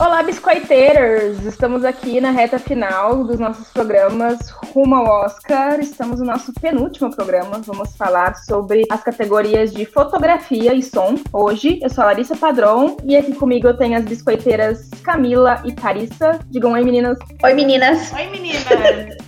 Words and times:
Olá, 0.00 0.22
biscoiteiros! 0.22 1.44
Estamos 1.44 1.84
aqui 1.84 2.20
na 2.20 2.30
reta 2.30 2.56
final 2.56 3.24
dos 3.24 3.40
nossos 3.40 3.68
programas 3.70 4.48
rumo 4.50 4.94
ao 4.94 5.24
Oscar. 5.24 5.80
Estamos 5.80 6.20
no 6.20 6.26
nosso 6.26 6.52
penúltimo 6.52 7.10
programa. 7.10 7.60
Vamos 7.66 7.96
falar 7.96 8.36
sobre 8.36 8.84
as 8.88 9.02
categorias 9.02 9.72
de 9.72 9.84
fotografia 9.84 10.72
e 10.72 10.84
som. 10.84 11.16
Hoje, 11.32 11.80
eu 11.82 11.90
sou 11.90 12.04
a 12.04 12.08
Larissa 12.08 12.36
Padrão 12.36 12.96
e 13.04 13.16
aqui 13.16 13.34
comigo 13.34 13.66
eu 13.66 13.76
tenho 13.76 13.98
as 13.98 14.04
biscoiteiras 14.04 14.88
Camila 15.02 15.60
e 15.64 15.72
Carissa. 15.72 16.38
Digam 16.46 16.74
oi, 16.74 16.84
meninas. 16.84 17.18
Oi, 17.42 17.54
meninas. 17.54 18.12
Oi, 18.12 18.26
meninas. 18.28 19.27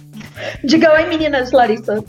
Diga 0.64 0.92
oi, 0.92 1.06
meninas, 1.06 1.52
Larissa. 1.52 2.04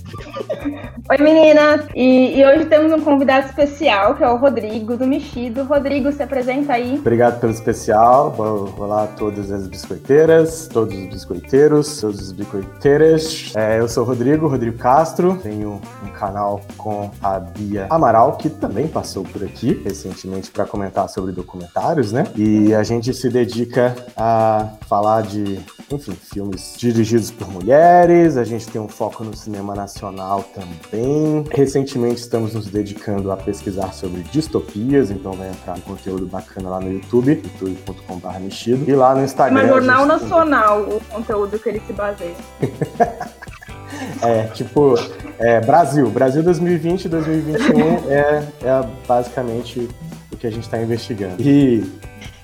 Oi, 1.10 1.18
meninas. 1.20 1.86
E, 1.96 2.40
e, 2.40 2.46
hoje 2.46 2.66
temos 2.66 2.92
um 2.94 3.02
convidado 3.02 3.48
especial, 3.48 4.16
que 4.16 4.24
é 4.24 4.30
o 4.30 4.38
Rodrigo 4.38 4.96
do 4.96 5.08
Mexido. 5.08 5.64
Rodrigo, 5.64 6.12
se 6.12 6.24
apresenta 6.24 6.74
aí. 6.74 6.98
Obrigado 7.00 7.40
pelo 7.40 7.52
especial. 7.52 8.36
Olá 8.78 9.04
a 9.04 9.08
todas 9.08 9.52
as 9.52 9.68
biscoiteiras, 9.68 10.68
todos 10.72 10.96
os 10.96 11.06
biscoiteiros, 11.08 12.02
todas 12.02 12.20
as 12.20 12.32
biscoiteiras. 12.32 13.52
É, 13.56 13.80
eu 13.80 13.88
sou 13.88 14.04
o 14.04 14.08
Rodrigo, 14.08 14.48
Rodrigo 14.48 14.78
Castro. 14.78 15.40
Tenho 15.42 15.82
um 16.04 16.10
canal 16.12 16.62
com 16.78 17.12
a 17.22 17.40
Bia 17.40 17.88
Amaral, 17.90 18.38
que 18.38 18.50
também 18.50 18.88
passou 18.88 19.24
por 19.24 19.44
aqui 19.44 19.82
recentemente 19.84 20.52
para 20.52 20.66
comentar 20.66 21.10
sobre 21.10 21.32
documentários, 21.32 22.12
né? 22.12 22.26
E 22.36 22.74
a 22.74 22.84
gente 22.84 23.14
se 23.14 23.30
dedica 23.30 23.96
a 24.16 24.70
falar 24.88 25.24
de, 25.24 25.60
enfim, 25.92 26.14
filmes 26.14 26.76
dirigidos 26.78 27.32
por 27.32 27.50
mulheres 27.50 28.21
a 28.22 28.44
gente 28.44 28.68
tem 28.68 28.80
um 28.80 28.88
foco 28.88 29.24
no 29.24 29.36
cinema 29.36 29.74
nacional 29.74 30.44
também. 30.54 31.44
Recentemente 31.52 32.22
estamos 32.22 32.54
nos 32.54 32.68
dedicando 32.68 33.32
a 33.32 33.38
pesquisar 33.38 33.94
sobre 33.94 34.22
distopias, 34.24 35.10
então 35.10 35.34
vai 35.34 35.50
entrar 35.50 35.78
um 35.78 35.82
conteúdo 35.82 36.28
bacana 36.28 36.70
lá 36.70 36.80
no 36.80 36.92
YouTube, 36.92 37.42
youtube.com.br 37.60 38.40
mexido. 38.40 38.90
E 38.90 38.96
lá 38.96 39.16
no 39.16 39.24
Instagram. 39.24 39.62
Mas 39.62 39.70
Jornal 39.70 40.06
Nacional, 40.06 40.82
o 40.82 41.02
conteúdo 41.10 41.58
que 41.58 41.70
ele 41.70 41.82
se 41.86 41.94
baseia. 41.94 42.36
é, 44.22 44.44
tipo, 44.54 44.96
é, 45.40 45.60
Brasil. 45.62 46.10
Brasil 46.10 46.44
2020 46.44 47.06
e 47.06 47.10
2021 47.10 48.12
é, 48.12 48.48
é 48.62 48.88
basicamente 49.08 49.90
o 50.32 50.38
que 50.38 50.48
a 50.48 50.52
gente 50.52 50.64
está 50.64 50.82
investigando. 50.82 51.42
E 51.42 51.84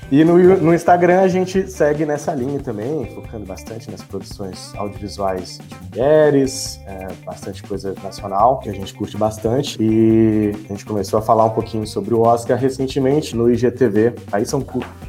e 0.10 0.24
no, 0.24 0.38
no 0.38 0.74
Instagram 0.74 1.22
a 1.22 1.28
gente 1.28 1.70
segue 1.70 2.06
nessa 2.06 2.34
linha 2.34 2.60
também, 2.60 3.06
focando 3.14 3.46
bastante 3.46 3.92
nas 3.92 4.02
produções 4.02 4.74
audiovisuais 4.76 5.60
de 5.68 5.76
mulheres, 5.90 6.80
é, 6.88 7.08
bastante 7.26 7.62
coisa 7.64 7.94
nacional, 8.02 8.60
que 8.60 8.70
a 8.70 8.74
gente 8.74 8.94
curte 8.94 9.18
bastante. 9.18 9.78
E 9.82 10.54
a 10.66 10.68
gente 10.70 10.86
começou 10.86 11.20
a 11.20 11.22
falar 11.22 11.46
um 11.46 11.50
pouquinho 11.50 11.86
sobre 11.86 12.14
o 12.14 12.22
Oscar 12.22 12.58
recentemente 12.58 13.36
no 13.36 13.52
IGTV. 13.52 14.14
Aí 14.32 14.46
são 14.46 14.64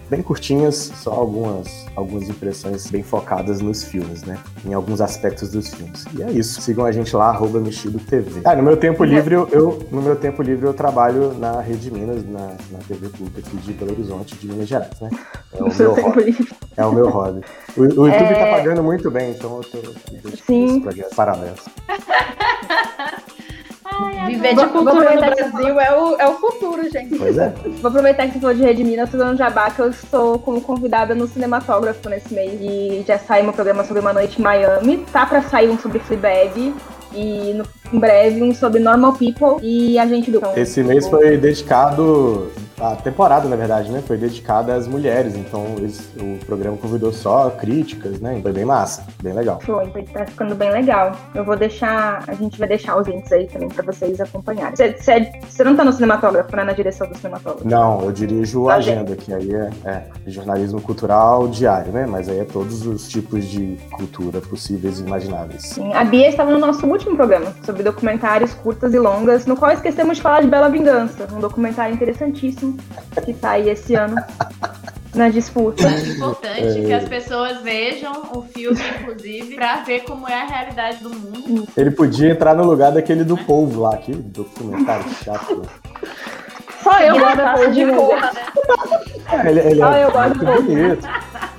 bem 0.09 0.23
curtinhas, 0.23 0.93
só 0.97 1.13
algumas, 1.13 1.87
algumas 1.95 2.29
impressões 2.29 2.91
bem 2.91 3.03
focadas 3.03 3.61
nos 3.61 3.85
filmes, 3.85 4.23
né? 4.23 4.39
Em 4.65 4.75
alguns 4.75 5.01
aspectos 5.01 5.51
dos 5.51 5.73
filmes. 5.73 6.05
E 6.17 6.23
é 6.23 6.31
isso. 6.31 6.61
Sigam 6.61 6.85
a 6.85 6.93
gente 6.93 7.15
lá, 7.15 7.29
arroba 7.29 7.61
Mexido 7.61 7.99
TV. 7.99 8.41
Ah, 8.45 8.57
no 8.57 8.63
meu 8.63 8.77
tempo 8.77 9.05
livre, 9.05 9.35
eu, 9.35 9.87
no 9.91 10.03
meu 10.03 10.17
tempo 10.17 10.43
livre, 10.43 10.67
eu 10.67 10.75
trabalho 10.75 11.35
na 11.35 11.61
Rede 11.61 11.91
Minas, 11.91 12.25
na, 12.27 12.57
na 12.71 12.79
TV 12.87 13.09
pública 13.09 13.41
aqui 13.41 13.57
de 13.57 13.73
Belo 13.73 13.93
Horizonte, 13.93 14.35
de 14.37 14.47
Minas 14.47 14.69
Gerais 14.69 14.99
né? 15.01 15.11
É 15.53 15.63
o, 15.63 15.75
meu 15.75 15.95
hobby. 15.95 16.49
é 16.77 16.87
o 16.87 16.93
meu 16.93 17.09
hobby. 17.09 17.41
O, 17.77 17.81
o 17.81 18.07
YouTube 18.07 18.11
tá 18.11 18.41
é... 18.41 18.51
tá 18.51 18.57
pagando 18.57 18.83
muito 18.83 19.11
bem, 19.11 19.33
então 19.33 19.59
eu 19.59 19.65
tô 19.65 19.79
Sim. 20.47 20.85
parabéns. 21.15 21.59
Viver 24.27 24.55
de 24.55 24.67
cultura 24.67 25.15
no 25.15 25.21
Brasil 25.21 25.81
é 25.81 25.97
o, 25.97 26.17
é 26.17 26.29
o 26.29 26.35
futuro, 26.35 26.83
gente. 26.91 27.17
Pois 27.17 27.39
é. 27.39 27.53
Vou 27.81 27.89
aproveitar 27.89 28.27
que 28.27 28.35
você 28.35 28.41
falou 28.41 28.55
de 28.55 28.63
Rede 28.63 28.85
Minas, 28.85 29.11
tô 29.11 29.17
dando 29.17 29.37
jabá, 29.37 29.71
que 29.71 29.81
eu 29.81 29.91
estou 29.91 30.39
como 30.39 30.61
convidada 30.61 31.15
no 31.15 31.27
cinematógrafo 31.27 32.09
nesse 32.09 32.33
mês. 32.33 32.59
E 32.61 33.05
já 33.07 33.19
saiu 33.19 33.45
meu 33.45 33.53
programa 33.53 33.85
sobre 33.85 34.01
uma 34.01 34.13
noite 34.13 34.39
em 34.39 34.43
Miami. 34.43 34.99
Tá 35.13 35.27
pra 35.27 35.43
sair 35.43 35.69
um 35.69 35.79
sobre 35.79 35.99
Fleabag. 36.01 36.75
E 37.15 37.55
no, 37.55 37.65
em 37.93 37.99
breve 37.99 38.43
um 38.43 38.55
sobre 38.55 38.81
Normal 38.81 39.15
People 39.15 39.57
e 39.63 39.99
a 39.99 40.07
gente 40.07 40.31
do. 40.31 40.43
Esse 40.55 40.83
mês 40.83 41.09
foi 41.09 41.39
dedicado 41.39 42.51
a 42.81 42.95
temporada, 42.97 43.49
na 43.49 43.57
verdade, 43.57 43.91
né, 43.91 44.03
foi 44.07 44.17
dedicada 44.17 44.75
às 44.75 44.87
mulheres, 44.87 45.35
então 45.35 45.65
eles, 45.77 46.13
o 46.17 46.45
programa 46.45 46.77
convidou 46.77 47.13
só 47.13 47.51
críticas, 47.51 48.21
né, 48.21 48.39
foi 48.41 48.53
bem 48.53 48.65
massa, 48.65 49.05
bem 49.23 49.33
legal. 49.33 49.61
Foi, 49.61 49.87
tá 50.05 50.25
ficando 50.25 50.55
bem 50.55 50.71
legal. 50.71 51.13
Eu 51.35 51.45
vou 51.45 51.57
deixar, 51.57 52.23
a 52.27 52.35
gente 52.35 52.59
vai 52.59 52.69
deixar 52.69 52.97
os 52.97 53.07
links 53.07 53.33
aí 53.33 53.47
também 53.47 53.69
pra 53.69 53.83
vocês 53.85 54.21
acompanharem. 54.21 54.75
Você, 54.77 55.65
não 55.65 55.77
tá 55.77 55.85
no 55.85 55.93
cinematógrafo, 55.93 56.55
né, 56.55 56.65
na 56.65 56.73
direção 56.73 57.09
do 57.09 57.17
cinematógrafo? 57.17 57.69
Não, 57.69 58.03
eu 58.03 58.13
dirijo 58.13 58.69
a 58.69 58.75
agenda, 58.75 59.17
que 59.17 59.33
aí 59.33 59.53
é, 59.55 59.71
é, 59.85 60.05
jornalismo 60.27 60.81
cultural 60.81 61.49
diário, 61.49 61.93
né, 61.93 62.07
mas 62.07 62.29
aí 62.29 62.41
é 62.41 62.45
todos 62.45 62.87
os 62.87 63.09
tipos 63.09 63.45
de 63.45 63.79
cultura 63.91 64.41
possíveis 64.41 65.01
e 65.01 65.03
imagináveis. 65.03 65.63
Sim, 65.63 65.93
a 65.93 66.05
Bia 66.05 66.29
estava 66.29 66.51
no 66.51 66.59
nosso 66.59 66.87
último 66.87 67.17
programa, 67.17 67.53
sobre 67.65 67.83
documentários 67.83 68.55
curtas 68.55 68.95
e 68.95 68.99
longas, 68.99 69.47
no 69.47 69.57
qual 69.57 69.73
esquecemos 69.73 70.17
de 70.19 70.23
falar 70.23 70.43
de 70.43 70.49
Bela 70.49 70.69
Vingança, 70.69 71.27
um 71.33 71.41
documentário 71.41 71.95
interessantíssimo 71.95 72.68
que 73.25 73.33
tá 73.33 73.53
aí 73.53 73.69
esse 73.69 73.95
ano 73.95 74.17
na 75.15 75.29
disputa. 75.29 75.87
É 75.87 76.09
importante 76.09 76.87
que 76.87 76.93
as 76.93 77.09
pessoas 77.09 77.61
vejam 77.63 78.13
o 78.35 78.43
filme, 78.43 78.81
inclusive, 79.01 79.55
pra 79.55 79.83
ver 79.83 80.01
como 80.05 80.29
é 80.29 80.43
a 80.43 80.47
realidade 80.47 81.03
do 81.03 81.11
mundo. 81.11 81.69
Ele 81.77 81.91
podia 81.91 82.31
entrar 82.33 82.55
no 82.55 82.65
lugar 82.65 82.93
daquele 82.93 83.25
do 83.25 83.37
povo 83.37 83.83
lá, 83.83 83.95
aquele 83.95 84.23
documentário 84.23 85.05
chato. 85.25 85.63
Só 86.83 87.01
eu 87.01 87.19
gosto 87.19 87.73
de 87.73 87.87
porra, 87.87 88.33
né? 88.33 89.51
Ele, 89.51 89.61
ele 89.61 89.77
Só 89.81 89.93
é 89.93 90.05
eu 90.05 90.11
gosto 90.11 90.45
muito 90.45 90.63
bonito. 90.63 91.09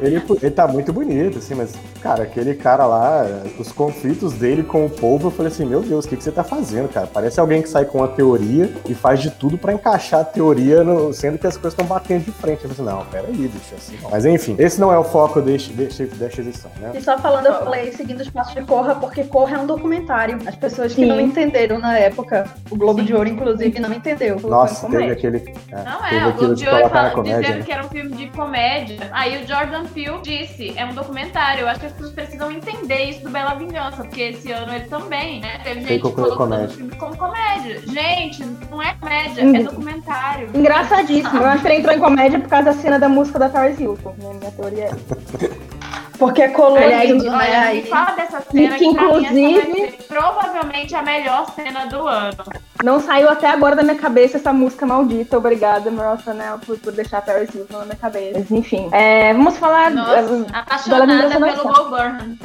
Ele, 0.01 0.21
ele 0.41 0.51
tá 0.51 0.65
muito 0.65 0.93
bonito, 0.93 1.39
assim, 1.39 1.53
mas, 1.53 1.73
cara, 2.01 2.23
aquele 2.23 2.55
cara 2.55 2.85
lá, 2.85 3.25
os 3.59 3.69
conflitos 3.71 4.33
dele 4.33 4.63
com 4.63 4.85
o 4.85 4.89
povo, 4.89 5.27
eu 5.27 5.31
falei 5.31 5.51
assim, 5.51 5.65
meu 5.65 5.81
Deus, 5.81 6.05
o 6.05 6.07
que, 6.07 6.15
que 6.15 6.23
você 6.23 6.31
tá 6.31 6.43
fazendo, 6.43 6.87
cara? 6.87 7.05
Parece 7.05 7.39
alguém 7.39 7.61
que 7.61 7.67
sai 7.67 7.83
com 7.83 7.97
uma 7.97 8.07
teoria 8.07 8.71
e 8.87 8.93
faz 8.95 9.19
de 9.19 9.29
tudo 9.29 9.57
para 9.57 9.73
encaixar 9.73 10.21
a 10.21 10.23
teoria, 10.23 10.85
no, 10.85 11.13
sendo 11.13 11.37
que 11.37 11.45
as 11.45 11.57
coisas 11.57 11.73
estão 11.73 11.85
batendo 11.85 12.23
de 12.23 12.31
frente. 12.31 12.63
Eu 12.63 12.69
falei 12.69 12.93
assim, 12.93 12.97
não, 12.97 13.05
peraí, 13.11 13.47
bicho, 13.47 13.75
assim 13.75 13.97
não. 14.01 14.09
Mas 14.09 14.25
enfim, 14.25 14.55
esse 14.57 14.79
não 14.79 14.91
é 14.93 14.97
o 14.97 15.03
foco 15.03 15.41
deste, 15.41 15.73
deste, 15.73 16.05
desta 16.05 16.41
edição, 16.41 16.71
né? 16.79 16.91
E 16.93 17.01
só 17.01 17.17
falando, 17.17 17.47
eu 17.47 17.55
falei 17.55 17.91
seguindo 17.91 18.21
os 18.21 18.29
passos 18.29 18.53
de 18.53 18.61
Corra, 18.61 18.95
porque 18.95 19.25
Corra 19.25 19.57
é 19.57 19.59
um 19.59 19.67
documentário. 19.67 20.39
As 20.45 20.55
pessoas 20.55 20.93
que 20.93 21.01
Sim. 21.01 21.07
não 21.07 21.19
entenderam 21.19 21.77
na 21.77 21.97
época, 21.97 22.47
o 22.71 22.77
Globo 22.77 23.01
Sim. 23.01 23.05
de 23.05 23.13
Ouro, 23.13 23.27
inclusive, 23.27 23.79
não 23.79 23.93
entendeu. 23.93 24.39
Nossa, 24.39 24.87
teve 24.87 25.08
aquele. 25.11 25.37
É, 25.71 25.83
não 25.83 26.05
é, 26.05 26.27
o 26.27 26.33
Globo 26.33 26.55
de 26.55 26.67
Ouro 26.67 27.23
dizendo 27.23 27.65
que 27.65 27.71
era 27.71 27.85
um 27.85 27.89
filme 27.89 28.15
de 28.15 28.27
comédia. 28.27 29.09
Aí 29.11 29.43
o 29.43 29.47
Jordan 29.47 29.85
Peele 29.85 30.19
disse, 30.21 30.73
é 30.77 30.85
um 30.85 30.93
documentário. 30.93 31.61
Eu 31.61 31.67
acho 31.67 31.79
que 31.79 31.85
as 31.87 31.93
pessoas 31.93 32.13
precisam 32.13 32.51
entender 32.51 33.03
isso 33.05 33.23
do 33.23 33.29
Bela 33.29 33.55
Vingança, 33.55 34.03
porque 34.03 34.21
esse 34.21 34.51
ano 34.51 34.73
ele 34.73 34.85
também, 34.85 35.41
né? 35.41 35.59
Teve 35.63 35.81
gente 35.81 36.01
que 36.01 36.11
colocou 36.11 36.47
o 36.47 36.67
filme 36.69 36.95
como 36.95 37.17
comédia. 37.17 37.81
Gente, 37.85 38.43
não 38.69 38.81
é 38.81 38.93
comédia, 38.95 39.43
hum. 39.43 39.55
é 39.55 39.63
documentário. 39.63 40.49
Engraçadíssimo. 40.53 41.37
Eu 41.37 41.45
acho 41.45 41.61
que 41.61 41.67
ele 41.67 41.77
entrou 41.77 41.95
em 41.95 41.99
comédia 41.99 42.39
por 42.39 42.49
causa 42.49 42.65
da 42.65 42.73
cena 42.73 42.99
da 42.99 43.09
música 43.09 43.39
da 43.39 43.49
Paris 43.49 43.79
Hilton. 43.79 44.15
Né? 44.17 44.33
Minha 44.39 44.51
teoria 44.51 44.85
é 44.85 45.69
Porque 46.19 46.41
é 46.41 46.49
colorido, 46.49 47.23
né? 47.23 47.55
Aí. 47.55 47.83
Fala 47.87 48.11
dessa 48.11 48.41
cena 48.41 48.73
que, 48.73 48.77
que 48.77 48.85
inclusive 48.85 49.97
provavelmente 50.07 50.93
a 50.93 51.01
melhor 51.01 51.49
cena 51.55 51.85
do 51.85 52.05
ano. 52.07 52.37
Não 52.83 52.99
saiu 52.99 53.29
até 53.29 53.47
agora 53.47 53.75
da 53.75 53.83
minha 53.83 53.97
cabeça 53.97 54.37
essa 54.37 54.53
música 54.53 54.85
maldita. 54.85 55.37
Obrigada, 55.37 55.89
Meryl 55.89 56.17
Chanel, 56.19 56.59
por, 56.59 56.77
por 56.77 56.91
deixar 56.91 57.21
Paris 57.21 57.53
Hilton 57.53 57.77
na 57.79 57.85
minha 57.85 57.95
cabeça. 57.95 58.39
Mas, 58.39 58.51
enfim, 58.51 58.89
é, 58.91 59.33
vamos 59.33 59.57
falar... 59.57 59.91
Nossa, 59.91 60.21
uh, 60.21 60.45
apaixonada 60.53 61.39
pelo 61.39 61.63
Bob 61.63 61.89
Burnham. 61.89 62.37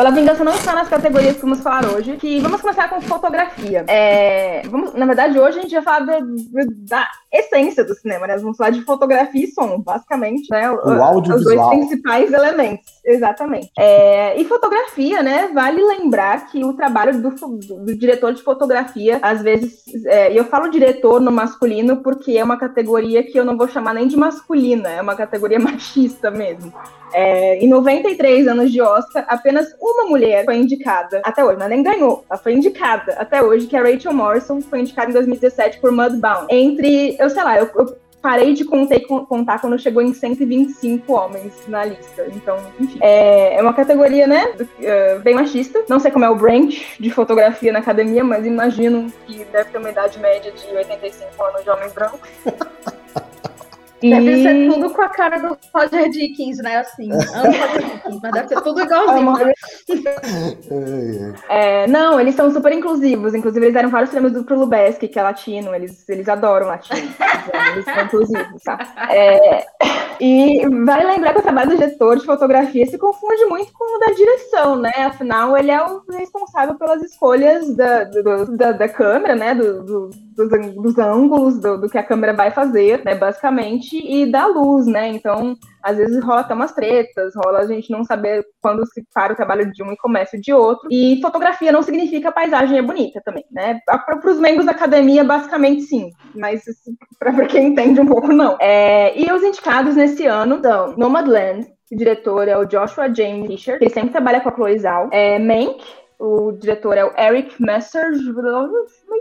Pela 0.00 0.12
Vingança 0.12 0.42
não 0.42 0.54
está 0.54 0.74
nas 0.74 0.88
categorias 0.88 1.34
que 1.34 1.42
vamos 1.42 1.60
falar 1.60 1.84
hoje, 1.84 2.16
que 2.16 2.40
vamos 2.40 2.62
começar 2.62 2.88
com 2.88 3.02
fotografia. 3.02 3.84
É, 3.86 4.62
vamos, 4.66 4.94
na 4.94 5.04
verdade, 5.04 5.38
hoje 5.38 5.58
a 5.58 5.60
gente 5.60 5.74
vai 5.74 5.82
falar 5.82 6.06
da, 6.06 6.20
da 6.88 7.08
essência 7.30 7.84
do 7.84 7.92
cinema, 7.92 8.26
né? 8.26 8.38
Vamos 8.38 8.56
falar 8.56 8.70
de 8.70 8.80
fotografia 8.80 9.44
e 9.44 9.48
som, 9.48 9.78
basicamente, 9.78 10.50
né? 10.50 10.70
O, 10.70 10.76
o 10.76 11.02
audiovisual. 11.02 11.36
Os 11.36 11.44
dois 11.44 11.68
principais 11.68 12.32
elementos, 12.32 12.86
exatamente. 13.04 13.70
É, 13.78 14.40
e 14.40 14.44
fotografia, 14.46 15.22
né? 15.22 15.50
Vale 15.52 15.82
lembrar 15.82 16.46
que 16.46 16.64
o 16.64 16.72
trabalho 16.72 17.20
do, 17.20 17.28
do, 17.28 17.94
diretor 17.94 18.32
de 18.32 18.42
fotografia, 18.42 19.18
às 19.20 19.42
vezes, 19.42 19.84
é, 20.06 20.32
e 20.32 20.36
eu 20.38 20.46
falo 20.46 20.70
diretor 20.70 21.20
no 21.20 21.30
masculino 21.30 21.98
porque 21.98 22.38
é 22.38 22.42
uma 22.42 22.56
categoria 22.56 23.22
que 23.22 23.38
eu 23.38 23.44
não 23.44 23.54
vou 23.54 23.68
chamar 23.68 23.92
nem 23.92 24.08
de 24.08 24.16
masculina, 24.16 24.88
é 24.88 25.02
uma 25.02 25.14
categoria 25.14 25.60
machista 25.60 26.30
mesmo. 26.30 26.72
É, 27.12 27.58
em 27.58 27.68
93 27.68 28.46
anos 28.48 28.70
de 28.72 28.80
Oscar, 28.80 29.24
apenas 29.28 29.74
uma 29.80 30.04
mulher 30.04 30.44
foi 30.44 30.56
indicada 30.56 31.20
até 31.24 31.44
hoje, 31.44 31.58
mas 31.58 31.68
nem 31.68 31.82
ganhou, 31.82 32.24
ela 32.28 32.38
foi 32.38 32.54
indicada 32.54 33.12
até 33.14 33.42
hoje, 33.42 33.66
que 33.66 33.76
é 33.76 33.80
a 33.80 33.82
Rachel 33.82 34.12
Morrison, 34.12 34.60
foi 34.60 34.80
indicada 34.80 35.10
em 35.10 35.14
2017 35.14 35.80
por 35.80 35.92
Mudbound. 35.92 36.46
Entre, 36.50 37.16
eu 37.18 37.30
sei 37.30 37.42
lá, 37.42 37.58
eu, 37.58 37.70
eu 37.76 37.96
parei 38.20 38.52
de 38.52 38.64
contar, 38.64 39.00
contar 39.00 39.60
quando 39.60 39.78
chegou 39.78 40.02
em 40.02 40.12
125 40.12 41.12
homens 41.12 41.52
na 41.66 41.84
lista. 41.84 42.26
Então, 42.34 42.58
enfim. 42.78 42.98
É, 43.00 43.56
é 43.56 43.62
uma 43.62 43.72
categoria, 43.72 44.26
né? 44.26 44.52
Uh, 44.58 45.20
bem 45.20 45.34
machista. 45.34 45.82
Não 45.88 45.98
sei 45.98 46.10
como 46.10 46.24
é 46.24 46.30
o 46.30 46.36
branch 46.36 46.96
de 46.98 47.10
fotografia 47.10 47.72
na 47.72 47.78
academia, 47.78 48.22
mas 48.22 48.44
imagino 48.44 49.10
que 49.26 49.44
deve 49.44 49.70
ter 49.70 49.78
uma 49.78 49.90
idade 49.90 50.18
média 50.18 50.52
de 50.52 50.66
85 50.74 51.44
anos 51.44 51.64
de 51.64 51.70
homens 51.70 51.92
brancos. 51.92 52.20
E... 54.02 54.10
Deve 54.10 54.42
ser 54.42 54.72
tudo 54.72 54.90
com 54.90 55.02
a 55.02 55.08
cara 55.08 55.38
do 55.38 55.56
Roger 55.74 56.08
Dickens, 56.10 56.58
né? 56.58 56.78
Assim, 56.78 57.10
amo 57.12 57.22
Roger 57.22 57.82
Dickens, 57.82 58.20
mas 58.22 58.32
deve 58.32 58.48
ser 58.48 58.60
tudo 58.62 58.80
igualzinho. 58.82 59.34
é, 61.48 61.86
não, 61.86 62.18
eles 62.18 62.34
são 62.34 62.50
super 62.50 62.72
inclusivos. 62.72 63.34
Inclusive, 63.34 63.66
eles 63.66 63.74
deram 63.74 63.90
vários 63.90 64.10
prêmios 64.10 64.42
pro 64.44 64.58
Lubeski, 64.58 65.08
que 65.08 65.18
é 65.18 65.22
latino. 65.22 65.74
Eles, 65.74 66.08
eles 66.08 66.28
adoram 66.28 66.66
latino. 66.66 67.08
eles 67.72 67.84
são 67.84 68.04
inclusivos, 68.04 68.62
tá? 68.64 68.78
É, 69.10 69.66
e 70.20 70.66
vale 70.84 71.04
lembrar 71.04 71.32
que 71.32 71.40
o 71.40 71.42
trabalho 71.42 71.70
do 71.70 71.76
diretor 71.76 72.16
de 72.16 72.26
fotografia 72.26 72.86
se 72.86 72.98
confunde 72.98 73.44
muito 73.46 73.72
com 73.72 73.96
o 73.96 73.98
da 73.98 74.12
direção, 74.12 74.76
né? 74.76 74.92
Afinal, 74.98 75.56
ele 75.56 75.70
é 75.70 75.82
o 75.82 76.02
responsável 76.10 76.74
pelas 76.74 77.02
escolhas 77.02 77.74
da, 77.74 78.04
do, 78.04 78.56
da, 78.56 78.72
da, 78.72 78.88
câmera, 78.88 79.34
né? 79.34 79.54
Do, 79.54 79.82
do, 79.82 80.10
dos, 80.36 80.74
dos, 80.74 80.98
ângulos 80.98 81.58
do, 81.58 81.78
do, 81.78 81.88
que 81.88 81.98
a 81.98 82.02
câmera 82.02 82.32
vai 82.32 82.50
fazer, 82.50 83.02
né? 83.04 83.14
Basicamente, 83.14 83.89
e 83.96 84.30
da 84.30 84.46
luz, 84.46 84.86
né? 84.86 85.08
Então, 85.08 85.56
às 85.82 85.96
vezes 85.96 86.22
rola 86.22 86.40
até 86.40 86.54
umas 86.54 86.72
tretas, 86.72 87.34
rola 87.34 87.60
a 87.60 87.66
gente 87.66 87.90
não 87.90 88.04
saber 88.04 88.44
quando 88.60 88.86
se 88.86 89.04
para 89.14 89.32
o 89.32 89.36
trabalho 89.36 89.70
de 89.72 89.82
um 89.82 89.92
e 89.92 89.96
começa 89.96 90.36
o 90.36 90.40
de 90.40 90.52
outro. 90.52 90.88
E 90.90 91.20
fotografia 91.20 91.72
não 91.72 91.82
significa 91.82 92.32
paisagem 92.32 92.78
é 92.78 92.82
bonita 92.82 93.20
também, 93.24 93.44
né? 93.50 93.80
Para 93.86 94.30
os 94.30 94.38
membros 94.38 94.66
da 94.66 94.72
academia, 94.72 95.24
basicamente 95.24 95.82
sim, 95.82 96.10
mas 96.34 96.62
para 97.18 97.46
quem 97.46 97.68
entende 97.68 98.00
um 98.00 98.06
pouco, 98.06 98.28
não. 98.32 98.56
É, 98.60 99.18
e 99.18 99.30
os 99.32 99.42
indicados 99.42 99.96
nesse 99.96 100.26
ano 100.26 100.60
são 100.62 100.96
Nomadland, 100.96 101.66
o 101.90 101.96
diretor 101.96 102.46
é 102.46 102.56
o 102.56 102.64
Joshua 102.64 103.12
James 103.12 103.48
Fisher, 103.48 103.78
ele 103.80 103.90
sempre 103.90 104.10
trabalha 104.10 104.40
com 104.40 104.48
a 104.48 104.54
Chloe 104.54 104.78
Zhao. 104.78 105.08
É 105.12 105.38
Mank, 105.40 105.82
o 106.20 106.52
diretor 106.52 106.98
é 106.98 107.04
o 107.04 107.12
Eric 107.18 107.60
Messer, 107.60 108.12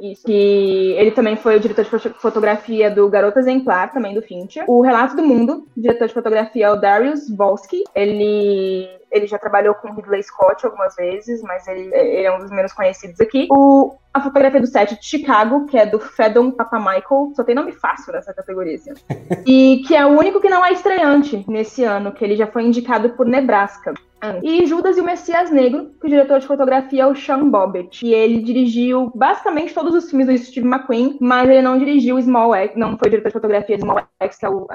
isso. 0.01 0.25
Que 0.25 0.93
ele 0.97 1.11
também 1.11 1.37
foi 1.37 1.55
o 1.55 1.59
diretor 1.59 1.85
de 1.85 2.09
fotografia 2.19 2.91
do 2.91 3.09
Garota 3.09 3.39
Exemplar, 3.39 3.91
também 3.91 4.13
do 4.13 4.21
Fincher. 4.21 4.65
O 4.67 4.81
Relato 4.81 5.15
do 5.15 5.23
Mundo, 5.23 5.65
diretor 5.75 6.09
de 6.09 6.13
fotografia 6.13 6.65
é 6.65 6.71
o 6.71 6.75
Darius 6.75 7.29
Volsky. 7.29 7.83
Ele 7.95 8.99
ele 9.11 9.25
já 9.25 9.39
trabalhou 9.39 9.73
com 9.73 9.91
Ridley 9.91 10.21
Scott 10.21 10.65
algumas 10.65 10.95
vezes, 10.95 11.41
mas 11.41 11.67
ele, 11.67 11.89
ele, 11.95 12.23
é 12.23 12.35
um 12.35 12.39
dos 12.39 12.51
menos 12.51 12.73
conhecidos 12.73 13.19
aqui. 13.19 13.47
O, 13.49 13.95
a 14.13 14.21
fotografia 14.21 14.59
do 14.59 14.67
set 14.67 14.99
de 14.99 15.05
Chicago, 15.05 15.65
que 15.65 15.77
é 15.77 15.85
do 15.85 15.99
Fedon 15.99 16.51
Papamichael, 16.51 17.31
só 17.35 17.43
tem 17.43 17.55
nome 17.55 17.71
fácil 17.71 18.13
nessa 18.13 18.33
categoria, 18.33 18.75
assim. 18.75 18.91
e 19.45 19.83
que 19.87 19.95
é 19.95 20.05
o 20.05 20.17
único 20.17 20.41
que 20.41 20.49
não 20.49 20.65
é 20.65 20.71
estreante 20.71 21.45
nesse 21.47 21.83
ano, 21.83 22.11
que 22.11 22.23
ele 22.23 22.35
já 22.35 22.47
foi 22.47 22.63
indicado 22.63 23.11
por 23.11 23.25
Nebraska. 23.25 23.93
E 24.43 24.65
Judas 24.65 24.97
e 24.97 25.01
o 25.01 25.03
Messias 25.03 25.49
Negro, 25.49 25.91
que 25.99 26.07
o 26.07 26.09
diretor 26.09 26.39
de 26.39 26.47
fotografia 26.47 27.03
é 27.03 27.07
o 27.07 27.15
Sean 27.15 27.49
Bobbitt. 27.49 28.05
E 28.05 28.13
ele 28.13 28.41
dirigiu 28.41 29.09
basicamente 29.15 29.73
todos 29.73 29.95
os 29.95 30.09
filmes 30.09 30.27
do 30.27 30.37
Steve 30.37 30.67
McQueen, 30.67 31.17
mas 31.21 31.49
ele 31.49 31.61
não 31.61 31.79
dirigiu 31.79 32.21
Small 32.21 32.53
X, 32.53 32.75
não 32.75 32.97
foi 32.97 33.09
diretor 33.09 33.29
de 33.29 33.33
fotografia 33.33 33.77
de 33.77 33.83
Small 33.83 34.03
X, 34.19 34.37
que 34.37 34.45
é 34.45 34.49
o, 34.49 34.67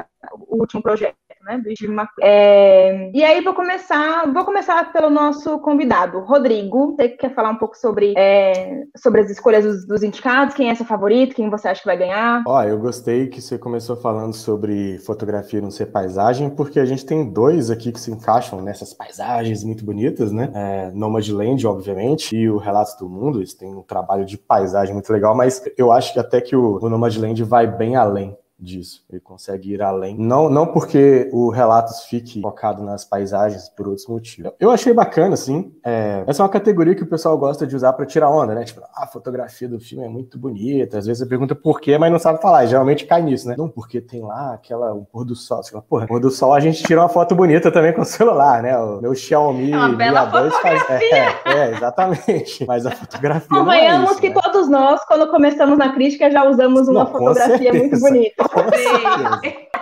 o 0.48 0.60
último 0.60 0.82
projeto 0.82 1.14
né, 1.44 1.58
do. 1.58 1.74
É, 2.22 3.10
e 3.12 3.22
aí 3.22 3.42
vou 3.42 3.54
começar, 3.54 4.32
vou 4.32 4.44
começar 4.44 4.92
pelo 4.92 5.10
nosso 5.10 5.58
convidado, 5.58 6.20
Rodrigo. 6.20 6.94
Você 6.96 7.08
quer 7.10 7.34
falar 7.34 7.50
um 7.50 7.56
pouco 7.56 7.76
sobre, 7.76 8.14
é, 8.16 8.84
sobre 8.96 9.20
as 9.20 9.30
escolhas 9.30 9.64
dos, 9.64 9.86
dos, 9.86 10.02
indicados? 10.02 10.54
Quem 10.54 10.70
é 10.70 10.74
seu 10.74 10.86
favorito? 10.86 11.34
Quem 11.34 11.50
você 11.50 11.68
acha 11.68 11.80
que 11.80 11.86
vai 11.86 11.96
ganhar? 11.96 12.42
Ó, 12.46 12.62
eu 12.62 12.78
gostei 12.78 13.28
que 13.28 13.40
você 13.40 13.58
começou 13.58 13.96
falando 13.96 14.32
sobre 14.32 14.98
fotografia 14.98 15.60
não 15.60 15.70
ser 15.70 15.86
paisagem, 15.86 16.50
porque 16.50 16.80
a 16.80 16.86
gente 16.86 17.04
tem 17.04 17.30
dois 17.30 17.70
aqui 17.70 17.92
que 17.92 18.00
se 18.00 18.10
encaixam 18.10 18.60
nessas 18.62 18.94
paisagens 18.94 19.62
muito 19.62 19.84
bonitas, 19.84 20.32
né? 20.32 20.50
É, 20.54 20.90
Nomadland, 20.92 21.66
obviamente, 21.66 22.36
e 22.36 22.48
o 22.48 22.56
Relatos 22.56 22.96
do 22.96 23.08
Mundo. 23.08 23.38
Eles 23.38 23.54
têm 23.54 23.74
um 23.74 23.82
trabalho 23.82 24.24
de 24.24 24.38
paisagem 24.38 24.94
muito 24.94 25.12
legal, 25.12 25.34
mas 25.34 25.62
eu 25.76 25.92
acho 25.92 26.12
que 26.12 26.18
até 26.18 26.40
que 26.40 26.56
o, 26.56 26.78
o 26.80 26.88
Nomadland 26.88 27.42
vai 27.44 27.66
bem 27.66 27.96
além 27.96 28.36
disso. 28.58 29.04
Ele 29.10 29.20
consegue 29.20 29.72
ir 29.72 29.82
além. 29.82 30.16
Não, 30.16 30.48
não 30.48 30.66
porque 30.66 31.28
o 31.32 31.50
Relatos 31.50 32.04
fique 32.04 32.40
focado 32.40 32.82
nas 32.82 33.04
paisagens 33.04 33.68
por 33.68 33.88
outros 33.88 34.06
motivos. 34.06 34.52
Eu 34.58 34.70
achei 34.70 34.92
bacana, 34.92 35.34
assim. 35.34 35.72
É... 35.84 36.24
Essa 36.26 36.42
é 36.42 36.44
uma 36.44 36.48
categoria 36.48 36.94
que 36.94 37.02
o 37.02 37.06
pessoal 37.06 37.36
gosta 37.36 37.66
de 37.66 37.74
usar 37.74 37.92
para 37.92 38.06
tirar 38.06 38.30
onda, 38.30 38.54
né? 38.54 38.64
Tipo, 38.64 38.80
ah, 38.80 39.04
a 39.04 39.06
fotografia 39.06 39.68
do 39.68 39.80
filme 39.80 40.04
é 40.04 40.08
muito 40.08 40.38
bonita. 40.38 40.98
Às 40.98 41.06
vezes 41.06 41.22
você 41.22 41.28
pergunta 41.28 41.54
por 41.54 41.80
quê, 41.80 41.98
mas 41.98 42.10
não 42.10 42.18
sabe 42.18 42.40
falar. 42.40 42.64
E 42.64 42.68
geralmente 42.68 43.06
cai 43.06 43.22
nisso, 43.22 43.48
né? 43.48 43.54
Não, 43.58 43.68
porque 43.68 44.00
tem 44.00 44.22
lá 44.22 44.54
aquela, 44.54 44.94
o 44.94 45.04
pôr 45.04 45.24
do 45.24 45.34
sol. 45.34 45.62
Você 45.62 45.70
fala, 45.70 45.82
porra, 45.82 46.06
pôr 46.06 46.20
do 46.20 46.30
sol 46.30 46.52
a 46.52 46.60
gente 46.60 46.82
tira 46.82 47.00
uma 47.00 47.08
foto 47.08 47.34
bonita 47.34 47.70
também 47.70 47.92
com 47.92 48.02
o 48.02 48.06
celular, 48.06 48.62
né? 48.62 48.76
O 48.78 49.00
meu 49.00 49.14
Xiaomi 49.14 49.72
é 49.72 49.76
uma 49.76 49.88
bela 49.90 50.30
fotografia. 50.30 50.80
Faz... 50.80 50.90
É, 51.00 51.34
é, 51.46 51.70
exatamente. 51.72 52.64
Mas 52.66 52.86
a 52.86 52.90
fotografia. 52.90 53.48
Convenhamos 53.48 54.16
é 54.16 54.20
que 54.20 54.28
né? 54.28 54.40
todos 54.40 54.68
nós, 54.68 55.04
quando 55.06 55.30
começamos 55.30 55.78
na 55.78 55.92
crítica, 55.92 56.30
já 56.30 56.48
usamos 56.48 56.88
uma 56.88 57.04
não, 57.04 57.10
fotografia 57.10 57.72
muito 57.72 57.98
bonita. 57.98 58.43
Sim. 58.52 59.73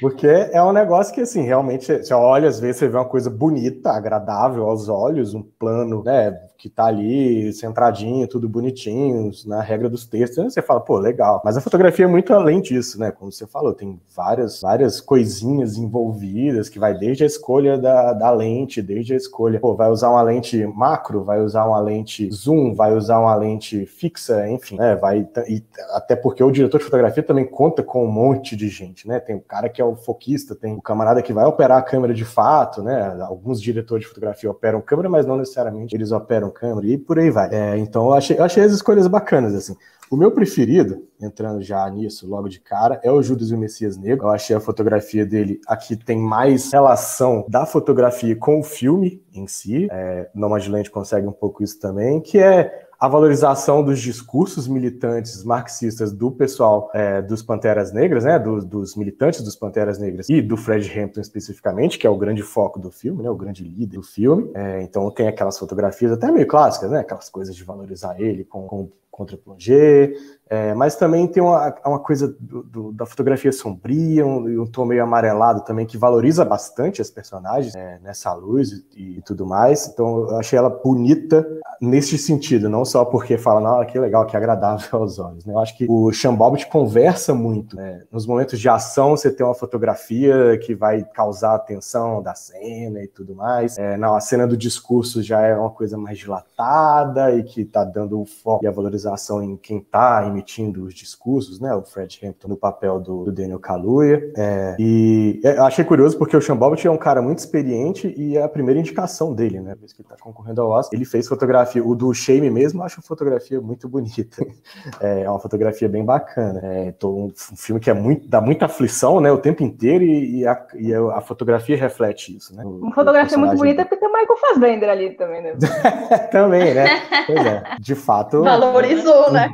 Porque 0.00 0.26
é 0.26 0.62
um 0.62 0.72
negócio 0.72 1.14
que, 1.14 1.22
assim, 1.22 1.42
realmente, 1.42 1.86
você 1.86 2.12
olha, 2.12 2.48
às 2.48 2.60
vezes 2.60 2.76
você 2.76 2.88
vê 2.88 2.96
uma 2.96 3.04
coisa 3.04 3.30
bonita, 3.30 3.90
agradável 3.90 4.68
aos 4.68 4.88
olhos, 4.88 5.32
um 5.32 5.42
plano, 5.42 6.02
né, 6.04 6.38
que 6.58 6.68
tá 6.68 6.86
ali 6.86 7.52
centradinho, 7.52 8.26
tudo 8.26 8.48
bonitinho, 8.48 9.30
na 9.46 9.60
regra 9.60 9.88
dos 9.88 10.06
textos, 10.06 10.52
você 10.52 10.62
fala, 10.62 10.80
pô, 10.80 10.98
legal. 10.98 11.40
Mas 11.44 11.56
a 11.56 11.60
fotografia 11.60 12.06
é 12.06 12.08
muito 12.08 12.32
além 12.32 12.60
disso, 12.60 12.98
né? 12.98 13.10
Como 13.10 13.30
você 13.30 13.46
falou, 13.46 13.72
tem 13.72 14.00
várias, 14.14 14.60
várias 14.60 15.00
coisinhas 15.00 15.76
envolvidas, 15.76 16.68
que 16.68 16.78
vai 16.78 16.96
desde 16.96 17.24
a 17.24 17.26
escolha 17.26 17.78
da, 17.78 18.12
da 18.12 18.30
lente, 18.30 18.82
desde 18.82 19.14
a 19.14 19.16
escolha, 19.16 19.60
pô, 19.60 19.74
vai 19.74 19.90
usar 19.90 20.10
uma 20.10 20.22
lente 20.22 20.66
macro, 20.66 21.24
vai 21.24 21.40
usar 21.40 21.66
uma 21.66 21.80
lente 21.80 22.28
zoom, 22.30 22.74
vai 22.74 22.94
usar 22.94 23.20
uma 23.20 23.34
lente 23.34 23.86
fixa, 23.86 24.48
enfim, 24.48 24.76
né? 24.76 24.96
Vai, 24.96 25.28
e, 25.48 25.62
até 25.90 26.16
porque 26.16 26.42
o 26.42 26.50
diretor 26.50 26.78
de 26.78 26.84
fotografia 26.84 27.22
também 27.22 27.44
conta 27.44 27.82
com 27.82 28.04
um 28.04 28.10
monte 28.10 28.56
de 28.56 28.68
gente, 28.68 29.06
né? 29.06 29.20
Tem 29.26 29.34
o 29.34 29.40
cara 29.40 29.68
que 29.68 29.82
é 29.82 29.84
o 29.84 29.96
foquista, 29.96 30.54
tem 30.54 30.74
o 30.74 30.80
camarada 30.80 31.20
que 31.20 31.32
vai 31.32 31.44
operar 31.44 31.78
a 31.78 31.82
câmera 31.82 32.14
de 32.14 32.24
fato, 32.24 32.82
né? 32.82 33.16
Alguns 33.22 33.60
diretores 33.60 34.04
de 34.04 34.08
fotografia 34.08 34.50
operam 34.50 34.80
câmera, 34.80 35.08
mas 35.08 35.26
não 35.26 35.36
necessariamente 35.36 35.94
eles 35.96 36.12
operam 36.12 36.50
câmera 36.50 36.86
e 36.86 36.96
por 36.96 37.18
aí 37.18 37.30
vai. 37.30 37.48
É, 37.52 37.76
então 37.76 38.06
eu 38.06 38.14
achei, 38.14 38.38
eu 38.38 38.44
achei 38.44 38.62
as 38.62 38.72
escolhas 38.72 39.06
bacanas, 39.08 39.54
assim. 39.54 39.76
O 40.08 40.16
meu 40.16 40.30
preferido, 40.30 41.04
entrando 41.20 41.60
já 41.62 41.88
nisso 41.90 42.28
logo 42.28 42.48
de 42.48 42.60
cara, 42.60 43.00
é 43.02 43.10
o 43.10 43.20
Judas 43.20 43.50
e 43.50 43.54
o 43.54 43.58
Messias 43.58 43.96
Negro. 43.96 44.26
Eu 44.26 44.30
achei 44.30 44.54
a 44.54 44.60
fotografia 44.60 45.26
dele 45.26 45.60
aqui 45.66 45.96
tem 45.96 46.16
mais 46.16 46.72
relação 46.72 47.44
da 47.48 47.66
fotografia 47.66 48.36
com 48.36 48.60
o 48.60 48.62
filme 48.62 49.20
em 49.34 49.48
si. 49.48 49.88
É, 49.90 50.30
Nomadland 50.32 50.88
consegue 50.90 51.26
um 51.26 51.32
pouco 51.32 51.64
isso 51.64 51.80
também, 51.80 52.20
que 52.20 52.38
é 52.38 52.85
a 52.98 53.08
valorização 53.08 53.84
dos 53.84 54.00
discursos 54.00 54.66
militantes 54.66 55.44
marxistas 55.44 56.12
do 56.12 56.30
pessoal 56.30 56.90
é, 56.94 57.20
dos 57.20 57.42
Panteras 57.42 57.92
Negras, 57.92 58.24
né, 58.24 58.38
dos, 58.38 58.64
dos, 58.64 58.96
militantes 58.96 59.42
dos 59.42 59.54
Panteras 59.54 59.98
Negras 59.98 60.28
e 60.28 60.40
do 60.40 60.56
Fred 60.56 60.98
Hampton 60.98 61.20
especificamente, 61.20 61.98
que 61.98 62.06
é 62.06 62.10
o 62.10 62.16
grande 62.16 62.42
foco 62.42 62.78
do 62.78 62.90
filme, 62.90 63.22
né, 63.22 63.30
o 63.30 63.36
grande 63.36 63.62
líder 63.62 63.96
do 63.96 64.02
filme. 64.02 64.50
É, 64.54 64.82
então 64.82 65.10
tem 65.10 65.28
aquelas 65.28 65.58
fotografias 65.58 66.12
até 66.12 66.30
meio 66.30 66.46
clássicas, 66.46 66.90
né, 66.90 67.00
aquelas 67.00 67.28
coisas 67.28 67.54
de 67.54 67.64
valorizar 67.64 68.20
ele 68.20 68.44
com, 68.44 68.66
com 68.66 68.90
contra-plongé, 69.16 70.12
é, 70.48 70.74
mas 70.74 70.94
também 70.94 71.26
tem 71.26 71.42
uma, 71.42 71.74
uma 71.84 71.98
coisa 71.98 72.28
do, 72.38 72.62
do, 72.62 72.92
da 72.92 73.04
fotografia 73.04 73.50
sombria, 73.50 74.24
um, 74.24 74.62
um 74.62 74.66
tom 74.66 74.84
meio 74.84 75.02
amarelado 75.02 75.62
também, 75.62 75.84
que 75.84 75.98
valoriza 75.98 76.44
bastante 76.44 77.02
as 77.02 77.10
personagens 77.10 77.74
é, 77.74 77.98
nessa 78.00 78.32
luz 78.32 78.70
e, 78.94 79.16
e, 79.18 79.22
tudo 79.22 79.44
mais. 79.44 79.88
Então 79.88 80.28
eu 80.28 80.36
achei 80.36 80.56
ela 80.56 80.70
bonita 80.70 81.44
nesse 81.80 82.16
sentido, 82.16 82.68
não 82.68 82.84
só 82.84 83.04
porque 83.04 83.36
fala, 83.36 83.60
não, 83.60 83.84
que 83.84 83.98
legal, 83.98 84.24
que 84.24 84.36
agradável 84.36 84.86
aos 85.00 85.18
olhos. 85.18 85.44
Né? 85.44 85.52
Eu 85.52 85.58
acho 85.58 85.76
que 85.76 85.86
o 85.88 86.12
Shambobit 86.12 86.68
conversa 86.68 87.34
muito. 87.34 87.74
Né? 87.74 88.04
Nos 88.12 88.24
momentos 88.24 88.60
de 88.60 88.68
ação, 88.68 89.16
você 89.16 89.32
tem 89.32 89.44
uma 89.44 89.54
fotografia 89.54 90.56
que 90.58 90.76
vai 90.76 91.02
causar 91.02 91.52
a 91.52 91.56
atenção 91.56 92.22
da 92.22 92.36
cena 92.36 93.02
e 93.02 93.08
tudo 93.08 93.34
mais. 93.34 93.76
É, 93.78 93.96
não, 93.96 94.14
a 94.14 94.20
cena 94.20 94.46
do 94.46 94.56
discurso 94.56 95.22
já 95.22 95.40
é 95.40 95.56
uma 95.56 95.70
coisa 95.70 95.98
mais 95.98 96.18
dilatada 96.18 97.34
e 97.34 97.42
que 97.42 97.62
está 97.62 97.84
dando 97.84 98.20
o 98.20 98.24
foco 98.24 98.64
e 98.64 98.68
a 98.68 98.70
valorização 98.70 99.05
em 99.42 99.56
quem 99.56 99.78
está 99.78 100.26
emitindo 100.26 100.84
os 100.84 100.94
discursos, 100.94 101.60
né? 101.60 101.74
O 101.74 101.82
Fred 101.82 102.18
Hampton 102.22 102.48
no 102.48 102.56
papel 102.56 103.00
do, 103.00 103.24
do 103.24 103.32
Daniel 103.32 103.58
Kaluuya. 103.58 104.30
É, 104.36 104.76
e 104.78 105.40
eu 105.42 105.64
achei 105.64 105.84
curioso 105.84 106.18
porque 106.18 106.36
o 106.36 106.40
Sean 106.40 106.56
Bobbitt 106.56 106.86
é 106.86 106.90
um 106.90 106.96
cara 106.96 107.22
muito 107.22 107.38
experiente 107.38 108.14
e 108.16 108.36
é 108.36 108.42
a 108.42 108.48
primeira 108.48 108.80
indicação 108.80 109.34
dele, 109.34 109.60
né? 109.60 109.74
Vez 109.78 109.92
que 109.92 110.02
ele 110.02 110.08
tá 110.08 110.16
concorrendo 110.20 110.62
ao 110.62 110.70
Oscar. 110.70 110.96
Ele 110.96 111.04
fez 111.04 111.28
fotografia, 111.28 111.84
o 111.84 111.94
do 111.94 112.12
Shame 112.12 112.50
mesmo, 112.50 112.80
eu 112.80 112.86
acho 112.86 113.02
fotografia 113.02 113.60
muito 113.60 113.88
bonita. 113.88 114.44
É, 115.00 115.22
é 115.22 115.30
uma 115.30 115.38
fotografia 115.38 115.88
bem 115.88 116.04
bacana. 116.04 116.60
É, 116.62 116.94
um, 117.04 117.26
um, 117.26 117.56
filme 117.56 117.80
que 117.80 117.90
é 117.90 117.94
muito, 117.94 118.28
dá 118.28 118.40
muita 118.40 118.66
aflição, 118.66 119.20
né? 119.20 119.30
O 119.30 119.38
tempo 119.38 119.62
inteiro 119.62 120.04
e, 120.04 120.40
e, 120.40 120.46
a, 120.46 120.66
e 120.74 120.94
a, 120.94 121.20
fotografia 121.20 121.76
reflete 121.76 122.36
isso, 122.36 122.54
né? 122.54 122.64
O, 122.64 122.78
uma 122.78 122.94
fotografia 122.94 123.36
muito 123.36 123.56
bonita 123.56 123.84
porque 123.84 123.96
tem 123.96 124.08
o 124.08 124.12
Michael 124.12 124.38
Fassbender 124.38 124.88
ali 124.88 125.10
também, 125.10 125.42
né? 125.42 125.54
também, 126.30 126.74
né? 126.74 126.86
Pois 127.26 127.46
é. 127.46 127.62
De 127.80 127.94
fato. 127.94 128.42
Valoriza 128.42 128.95
Visualizou, 128.96 129.32
né? 129.32 129.50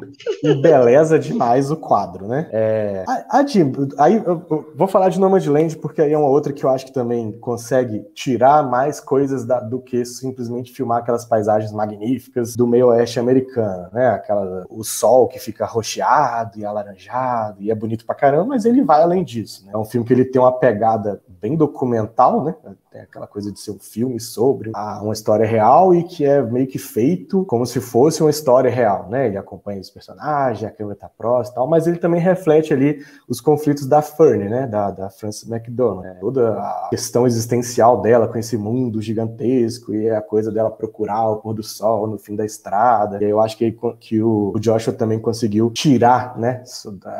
beleza 0.62 1.18
demais 1.18 1.70
o 1.70 1.76
quadro, 1.76 2.26
né? 2.26 2.48
É, 2.52 3.04
a, 3.06 3.38
a 3.38 3.46
Jim, 3.46 3.72
aí 3.98 4.16
eu, 4.16 4.42
eu 4.50 4.72
vou 4.74 4.88
falar 4.88 5.08
de 5.08 5.20
Nomadland 5.20 5.76
porque 5.78 6.02
aí 6.02 6.12
é 6.12 6.18
uma 6.18 6.28
outra 6.28 6.52
que 6.52 6.64
eu 6.64 6.70
acho 6.70 6.86
que 6.86 6.92
também 6.92 7.32
consegue 7.32 8.04
tirar 8.14 8.62
mais 8.62 9.00
coisas 9.00 9.44
da, 9.44 9.60
do 9.60 9.80
que 9.80 10.04
simplesmente 10.04 10.72
filmar 10.72 10.98
aquelas 10.98 11.24
paisagens 11.24 11.72
magníficas 11.72 12.56
do 12.56 12.66
meio 12.66 12.88
oeste 12.88 13.18
americano, 13.18 13.88
né? 13.92 14.08
Aquela, 14.08 14.64
o 14.68 14.82
sol 14.82 15.28
que 15.28 15.38
fica 15.38 15.64
roxeado 15.66 16.58
e 16.58 16.64
alaranjado 16.64 17.62
e 17.62 17.70
é 17.70 17.74
bonito 17.74 18.04
pra 18.06 18.14
caramba, 18.14 18.46
mas 18.46 18.64
ele 18.64 18.82
vai 18.82 19.02
além 19.02 19.24
disso. 19.24 19.66
Né? 19.66 19.72
É 19.74 19.78
um 19.78 19.84
filme 19.84 20.06
que 20.06 20.12
ele 20.12 20.24
tem 20.24 20.40
uma 20.40 20.52
pegada 20.52 21.20
bem 21.40 21.56
documental, 21.56 22.44
né? 22.44 22.54
Tem 22.92 23.00
aquela 23.00 23.26
coisa 23.26 23.50
de 23.50 23.58
ser 23.58 23.70
um 23.70 23.78
filme 23.78 24.20
sobre 24.20 24.70
uma 25.00 25.14
história 25.14 25.46
real 25.46 25.94
e 25.94 26.04
que 26.04 26.26
é 26.26 26.42
meio 26.42 26.66
que 26.66 26.78
feito 26.78 27.42
como 27.46 27.64
se 27.64 27.80
fosse 27.80 28.22
uma 28.22 28.28
história 28.28 28.70
real, 28.70 29.08
né? 29.08 29.28
Ele 29.28 29.38
acompanha 29.38 29.80
os 29.80 29.88
personagens, 29.88 30.62
a 30.62 30.70
câmera 30.70 30.94
tá 30.94 31.08
próxima 31.08 31.52
e 31.52 31.54
tal, 31.54 31.66
mas 31.66 31.86
ele 31.86 31.96
também 31.96 32.20
reflete 32.20 32.74
ali 32.74 33.02
os 33.26 33.40
conflitos 33.40 33.86
da 33.86 34.02
Fern, 34.02 34.46
né? 34.46 34.66
Da, 34.66 34.90
da 34.90 35.08
Frances 35.08 35.50
McDormand. 35.50 36.02
Né? 36.02 36.18
Toda 36.20 36.52
a 36.52 36.88
questão 36.90 37.26
existencial 37.26 38.02
dela 38.02 38.28
com 38.28 38.36
esse 38.36 38.58
mundo 38.58 39.00
gigantesco 39.00 39.94
e 39.94 40.10
a 40.10 40.20
coisa 40.20 40.52
dela 40.52 40.70
procurar 40.70 41.30
o 41.30 41.36
pôr 41.36 41.54
do 41.54 41.62
sol 41.62 42.06
no 42.06 42.18
fim 42.18 42.36
da 42.36 42.44
estrada. 42.44 43.24
E 43.24 43.24
eu 43.24 43.40
acho 43.40 43.56
que, 43.56 43.74
que 44.00 44.20
o, 44.20 44.52
o 44.54 44.60
Joshua 44.60 44.92
também 44.92 45.18
conseguiu 45.18 45.70
tirar, 45.70 46.38
né? 46.38 46.62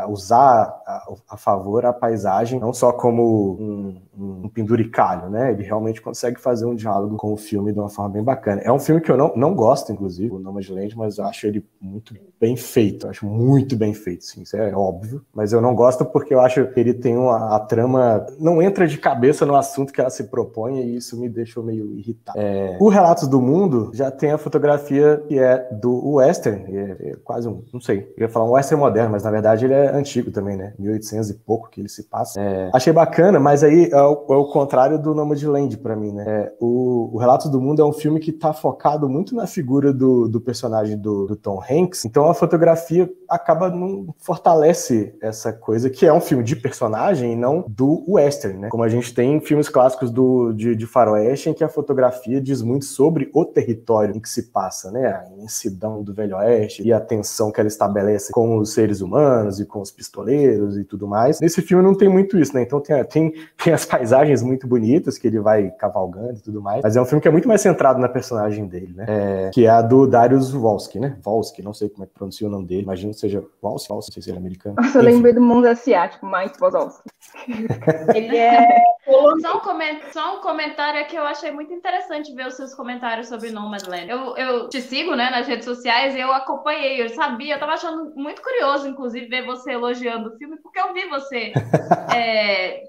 Usar 0.06 0.64
a, 0.86 1.14
a 1.30 1.36
favor 1.38 1.86
a 1.86 1.94
paisagem, 1.94 2.60
não 2.60 2.74
só 2.74 2.92
como 2.92 3.54
um, 3.58 4.02
um 4.44 4.48
penduricalho, 4.50 5.30
né? 5.30 5.50
Ele 5.50 5.61
realmente 5.62 6.00
consegue 6.00 6.40
fazer 6.40 6.66
um 6.66 6.74
diálogo 6.74 7.16
com 7.16 7.32
o 7.32 7.36
filme 7.36 7.72
de 7.72 7.78
uma 7.78 7.88
forma 7.88 8.10
bem 8.10 8.22
bacana. 8.22 8.60
É 8.62 8.72
um 8.72 8.78
filme 8.78 9.00
que 9.00 9.10
eu 9.10 9.16
não, 9.16 9.32
não 9.36 9.54
gosto, 9.54 9.92
inclusive, 9.92 10.34
o 10.34 10.38
Nomadland, 10.38 10.96
mas 10.96 11.18
eu 11.18 11.24
acho 11.24 11.46
ele 11.46 11.64
muito 11.80 12.14
bem 12.40 12.56
feito. 12.56 13.06
Eu 13.06 13.10
acho 13.10 13.26
muito 13.26 13.76
bem 13.76 13.94
feito, 13.94 14.24
sim, 14.24 14.42
isso 14.42 14.56
é 14.56 14.74
óbvio. 14.74 15.24
Mas 15.32 15.52
eu 15.52 15.60
não 15.60 15.74
gosto 15.74 16.04
porque 16.04 16.34
eu 16.34 16.40
acho 16.40 16.66
que 16.66 16.80
ele 16.80 16.94
tem 16.94 17.16
uma 17.16 17.56
a 17.56 17.60
trama 17.60 18.26
não 18.38 18.60
entra 18.62 18.86
de 18.86 18.98
cabeça 18.98 19.46
no 19.46 19.56
assunto 19.56 19.92
que 19.92 20.00
ela 20.00 20.10
se 20.10 20.24
propõe 20.24 20.80
e 20.80 20.96
isso 20.96 21.18
me 21.18 21.28
deixa 21.28 21.60
meio 21.62 21.92
irritado. 21.94 22.38
É, 22.38 22.76
o 22.80 22.88
Relatos 22.88 23.28
do 23.28 23.40
Mundo 23.40 23.90
já 23.94 24.10
tem 24.10 24.30
a 24.30 24.38
fotografia 24.38 25.22
que 25.28 25.38
é 25.38 25.68
do 25.72 26.14
western, 26.14 26.64
é, 26.76 27.10
é 27.10 27.16
quase 27.22 27.48
um, 27.48 27.62
não 27.72 27.80
sei, 27.80 28.12
eu 28.16 28.22
ia 28.22 28.28
falar 28.28 28.46
um 28.46 28.52
western 28.52 28.82
moderno, 28.82 29.12
mas 29.12 29.22
na 29.22 29.30
verdade 29.30 29.64
ele 29.64 29.74
é 29.74 29.90
antigo 29.94 30.30
também, 30.30 30.56
né? 30.56 30.74
1800 30.78 31.30
e 31.30 31.34
pouco 31.34 31.70
que 31.70 31.80
ele 31.80 31.88
se 31.88 32.04
passa. 32.04 32.40
É, 32.40 32.70
achei 32.72 32.92
bacana, 32.92 33.38
mas 33.38 33.62
aí 33.62 33.88
é 33.90 34.02
o, 34.02 34.26
é 34.30 34.36
o 34.36 34.46
contrário 34.46 34.98
do 34.98 35.14
Nomadland 35.14 35.51
para 35.78 35.96
mim, 35.96 36.12
né? 36.12 36.24
É, 36.26 36.52
o, 36.60 37.10
o 37.12 37.18
Relatos 37.18 37.50
do 37.50 37.60
Mundo 37.60 37.82
é 37.82 37.84
um 37.84 37.92
filme 37.92 38.20
que 38.20 38.32
tá 38.32 38.52
focado 38.52 39.08
muito 39.08 39.34
na 39.34 39.46
figura 39.46 39.92
do, 39.92 40.28
do 40.28 40.40
personagem 40.40 40.96
do, 40.96 41.26
do 41.26 41.36
Tom 41.36 41.60
Hanks, 41.68 42.04
então 42.04 42.28
a 42.28 42.34
fotografia 42.34 43.10
acaba 43.28 43.70
não 43.70 44.14
fortalece 44.18 45.14
essa 45.20 45.52
coisa 45.52 45.88
que 45.88 46.06
é 46.06 46.12
um 46.12 46.20
filme 46.20 46.44
de 46.44 46.54
personagem 46.54 47.32
e 47.32 47.36
não 47.36 47.64
do 47.68 48.04
western, 48.06 48.58
né? 48.58 48.68
Como 48.68 48.82
a 48.82 48.88
gente 48.88 49.14
tem 49.14 49.40
filmes 49.40 49.68
clássicos 49.68 50.10
do, 50.10 50.52
de, 50.52 50.76
de 50.76 50.86
faroeste 50.86 51.48
em 51.48 51.54
que 51.54 51.64
a 51.64 51.68
fotografia 51.68 52.40
diz 52.40 52.62
muito 52.62 52.84
sobre 52.84 53.30
o 53.34 53.44
território 53.44 54.16
em 54.16 54.20
que 54.20 54.28
se 54.28 54.50
passa, 54.50 54.90
né? 54.90 55.06
A 55.06 55.32
imensidão 55.32 56.02
do 56.02 56.12
Velho 56.12 56.36
Oeste 56.36 56.82
e 56.82 56.92
a 56.92 57.00
tensão 57.00 57.50
que 57.50 57.60
ela 57.60 57.68
estabelece 57.68 58.32
com 58.32 58.58
os 58.58 58.72
seres 58.72 59.00
humanos 59.00 59.60
e 59.60 59.66
com 59.66 59.80
os 59.80 59.90
pistoleiros 59.90 60.76
e 60.76 60.84
tudo 60.84 61.06
mais. 61.06 61.40
Nesse 61.40 61.62
filme 61.62 61.82
não 61.82 61.94
tem 61.94 62.08
muito 62.08 62.38
isso, 62.38 62.54
né? 62.54 62.62
Então 62.62 62.80
tem, 62.80 63.02
tem, 63.04 63.32
tem 63.62 63.72
as 63.72 63.84
paisagens 63.84 64.42
muito 64.42 64.66
bonitas 64.66 65.18
que 65.18 65.26
ele 65.26 65.40
vai 65.42 65.70
cavalgando 65.70 66.38
e 66.38 66.42
tudo 66.42 66.60
mais, 66.60 66.82
mas 66.82 66.96
é 66.96 67.02
um 67.02 67.04
filme 67.04 67.20
que 67.20 67.28
é 67.28 67.30
muito 67.30 67.48
mais 67.48 67.60
centrado 67.60 68.00
na 68.00 68.08
personagem 68.08 68.66
dele, 68.66 68.92
né? 68.94 69.04
É, 69.08 69.50
que 69.52 69.66
é 69.66 69.70
a 69.70 69.82
do 69.82 70.06
Darius 70.06 70.50
Volsky, 70.50 70.98
né? 70.98 71.16
Volsky, 71.20 71.62
não 71.62 71.74
sei 71.74 71.88
como 71.88 72.04
é 72.04 72.06
que 72.06 72.14
pronuncia 72.14 72.46
o 72.46 72.50
nome 72.50 72.66
dele, 72.66 72.82
imagino 72.82 73.12
que 73.12 73.18
seja 73.18 73.44
Volsky, 73.60 73.88
Volsky, 73.88 74.10
não 74.10 74.14
sei 74.14 74.22
se 74.22 74.30
ele 74.30 74.36
é 74.36 74.40
americano. 74.40 74.76
Nossa, 74.76 74.98
eu 74.98 75.02
lembrei 75.02 75.32
do 75.32 75.40
mundo 75.40 75.66
asiático, 75.66 76.26
mais 76.26 76.52
Volsky. 76.58 77.08
ele 78.14 78.36
é... 78.36 78.82
Só 79.04 79.56
um, 79.56 79.60
coment... 79.60 80.00
Só 80.12 80.36
um 80.36 80.40
comentário 80.40 81.00
aqui, 81.00 81.16
eu 81.16 81.24
achei 81.24 81.50
muito 81.50 81.72
interessante 81.72 82.32
ver 82.34 82.46
os 82.46 82.54
seus 82.54 82.72
comentários 82.74 83.28
sobre 83.28 83.50
Nomadland. 83.50 84.08
Eu, 84.08 84.36
eu 84.36 84.68
te 84.68 84.80
sigo, 84.80 85.16
né, 85.16 85.28
nas 85.30 85.46
redes 85.46 85.64
sociais 85.64 86.14
e 86.14 86.20
eu 86.20 86.32
acompanhei, 86.32 87.02
eu 87.02 87.08
sabia, 87.08 87.54
eu 87.54 87.60
tava 87.60 87.72
achando 87.72 88.12
muito 88.14 88.40
curioso, 88.40 88.86
inclusive, 88.86 89.26
ver 89.26 89.44
você 89.44 89.72
elogiando 89.72 90.28
o 90.28 90.38
filme, 90.38 90.56
porque 90.62 90.78
eu 90.78 90.92
vi 90.94 91.08
você 91.08 91.52
é, 92.14 92.84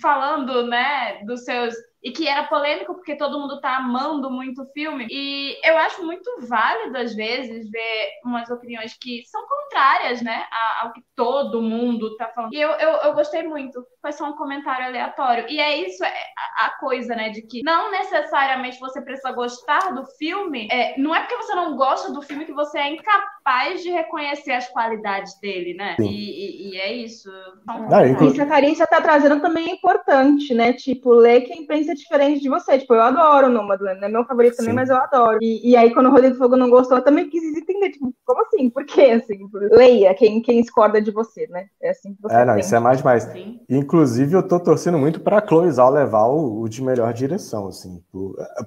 falando, 0.00 0.66
né, 0.66 1.24
dos 1.24 1.44
seus 1.44 1.74
e 2.02 2.10
que 2.10 2.26
era 2.26 2.44
polêmico 2.44 2.94
porque 2.94 3.16
todo 3.16 3.38
mundo 3.38 3.60
tá 3.60 3.76
amando 3.76 4.30
muito 4.30 4.62
o 4.62 4.72
filme. 4.72 5.06
E 5.10 5.56
eu 5.62 5.76
acho 5.78 6.04
muito 6.04 6.30
válido, 6.48 6.96
às 6.96 7.14
vezes, 7.14 7.70
ver 7.70 8.10
umas 8.24 8.50
opiniões 8.50 8.96
que 8.98 9.22
são 9.26 9.42
contrárias, 9.46 10.22
né, 10.22 10.46
ao 10.80 10.92
que 10.92 11.02
todo 11.14 11.60
mundo 11.60 12.16
tá 12.16 12.28
falando. 12.28 12.54
E 12.54 12.60
eu, 12.60 12.70
eu, 12.70 12.90
eu 12.90 13.14
gostei 13.14 13.42
muito. 13.42 13.84
Foi 14.00 14.12
só 14.12 14.28
um 14.28 14.36
comentário 14.36 14.86
aleatório. 14.86 15.46
E 15.48 15.60
é 15.60 15.76
isso, 15.76 16.02
é 16.04 16.14
a 16.58 16.70
coisa, 16.78 17.14
né, 17.14 17.30
de 17.30 17.42
que 17.42 17.62
não 17.62 17.90
necessariamente 17.90 18.80
você 18.80 19.02
precisa 19.02 19.32
gostar 19.32 19.92
do 19.92 20.04
filme. 20.18 20.68
É, 20.70 20.98
não 20.98 21.14
é 21.14 21.20
porque 21.20 21.36
você 21.36 21.54
não 21.54 21.76
gosta 21.76 22.12
do 22.12 22.22
filme 22.22 22.46
que 22.46 22.52
você 22.52 22.78
é 22.78 22.88
incapaz 22.88 23.82
de 23.82 23.90
reconhecer 23.90 24.52
as 24.52 24.68
qualidades 24.68 25.38
dele, 25.40 25.74
né? 25.74 25.96
E, 25.98 26.04
e, 26.04 26.70
e, 26.70 26.76
é 26.80 26.92
isso. 26.92 27.30
Ah, 27.68 28.04
Isso 28.24 28.42
a 28.42 28.46
Carissa 28.46 28.86
tá 28.86 29.00
trazendo 29.00 29.40
também 29.40 29.70
é 29.70 29.74
importante, 29.74 30.54
né? 30.54 30.72
Tipo, 30.72 31.12
ler 31.12 31.42
quem 31.42 31.66
pensa 31.66 31.89
experiência 31.92 31.94
diferente 31.94 32.40
de 32.40 32.48
você. 32.48 32.78
Tipo, 32.78 32.94
eu 32.94 33.02
adoro 33.02 33.46
o 33.46 33.50
Nomadland, 33.50 34.04
é 34.04 34.08
meu 34.08 34.24
favorito 34.24 34.56
também, 34.56 34.72
Sim. 34.72 34.76
mas 34.76 34.88
eu 34.88 34.96
adoro. 34.96 35.38
E, 35.40 35.70
e, 35.70 35.76
aí, 35.76 35.92
quando 35.92 36.06
o 36.06 36.10
Rodrigo 36.10 36.36
Fogo 36.36 36.56
não 36.56 36.70
gostou, 36.70 36.98
eu 36.98 37.04
também 37.04 37.28
quis 37.28 37.42
entender, 37.56 37.90
tipo, 37.90 38.14
como 38.24 38.42
assim? 38.42 38.70
Por 38.70 38.84
quê? 38.84 39.02
Assim, 39.20 39.38
leia 39.70 40.14
quem, 40.14 40.40
quem 40.42 40.60
discorda 40.60 41.00
de 41.00 41.10
você, 41.10 41.46
né? 41.48 41.66
É 41.82 41.90
assim 41.90 42.14
que 42.14 42.22
você 42.22 42.34
É, 42.34 42.44
não, 42.44 42.54
tem. 42.54 42.60
isso 42.60 42.74
é 42.74 42.80
mais 42.80 42.98
demais. 42.98 43.24
Sim. 43.24 43.60
Inclusive, 43.68 44.34
eu 44.34 44.46
tô 44.46 44.60
torcendo 44.60 44.98
muito 44.98 45.20
pra 45.20 45.44
Chloe 45.46 45.70
Zhao 45.70 45.90
levar 45.90 46.26
o, 46.26 46.62
o, 46.62 46.68
de 46.68 46.82
melhor 46.82 47.12
direção, 47.12 47.68
assim. 47.68 48.02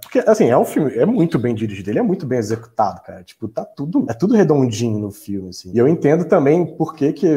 Porque, 0.01 0.20
assim, 0.25 0.50
é 0.50 0.58
um 0.58 0.65
filme, 0.65 0.94
é 0.96 1.06
muito 1.06 1.39
bem 1.39 1.56
dirigido, 1.56 1.89
ele 1.89 2.00
é 2.00 2.03
muito 2.03 2.25
bem 2.25 2.39
executado, 2.39 3.01
cara. 3.03 3.24
Tipo, 3.24 3.48
tá 3.48 3.65
tudo, 3.65 4.06
é 4.10 4.13
tudo 4.13 4.36
redondinho 4.36 5.00
no 5.00 5.12
filme, 5.12 5.50
assim. 5.50 5.72
E 5.74 5.77
eu 5.77 5.88
entendo 5.88 6.25
também 6.25 6.65
por 6.77 6.96
que 6.96 7.13
que 7.13 7.27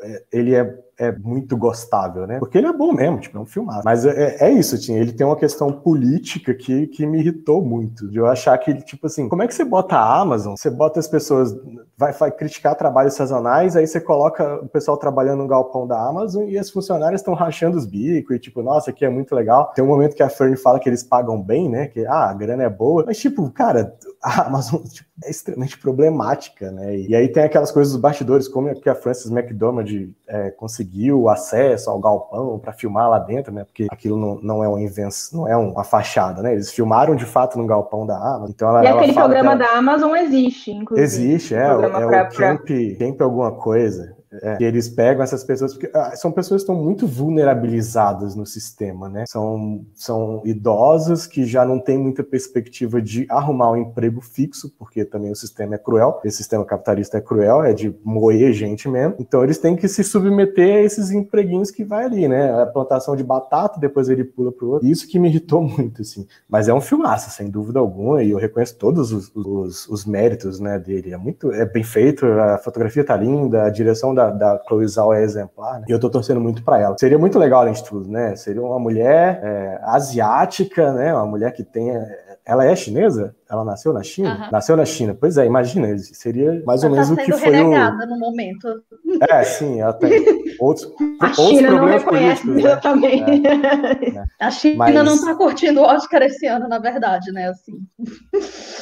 é, 0.00 0.22
ele 0.32 0.54
é 0.54 0.83
é 0.98 1.10
muito 1.12 1.56
gostável, 1.56 2.26
né? 2.26 2.38
Porque 2.38 2.58
ele 2.58 2.66
é 2.66 2.72
bom 2.72 2.92
mesmo, 2.92 3.18
tipo, 3.18 3.36
é 3.36 3.40
um 3.40 3.46
filmado. 3.46 3.82
Mas 3.84 4.04
é, 4.04 4.36
é 4.40 4.50
isso, 4.50 4.78
tinha. 4.78 4.98
Ele 4.98 5.12
tem 5.12 5.26
uma 5.26 5.36
questão 5.36 5.72
política 5.72 6.54
que, 6.54 6.86
que 6.86 7.06
me 7.06 7.18
irritou 7.18 7.64
muito. 7.64 8.08
De 8.08 8.18
eu 8.18 8.26
achar 8.26 8.56
que, 8.58 8.74
tipo 8.74 9.06
assim, 9.06 9.28
como 9.28 9.42
é 9.42 9.46
que 9.46 9.54
você 9.54 9.64
bota 9.64 9.96
a 9.96 10.20
Amazon? 10.20 10.54
Você 10.56 10.70
bota 10.70 11.00
as 11.00 11.08
pessoas, 11.08 11.54
vai, 11.96 12.12
vai 12.12 12.30
criticar 12.30 12.74
trabalhos 12.76 13.14
sazonais, 13.14 13.76
aí 13.76 13.86
você 13.86 14.00
coloca 14.00 14.60
o 14.62 14.68
pessoal 14.68 14.96
trabalhando 14.96 15.42
no 15.42 15.48
galpão 15.48 15.86
da 15.86 16.00
Amazon 16.00 16.48
e 16.48 16.56
as 16.58 16.70
funcionárias 16.70 17.20
estão 17.20 17.34
rachando 17.34 17.76
os 17.76 17.86
bicos 17.86 18.36
e, 18.36 18.38
tipo, 18.38 18.62
nossa, 18.62 18.90
aqui 18.90 19.04
é 19.04 19.10
muito 19.10 19.34
legal. 19.34 19.72
Tem 19.74 19.84
um 19.84 19.88
momento 19.88 20.14
que 20.14 20.22
a 20.22 20.28
Fern 20.28 20.56
fala 20.56 20.78
que 20.78 20.88
eles 20.88 21.02
pagam 21.02 21.40
bem, 21.40 21.68
né? 21.68 21.88
Que 21.88 22.06
ah, 22.06 22.30
a 22.30 22.34
grana 22.34 22.62
é 22.62 22.70
boa. 22.70 23.04
Mas, 23.06 23.18
tipo, 23.18 23.50
cara, 23.50 23.94
a 24.22 24.46
Amazon 24.46 24.82
tipo, 24.88 25.08
é 25.22 25.30
extremamente 25.30 25.78
problemática, 25.78 26.72
né? 26.72 26.96
E 26.96 27.14
aí 27.14 27.28
tem 27.28 27.44
aquelas 27.44 27.70
coisas 27.70 27.92
dos 27.92 28.00
bastidores, 28.00 28.48
como 28.48 28.68
é 28.68 28.74
que 28.74 28.88
a 28.88 28.94
Frances 28.94 29.30
McDormand 29.30 29.84
é, 30.26 30.50
conseguiu 30.50 31.28
acesso 31.28 31.88
ao 31.88 32.00
galpão 32.00 32.58
para 32.58 32.72
filmar 32.72 33.08
lá 33.08 33.20
dentro, 33.20 33.52
né? 33.52 33.64
Porque 33.64 33.86
aquilo 33.90 34.18
não, 34.18 34.40
não 34.42 34.64
é 34.64 34.68
uma 34.68 34.80
invenção, 34.80 35.40
não 35.40 35.48
é 35.48 35.56
uma 35.56 35.84
fachada, 35.84 36.42
né? 36.42 36.52
Eles 36.52 36.72
filmaram 36.72 37.14
de 37.14 37.24
fato 37.24 37.56
no 37.58 37.66
galpão 37.66 38.04
da 38.04 38.16
Amazon. 38.16 38.50
Então 38.50 38.68
ela, 38.68 38.84
e 38.84 38.86
ela 38.86 39.00
aquele 39.00 39.14
programa 39.14 39.56
da 39.56 39.66
Amazon 39.76 40.16
existe, 40.16 40.72
inclusive. 40.72 41.04
Existe, 41.04 41.54
é, 41.54 41.58
é, 41.58 41.76
o, 41.76 41.84
é 41.84 42.06
o 42.06 42.28
Camp, 42.30 42.66
Camp 42.98 43.20
alguma 43.20 43.52
coisa. 43.52 44.16
É, 44.42 44.56
que 44.56 44.64
eles 44.64 44.88
pegam 44.88 45.22
essas 45.22 45.44
pessoas, 45.44 45.74
porque 45.74 45.90
ah, 45.94 46.14
são 46.16 46.32
pessoas 46.32 46.62
que 46.62 46.70
estão 46.70 46.82
muito 46.82 47.06
vulnerabilizadas 47.06 48.34
no 48.34 48.46
sistema, 48.46 49.08
né? 49.08 49.24
São, 49.26 49.84
são 49.94 50.42
idosos 50.44 51.26
que 51.26 51.44
já 51.44 51.64
não 51.64 51.78
têm 51.78 51.98
muita 51.98 52.22
perspectiva 52.22 53.00
de 53.00 53.26
arrumar 53.28 53.72
um 53.72 53.76
emprego 53.76 54.20
fixo, 54.20 54.72
porque 54.78 55.04
também 55.04 55.30
o 55.30 55.36
sistema 55.36 55.74
é 55.74 55.78
cruel, 55.78 56.20
esse 56.24 56.38
sistema 56.38 56.64
capitalista 56.64 57.18
é 57.18 57.20
cruel, 57.20 57.62
é 57.62 57.72
de 57.72 57.94
moer 58.04 58.52
gente 58.52 58.88
mesmo. 58.88 59.14
Então 59.18 59.42
eles 59.42 59.58
têm 59.58 59.76
que 59.76 59.88
se 59.88 60.02
submeter 60.02 60.76
a 60.76 60.80
esses 60.80 61.10
empreguinhos 61.10 61.70
que 61.70 61.84
vai 61.84 62.04
ali, 62.04 62.28
né? 62.28 62.62
A 62.62 62.66
plantação 62.66 63.14
de 63.14 63.22
batata, 63.22 63.78
depois 63.78 64.08
ele 64.08 64.24
pula 64.24 64.52
pro 64.52 64.70
outro. 64.70 64.88
Isso 64.88 65.08
que 65.08 65.18
me 65.18 65.28
irritou 65.28 65.62
muito, 65.66 66.02
assim. 66.02 66.26
Mas 66.48 66.68
é 66.68 66.74
um 66.74 66.80
filmaço, 66.80 67.30
sem 67.30 67.50
dúvida 67.50 67.78
alguma, 67.78 68.22
e 68.22 68.30
eu 68.30 68.38
reconheço 68.38 68.76
todos 68.76 69.12
os, 69.12 69.30
os, 69.34 69.88
os 69.88 70.04
méritos, 70.04 70.60
né, 70.60 70.78
dele. 70.78 71.12
É 71.12 71.16
muito, 71.16 71.52
é 71.52 71.64
bem 71.64 71.82
feito, 71.82 72.26
a 72.26 72.58
fotografia 72.58 73.04
tá 73.04 73.16
linda, 73.16 73.64
a 73.64 73.70
direção 73.70 74.14
da 74.14 74.23
da, 74.30 74.54
da 74.54 75.16
é 75.16 75.22
exemplar, 75.22 75.80
né? 75.80 75.86
E 75.88 75.92
eu 75.92 76.00
tô 76.00 76.10
torcendo 76.10 76.40
muito 76.40 76.62
para 76.62 76.80
ela. 76.80 76.96
Seria 76.98 77.18
muito 77.18 77.38
legal, 77.38 77.60
além 77.60 77.74
de 77.74 77.84
tudo, 77.84 78.08
né? 78.08 78.36
Seria 78.36 78.62
uma 78.62 78.78
mulher 78.78 79.40
é, 79.42 79.80
asiática, 79.82 80.92
né? 80.92 81.14
Uma 81.14 81.26
mulher 81.26 81.52
que 81.52 81.62
tenha. 81.62 82.06
Ela 82.44 82.66
é 82.66 82.76
chinesa? 82.76 83.34
Ela 83.50 83.64
nasceu 83.64 83.92
na 83.92 84.02
China? 84.02 84.44
Uhum. 84.44 84.50
Nasceu 84.50 84.76
na 84.76 84.84
China. 84.84 85.16
Pois 85.18 85.36
é, 85.36 85.46
imagina, 85.46 85.96
seria 85.98 86.62
mais 86.66 86.82
ou 86.82 86.90
menos 86.90 87.08
tá 87.08 87.14
o 87.14 87.16
que 87.16 87.32
foi 87.32 87.60
o. 87.60 88.06
no 88.06 88.18
momento. 88.18 88.82
É, 89.30 89.44
sim, 89.44 89.80
ela 89.80 89.92
tem 89.92 90.24
outros, 90.58 90.86
a 91.20 91.26
outros 91.26 91.48
China 91.48 91.70
não 91.70 91.84
reconhece 91.86 92.48
né? 92.48 92.76
também. 92.76 93.22
É, 93.22 94.08
é. 94.18 94.24
A 94.40 94.50
China 94.50 94.76
Mas... 94.76 94.94
não 94.94 95.14
está 95.14 95.34
curtindo 95.34 95.80
o 95.80 95.84
Oscar 95.84 96.22
esse 96.22 96.46
ano, 96.46 96.68
na 96.68 96.78
verdade, 96.78 97.30
né? 97.32 97.48
Assim. 97.48 97.78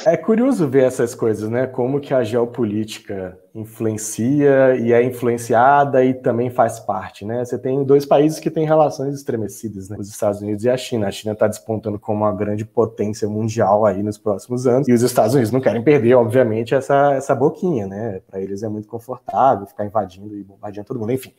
É 0.05 0.17
curioso 0.17 0.67
ver 0.67 0.85
essas 0.85 1.13
coisas, 1.13 1.49
né? 1.49 1.67
Como 1.67 1.99
que 1.99 2.13
a 2.13 2.23
geopolítica 2.23 3.37
influencia 3.55 4.75
e 4.77 4.91
é 4.91 5.03
influenciada 5.03 6.03
e 6.03 6.13
também 6.13 6.49
faz 6.49 6.79
parte, 6.79 7.23
né? 7.23 7.45
Você 7.45 7.57
tem 7.57 7.83
dois 7.83 8.05
países 8.05 8.39
que 8.39 8.49
têm 8.49 8.65
relações 8.65 9.13
estremecidas, 9.13 9.89
né? 9.89 9.97
Os 9.99 10.09
Estados 10.09 10.41
Unidos 10.41 10.63
e 10.63 10.69
a 10.69 10.77
China. 10.77 11.07
A 11.07 11.11
China 11.11 11.33
está 11.33 11.47
despontando 11.47 11.99
como 11.99 12.23
uma 12.23 12.31
grande 12.31 12.65
potência 12.65 13.27
mundial 13.29 13.85
aí 13.85 14.01
nos 14.01 14.17
próximos 14.17 14.52
anos 14.65 14.87
e 14.87 14.93
os 14.93 15.01
Estados 15.01 15.33
Unidos 15.33 15.51
não 15.51 15.59
querem 15.59 15.83
perder, 15.83 16.15
obviamente, 16.15 16.73
essa, 16.73 17.13
essa 17.13 17.35
boquinha, 17.35 17.87
né? 17.87 18.21
Para 18.29 18.39
eles 18.41 18.63
é 18.63 18.69
muito 18.69 18.87
confortável 18.87 19.65
ficar 19.65 19.85
invadindo 19.85 20.35
e 20.35 20.43
bombardeando 20.43 20.87
todo 20.87 20.99
mundo, 20.99 21.11
enfim. 21.11 21.33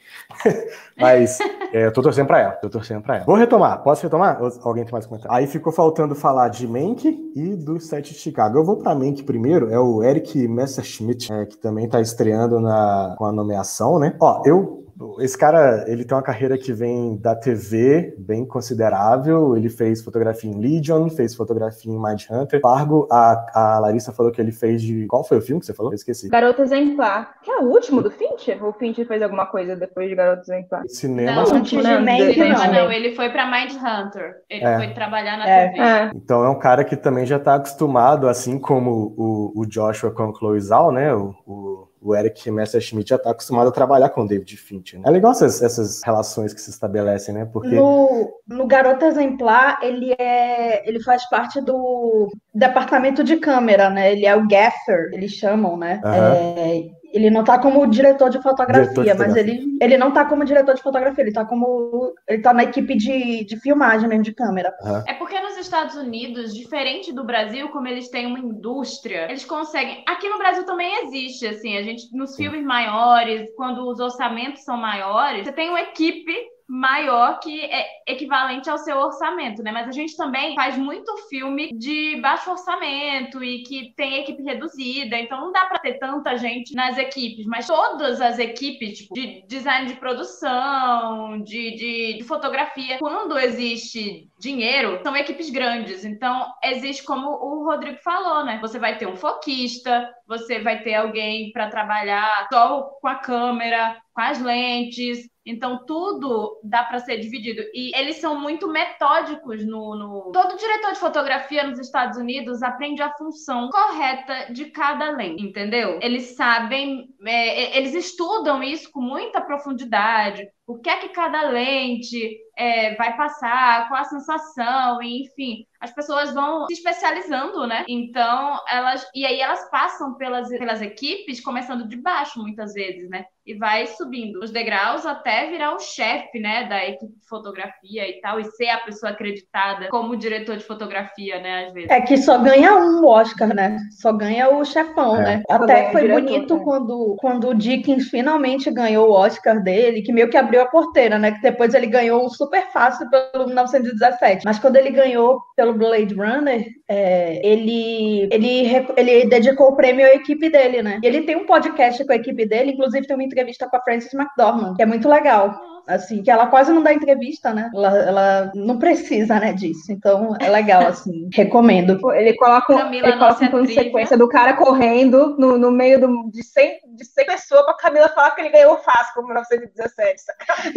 Mas 0.99 1.39
é, 1.73 1.87
eu 1.87 1.93
tô 1.93 2.03
torcendo 2.03 2.27
para 2.27 2.41
ela, 2.41 2.53
tô 2.53 2.69
torcendo 2.69 3.03
para 3.03 3.17
ela. 3.17 3.25
Vou 3.25 3.37
retomar, 3.37 3.83
posso 3.83 4.03
retomar? 4.03 4.39
Alguém 4.63 4.85
tem 4.85 4.93
mais 4.93 5.07
comentário? 5.07 5.37
Aí 5.37 5.47
ficou 5.47 5.73
faltando 5.73 6.15
falar 6.15 6.49
de 6.49 6.67
Mank 6.67 7.33
e 7.35 7.57
do 7.57 7.81
set 7.81 8.13
de 8.13 8.19
Chicago. 8.19 8.59
Eu 8.59 8.65
vou 8.65 8.77
para 8.77 8.95
Mank 8.95 9.23
primeiro, 9.23 9.73
é 9.73 9.79
o 9.79 10.03
Eric 10.03 10.47
Messerschmidt, 10.47 11.33
é, 11.33 11.47
que 11.47 11.57
também 11.57 11.87
está 11.87 12.01
estreando 12.01 12.61
na, 12.61 13.15
com 13.17 13.25
a 13.25 13.33
nomeação, 13.33 13.99
né? 13.99 14.15
Ó, 14.21 14.43
eu 14.45 14.84
esse 15.21 15.37
cara, 15.37 15.85
ele 15.89 16.05
tem 16.05 16.17
uma 16.17 16.23
carreira 16.23 16.57
que 16.57 16.73
vem 16.73 17.17
da 17.17 17.35
TV, 17.35 18.15
bem 18.19 18.47
considerável. 18.47 19.57
Ele 19.57 19.69
fez 19.69 20.03
fotografia 20.03 20.51
em 20.51 20.61
Legion, 20.61 21.09
fez 21.09 21.35
fotografia 21.35 21.93
em 21.93 22.01
Mindhunter. 22.01 22.61
Fargo, 22.61 23.09
a, 23.11 23.47
a 23.55 23.79
Larissa 23.81 24.13
falou 24.13 24.31
que 24.31 24.41
ele 24.41 24.53
fez 24.53 24.83
de... 24.83 25.07
Qual 25.07 25.25
foi 25.25 25.39
o 25.39 25.43
filme 25.43 25.61
que 25.61 25.67
você 25.67 25.75
falou? 25.75 25.93
Eu 25.93 25.97
esqueci. 25.97 26.29
Garoto 26.29 26.63
Exemplar. 26.63 27.35
Que 27.43 27.51
é 27.51 27.59
o 27.59 27.65
último 27.65 28.03
do 28.03 28.11
Fincher? 28.11 28.63
Ou 28.63 28.71
o 28.71 28.73
Fincher 28.73 29.07
fez 29.07 29.23
alguma 29.23 29.47
coisa 29.47 29.75
depois 29.75 30.09
de 30.09 30.15
Garoto 30.15 30.43
Exemplar? 30.43 30.83
Cinema... 30.87 31.33
Não, 31.33 31.45
não, 31.45 31.59
não, 31.59 32.01
não, 32.03 32.73
não. 32.73 32.93
Ele 32.93 33.15
foi 33.15 33.31
pra 33.31 33.51
Mindhunter. 33.51 34.37
Ele 34.49 34.65
é. 34.65 34.77
foi 34.77 34.95
trabalhar 34.95 35.37
na 35.37 35.49
é. 35.49 35.69
TV. 35.69 35.81
É. 35.81 36.11
Então 36.15 36.45
é 36.45 36.49
um 36.49 36.59
cara 36.59 36.85
que 36.85 36.97
também 36.97 37.27
já 37.27 37.39
tá 37.39 37.57
acostumado, 37.57 38.29
assim 38.29 38.59
como 38.59 39.15
o, 39.17 39.53
o 39.57 39.67
Joshua 39.67 40.11
com 40.11 40.35
Chloe 40.35 40.61
Zhao, 40.61 40.93
né? 40.93 41.15
o, 41.15 41.35
o 41.47 41.64
o 42.05 42.15
Eric 42.15 42.51
Messerschmidt 42.51 43.09
já 43.09 43.17
está 43.17 43.31
acostumado 43.31 43.69
a 43.69 43.73
trabalhar 43.73 44.11
com 44.11 44.21
o 44.21 44.29
David 44.29 44.57
Fincher. 44.59 45.01
Né? 45.01 45.09
É 45.09 45.11
legal 45.11 45.33
essas, 45.33 45.63
essas, 45.63 46.03
relações 46.03 46.53
que 46.53 46.61
se 46.61 46.69
estabelecem, 46.69 47.35
né? 47.35 47.49
Porque 47.51 47.75
no, 47.75 48.31
no 48.47 48.67
Garoto 48.67 49.07
Exemplar 49.07 49.79
ele 49.83 50.15
é, 50.19 50.87
ele 50.87 51.03
faz 51.03 51.27
parte 51.31 51.63
do 51.63 52.29
departamento 52.55 53.25
de 53.25 53.37
câmera, 53.37 53.89
né? 53.89 54.13
Ele 54.13 54.27
é 54.27 54.37
o 54.37 54.47
gaffer, 54.47 55.11
eles 55.15 55.33
chamam, 55.33 55.79
né? 55.79 56.03
Uhum. 56.05 56.13
É, 56.13 56.83
ele 57.15 57.31
não 57.31 57.45
tá 57.45 57.59
como 57.61 57.87
diretor 57.87 58.29
de 58.29 58.43
fotografia, 58.43 58.83
diretor 58.83 59.05
de 59.05 59.09
mas 59.11 59.19
fotografia. 59.29 59.53
ele, 59.53 59.79
ele 59.81 59.97
não 59.97 60.11
tá 60.11 60.25
como 60.25 60.45
diretor 60.45 60.75
de 60.75 60.83
fotografia, 60.83 61.23
ele 61.23 61.33
tá 61.33 61.45
como. 61.45 62.13
Ele 62.29 62.43
tá 62.43 62.53
na 62.53 62.65
equipe 62.65 62.97
de, 62.97 63.45
de 63.45 63.57
filmagem 63.61 64.09
mesmo, 64.09 64.25
de 64.25 64.35
câmera. 64.35 64.75
Uhum. 64.83 65.03
É 65.07 65.15
porque 65.15 65.39
nos 65.39 65.57
Estados 65.57 65.95
Unidos, 65.95 66.53
diferente 66.53 67.13
do 67.13 67.25
Brasil, 67.25 67.69
como 67.69 67.87
eles 67.87 68.09
têm 68.09 68.27
uma 68.27 68.41
indústria, 68.41 69.27
eles 69.31 69.45
conseguem. 69.45 70.03
Aqui 70.09 70.29
no 70.29 70.39
Brasil 70.39 70.67
também 70.67 71.05
existe, 71.05 71.47
assim, 71.47 71.77
a 71.77 71.83
gente, 71.83 72.05
nos 72.13 72.35
filmes 72.35 72.65
maiores, 72.65 73.49
quando 73.57 73.89
os 73.89 74.01
orçamentos 74.01 74.65
são 74.65 74.77
maiores, 74.77 75.45
você 75.45 75.53
tem 75.53 75.69
uma 75.69 75.83
equipe 75.83 76.35
maior 76.69 77.39
que 77.41 77.61
é 77.61 77.87
equivalente 78.07 78.71
ao 78.71 78.79
seu 78.79 78.97
orçamento, 78.97 79.63
né? 79.63 79.71
Mas 79.71 79.89
a 79.89 79.93
gente 79.93 80.17
também 80.17 80.55
faz 80.55 80.79
muito 80.79 81.17
filme 81.29 81.71
de 81.77 82.21
baixo 82.21 82.51
orçamento 82.51 83.43
e 83.45 83.63
que 83.63 83.93
tem 83.97 84.21
equipe 84.21 84.43
reduzida, 84.43 85.19
então 85.19 85.41
não 85.41 85.53
dá 85.53 85.67
para 85.67 85.79
ter 85.79 85.99
tanta 85.99 86.37
gente 86.37 86.75
nas 86.75 86.97
equipes, 86.97 87.47
mas 87.47 87.67
todas 87.67 88.21
as 88.21 88.39
equipes 88.39 88.99
tipo, 88.99 89.15
de 89.15 89.45
design 89.47 89.87
de 89.87 89.95
produção, 89.95 91.41
de, 91.43 91.77
de, 91.77 92.19
de 92.19 92.25
fotografia, 92.25 92.99
quando 92.99 93.39
existe 93.39 94.29
dinheiro, 94.39 95.01
são 95.03 95.17
equipes 95.17 95.51
grandes. 95.51 96.05
Então, 96.05 96.53
existe 96.63 97.03
como 97.03 97.29
o 97.31 97.65
Rodrigo 97.65 97.99
falou, 98.03 98.45
né? 98.45 98.59
Você 98.61 98.79
vai 98.79 98.97
ter 98.97 99.07
um 99.07 99.17
foquista, 99.17 100.11
você 100.27 100.61
vai 100.61 100.83
ter 100.83 100.95
alguém 100.95 101.53
para 101.53 101.71
trabalhar 101.71 102.47
só 102.53 102.83
com 103.01 103.09
a 103.09 103.17
câmera, 103.17 103.97
com 104.13 104.21
as 104.21 104.41
lentes, 104.41 105.29
então, 105.47 105.85
tudo 105.85 106.59
dá 106.63 106.83
para 106.85 107.01
ser 107.01 107.19
dividido. 107.19 107.63
E 107.75 107.95
eles 107.95 108.17
são 108.17 108.41
muito 108.41 108.67
metódicos 108.67 109.65
no, 109.67 109.95
no, 109.95 110.33
Todo 110.33 110.57
diretor 110.57 110.93
de 110.93 110.99
fotografia 110.99 111.65
nos 111.65 111.79
Estados 111.79 112.17
Unidos 112.17 112.63
aprende 112.63 113.03
a 113.03 113.13
função 113.13 113.69
correta 113.69 114.53
de 114.53 114.67
cada 114.67 115.11
lente, 115.11 115.45
entendeu? 115.45 115.99
Eles 116.01 116.35
sabem, 116.35 117.09
é, 117.27 117.77
eles 117.77 117.95
estudam 117.95 118.63
isso 118.63 118.91
com 118.91 119.03
muita 119.03 119.41
profundidade. 119.41 120.49
O 120.67 120.79
que 120.79 120.89
é 120.89 120.97
que 120.97 121.11
cada 121.11 121.43
lente 121.51 122.39
é, 122.57 122.95
vai 122.95 123.17
passar, 123.17 123.89
qual 123.89 124.01
a 124.01 124.05
sensação, 124.05 125.03
enfim. 125.03 125.67
As 125.81 125.93
pessoas 125.93 126.33
vão 126.33 126.67
se 126.67 126.75
especializando, 126.75 127.67
né? 127.67 127.85
Então, 127.89 128.61
elas. 128.69 129.07
E 129.15 129.27
aí 129.27 129.41
elas 129.41 129.69
passam 129.71 130.15
pelas, 130.15 130.49
pelas 130.49 130.81
equipes, 130.81 131.41
começando 131.41 131.87
de 131.87 131.97
baixo, 131.97 132.41
muitas 132.41 132.73
vezes, 132.73 133.09
né? 133.11 133.27
e 133.47 133.55
vai 133.55 133.87
subindo 133.87 134.41
os 134.41 134.51
degraus 134.51 135.05
até 135.05 135.51
virar 135.51 135.75
o 135.75 135.79
chefe, 135.79 136.39
né, 136.39 136.67
da 136.67 136.83
equipe 136.85 137.13
de 137.13 137.29
fotografia 137.29 138.09
e 138.09 138.19
tal, 138.21 138.41
e 138.41 138.45
ser 138.45 138.71
a 138.71 138.79
pessoa 138.79 139.13
acreditada 139.13 139.89
como 139.89 140.17
diretor 140.17 140.57
de 140.57 140.65
fotografia, 140.65 141.39
né, 141.41 141.67
às 141.67 141.75
vezes. 141.75 141.91
É 141.91 142.01
que 142.01 142.17
só 142.17 142.39
ganha 142.39 142.75
um 142.75 143.05
Oscar, 143.05 143.55
né? 143.55 143.77
Só 143.91 144.13
ganha 144.13 144.49
o 144.49 144.65
chefão, 144.65 145.17
é. 145.17 145.23
né? 145.23 145.43
Até 145.51 145.93
foi 145.93 146.03
diretor, 146.03 146.23
bonito 146.23 146.57
né? 146.57 146.65
quando, 146.65 147.17
quando 147.19 147.49
o 147.49 147.55
Dickens 147.55 148.09
finalmente 148.09 148.71
ganhou 148.71 149.11
o 149.11 149.13
Oscar 149.13 149.63
dele, 149.63 150.03
que 150.03 150.13
meio 150.13 150.31
que 150.31 150.39
abriu 150.39 150.63
a 150.63 150.67
porteira, 150.67 151.19
né? 151.19 151.33
Que 151.33 151.43
depois 151.43 151.75
ele 151.75 151.87
ganhou 151.87 152.25
super 152.45 152.71
fácil 152.73 153.09
pelo 153.11 153.47
1917. 153.47 154.43
Mas 154.45 154.59
quando 154.59 154.77
ele 154.77 154.91
ganhou 154.91 155.41
pelo 155.57 155.75
Blade 155.75 156.15
Runner, 156.15 156.67
é, 156.89 157.47
ele, 157.47 158.29
ele, 158.31 158.87
ele 158.97 159.27
dedicou 159.27 159.69
o 159.69 159.77
prêmio 159.77 160.07
à 160.07 160.15
equipe 160.15 160.49
dele, 160.49 160.83
né? 160.83 161.01
E 161.03 161.07
ele 161.07 161.23
tem 161.23 161.37
um 161.37 161.47
podcast 161.47 162.05
com 162.05 162.13
a 162.13 162.17
equipe 162.17 162.47
dele, 162.47 162.73
inclusive 162.73 163.07
tem 163.07 163.17
uma 163.17 163.25
entrevista 163.25 163.69
com 163.69 163.77
a 163.77 163.83
Frances 163.83 164.13
McDormand, 164.15 164.75
que 164.75 164.83
é 164.83 164.87
muito 164.87 165.09
legal 165.09 165.74
assim, 165.87 166.23
que 166.23 166.31
ela 166.31 166.47
quase 166.47 166.73
não 166.73 166.83
dá 166.83 166.93
entrevista, 166.93 167.53
né? 167.53 167.71
Ela, 167.75 167.99
ela 167.99 168.53
não 168.55 168.79
precisa, 168.79 169.39
né, 169.39 169.53
disso. 169.53 169.93
Então 169.93 170.35
é 170.41 170.49
legal, 170.49 170.83
assim, 170.89 171.29
recomendo. 171.33 171.99
Ele 172.13 172.35
coloca, 172.37 172.75
Camila, 172.75 173.09
ele 173.09 173.19
coloca 173.19 173.57
uma 173.57 173.67
sequência 173.67 174.17
do 174.17 174.29
cara 174.29 174.55
correndo 174.55 175.37
no, 175.39 175.59
no 175.59 175.71
meio 175.71 176.01
do, 176.01 176.31
de, 176.31 176.43
100, 176.43 176.79
de 176.97 177.05
100 177.05 177.27
pessoas 177.27 177.65
pra 177.65 177.75
Camila 177.75 178.09
falar 178.09 178.31
que 178.33 178.41
ele 178.41 178.51
ganhou 178.51 178.77
fácil 178.79 179.15
como 179.15 179.29
1917. 179.29 180.23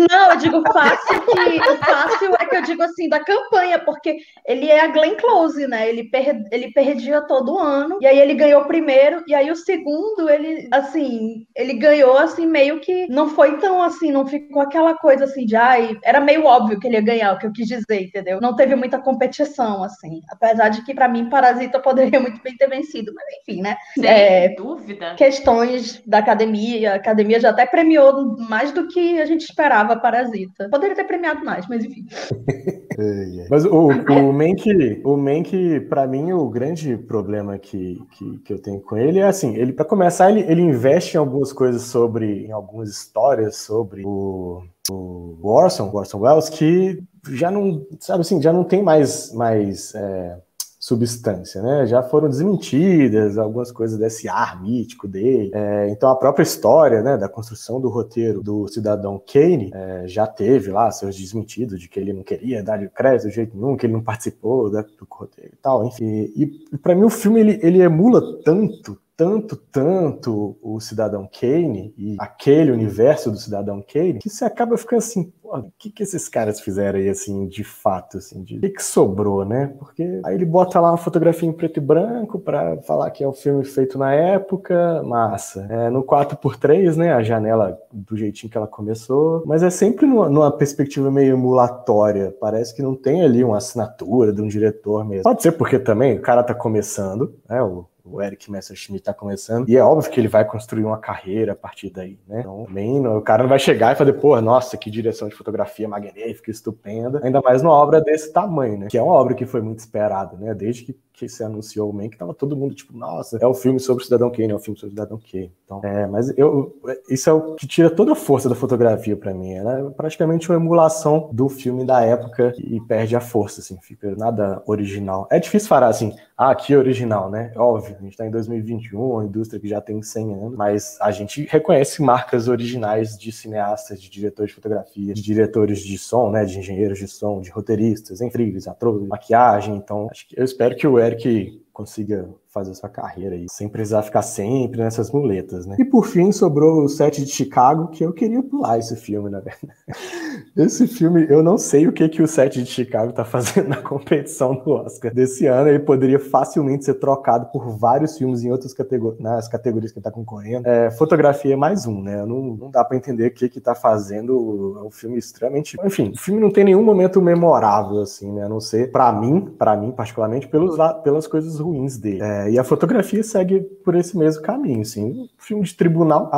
Não, 0.09 0.31
eu 0.31 0.37
digo 0.37 0.63
fácil 0.71 1.21
que 1.25 1.59
o 1.59 1.77
fácil 1.77 2.35
é 2.39 2.45
que 2.45 2.55
eu 2.55 2.61
digo 2.61 2.83
assim, 2.83 3.09
da 3.09 3.23
campanha, 3.23 3.79
porque 3.79 4.17
ele 4.45 4.69
é 4.69 4.81
a 4.81 4.87
Glenn 4.87 5.15
Close, 5.15 5.67
né? 5.67 5.87
Ele, 5.87 6.09
per, 6.09 6.43
ele 6.51 6.71
perdia 6.71 7.21
todo 7.21 7.57
ano, 7.57 7.97
e 8.01 8.07
aí 8.07 8.19
ele 8.19 8.33
ganhou 8.33 8.61
o 8.61 8.67
primeiro, 8.67 9.23
e 9.27 9.33
aí 9.33 9.49
o 9.51 9.55
segundo, 9.55 10.29
ele, 10.29 10.67
assim, 10.71 11.45
ele 11.55 11.73
ganhou, 11.73 12.17
assim, 12.17 12.45
meio 12.45 12.79
que 12.79 13.07
não 13.09 13.29
foi 13.29 13.57
tão 13.57 13.81
assim, 13.81 14.11
não 14.11 14.25
ficou 14.25 14.61
aquela 14.61 14.96
coisa 14.97 15.25
assim 15.25 15.45
de 15.45 15.55
ai, 15.55 15.97
era 16.03 16.19
meio 16.19 16.45
óbvio 16.45 16.79
que 16.79 16.87
ele 16.87 16.95
ia 16.95 17.01
ganhar, 17.01 17.33
o 17.33 17.37
que 17.37 17.47
eu 17.47 17.51
quis 17.51 17.67
dizer, 17.67 18.01
entendeu? 18.01 18.39
Não 18.41 18.55
teve 18.55 18.75
muita 18.75 18.99
competição, 18.99 19.83
assim. 19.83 20.21
Apesar 20.29 20.69
de 20.69 20.83
que, 20.83 20.93
para 20.93 21.07
mim, 21.07 21.29
Parasita 21.29 21.79
poderia 21.79 22.19
muito 22.19 22.41
bem 22.41 22.55
ter 22.55 22.67
vencido, 22.67 23.11
mas 23.13 23.25
enfim, 23.41 23.61
né? 23.61 23.77
Sem 23.93 24.07
é, 24.07 24.55
dúvida. 24.55 25.15
Questões 25.15 26.01
da 26.05 26.19
academia, 26.19 26.93
a 26.93 26.95
academia 26.95 27.39
já 27.39 27.49
até 27.49 27.65
premiou 27.65 28.37
mais 28.49 28.71
do 28.71 28.87
que 28.87 29.19
a 29.19 29.25
gente 29.25 29.41
esperava 29.41 29.95
Parasita. 29.95 30.69
Poderia 30.69 30.95
ter 30.95 31.05
premiado 31.05 31.43
mais, 31.43 31.67
mas 31.67 31.83
enfim. 31.83 32.05
mas 33.49 33.65
o, 33.65 33.87
o 33.87 34.33
Mank, 34.33 35.01
o 35.03 35.17
Mank, 35.17 35.79
pra 35.81 36.07
mim, 36.07 36.31
o 36.31 36.49
grande 36.49 36.97
problema 36.97 37.57
que, 37.57 38.01
que, 38.11 38.37
que 38.39 38.53
eu 38.53 38.61
tenho 38.61 38.81
com 38.81 38.97
ele 38.97 39.19
é 39.19 39.27
assim, 39.27 39.55
ele, 39.55 39.73
para 39.73 39.85
começar, 39.85 40.31
ele, 40.31 40.41
ele 40.41 40.61
investe 40.61 41.15
em 41.15 41.19
algumas 41.19 41.53
coisas 41.53 41.83
sobre, 41.83 42.45
em 42.45 42.51
algumas 42.51 42.89
histórias 42.89 43.57
sobre 43.57 44.03
o 44.05 44.63
o 44.89 45.37
Orson, 45.43 45.89
Orson 45.93 46.19
Welles, 46.19 46.49
que 46.49 47.03
já 47.29 47.51
não, 47.51 47.85
sabe 47.99 48.21
assim, 48.21 48.41
já 48.41 48.53
não 48.53 48.63
tem 48.63 48.81
mais, 48.81 49.33
mais 49.33 49.93
é, 49.95 50.37
substância, 50.79 51.61
né? 51.61 51.85
Já 51.85 52.01
foram 52.01 52.29
desmentidas 52.29 53.37
algumas 53.37 53.71
coisas 53.71 53.97
desse 53.99 54.29
ar 54.29 54.61
mítico 54.61 55.07
dele. 55.07 55.51
É, 55.53 55.89
então 55.89 56.09
a 56.09 56.15
própria 56.15 56.43
história, 56.43 57.01
né, 57.01 57.17
da 57.17 57.27
construção 57.27 57.81
do 57.81 57.89
roteiro 57.89 58.41
do 58.41 58.67
cidadão 58.69 59.21
Kane 59.31 59.71
é, 59.73 60.07
já 60.07 60.25
teve 60.25 60.71
lá 60.71 60.89
seus 60.91 61.15
desmentidos 61.17 61.79
de 61.81 61.89
que 61.89 61.99
ele 61.99 62.13
não 62.13 62.23
queria 62.23 62.63
dar 62.63 62.79
crédito 62.89 63.27
de 63.27 63.35
jeito 63.35 63.57
nenhum, 63.57 63.75
que 63.75 63.85
ele 63.85 63.93
não 63.93 64.03
participou 64.03 64.69
do 64.69 64.77
roteiro 65.09 65.51
e 65.53 65.57
tal, 65.61 65.85
enfim. 65.85 66.05
E, 66.05 66.67
e 66.71 66.77
para 66.77 66.95
mim 66.95 67.03
o 67.03 67.09
filme 67.09 67.41
ele, 67.41 67.59
ele 67.61 67.81
emula 67.81 68.21
tanto, 68.43 68.97
tanto, 69.17 69.55
tanto 69.55 70.55
o 70.61 70.79
Cidadão 70.79 71.27
Kane 71.27 71.91
e 71.97 72.15
aquele 72.19 72.71
universo 72.71 73.31
do 73.31 73.37
Cidadão 73.37 73.81
Kane 73.81 74.19
que 74.19 74.29
você 74.29 74.45
acaba 74.45 74.77
ficando 74.77 74.99
assim, 74.99 75.33
o 75.43 75.71
que, 75.77 75.89
que 75.89 76.03
esses 76.03 76.29
caras 76.29 76.59
fizeram 76.59 76.99
aí, 76.99 77.09
assim, 77.09 77.47
de 77.47 77.63
fato, 77.63 78.17
assim, 78.17 78.43
de 78.43 78.57
o 78.57 78.61
que, 78.61 78.69
que 78.69 78.83
sobrou, 78.83 79.43
né? 79.43 79.73
Porque 79.79 80.21
aí 80.23 80.35
ele 80.35 80.45
bota 80.45 80.79
lá 80.79 80.91
uma 80.91 80.97
fotografia 80.97 81.49
em 81.49 81.53
preto 81.53 81.77
e 81.77 81.81
branco 81.81 82.37
para 82.37 82.77
falar 82.83 83.09
que 83.09 83.23
é 83.23 83.27
um 83.27 83.33
filme 83.33 83.65
feito 83.65 83.97
na 83.97 84.13
época, 84.13 85.01
massa. 85.03 85.65
É, 85.69 85.89
no 85.89 86.03
4x3, 86.03 86.95
né, 86.95 87.13
a 87.13 87.23
janela 87.23 87.79
do 87.91 88.15
jeitinho 88.15 88.51
que 88.51 88.57
ela 88.57 88.67
começou, 88.67 89.41
mas 89.47 89.63
é 89.63 89.69
sempre 89.71 90.05
numa, 90.05 90.29
numa 90.29 90.51
perspectiva 90.51 91.09
meio 91.09 91.33
emulatória, 91.33 92.35
parece 92.39 92.75
que 92.75 92.83
não 92.83 92.93
tem 92.93 93.23
ali 93.23 93.43
uma 93.43 93.57
assinatura 93.57 94.31
de 94.31 94.41
um 94.41 94.47
diretor 94.47 95.03
mesmo. 95.03 95.23
Pode 95.23 95.41
ser 95.41 95.53
porque 95.53 95.79
também 95.79 96.17
o 96.17 96.21
cara 96.21 96.43
tá 96.43 96.53
começando, 96.53 97.33
né, 97.49 97.63
o 97.63 97.85
o 98.09 98.21
Eric 98.21 98.51
Messerschmidt 98.51 99.01
está 99.01 99.13
começando. 99.13 99.67
E 99.69 99.77
é 99.77 99.83
óbvio 99.83 100.11
que 100.11 100.19
ele 100.19 100.27
vai 100.27 100.45
construir 100.45 100.85
uma 100.85 100.97
carreira 100.97 101.53
a 101.53 101.55
partir 101.55 101.89
daí, 101.89 102.19
né? 102.27 102.39
Então, 102.39 102.65
nem, 102.69 103.05
o 103.05 103.21
cara 103.21 103.43
não 103.43 103.49
vai 103.49 103.59
chegar 103.59 103.93
e 103.93 103.95
falar, 103.95 104.13
pô, 104.13 104.39
nossa, 104.41 104.77
que 104.77 104.89
direção 104.89 105.27
de 105.27 105.35
fotografia 105.35 105.87
magnífica, 105.87 106.51
estupenda. 106.51 107.21
Ainda 107.23 107.41
mais 107.41 107.61
numa 107.61 107.75
obra 107.75 108.01
desse 108.01 108.31
tamanho, 108.31 108.77
né? 108.77 108.87
Que 108.89 108.97
é 108.97 109.01
uma 109.01 109.13
obra 109.13 109.33
que 109.33 109.45
foi 109.45 109.61
muito 109.61 109.79
esperada, 109.79 110.37
né? 110.37 110.53
Desde 110.53 110.83
que 110.83 110.95
que 111.17 111.27
se 111.27 111.43
anunciou 111.43 111.89
o 111.89 111.93
Man, 111.93 112.09
que 112.09 112.17
tava 112.17 112.33
todo 112.33 112.55
mundo 112.55 112.75
tipo, 112.75 112.95
nossa, 112.95 113.37
é 113.41 113.47
o 113.47 113.53
filme 113.53 113.79
sobre 113.79 114.03
o 114.03 114.05
Cidadão 114.05 114.29
Kane, 114.29 114.51
é 114.51 114.55
o 114.55 114.59
filme 114.59 114.79
sobre 114.79 114.93
o 114.93 114.95
Cidadão 114.95 115.19
Kane. 115.19 115.51
Então, 115.65 115.81
é, 115.83 116.05
mas 116.05 116.31
eu, 116.37 116.79
isso 117.09 117.29
é 117.29 117.33
o 117.33 117.55
que 117.55 117.67
tira 117.67 117.89
toda 117.89 118.11
a 118.11 118.15
força 118.15 118.47
da 118.47 118.55
fotografia 118.55 119.17
para 119.17 119.33
mim. 119.33 119.53
É 119.53 119.89
praticamente 119.95 120.49
uma 120.49 120.57
emulação 120.57 121.29
do 121.33 121.49
filme 121.49 121.85
da 121.85 122.01
época 122.01 122.53
e 122.57 122.79
perde 122.81 123.15
a 123.15 123.19
força, 123.19 123.61
assim, 123.61 123.77
fica 123.81 124.15
nada 124.15 124.61
original. 124.65 125.27
É 125.31 125.39
difícil 125.39 125.67
falar 125.67 125.87
assim, 125.87 126.13
ah, 126.37 126.53
que 126.53 126.75
original, 126.75 127.31
né? 127.31 127.51
Óbvio, 127.55 127.95
a 127.99 128.03
gente 128.03 128.15
tá 128.15 128.25
em 128.25 128.31
2021, 128.31 129.01
uma 129.01 129.25
indústria 129.25 129.59
que 129.59 129.67
já 129.67 129.81
tem 129.81 130.01
100 130.01 130.33
anos, 130.35 130.55
mas 130.55 130.97
a 131.01 131.11
gente 131.11 131.47
reconhece 131.49 132.01
marcas 132.01 132.47
originais 132.47 133.17
de 133.17 133.31
cineastas, 133.31 133.99
de 133.99 134.09
diretores 134.09 134.51
de 134.51 134.55
fotografia, 134.55 135.13
de 135.13 135.21
diretores 135.21 135.79
de 135.79 135.97
som, 135.97 136.29
né, 136.29 136.45
de 136.45 136.59
engenheiros 136.59 136.99
de 136.99 137.07
som, 137.07 137.41
de 137.41 137.49
roteiristas, 137.49 138.21
enfim, 138.21 138.37
atores, 138.67 139.07
maquiagem. 139.07 139.75
Então, 139.75 140.07
acho 140.11 140.27
que 140.27 140.39
eu 140.39 140.45
espero 140.45 140.75
que 140.75 140.87
o 140.87 140.99
Eric 141.07 141.63
consiga 141.71 142.27
fazer 142.49 142.73
sua 142.73 142.89
carreira 142.89 143.35
aí, 143.35 143.45
sem 143.49 143.67
precisar 143.67 144.01
ficar 144.03 144.21
sempre 144.21 144.81
nessas 144.81 145.11
muletas, 145.11 145.65
né? 145.65 145.75
E 145.79 145.85
por 145.85 146.05
fim 146.07 146.31
sobrou 146.31 146.83
o 146.83 146.89
set 146.89 147.23
de 147.23 147.31
Chicago, 147.31 147.87
que 147.87 148.03
eu 148.03 148.13
queria 148.13 148.41
pular 148.41 148.77
esse 148.77 148.95
filme, 148.95 149.29
na 149.29 149.39
verdade. 149.39 149.73
Esse 150.55 150.87
filme, 150.87 151.27
eu 151.29 151.43
não 151.43 151.55
sei 151.55 151.87
o 151.87 151.91
que 151.91 152.07
que 152.09 152.21
o 152.21 152.27
set 152.27 152.63
de 152.63 152.69
Chicago 152.69 153.13
tá 153.13 153.23
fazendo 153.23 153.69
na 153.69 153.77
competição 153.77 154.55
do 154.55 154.71
Oscar 154.71 155.13
desse 155.13 155.45
ano, 155.45 155.69
ele 155.69 155.79
poderia 155.79 156.19
facilmente 156.19 156.85
ser 156.85 156.95
trocado 156.95 157.47
por 157.51 157.69
vários 157.77 158.17
filmes 158.17 158.43
em 158.43 158.51
outras 158.51 158.73
categorias, 158.73 159.19
nas 159.19 159.47
categorias 159.47 159.91
que 159.91 159.99
ele 159.99 160.03
tá 160.03 160.11
concorrendo. 160.11 160.67
É, 160.67 160.89
fotografia 160.89 161.53
é 161.53 161.55
mais 161.55 161.85
um, 161.85 162.01
né? 162.01 162.25
Não, 162.25 162.41
não 162.55 162.71
dá 162.71 162.83
para 162.83 162.97
entender 162.97 163.27
o 163.27 163.31
que 163.31 163.49
que 163.49 163.61
tá 163.61 163.75
fazendo, 163.75 164.77
é 164.79 164.83
um 164.83 164.91
filme 164.91 165.19
extremamente... 165.19 165.77
Enfim, 165.83 166.11
o 166.15 166.17
filme 166.17 166.41
não 166.41 166.51
tem 166.51 166.63
nenhum 166.63 166.83
momento 166.83 167.21
memorável, 167.21 168.01
assim, 168.01 168.31
né? 168.31 168.45
A 168.45 168.49
não 168.49 168.59
ser, 168.59 168.91
para 168.91 169.11
mim, 169.11 169.41
para 169.57 169.77
mim 169.77 169.91
particularmente, 169.91 170.47
pelos, 170.47 170.75
pelas 171.03 171.27
coisas 171.27 171.59
ruins 171.59 171.97
dele. 171.97 172.23
É, 172.23 172.36
e 172.49 172.59
a 172.59 172.63
fotografia 172.63 173.23
segue 173.23 173.61
por 173.61 173.95
esse 173.95 174.17
mesmo 174.17 174.41
caminho, 174.41 174.81
assim. 174.81 175.03
Um 175.03 175.27
filme 175.37 175.63
de 175.63 175.75
tribunal 175.75 176.29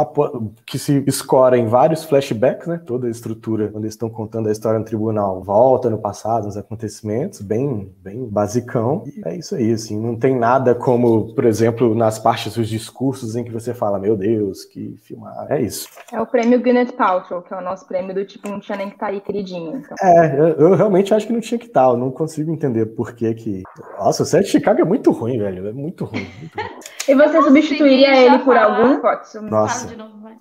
que 0.66 0.78
se 0.78 1.04
escora 1.08 1.58
em 1.58 1.68
vários 1.68 2.04
flashbacks, 2.04 2.68
né? 2.68 2.82
Toda 2.86 3.08
a 3.08 3.10
estrutura 3.10 3.70
onde 3.74 3.86
eles 3.86 3.94
estão 3.94 4.10
contando 4.10 4.50
a 4.50 4.52
história 4.52 4.80
no 4.80 4.86
tribunal 4.86 5.42
volta 5.42 5.90
no 5.90 5.98
passado, 5.98 6.46
nos 6.46 6.58
acontecimentos, 6.58 7.42
bem, 7.42 7.92
bem 8.02 8.26
basicão. 8.26 9.04
E 9.06 9.28
é 9.28 9.36
isso 9.36 9.56
aí, 9.56 9.72
assim. 9.72 10.00
Não 10.00 10.16
tem 10.16 10.38
nada 10.38 10.76
como, 10.76 11.34
por 11.34 11.46
exemplo, 11.46 11.96
nas 11.96 12.20
partes 12.20 12.56
dos 12.56 12.68
discursos 12.68 13.36
em 13.36 13.44
que 13.44 13.52
você 13.52 13.74
fala, 13.74 14.00
meu 14.00 14.16
Deus, 14.16 14.66
que 14.66 14.96
filmar. 15.04 15.48
É 15.50 15.62
isso. 15.62 15.88
É 16.12 16.22
o 16.22 16.26
prêmio 16.26 16.62
Gwyneth 16.62 16.94
Paltrow, 16.94 17.42
que 17.42 17.54
é 17.54 17.58
o 17.58 17.62
nosso 17.62 17.88
prêmio 17.88 18.14
do 18.14 18.26
tipo, 18.26 18.50
não 18.50 18.60
tinha 18.60 18.78
nem 18.78 18.88
que 18.88 18.96
estar 18.96 19.08
tá 19.08 19.12
aí, 19.12 19.22
queridinho. 19.22 19.78
Então. 19.78 19.96
É, 20.02 20.40
eu, 20.40 20.48
eu, 20.50 20.76
realmente 20.76 21.14
acho 21.14 21.28
que 21.28 21.34
não 21.34 21.42
tinha 21.42 21.58
que 21.58 21.68
estar. 21.68 21.86
Tá, 21.86 21.92
eu 21.92 21.98
não 21.98 22.12
consigo 22.12 22.52
entender 22.52 22.86
por 22.88 23.14
que 23.14 23.34
que... 23.34 23.64
Nossa, 23.98 24.24
o 24.24 24.26
set 24.26 24.46
de 24.46 24.52
Chicago 24.52 24.82
é 24.82 24.86
muito 24.86 25.12
ruim, 25.12 25.38
velho. 25.38 25.68
É 25.68 25.72
muito 25.72 25.89
muito 25.90 26.06
ruim, 26.06 26.28
muito 26.40 26.56
ruim. 26.56 26.70
E 27.08 27.16
você 27.16 27.42
substituiria 27.42 28.16
ele 28.16 28.40
por 28.40 28.56
algum? 28.56 29.02
Nossa. 29.50 29.90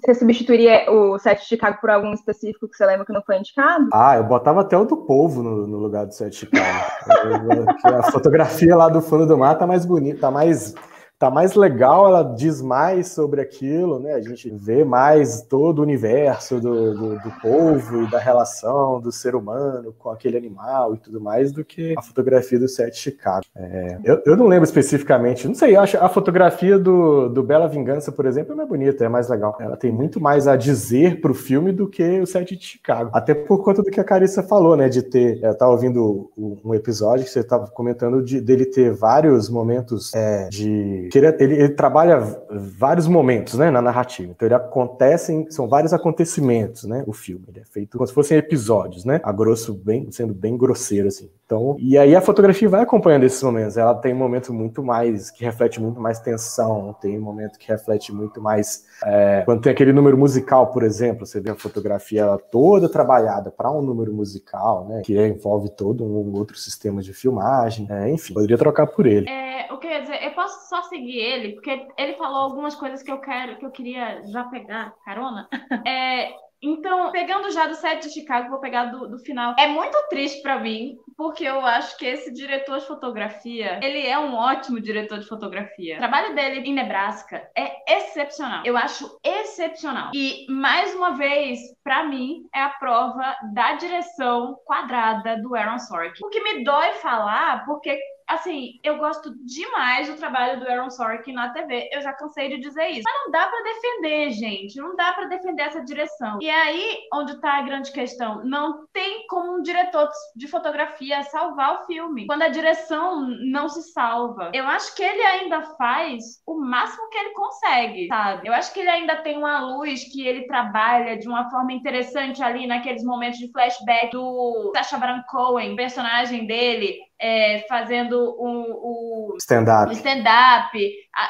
Você 0.05 0.15
substituiria 0.15 0.91
o 0.91 1.19
set 1.19 1.41
de 1.41 1.47
Chicago 1.47 1.79
por 1.81 1.91
algum 1.91 2.13
específico 2.13 2.69
que 2.69 2.77
você 2.77 2.85
lembra 2.85 3.07
que 3.07 3.13
não 3.13 3.23
foi 3.23 3.39
indicado? 3.39 3.89
Ah, 3.93 4.17
eu 4.17 4.25
botava 4.25 4.61
até 4.61 4.77
o 4.77 4.85
do 4.85 4.99
povo 4.99 5.43
no, 5.43 5.67
no 5.67 5.79
lugar 5.79 6.07
do 6.07 6.13
set 6.13 6.31
de 6.31 6.37
Chicago. 6.37 6.85
a 7.85 8.11
fotografia 8.11 8.77
lá 8.77 8.89
do 8.89 9.01
fundo 9.01 9.27
do 9.27 9.39
mar 9.39 9.57
tá 9.57 9.67
mais 9.67 9.87
bonita, 9.87 10.21
tá 10.21 10.31
mais 10.31 10.75
tá 11.19 11.31
mais 11.31 11.55
legal, 11.55 12.07
ela 12.07 12.23
diz 12.23 12.63
mais 12.63 13.09
sobre 13.09 13.41
aquilo, 13.41 13.99
né? 13.99 14.15
A 14.15 14.21
gente 14.21 14.49
vê 14.51 14.85
mais 14.85 15.43
todo 15.43 15.81
o 15.81 15.83
universo 15.83 16.61
do, 16.61 16.95
do, 16.95 17.19
do 17.19 17.31
povo 17.41 18.05
e 18.05 18.11
da 18.11 18.19
relação 18.19 19.01
do 19.01 19.11
ser 19.11 19.35
humano 19.35 19.93
com 19.99 20.11
aquele 20.11 20.37
animal 20.37 20.95
e 20.95 20.99
tudo 20.99 21.21
mais 21.21 21.51
do 21.51 21.65
que 21.65 21.95
a 21.99 22.03
fotografia 22.03 22.59
do 22.59 22.69
set 22.69 22.97
Chicago. 22.97 23.45
É, 23.57 23.99
eu, 24.05 24.23
eu 24.25 24.37
não 24.37 24.47
lembro 24.47 24.65
especificamente, 24.65 25.49
não 25.49 25.55
sei, 25.55 25.77
eu 25.77 25.81
acho 25.81 25.99
a 25.99 26.09
fotografia 26.09 26.79
do, 26.79 27.29
do 27.29 27.43
Bela 27.43 27.67
Vingança, 27.67 28.13
por 28.13 28.25
exemplo, 28.25 28.53
é 28.53 28.57
mais 28.57 28.69
bonita, 28.69 29.05
é 29.05 29.09
mais 29.09 29.29
legal. 29.29 29.57
Ela 29.59 29.77
tem 29.77 29.91
muito 29.91 30.21
mais 30.21 30.47
a 30.47 30.55
dizer 30.55 31.21
pro 31.21 31.35
filme 31.35 31.73
do 31.73 31.89
que 31.89 32.21
o 32.21 32.27
set 32.27 32.57
de 32.57 32.65
Chicago. 32.65 33.11
Até 33.13 33.35
por 33.35 33.65
conta 33.65 33.83
do 33.83 33.91
que 33.91 34.01
a 34.01 34.05
Carissa 34.05 34.43
falou, 34.43 34.77
né? 34.77 34.89
De 34.89 35.03
ter. 35.03 35.43
Eu 35.43 35.57
tava 35.57 35.73
ouvindo 35.73 36.31
um 36.37 36.75
episódio 36.75 37.25
que 37.25 37.31
você 37.31 37.43
tava 37.43 37.67
comentando 37.69 38.23
de, 38.23 38.41
dele 38.41 38.67
ter 38.67 38.93
vários 38.93 39.49
momentos 39.49 40.15
é, 40.15 40.49
de 40.49 41.08
que 41.09 41.19
ele, 41.19 41.27
ele, 41.41 41.55
ele, 41.55 41.69
trabalha 41.71 42.21
vários 42.51 43.07
momentos 43.07 43.55
né, 43.55 43.71
na 43.71 43.83
narrativa. 43.83 44.31
Então 44.31 44.47
ele 44.47 44.55
acontecem, 44.55 45.51
são 45.51 45.69
vários 45.69 45.93
acontecimentos, 45.93 46.85
né? 46.85 47.03
O 47.07 47.13
filme. 47.13 47.45
Ele 47.49 47.61
é 47.61 47.65
feito 47.65 47.99
como 47.99 48.07
se 48.07 48.15
fossem 48.15 48.39
episódios, 48.39 49.05
né? 49.05 49.21
A 49.25 49.33
grosso, 49.33 49.75
bem, 49.75 50.11
sendo 50.11 50.35
bem 50.35 50.57
grosseiro, 50.57 51.09
assim. 51.09 51.31
Então, 51.45 51.77
e 51.79 51.97
aí 51.97 52.15
a 52.15 52.21
fotografia 52.21 52.69
vai 52.69 52.83
acompanhando 52.83 53.25
esses 53.25 53.43
momentos. 53.43 53.77
Ela 53.77 53.95
tem 53.95 54.13
um 54.13 54.19
momento 54.19 54.53
muito 54.53 54.83
mais 54.83 55.31
que 55.31 55.45
reflete 55.45 55.81
muito 55.81 55.99
mais 55.99 56.21
tensão, 56.21 56.95
tem 57.01 57.19
um 57.19 57.23
momento 57.23 57.59
que 57.59 57.67
reflete 57.69 58.13
muito 58.13 58.41
mais. 58.41 58.85
É, 59.05 59.43
quando 59.45 59.63
tem 59.63 59.73
aquele 59.73 59.93
número 59.93 60.17
musical, 60.17 60.69
por 60.69 60.83
exemplo, 60.83 61.27
você 61.27 61.41
vê 61.41 61.51
a 61.51 61.55
fotografia 61.55 62.39
toda 62.51 62.89
trabalhada 62.89 63.51
para 63.51 63.71
um 63.71 63.83
número 63.83 64.13
musical, 64.13 64.87
né? 64.87 65.03
Que 65.05 65.19
envolve 65.27 65.71
todo 65.71 66.05
um 66.05 66.37
outro 66.37 66.57
sistema 66.57 67.01
de 67.01 67.13
filmagem. 67.13 67.87
É, 67.91 68.11
enfim, 68.11 68.35
poderia 68.35 68.59
trocar 68.59 68.87
por 68.87 69.07
ele. 69.07 69.29
É, 69.29 69.73
o 69.73 69.79
que 69.79 69.87
eu 69.87 69.91
ia 69.91 70.03
dizer, 70.03 70.23
eu 70.25 70.33
posso 70.33 70.69
só 70.69 70.83
seguir 70.83 71.19
ele, 71.19 71.53
porque 71.53 71.87
ele 71.97 72.15
falou 72.15 72.39
algumas 72.39 72.75
coisas 72.75 73.03
que 73.03 73.11
eu 73.11 73.19
quero, 73.19 73.57
que 73.59 73.65
eu 73.65 73.71
queria 73.71 74.23
já 74.27 74.45
pegar 74.45 74.95
carona. 75.05 75.49
É, 75.87 76.31
então, 76.61 77.13
pegando 77.13 77.51
já 77.51 77.67
do 77.67 77.75
set 77.75 78.03
de 78.03 78.13
Chicago, 78.13 78.51
vou 78.51 78.59
pegar 78.59 78.87
do, 78.87 79.09
do 79.09 79.19
final. 79.19 79.55
É 79.59 79.69
muito 79.69 79.97
triste 80.09 80.43
para 80.43 80.59
mim, 80.59 80.99
porque 81.17 81.45
eu 81.45 81.65
acho 81.65 81.97
que 81.97 82.07
esse 82.07 82.33
diretor 82.33 82.79
de 82.79 82.87
fotografia, 82.87 83.79
ele 83.83 84.05
é 84.07 84.19
um 84.19 84.35
ótimo 84.35 84.81
diretor 84.81 85.19
de 85.19 85.27
fotografia. 85.27 85.95
O 85.95 85.99
trabalho 85.99 86.35
dele 86.35 86.61
em 86.69 86.75
Nebraska 86.75 87.49
é 87.57 87.97
excepcional. 87.97 88.63
Eu 88.65 88.77
acho 88.77 89.19
excepcional. 89.23 90.11
E, 90.15 90.47
mais 90.51 90.95
uma 90.95 91.17
vez, 91.17 91.61
para 91.85 92.05
mim, 92.05 92.49
é 92.53 92.61
a 92.61 92.71
prova 92.71 93.37
da 93.55 93.75
direção 93.75 94.59
quadrada 94.65 95.41
do 95.41 95.55
Aaron 95.55 95.79
Sorkin. 95.79 96.25
O 96.25 96.29
que 96.29 96.43
me 96.43 96.65
dói 96.65 96.93
falar, 96.95 97.65
porque 97.67 98.01
assim, 98.29 98.79
eu 98.85 98.99
gosto 98.99 99.35
demais 99.45 100.09
do 100.09 100.17
trabalho 100.17 100.61
do 100.61 100.69
Aaron 100.69 100.91
Sorkin 100.91 101.33
na 101.33 101.51
TV. 101.51 101.89
Eu 101.93 102.03
já 102.03 102.13
cansei 102.13 102.49
de 102.49 102.59
dizer 102.59 102.89
isso. 102.89 103.03
Mas 103.05 103.25
não 103.25 103.31
dá 103.31 103.47
para 103.47 103.63
defender, 103.63 104.31
gente. 104.31 104.77
Não 104.77 104.95
dá 104.95 105.13
para 105.13 105.27
defender 105.27 105.63
essa 105.63 105.83
direção. 105.83 106.39
E 106.41 106.49
aí 106.51 106.99
onde 107.13 107.41
tá 107.41 107.55
a 107.55 107.63
grande 107.63 107.91
questão. 107.91 108.45
Não 108.45 108.87
tem 108.93 109.27
como 109.29 109.57
um 109.57 109.63
diretor 109.63 110.09
de 110.37 110.47
fotografia 110.47 111.23
salvar 111.25 111.75
o 111.75 111.87
filme. 111.87 112.27
Quando 112.27 112.43
a 112.43 112.49
direção 112.49 113.27
não 113.51 113.69
se 113.69 113.83
salva. 113.93 114.51
Eu 114.53 114.67
acho 114.67 114.95
que 114.95 115.03
ele 115.03 115.23
ainda 115.23 115.63
faz 115.77 116.43
o 116.47 116.61
máximo 116.61 117.09
que 117.09 117.19
ele 117.19 117.31
consegue, 117.31 118.09
sabe? 118.09 118.49
Eu 118.49 118.53
acho 118.53 118.73
que 118.73 118.81
ele 118.81 118.91
ainda 118.91 119.17
tem 119.17 119.39
uma 119.39 119.61
luz 119.61 120.05
que 120.05 120.27
ele 120.27 120.47
trabalha 120.47 121.17
de 121.17 121.27
uma 121.27 121.51
forma 121.51 121.73
interessante 121.73 122.43
ali 122.43 122.67
naqueles 122.67 123.03
momentos 123.03 123.39
de 123.39 123.51
flashback 123.51 124.11
do 124.13 124.73
Sacha 124.75 124.99
Baron 124.99 125.23
Cohen, 125.29 125.77
personagem 125.77 126.47
dele, 126.47 126.99
é, 127.21 127.65
fazendo 127.69 128.35
o, 128.39 129.33
o 129.33 129.37
stand-up. 129.39 129.93
Stand 129.93 130.25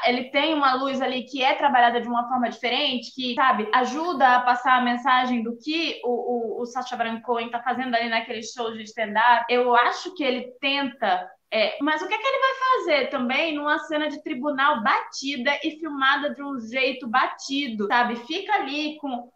ele 0.06 0.24
tem 0.30 0.54
uma 0.54 0.74
luz 0.74 1.00
ali 1.00 1.24
que 1.24 1.42
é 1.42 1.54
trabalhada 1.54 2.00
de 2.00 2.08
uma 2.08 2.28
forma 2.28 2.48
diferente, 2.48 3.14
que, 3.14 3.34
sabe, 3.34 3.68
ajuda 3.72 4.36
a 4.36 4.40
passar 4.40 4.78
a 4.78 4.82
mensagem 4.82 5.42
do 5.42 5.56
que 5.56 6.00
o, 6.04 6.58
o, 6.58 6.62
o 6.62 6.66
Sacha 6.66 6.96
Baron 6.96 7.20
Cohen 7.22 7.46
está 7.46 7.62
fazendo 7.62 7.94
ali 7.94 8.08
naquele 8.08 8.42
show 8.42 8.72
de 8.72 8.82
stand-up. 8.82 9.44
Eu 9.48 9.74
acho 9.74 10.14
que 10.14 10.22
ele 10.22 10.52
tenta 10.60 11.26
é, 11.50 11.78
mas 11.80 12.02
o 12.02 12.06
que, 12.06 12.12
é 12.12 12.18
que 12.18 12.26
ele 12.26 12.40
vai 12.40 12.54
fazer 12.54 13.10
também 13.10 13.54
numa 13.54 13.78
cena 13.78 14.08
de 14.08 14.22
tribunal 14.22 14.82
batida 14.82 15.58
e 15.64 15.78
filmada 15.78 16.34
de 16.34 16.42
um 16.42 16.60
jeito 16.60 17.08
batido, 17.08 17.86
sabe? 17.86 18.16
Fica 18.16 18.52
ali 18.54 18.96
com. 18.98 19.30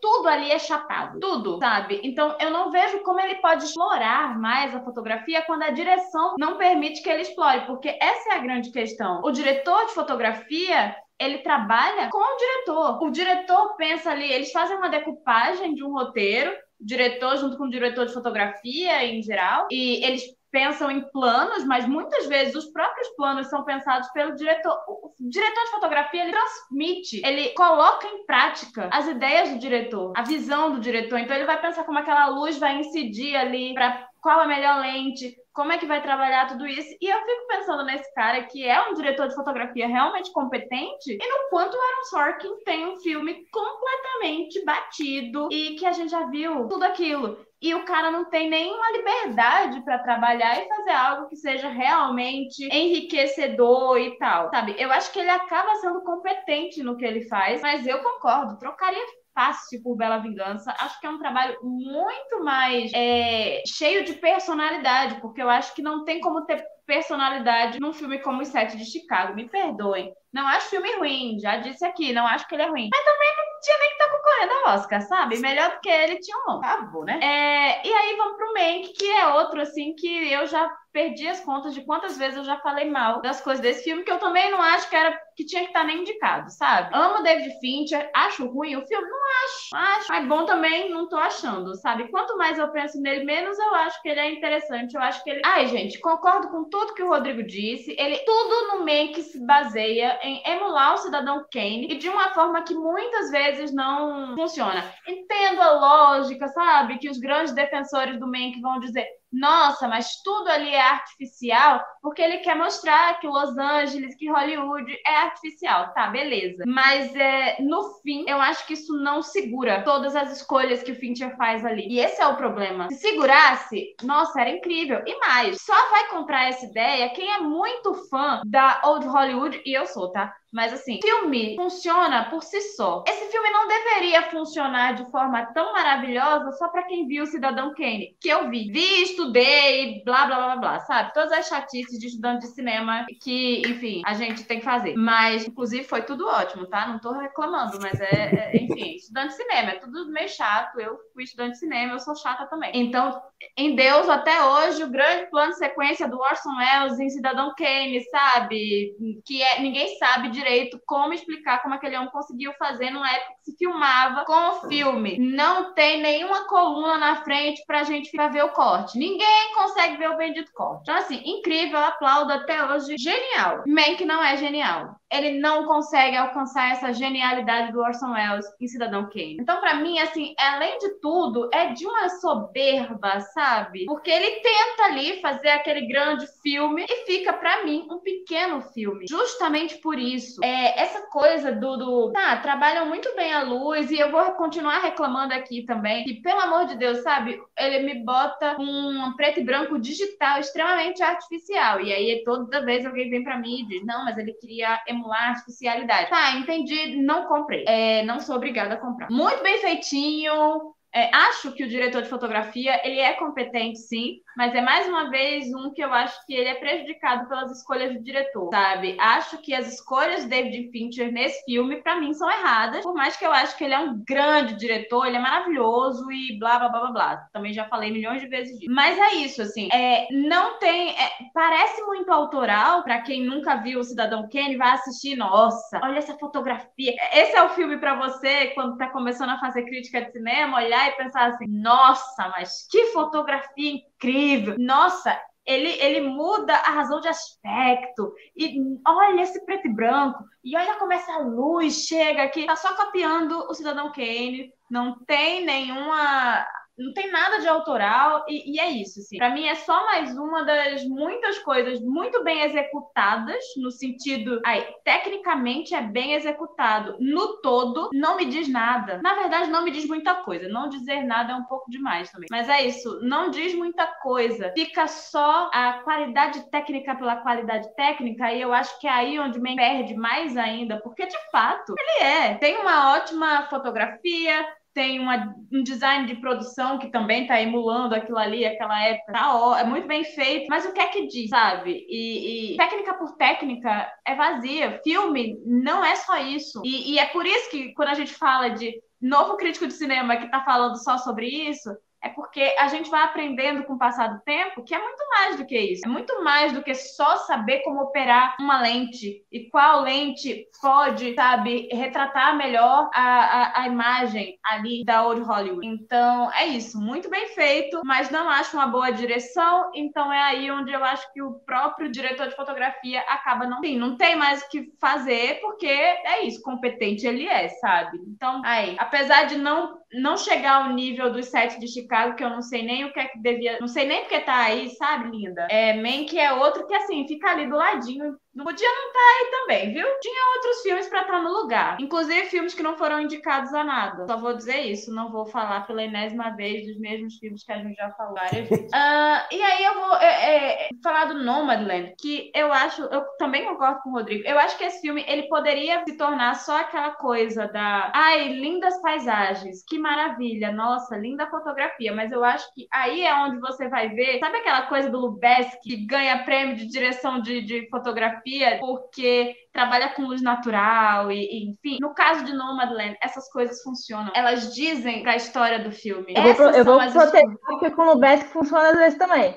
Tudo 0.00 0.28
ali 0.28 0.52
é 0.52 0.60
chapado, 0.60 1.18
tudo, 1.18 1.58
sabe? 1.58 2.00
Então 2.04 2.36
eu 2.40 2.50
não 2.50 2.70
vejo 2.70 3.02
como 3.02 3.18
ele 3.18 3.36
pode 3.36 3.64
explorar 3.64 4.38
mais 4.38 4.72
a 4.76 4.80
fotografia 4.80 5.42
quando 5.42 5.64
a 5.64 5.70
direção 5.70 6.36
não 6.38 6.56
permite 6.56 7.02
que 7.02 7.10
ele 7.10 7.22
explore, 7.22 7.66
porque 7.66 7.98
essa 8.00 8.34
é 8.34 8.36
a 8.36 8.42
grande 8.42 8.70
questão. 8.70 9.20
O 9.24 9.32
diretor 9.32 9.86
de 9.86 9.94
fotografia 9.94 10.94
ele 11.18 11.38
trabalha 11.38 12.10
com 12.10 12.18
o 12.18 12.36
diretor. 12.36 13.02
O 13.02 13.10
diretor 13.10 13.74
pensa 13.76 14.10
ali, 14.10 14.30
eles 14.30 14.52
fazem 14.52 14.76
uma 14.76 14.88
decupagem 14.88 15.74
de 15.74 15.82
um 15.82 15.92
roteiro 15.92 16.54
diretor 16.80 17.36
junto 17.38 17.56
com 17.56 17.64
o 17.64 17.70
diretor 17.70 18.06
de 18.06 18.12
fotografia 18.12 19.04
em 19.04 19.22
geral, 19.22 19.66
e 19.70 20.04
eles 20.04 20.22
pensam 20.50 20.90
em 20.90 21.00
planos, 21.10 21.64
mas 21.64 21.86
muitas 21.86 22.26
vezes 22.26 22.54
os 22.54 22.66
próprios 22.66 23.08
planos 23.16 23.48
são 23.48 23.64
pensados 23.64 24.08
pelo 24.10 24.34
diretor. 24.34 24.78
O 24.88 25.12
diretor 25.28 25.64
de 25.64 25.70
fotografia, 25.70 26.22
ele 26.22 26.32
transmite, 26.32 27.22
ele 27.24 27.50
coloca 27.50 28.06
em 28.06 28.24
prática 28.24 28.88
as 28.92 29.06
ideias 29.06 29.50
do 29.50 29.58
diretor, 29.58 30.12
a 30.16 30.22
visão 30.22 30.72
do 30.72 30.80
diretor. 30.80 31.18
Então 31.18 31.36
ele 31.36 31.46
vai 31.46 31.60
pensar 31.60 31.84
como 31.84 31.98
aquela 31.98 32.28
luz 32.28 32.58
vai 32.58 32.78
incidir 32.78 33.36
ali 33.36 33.74
para 33.74 34.08
qual 34.20 34.40
a 34.40 34.46
melhor 34.46 34.80
lente, 34.80 35.36
como 35.56 35.72
é 35.72 35.78
que 35.78 35.86
vai 35.86 36.02
trabalhar 36.02 36.46
tudo 36.46 36.66
isso. 36.66 36.94
E 37.00 37.08
eu 37.08 37.18
fico 37.18 37.46
pensando 37.48 37.82
nesse 37.82 38.12
cara 38.14 38.42
que 38.44 38.62
é 38.62 38.78
um 38.88 38.92
diretor 38.92 39.26
de 39.26 39.34
fotografia 39.34 39.88
realmente 39.88 40.30
competente 40.30 41.12
e 41.12 41.16
no 41.16 41.48
quanto 41.48 41.74
o 41.74 41.80
Aaron 41.80 42.04
Sorkin 42.04 42.64
tem 42.64 42.86
um 42.86 42.96
filme 42.96 43.46
completamente 43.50 44.62
batido 44.66 45.48
e 45.50 45.74
que 45.76 45.86
a 45.86 45.92
gente 45.92 46.10
já 46.10 46.26
viu 46.26 46.68
tudo 46.68 46.84
aquilo. 46.84 47.38
E 47.60 47.74
o 47.74 47.86
cara 47.86 48.10
não 48.10 48.26
tem 48.26 48.50
nenhuma 48.50 48.92
liberdade 48.92 49.82
para 49.82 49.98
trabalhar 50.00 50.60
e 50.60 50.68
fazer 50.68 50.90
algo 50.90 51.28
que 51.28 51.36
seja 51.36 51.68
realmente 51.68 52.68
enriquecedor 52.70 53.98
e 53.98 54.18
tal, 54.18 54.50
sabe? 54.50 54.76
Eu 54.78 54.92
acho 54.92 55.10
que 55.10 55.18
ele 55.18 55.30
acaba 55.30 55.74
sendo 55.76 56.02
competente 56.02 56.82
no 56.82 56.98
que 56.98 57.04
ele 57.04 57.22
faz, 57.22 57.62
mas 57.62 57.86
eu 57.86 58.02
concordo, 58.02 58.58
trocaria 58.58 59.02
fácil 59.36 59.82
por 59.82 59.94
Bela 59.96 60.16
Vingança. 60.16 60.74
Acho 60.80 60.98
que 60.98 61.06
é 61.06 61.10
um 61.10 61.18
trabalho 61.18 61.58
muito 61.62 62.42
mais 62.42 62.90
é, 62.94 63.62
cheio 63.66 64.02
de 64.02 64.14
personalidade, 64.14 65.20
porque 65.20 65.42
eu 65.42 65.50
acho 65.50 65.74
que 65.74 65.82
não 65.82 66.06
tem 66.06 66.20
como 66.20 66.46
ter 66.46 66.64
personalidade 66.86 67.78
num 67.78 67.92
filme 67.92 68.18
como 68.20 68.40
Os 68.40 68.48
Sete 68.48 68.78
de 68.78 68.86
Chicago. 68.86 69.34
Me 69.34 69.46
perdoem. 69.46 70.10
Não 70.36 70.46
acho 70.48 70.68
filme 70.68 70.92
ruim, 70.96 71.38
já 71.40 71.56
disse 71.56 71.82
aqui, 71.82 72.12
não 72.12 72.26
acho 72.26 72.46
que 72.46 72.54
ele 72.54 72.64
é 72.64 72.68
ruim. 72.68 72.90
Mas 72.92 73.04
também 73.06 73.28
não 73.38 73.60
tinha 73.62 73.78
nem 73.78 73.88
que 73.88 73.94
estar 73.94 74.06
tá 74.06 74.16
concorrendo 74.18 74.52
ao 74.52 74.74
Oscar, 74.74 75.00
sabe? 75.00 75.38
Melhor 75.38 75.70
do 75.70 75.80
que 75.80 75.88
ele 75.88 76.20
tinha 76.20 76.36
um 76.36 76.52
monte. 76.52 76.66
Acabou, 76.66 77.04
né? 77.06 77.18
É, 77.22 77.88
e 77.88 77.90
aí 77.90 78.16
vamos 78.18 78.36
pro 78.36 78.52
Mank, 78.52 78.92
que 78.92 79.10
é 79.10 79.28
outro, 79.28 79.62
assim, 79.62 79.94
que 79.94 80.30
eu 80.30 80.46
já 80.46 80.70
perdi 80.96 81.28
as 81.28 81.40
contas 81.40 81.74
de 81.74 81.84
quantas 81.84 82.16
vezes 82.16 82.38
eu 82.38 82.44
já 82.44 82.58
falei 82.60 82.88
mal 82.88 83.20
das 83.20 83.38
coisas 83.42 83.62
desse 83.62 83.84
filme, 83.84 84.02
que 84.02 84.10
eu 84.10 84.18
também 84.18 84.50
não 84.50 84.62
acho 84.62 84.88
que 84.88 84.96
era 84.96 85.14
que 85.36 85.44
tinha 85.44 85.60
que 85.60 85.68
estar 85.68 85.84
nem 85.84 86.00
indicado, 86.00 86.50
sabe? 86.50 86.88
Amo 86.94 87.22
David 87.22 87.60
Fincher, 87.60 88.10
acho 88.14 88.46
ruim 88.46 88.76
o 88.76 88.86
filme? 88.86 89.06
Não 89.06 89.18
acho. 89.44 89.76
Acho. 89.76 90.08
Mas 90.08 90.26
bom 90.26 90.46
também, 90.46 90.88
não 90.88 91.06
tô 91.06 91.16
achando, 91.16 91.74
sabe? 91.74 92.08
Quanto 92.08 92.38
mais 92.38 92.58
eu 92.58 92.72
penso 92.72 92.98
nele, 92.98 93.24
menos 93.24 93.58
eu 93.58 93.74
acho 93.74 94.00
que 94.00 94.08
ele 94.08 94.20
é 94.20 94.32
interessante. 94.32 94.94
Eu 94.94 95.02
acho 95.02 95.22
que 95.22 95.28
ele. 95.28 95.42
Ai, 95.44 95.66
gente, 95.66 96.00
concordo 96.00 96.48
com 96.48 96.64
tudo 96.64 96.94
que 96.94 97.02
o 97.02 97.08
Rodrigo 97.08 97.42
disse. 97.42 97.94
Ele, 97.98 98.16
tudo 98.20 98.68
no 98.68 98.78
Mank 98.86 99.22
se 99.22 99.44
baseia 99.44 100.18
em 100.26 100.42
emular 100.44 100.94
o 100.94 100.98
cidadão 100.98 101.46
Kane 101.52 101.86
e 101.88 101.98
de 101.98 102.08
uma 102.08 102.30
forma 102.34 102.62
que 102.62 102.74
muitas 102.74 103.30
vezes 103.30 103.72
não 103.72 104.34
funciona. 104.34 104.84
Entendo 105.06 105.60
a 105.60 105.70
lógica, 105.72 106.48
sabe? 106.48 106.98
Que 106.98 107.08
os 107.08 107.18
grandes 107.18 107.54
defensores 107.54 108.18
do 108.18 108.26
Mank 108.26 108.60
vão 108.60 108.80
dizer 108.80 109.06
nossa, 109.32 109.88
mas 109.88 110.22
tudo 110.22 110.48
ali 110.48 110.70
é 110.70 110.80
artificial, 110.80 111.82
porque 112.00 112.22
ele 112.22 112.38
quer 112.38 112.56
mostrar 112.56 113.18
que 113.20 113.26
Los 113.26 113.56
Angeles, 113.58 114.16
que 114.16 114.30
Hollywood 114.30 114.96
é 115.06 115.16
artificial, 115.16 115.92
tá, 115.92 116.08
beleza. 116.08 116.64
Mas 116.66 117.14
é, 117.14 117.56
no 117.60 118.00
fim, 118.02 118.24
eu 118.28 118.40
acho 118.40 118.66
que 118.66 118.74
isso 118.74 118.96
não 118.98 119.22
segura 119.22 119.82
todas 119.82 120.14
as 120.14 120.30
escolhas 120.32 120.82
que 120.82 120.92
o 120.92 120.96
Fincher 120.96 121.36
faz 121.36 121.64
ali. 121.64 121.86
E 121.88 121.98
esse 121.98 122.20
é 122.20 122.26
o 122.26 122.36
problema. 122.36 122.88
Se 122.88 122.96
segurasse, 122.96 123.94
nossa, 124.02 124.40
era 124.40 124.50
incrível. 124.50 125.02
E 125.06 125.18
mais, 125.18 125.60
só 125.60 125.90
vai 125.90 126.08
comprar 126.08 126.48
essa 126.48 126.64
ideia 126.64 127.10
quem 127.10 127.30
é 127.32 127.40
muito 127.40 127.94
fã 128.08 128.42
da 128.46 128.80
Old 128.84 129.06
Hollywood, 129.06 129.60
e 129.64 129.76
eu 129.76 129.86
sou, 129.86 130.10
tá? 130.10 130.34
Mas 130.56 130.72
assim, 130.72 130.98
filme 131.02 131.54
funciona 131.54 132.30
por 132.30 132.42
si 132.42 132.58
só. 132.74 133.04
Esse 133.06 133.30
filme 133.30 133.50
não 133.50 133.68
deveria 133.68 134.22
funcionar 134.30 134.94
de 134.94 135.04
forma 135.10 135.44
tão 135.52 135.74
maravilhosa 135.74 136.50
só 136.52 136.68
para 136.68 136.84
quem 136.84 137.06
viu 137.06 137.24
o 137.24 137.26
Cidadão 137.26 137.74
Kane, 137.74 138.16
que 138.18 138.30
eu 138.30 138.48
vi. 138.48 138.70
Vi, 138.72 139.02
estudei, 139.02 140.02
blá 140.02 140.24
blá 140.24 140.36
blá 140.36 140.56
blá, 140.56 140.80
sabe? 140.80 141.12
Todas 141.12 141.32
as 141.32 141.48
chatices 141.48 141.98
de 141.98 142.06
estudante 142.06 142.46
de 142.46 142.54
cinema 142.54 143.04
que, 143.22 143.60
enfim, 143.68 144.00
a 144.06 144.14
gente 144.14 144.44
tem 144.44 144.60
que 144.60 144.64
fazer. 144.64 144.94
Mas, 144.96 145.46
inclusive, 145.46 145.84
foi 145.84 146.00
tudo 146.00 146.26
ótimo, 146.26 146.66
tá? 146.66 146.88
Não 146.88 146.98
tô 146.98 147.12
reclamando, 147.12 147.78
mas 147.78 148.00
é, 148.00 148.52
é 148.54 148.56
enfim, 148.56 148.94
estudante 148.94 149.28
de 149.28 149.36
cinema, 149.36 149.72
é 149.72 149.78
tudo 149.78 150.10
meio 150.10 150.28
chato. 150.30 150.80
Eu 150.80 150.96
fui 151.12 151.24
estudante 151.24 151.52
de 151.52 151.58
cinema, 151.58 151.92
eu 151.92 152.00
sou 152.00 152.16
chata 152.16 152.46
também. 152.46 152.70
Então, 152.72 153.20
em 153.58 153.76
Deus, 153.76 154.08
até 154.08 154.42
hoje, 154.42 154.82
o 154.82 154.90
grande 154.90 155.28
plano 155.28 155.52
de 155.52 155.58
sequência 155.58 156.08
do 156.08 156.18
Orson 156.18 156.56
Welles 156.56 156.98
em 156.98 157.10
Cidadão 157.10 157.52
Kane, 157.58 158.00
sabe? 158.10 158.96
Que 159.26 159.42
é, 159.42 159.60
ninguém 159.60 159.98
sabe 159.98 160.30
direito 160.30 160.45
direito 160.46 160.80
como 160.86 161.12
explicar 161.12 161.60
como 161.60 161.74
aquele 161.74 161.96
homem 161.96 162.10
conseguiu 162.10 162.52
fazer 162.54 162.90
numa 162.90 163.10
época 163.10 163.34
que 163.34 163.50
se 163.50 163.58
filmava 163.58 164.24
com 164.24 164.32
o 164.32 164.68
filme. 164.68 165.18
Não 165.18 165.74
tem 165.74 166.00
nenhuma 166.00 166.46
coluna 166.46 166.96
na 166.96 167.16
frente 167.24 167.62
pra 167.66 167.82
gente 167.82 168.10
ver 168.16 168.44
o 168.44 168.52
corte. 168.52 168.96
Ninguém 168.96 169.54
consegue 169.54 169.96
ver 169.96 170.10
o 170.10 170.16
bendito 170.16 170.52
corte. 170.52 170.82
Então, 170.82 170.96
assim, 170.96 171.20
incrível, 171.24 171.78
aplaudo 171.78 172.32
até 172.32 172.64
hoje. 172.64 172.96
Genial. 172.96 173.64
Mank 173.66 174.04
não 174.04 174.22
é 174.22 174.36
genial 174.36 174.96
ele 175.12 175.38
não 175.38 175.66
consegue 175.66 176.16
alcançar 176.16 176.72
essa 176.72 176.92
genialidade 176.92 177.72
do 177.72 177.80
Orson 177.80 178.12
Welles 178.12 178.46
em 178.60 178.66
Cidadão 178.66 179.08
Kane. 179.08 179.38
Então, 179.40 179.60
para 179.60 179.74
mim, 179.74 179.98
assim, 179.98 180.34
além 180.38 180.78
de 180.78 181.00
tudo, 181.00 181.48
é 181.52 181.72
de 181.72 181.86
uma 181.86 182.08
soberba, 182.08 183.20
sabe? 183.20 183.84
Porque 183.84 184.10
ele 184.10 184.40
tenta 184.40 184.84
ali 184.84 185.20
fazer 185.20 185.48
aquele 185.50 185.86
grande 185.86 186.26
filme 186.42 186.84
e 186.88 187.06
fica, 187.06 187.32
para 187.32 187.64
mim, 187.64 187.86
um 187.90 187.98
pequeno 187.98 188.60
filme. 188.60 189.06
Justamente 189.08 189.78
por 189.78 189.98
isso, 189.98 190.40
é, 190.42 190.80
essa 190.80 191.02
coisa 191.08 191.52
do, 191.52 191.76
do. 191.76 192.12
Tá, 192.12 192.36
trabalham 192.38 192.86
muito 192.86 193.14
bem 193.14 193.32
a 193.32 193.42
luz 193.42 193.90
e 193.90 193.98
eu 193.98 194.10
vou 194.10 194.24
continuar 194.32 194.80
reclamando 194.80 195.34
aqui 195.34 195.64
também. 195.64 196.04
Que, 196.04 196.14
pelo 196.14 196.40
amor 196.40 196.66
de 196.66 196.76
Deus, 196.76 196.98
sabe? 196.98 197.40
Ele 197.58 197.80
me 197.80 198.04
bota 198.04 198.56
um 198.58 199.14
preto 199.16 199.40
e 199.40 199.44
branco 199.44 199.78
digital 199.78 200.40
extremamente 200.40 201.02
artificial. 201.02 201.80
E 201.80 201.92
aí, 201.92 202.22
toda 202.24 202.64
vez 202.64 202.84
alguém 202.84 203.08
vem 203.08 203.22
para 203.22 203.38
mim 203.38 203.60
e 203.60 203.66
diz: 203.66 203.86
não, 203.86 204.04
mas 204.04 204.18
ele 204.18 204.32
queria 204.34 204.80
emular 204.96 205.30
artificialidade. 205.30 206.10
Tá, 206.10 206.32
entendi, 206.32 206.96
não 206.96 207.26
comprei. 207.26 207.64
É, 207.66 208.04
não 208.04 208.20
sou 208.20 208.36
obrigada 208.36 208.74
a 208.74 208.80
comprar. 208.80 209.10
Muito 209.10 209.42
bem 209.42 209.58
feitinho, 209.58 210.74
é, 210.94 211.14
acho 211.14 211.52
que 211.52 211.64
o 211.64 211.68
diretor 211.68 212.02
de 212.02 212.08
fotografia 212.08 212.80
ele 212.82 213.00
é 213.00 213.12
competente, 213.12 213.78
sim, 213.78 214.20
mas 214.36 214.54
é 214.54 214.62
mais 214.62 214.88
uma 214.88 215.10
vez 215.10 215.52
um 215.54 215.70
que 215.72 215.82
eu 215.82 215.92
acho 215.92 216.24
que 216.26 216.34
ele 216.34 216.48
é 216.48 216.54
prejudicado 216.54 217.28
pelas 217.28 217.50
escolhas 217.50 217.92
do 217.92 218.02
diretor, 218.02 218.48
sabe? 218.50 218.96
Acho 218.98 219.38
que 219.38 219.54
as 219.54 219.72
escolhas 219.72 220.22
de 220.22 220.28
David 220.30 220.70
Fincher 220.70 221.12
nesse 221.12 221.44
filme, 221.44 221.82
para 221.82 222.00
mim, 222.00 222.14
são 222.14 222.30
erradas, 222.30 222.82
por 222.82 222.94
mais 222.94 223.16
que 223.16 223.26
eu 223.26 223.32
acho 223.32 223.56
que 223.56 223.64
ele 223.64 223.74
é 223.74 223.78
um 223.78 224.02
grande 224.06 224.54
diretor, 224.54 225.06
ele 225.06 225.16
é 225.16 225.20
maravilhoso 225.20 226.10
e 226.10 226.38
blá 226.38 226.58
blá 226.58 226.68
blá 226.68 226.80
blá 226.80 226.90
blá. 226.90 227.16
Também 227.32 227.52
já 227.52 227.66
falei 227.68 227.90
milhões 227.90 228.20
de 228.22 228.28
vezes 228.28 228.58
disso. 228.58 228.72
Mas 228.72 228.98
é 228.98 229.16
isso, 229.16 229.42
assim, 229.42 229.68
é, 229.72 230.06
não 230.10 230.58
tem. 230.58 230.90
É, 230.90 231.10
parece 231.34 231.82
muito 231.82 232.10
autoral, 232.10 232.82
para 232.82 233.02
quem 233.02 233.22
nunca 233.24 233.56
viu 233.56 233.80
o 233.80 233.84
Cidadão 233.84 234.28
Kane, 234.32 234.56
vai 234.56 234.70
assistir, 234.70 235.16
nossa, 235.16 235.80
olha 235.82 235.98
essa 235.98 236.16
fotografia. 236.16 236.94
Esse 237.12 237.36
é 237.36 237.42
o 237.42 237.50
filme 237.50 237.76
para 237.78 237.94
você, 237.94 238.46
quando 238.54 238.78
tá 238.78 238.88
começando 238.88 239.30
a 239.30 239.38
fazer 239.38 239.64
crítica 239.64 240.00
de 240.00 240.12
cinema, 240.12 240.58
olhar 240.58 240.75
e 240.88 240.96
pensar 240.96 241.32
assim: 241.32 241.46
nossa, 241.48 242.28
mas 242.28 242.66
que 242.70 242.86
fotografia 242.86 243.72
incrível! 243.72 244.56
Nossa, 244.58 245.18
ele, 245.46 245.70
ele 245.80 246.00
muda 246.00 246.54
a 246.54 246.70
razão 246.70 247.00
de 247.00 247.08
aspecto. 247.08 248.12
E 248.36 248.58
olha 248.86 249.22
esse 249.22 249.44
preto 249.46 249.68
e 249.68 249.72
branco. 249.72 250.24
E 250.44 250.56
olha 250.56 250.76
como 250.76 250.92
essa 250.92 251.18
luz 251.18 251.86
chega 251.86 252.24
aqui. 252.24 252.46
Tá 252.46 252.56
só 252.56 252.74
copiando 252.74 253.46
o 253.48 253.54
Cidadão 253.54 253.92
Kane. 253.92 254.52
Não 254.68 254.98
tem 255.04 255.44
nenhuma 255.44 256.44
não 256.78 256.92
tem 256.92 257.10
nada 257.10 257.38
de 257.38 257.48
autoral 257.48 258.24
e, 258.28 258.54
e 258.54 258.60
é 258.60 258.70
isso. 258.70 259.00
Assim. 259.00 259.16
Para 259.16 259.30
mim 259.30 259.46
é 259.46 259.54
só 259.54 259.86
mais 259.86 260.16
uma 260.16 260.44
das 260.44 260.84
muitas 260.84 261.38
coisas 261.38 261.80
muito 261.80 262.22
bem 262.22 262.42
executadas 262.42 263.42
no 263.56 263.70
sentido, 263.70 264.40
aí, 264.44 264.64
tecnicamente 264.84 265.74
é 265.74 265.80
bem 265.80 266.12
executado. 266.12 266.96
No 267.00 267.40
todo, 267.40 267.90
não 267.92 268.16
me 268.16 268.26
diz 268.26 268.48
nada. 268.48 269.00
Na 269.02 269.14
verdade, 269.14 269.50
não 269.50 269.64
me 269.64 269.70
diz 269.70 269.86
muita 269.86 270.14
coisa. 270.16 270.48
Não 270.48 270.68
dizer 270.68 271.04
nada 271.04 271.32
é 271.32 271.36
um 271.36 271.44
pouco 271.44 271.70
demais 271.70 272.10
também. 272.10 272.28
Mas 272.30 272.48
é 272.48 272.62
isso. 272.64 273.00
Não 273.02 273.30
diz 273.30 273.54
muita 273.54 273.86
coisa. 274.02 274.52
Fica 274.56 274.86
só 274.86 275.50
a 275.52 275.80
qualidade 275.84 276.50
técnica 276.50 276.94
pela 276.94 277.16
qualidade 277.16 277.74
técnica 277.74 278.32
e 278.32 278.40
eu 278.40 278.52
acho 278.52 278.78
que 278.80 278.86
é 278.86 278.90
aí 278.90 279.18
onde 279.18 279.40
me 279.40 279.56
perde 279.56 279.94
mais 279.94 280.36
ainda, 280.36 280.80
porque 280.80 281.06
de 281.06 281.30
fato 281.30 281.74
ele 281.78 282.04
é. 282.04 282.34
Tem 282.34 282.58
uma 282.58 282.94
ótima 282.94 283.46
fotografia 283.48 284.46
tem 284.76 285.00
uma, 285.00 285.34
um 285.50 285.62
design 285.62 286.06
de 286.06 286.20
produção 286.20 286.78
que 286.78 286.90
também 286.90 287.22
está 287.22 287.40
emulando 287.40 287.94
aquilo 287.94 288.18
ali, 288.18 288.44
aquela 288.44 288.78
época. 288.84 289.10
Tá, 289.10 289.34
ó, 289.34 289.56
é 289.56 289.64
muito 289.64 289.88
bem 289.88 290.04
feito, 290.04 290.48
mas 290.50 290.66
o 290.66 290.72
que 290.74 290.78
é 290.78 290.88
que 290.88 291.06
diz, 291.06 291.30
sabe? 291.30 291.86
E, 291.88 292.52
e 292.52 292.56
técnica 292.58 292.92
por 292.92 293.16
técnica 293.16 293.90
é 294.06 294.14
vazia. 294.14 294.78
Filme 294.84 295.40
não 295.46 295.82
é 295.82 295.96
só 295.96 296.18
isso. 296.18 296.60
E, 296.62 296.92
e, 296.92 296.98
é 296.98 297.06
por 297.06 297.24
isso 297.24 297.50
que 297.50 297.72
quando 297.72 297.88
a 297.88 297.94
gente 297.94 298.12
fala 298.12 298.50
de 298.50 298.74
novo 299.00 299.38
crítico 299.38 299.66
de 299.66 299.72
cinema 299.72 300.18
que 300.18 300.26
está 300.26 300.44
falando 300.44 300.76
só 300.76 300.98
sobre 300.98 301.26
isso, 301.26 301.70
é 302.02 302.08
porque 302.10 302.54
a 302.58 302.68
gente 302.68 302.90
vai 302.90 303.02
aprendendo 303.02 303.64
com 303.64 303.74
o 303.74 303.78
passar 303.78 304.08
do 304.08 304.20
tempo 304.20 304.62
que 304.62 304.74
é 304.74 304.78
muito 304.78 305.02
mais 305.10 305.36
do 305.36 305.46
que 305.46 305.58
isso. 305.58 305.82
É 305.84 305.88
muito 305.88 306.22
mais 306.22 306.52
do 306.52 306.62
que 306.62 306.74
só 306.74 307.16
saber 307.18 307.60
como 307.60 307.82
operar 307.82 308.36
uma 308.40 308.60
lente 308.60 309.24
e 309.30 309.48
qual 309.50 309.82
lente 309.82 310.46
pode, 310.60 311.14
sabe, 311.14 311.68
retratar 311.72 312.36
melhor 312.36 312.90
a, 312.94 313.02
a, 313.02 313.62
a 313.62 313.66
imagem 313.66 314.38
ali 314.44 314.84
da 314.84 315.06
Old 315.06 315.22
Hollywood. 315.22 315.66
Então, 315.66 316.32
é 316.32 316.46
isso. 316.46 316.78
Muito 316.80 317.10
bem 317.10 317.28
feito, 317.28 317.80
mas 317.84 318.10
não 318.10 318.28
acho 318.28 318.56
uma 318.56 318.66
boa 318.66 318.90
direção. 318.90 319.70
Então, 319.74 320.12
é 320.12 320.22
aí 320.22 320.50
onde 320.50 320.72
eu 320.72 320.84
acho 320.84 321.12
que 321.12 321.22
o 321.22 321.34
próprio 321.40 321.90
diretor 321.90 322.28
de 322.28 322.36
fotografia 322.36 323.00
acaba 323.02 323.46
não, 323.46 323.60
sim, 323.60 323.78
não 323.78 323.96
tem 323.96 324.16
mais 324.16 324.42
o 324.42 324.48
que 324.48 324.72
fazer, 324.80 325.40
porque 325.40 325.66
é 325.66 326.24
isso, 326.24 326.42
competente 326.42 327.06
ele 327.06 327.26
é, 327.26 327.48
sabe? 327.48 327.98
Então, 328.06 328.42
aí, 328.44 328.76
apesar 328.78 329.24
de 329.24 329.36
não 329.36 329.78
não 330.00 330.16
chegar 330.16 330.64
ao 330.64 330.72
nível 330.74 331.12
dos 331.12 331.26
sete 331.26 331.58
de 331.58 331.68
Chicago, 331.68 332.16
que 332.16 332.24
eu 332.24 332.30
não 332.30 332.42
sei 332.42 332.62
nem 332.62 332.84
o 332.84 332.92
que 332.92 333.00
é 333.00 333.08
que 333.08 333.18
devia. 333.20 333.58
Não 333.60 333.68
sei 333.68 333.86
nem 333.86 334.00
porque 334.02 334.20
tá 334.20 334.44
aí, 334.44 334.70
sabe, 334.70 335.10
linda? 335.10 335.46
É, 335.50 335.74
Mank 335.74 336.18
é 336.18 336.32
outro 336.32 336.66
que, 336.66 336.74
assim, 336.74 337.06
fica 337.06 337.30
ali 337.30 337.48
do 337.48 337.56
ladinho 337.56 338.16
não 338.36 338.44
podia 338.44 338.68
não 338.68 338.86
estar 338.88 338.98
tá 338.98 339.06
aí 339.18 339.30
também, 339.30 339.72
viu? 339.72 339.86
Tinha 340.00 340.34
outros 340.36 340.62
filmes 340.62 340.86
para 340.88 341.00
estar 341.00 341.12
tá 341.14 341.22
no 341.22 341.32
lugar. 341.32 341.80
Inclusive 341.80 342.26
filmes 342.26 342.52
que 342.52 342.62
não 342.62 342.76
foram 342.76 343.00
indicados 343.00 343.52
a 343.54 343.64
nada. 343.64 344.06
Só 344.06 344.18
vou 344.18 344.34
dizer 344.34 344.60
isso, 344.60 344.94
não 344.94 345.10
vou 345.10 345.24
falar 345.24 345.66
pela 345.66 345.82
enésima 345.82 346.36
vez 346.36 346.66
dos 346.66 346.78
mesmos 346.78 347.16
filmes 347.16 347.42
que 347.42 347.52
a 347.52 347.58
gente 347.58 347.74
já 347.74 347.90
falou 347.92 348.14
várias 348.14 348.46
vezes. 348.46 348.66
Uh, 348.66 349.34
e 349.34 349.42
aí 349.42 349.64
eu 349.64 349.74
vou 349.74 349.96
é, 349.96 350.66
é, 350.66 350.68
falar 350.82 351.06
do 351.06 351.14
Nomadland, 351.14 351.94
que 351.98 352.30
eu 352.34 352.52
acho, 352.52 352.82
eu 352.82 353.02
também 353.18 353.46
concordo 353.46 353.80
com 353.80 353.88
o 353.88 353.92
Rodrigo. 353.94 354.28
Eu 354.28 354.38
acho 354.38 354.58
que 354.58 354.64
esse 354.64 354.82
filme 354.82 355.02
ele 355.08 355.28
poderia 355.28 355.82
se 355.86 355.96
tornar 355.96 356.34
só 356.34 356.60
aquela 356.60 356.90
coisa 356.90 357.48
da, 357.48 357.90
ai, 357.94 358.34
lindas 358.34 358.78
paisagens, 358.82 359.64
que 359.66 359.78
maravilha, 359.78 360.52
nossa, 360.52 360.94
linda 360.94 361.26
fotografia. 361.30 361.94
Mas 361.94 362.12
eu 362.12 362.22
acho 362.22 362.52
que 362.52 362.68
aí 362.70 363.02
é 363.02 363.14
onde 363.14 363.40
você 363.40 363.66
vai 363.66 363.88
ver, 363.88 364.18
sabe 364.18 364.36
aquela 364.36 364.66
coisa 364.66 364.90
do 364.90 365.00
Lubeski 365.00 365.56
que 365.62 365.86
ganha 365.86 366.22
prêmio 366.22 366.54
de 366.54 366.66
direção 366.66 367.18
de, 367.18 367.40
de 367.40 367.66
fotografia? 367.70 368.25
Porque 368.58 369.45
trabalha 369.56 369.88
com 369.94 370.02
luz 370.02 370.20
natural 370.20 371.10
e, 371.10 371.18
e, 371.18 371.50
enfim. 371.50 371.78
No 371.80 371.94
caso 371.94 372.24
de 372.24 372.34
Nomadland, 372.34 372.96
essas 373.02 373.30
coisas 373.32 373.62
funcionam. 373.62 374.12
Elas 374.14 374.54
dizem 374.54 375.02
pra 375.02 375.16
história 375.16 375.58
do 375.60 375.72
filme. 375.72 376.12
Eu 376.14 376.34
vou, 376.34 376.50
eu 376.50 376.64
vou 376.64 376.78
proteger 376.92 377.38
porque 377.46 377.70
com 377.70 377.82
o 377.82 377.94
Lubesk 377.94 378.26
funciona 378.26 378.68
às 378.68 378.76
vezes 378.76 378.98
também. 378.98 379.34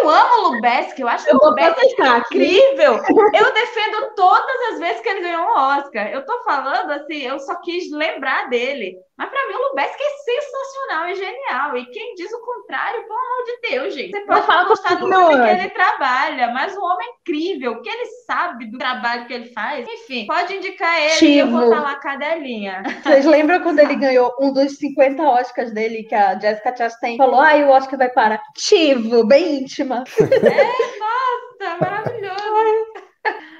Eu 0.00 0.10
amo 0.10 0.34
o 0.34 0.50
Lubeski, 0.50 1.02
eu 1.02 1.08
acho 1.08 1.24
que 1.24 1.36
o 1.36 1.38
Lubeski 1.38 2.02
é 2.02 2.18
incrível. 2.18 3.00
Eu 3.32 3.54
defendo 3.54 4.12
todas 4.16 4.72
as 4.72 4.80
vezes 4.80 5.00
que 5.00 5.08
ele 5.08 5.20
ganhou 5.20 5.44
um 5.44 5.56
Oscar. 5.56 6.08
Eu 6.08 6.24
tô 6.24 6.42
falando 6.42 6.90
assim, 6.90 7.18
eu 7.18 7.38
só 7.38 7.54
quis 7.60 7.88
lembrar 7.92 8.48
dele. 8.50 8.96
Mas 9.16 9.30
para 9.30 9.48
mim 9.48 9.54
o 9.54 9.68
Lubeski 9.68 10.02
é 10.02 10.10
sensacional 10.10 11.08
e 11.08 11.14
genial. 11.14 11.76
E 11.76 11.86
quem 11.90 12.14
diz 12.14 12.32
o 12.32 12.40
contrário, 12.40 13.02
pelo 13.02 13.18
amor 13.18 13.44
de 13.44 13.68
Deus, 13.68 13.94
gente. 13.94 14.10
Você 14.10 14.26
pode 14.26 14.46
falar 14.46 14.64
gostar 14.64 14.94
do 14.96 15.06
filme 15.06 15.42
que 15.42 15.48
ele 15.48 15.70
trabalha, 15.70 16.52
mas 16.52 16.76
o 16.76 16.82
homem 16.82 17.08
é 17.08 17.12
incrível, 17.20 17.72
o 17.72 17.82
que 17.82 17.88
ele 17.88 18.06
sabe 18.26 18.57
do 18.66 18.78
trabalho 18.78 19.26
que 19.26 19.32
ele 19.32 19.46
faz. 19.46 19.86
Enfim, 19.88 20.26
pode 20.26 20.54
indicar 20.54 21.00
ele 21.00 21.10
Chivo. 21.10 21.32
e 21.32 21.38
eu 21.38 21.50
vou 21.50 21.64
estar 21.64 21.80
lá 21.80 21.94
cadelinha. 21.96 22.82
Vocês 23.02 23.24
lembram 23.24 23.60
quando 23.60 23.78
ele 23.78 23.96
ganhou 23.96 24.34
um 24.40 24.52
dos 24.52 24.76
50 24.76 25.22
Oscars 25.22 25.72
dele, 25.72 26.04
que 26.04 26.14
a 26.14 26.38
Jessica 26.38 26.76
Chastain 26.76 27.16
falou, 27.16 27.40
ai, 27.40 27.64
o 27.64 27.70
Oscar 27.70 27.98
vai 27.98 28.10
para 28.10 28.42
Chivo, 28.56 29.26
bem 29.26 29.60
íntima. 29.60 30.04
É, 30.20 30.98
nossa, 30.98 31.78
maravilhoso. 31.80 32.48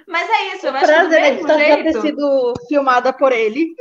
Mas 0.08 0.28
é 0.30 0.54
isso, 0.54 0.66
eu 0.66 0.74
acho 0.74 0.86
Prazer, 0.86 1.36
que 1.36 1.42
do 1.42 1.48
mesmo 1.48 1.58
jeito... 1.58 1.92
ter 1.92 2.00
sido 2.00 2.54
filmada 2.66 3.12
por 3.12 3.30
ele. 3.30 3.74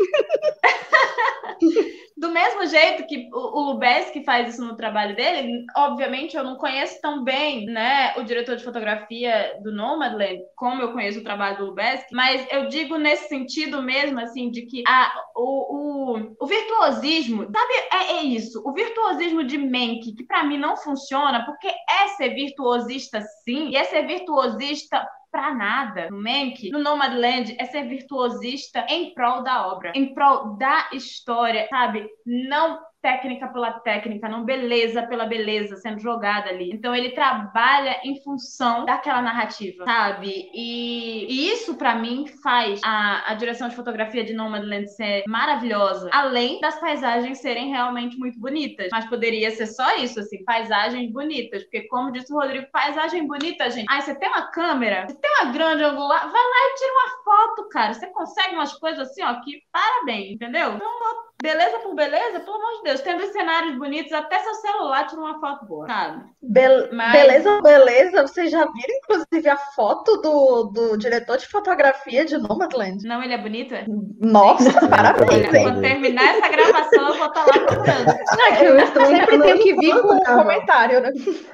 Do 2.28 2.34
mesmo 2.34 2.66
jeito 2.68 3.08
que 3.08 3.30
o, 3.34 3.62
Lubeski 3.72 4.24
faz 4.24 4.54
isso 4.54 4.66
no 4.66 4.76
trabalho 4.76 5.16
dele, 5.16 5.66
obviamente 5.76 6.36
eu 6.36 6.44
não 6.44 6.58
conheço 6.58 7.00
tão 7.02 7.24
bem, 7.24 7.66
né, 7.66 8.14
o 8.18 8.24
diretor 8.24 8.58
de 8.58 8.64
fotografia 8.64 9.58
do 9.64 9.72
Nomadland, 9.72 10.42
como 10.56 10.82
eu 10.82 10.92
conheço 10.92 11.20
o 11.20 11.24
trabalho 11.24 11.58
do 11.58 11.66
Lubeski, 11.68 12.14
mas 12.14 12.46
eu 12.52 12.68
digo 12.68 12.98
nesse 12.98 13.30
sentido 13.30 13.82
mesmo, 13.82 14.20
assim, 14.20 14.52
de 14.52 14.64
que 14.64 14.84
a, 14.86 15.14
o, 15.36 16.18
o, 16.18 16.36
o 16.40 16.46
virtuosismo, 16.46 17.44
sabe, 17.44 17.74
é, 17.94 18.18
é 18.18 18.24
isso, 18.24 18.62
o 18.66 18.74
virtuosismo 18.74 19.44
de 19.44 19.58
Menck, 19.58 20.14
que 20.14 20.24
para 20.26 20.44
mim 20.44 20.58
não 20.58 20.76
funciona, 20.76 21.46
porque 21.46 21.68
é 21.68 22.08
ser 22.18 22.30
virtuosista 22.34 23.22
sim, 23.46 23.70
e 23.70 23.78
é 23.78 23.86
ser 23.86 24.06
virtuosista 24.06 25.08
para 25.38 25.54
nada. 25.54 26.10
No 26.10 26.18
Mank, 26.18 26.72
no 26.72 26.80
Nomadland, 26.80 27.56
é 27.60 27.66
ser 27.66 27.88
virtuosista 27.88 28.84
em 28.90 29.14
prol 29.14 29.44
da 29.44 29.68
obra, 29.68 29.92
em 29.94 30.12
prol 30.12 30.58
da 30.58 30.90
história, 30.94 31.68
sabe? 31.70 32.10
Não 32.26 32.80
técnica 33.08 33.48
pela 33.48 33.72
técnica, 33.72 34.28
não 34.28 34.44
beleza 34.44 35.02
pela 35.08 35.26
beleza 35.26 35.78
sendo 35.78 35.98
jogada 35.98 36.50
ali. 36.50 36.72
Então 36.74 36.94
ele 36.94 37.12
trabalha 37.12 38.02
em 38.04 38.22
função 38.22 38.84
daquela 38.84 39.22
narrativa, 39.22 39.86
sabe? 39.86 40.50
E, 40.54 41.26
e 41.30 41.50
isso 41.54 41.76
para 41.76 41.96
mim 41.96 42.28
faz 42.44 42.82
a, 42.84 43.32
a 43.32 43.34
direção 43.36 43.70
de 43.70 43.78
fotografia 43.78 44.26
de 44.26 44.34
Nomadland 44.34 44.94
ser 44.94 45.24
maravilhosa, 45.26 46.10
além 46.12 46.60
das 46.60 46.78
paisagens 46.82 47.38
serem 47.38 47.70
realmente 47.70 48.18
muito 48.18 48.38
bonitas. 48.42 48.90
Mas 48.92 49.06
poderia 49.06 49.52
ser 49.52 49.68
só 49.68 49.96
isso, 49.96 50.20
assim, 50.20 50.44
paisagens 50.44 51.10
bonitas, 51.10 51.64
porque 51.64 51.88
como 51.88 52.12
disse 52.12 52.34
o 52.34 52.36
Rodrigo, 52.36 52.68
paisagem 52.74 53.26
bonita, 53.26 53.70
gente. 53.72 53.88
Ai, 53.90 54.02
você 54.02 54.16
tem 54.16 54.28
uma 54.28 54.52
câmera, 54.52 55.08
você 55.08 55.16
tem 55.16 55.32
uma 55.42 55.54
grande 55.54 55.82
angular, 55.82 56.30
vai 56.30 56.44
lá 56.44 56.72
e 56.72 56.76
tira 56.76 56.92
uma 56.92 57.24
foto, 57.24 57.70
cara. 57.70 57.94
Você 57.94 58.08
consegue 58.08 58.54
umas 58.54 58.74
coisas 58.74 59.10
assim, 59.10 59.24
ó, 59.24 59.34
que 59.40 59.62
parabéns, 59.72 60.34
entendeu? 60.34 60.74
Então, 60.74 61.27
beleza 61.42 61.80
por 61.80 61.96
beleza, 61.96 62.40
pelo 62.40 62.56
amor 62.56 62.78
de 62.78 62.84
Deus, 62.84 63.02
tendo 63.02 63.32
cenários 63.32 63.78
bonitos, 63.78 64.12
até 64.12 64.40
seu 64.40 64.54
celular 64.56 65.06
tira 65.08 65.22
uma 65.22 65.40
foto 65.40 65.66
boa, 65.66 65.86
sabe? 65.86 66.24
Be 66.42 66.62
Mas... 66.92 67.12
Beleza, 67.12 67.62
beleza. 67.62 68.22
Vocês 68.28 68.52
já 68.52 68.60
viram, 68.60 68.98
inclusive, 69.04 69.50
a 69.50 69.58
foto 69.58 70.18
do, 70.18 70.64
do 70.66 70.98
diretor 70.98 71.38
de 71.38 71.48
fotografia 71.48 72.26
de 72.26 72.38
Nomadland? 72.38 73.06
Não, 73.08 73.22
ele 73.22 73.34
é 73.34 73.38
bonito? 73.38 73.76
É? 73.76 73.86
Nossa, 74.20 74.72
parabéns, 74.90 75.54
hein? 75.54 75.64
Quando 75.64 75.82
terminar 75.82 76.38
essa 76.38 76.50
gravação, 76.50 77.08
eu 77.10 77.18
vou 77.18 77.28
estar 77.28 77.46
lá 77.46 77.54
procurando. 77.54 78.10
É 78.10 78.68
eu 78.68 79.06
sempre 79.06 79.40
tenho 79.40 79.60
que 79.60 79.76
vir 79.76 80.02
com 80.02 80.14
um 80.14 80.20
comentário, 80.20 81.02
né? 81.02 81.12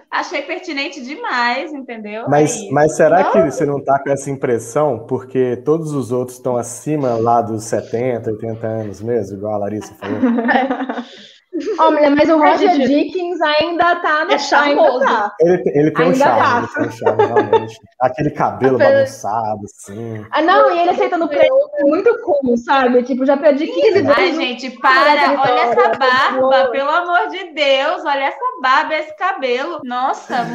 Achei 0.10 0.44
pertinente 0.44 1.02
demais, 1.04 1.74
entendeu? 1.74 2.26
Mas, 2.30 2.56
é 2.56 2.70
mas 2.72 2.96
será 2.96 3.32
que 3.32 3.42
você 3.42 3.66
não 3.66 3.84
tá 3.84 4.00
com 4.00 4.12
essa 4.12 4.30
impressão? 4.30 5.06
Porque 5.08 5.58
todos 5.66 5.92
os 5.94 6.12
outros 6.12 6.38
estão 6.38 6.56
acima 6.56 7.16
lá 7.16 7.42
dos 7.42 7.64
70, 7.64 8.32
80 8.32 8.68
anos 8.68 9.02
mesmo, 9.02 9.38
igual 9.38 9.56
a 9.56 9.58
Larissa 9.58 9.73
falou? 9.82 10.20
Olha, 11.78 12.10
mas 12.10 12.30
o 12.30 12.38
Roger 12.38 12.80
Dickens 12.80 13.40
ainda 13.40 13.96
tá 13.98 14.26
no 14.26 14.32
é 14.32 14.40
charmoso. 14.40 15.06
Tá. 15.06 15.32
Ele, 15.40 15.64
ele 15.68 15.92
tem 15.92 16.06
ainda 16.06 16.16
um 16.16 16.20
charme, 16.20 16.42
tá. 16.42 16.58
ele 16.58 16.68
tem 16.68 16.88
um 16.88 16.92
charme, 16.92 17.26
realmente. 17.26 17.80
Aquele 18.02 18.32
cabelo 18.32 18.78
bagunçado, 18.80 19.62
assim. 19.66 20.26
Ah, 20.32 20.42
não, 20.42 20.76
e 20.76 20.80
ele 20.80 20.90
aceitando 20.90 21.28
prêmio 21.28 21.54
muito 21.82 22.20
cool, 22.22 22.58
sabe? 22.58 23.04
Tipo, 23.04 23.24
já 23.24 23.38
perdi 23.38 23.68
15 23.68 23.92
vezes. 23.92 24.10
Ai, 24.10 24.34
gente, 24.34 24.72
para! 24.80 25.42
Olha 25.42 25.62
essa 25.62 25.90
barba, 25.96 26.72
pelo 26.72 26.90
amor 26.90 27.30
de 27.30 27.54
Deus! 27.54 28.04
Olha 28.04 28.26
essa 28.26 28.62
barba, 28.62 28.96
esse 28.96 29.16
cabelo. 29.16 29.80
Nossa, 29.84 30.48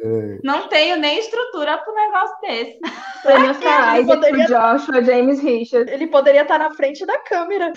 é. 0.00 0.38
Não 0.44 0.68
tenho 0.68 0.96
nem 0.96 1.18
estrutura 1.18 1.78
para 1.78 1.92
um 1.92 1.96
negócio 1.96 2.36
desse. 2.40 2.78
Prêmio 3.22 3.50
Oscar 3.50 4.06
poderia... 4.06 4.46
Joshua 4.46 5.02
James 5.02 5.40
Richard. 5.40 5.90
Ele 5.90 6.06
poderia 6.06 6.42
estar 6.42 6.58
na 6.58 6.70
frente 6.70 7.04
da 7.04 7.18
câmera. 7.18 7.72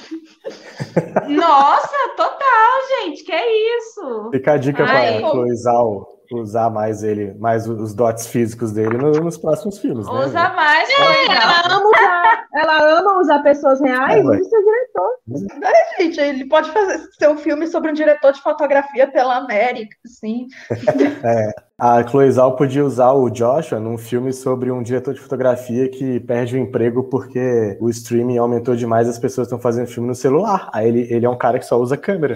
Nossa, 1.28 1.98
total, 2.16 3.02
gente. 3.02 3.24
Que 3.24 3.32
é 3.32 3.78
isso? 3.78 4.30
Fica 4.32 4.54
a 4.54 4.58
dica 4.58 4.84
para 4.84 5.20
Chloe 5.20 5.56
usar 6.32 6.70
mais 6.70 7.04
ele, 7.04 7.34
mais 7.40 7.68
os 7.68 7.94
dotes 7.94 8.28
físicos 8.28 8.72
dele 8.72 8.98
nos 8.98 9.38
próximos 9.38 9.78
filmes. 9.80 10.06
Né? 10.08 10.14
Usa 10.14 10.50
mais, 10.50 10.90
é, 10.90 11.26
ela, 11.26 11.62
ama 11.66 11.88
usar, 11.88 12.46
ela 12.54 13.00
ama 13.00 13.20
usar 13.20 13.40
pessoas 13.40 13.82
reais, 13.82 14.26
é, 14.26 14.40
isso 14.40 14.56
é 14.56 14.62
diretor. 14.62 15.12
É, 15.64 16.02
gente, 16.02 16.20
ele 16.20 16.46
pode 16.46 16.72
fazer 16.72 17.00
ser 17.18 17.30
um 17.30 17.38
filme 17.38 17.68
sobre 17.68 17.92
um 17.92 17.94
diretor 17.94 18.34
de 18.34 18.42
fotografia 18.42 19.12
pela 19.12 19.38
América, 19.38 19.96
sim. 20.06 20.48
é. 21.24 21.52
A 21.84 22.08
Chloe 22.08 22.32
Zhao 22.32 22.56
podia 22.56 22.86
usar 22.86 23.12
o 23.12 23.28
Joshua 23.28 23.80
num 23.80 23.98
filme 23.98 24.32
sobre 24.32 24.72
um 24.72 24.84
diretor 24.84 25.16
de 25.16 25.20
fotografia 25.20 25.90
que 25.90 26.20
perde 26.20 26.56
o 26.56 26.60
emprego 26.60 27.06
porque 27.06 27.76
o 27.82 27.90
streaming 27.90 28.38
aumentou 28.38 28.76
demais 28.76 29.10
as 29.10 29.18
pessoas 29.18 29.48
estão 29.48 29.60
fazendo 29.60 29.88
filme 29.88 30.08
no 30.08 30.14
celular. 30.14 30.70
Aí 30.72 30.88
ele, 30.88 31.08
ele 31.12 31.26
é 31.26 31.30
um 31.30 31.38
cara 31.38 31.58
que 31.58 31.66
só 31.66 31.80
usa 31.80 31.98
câmera. 31.98 32.36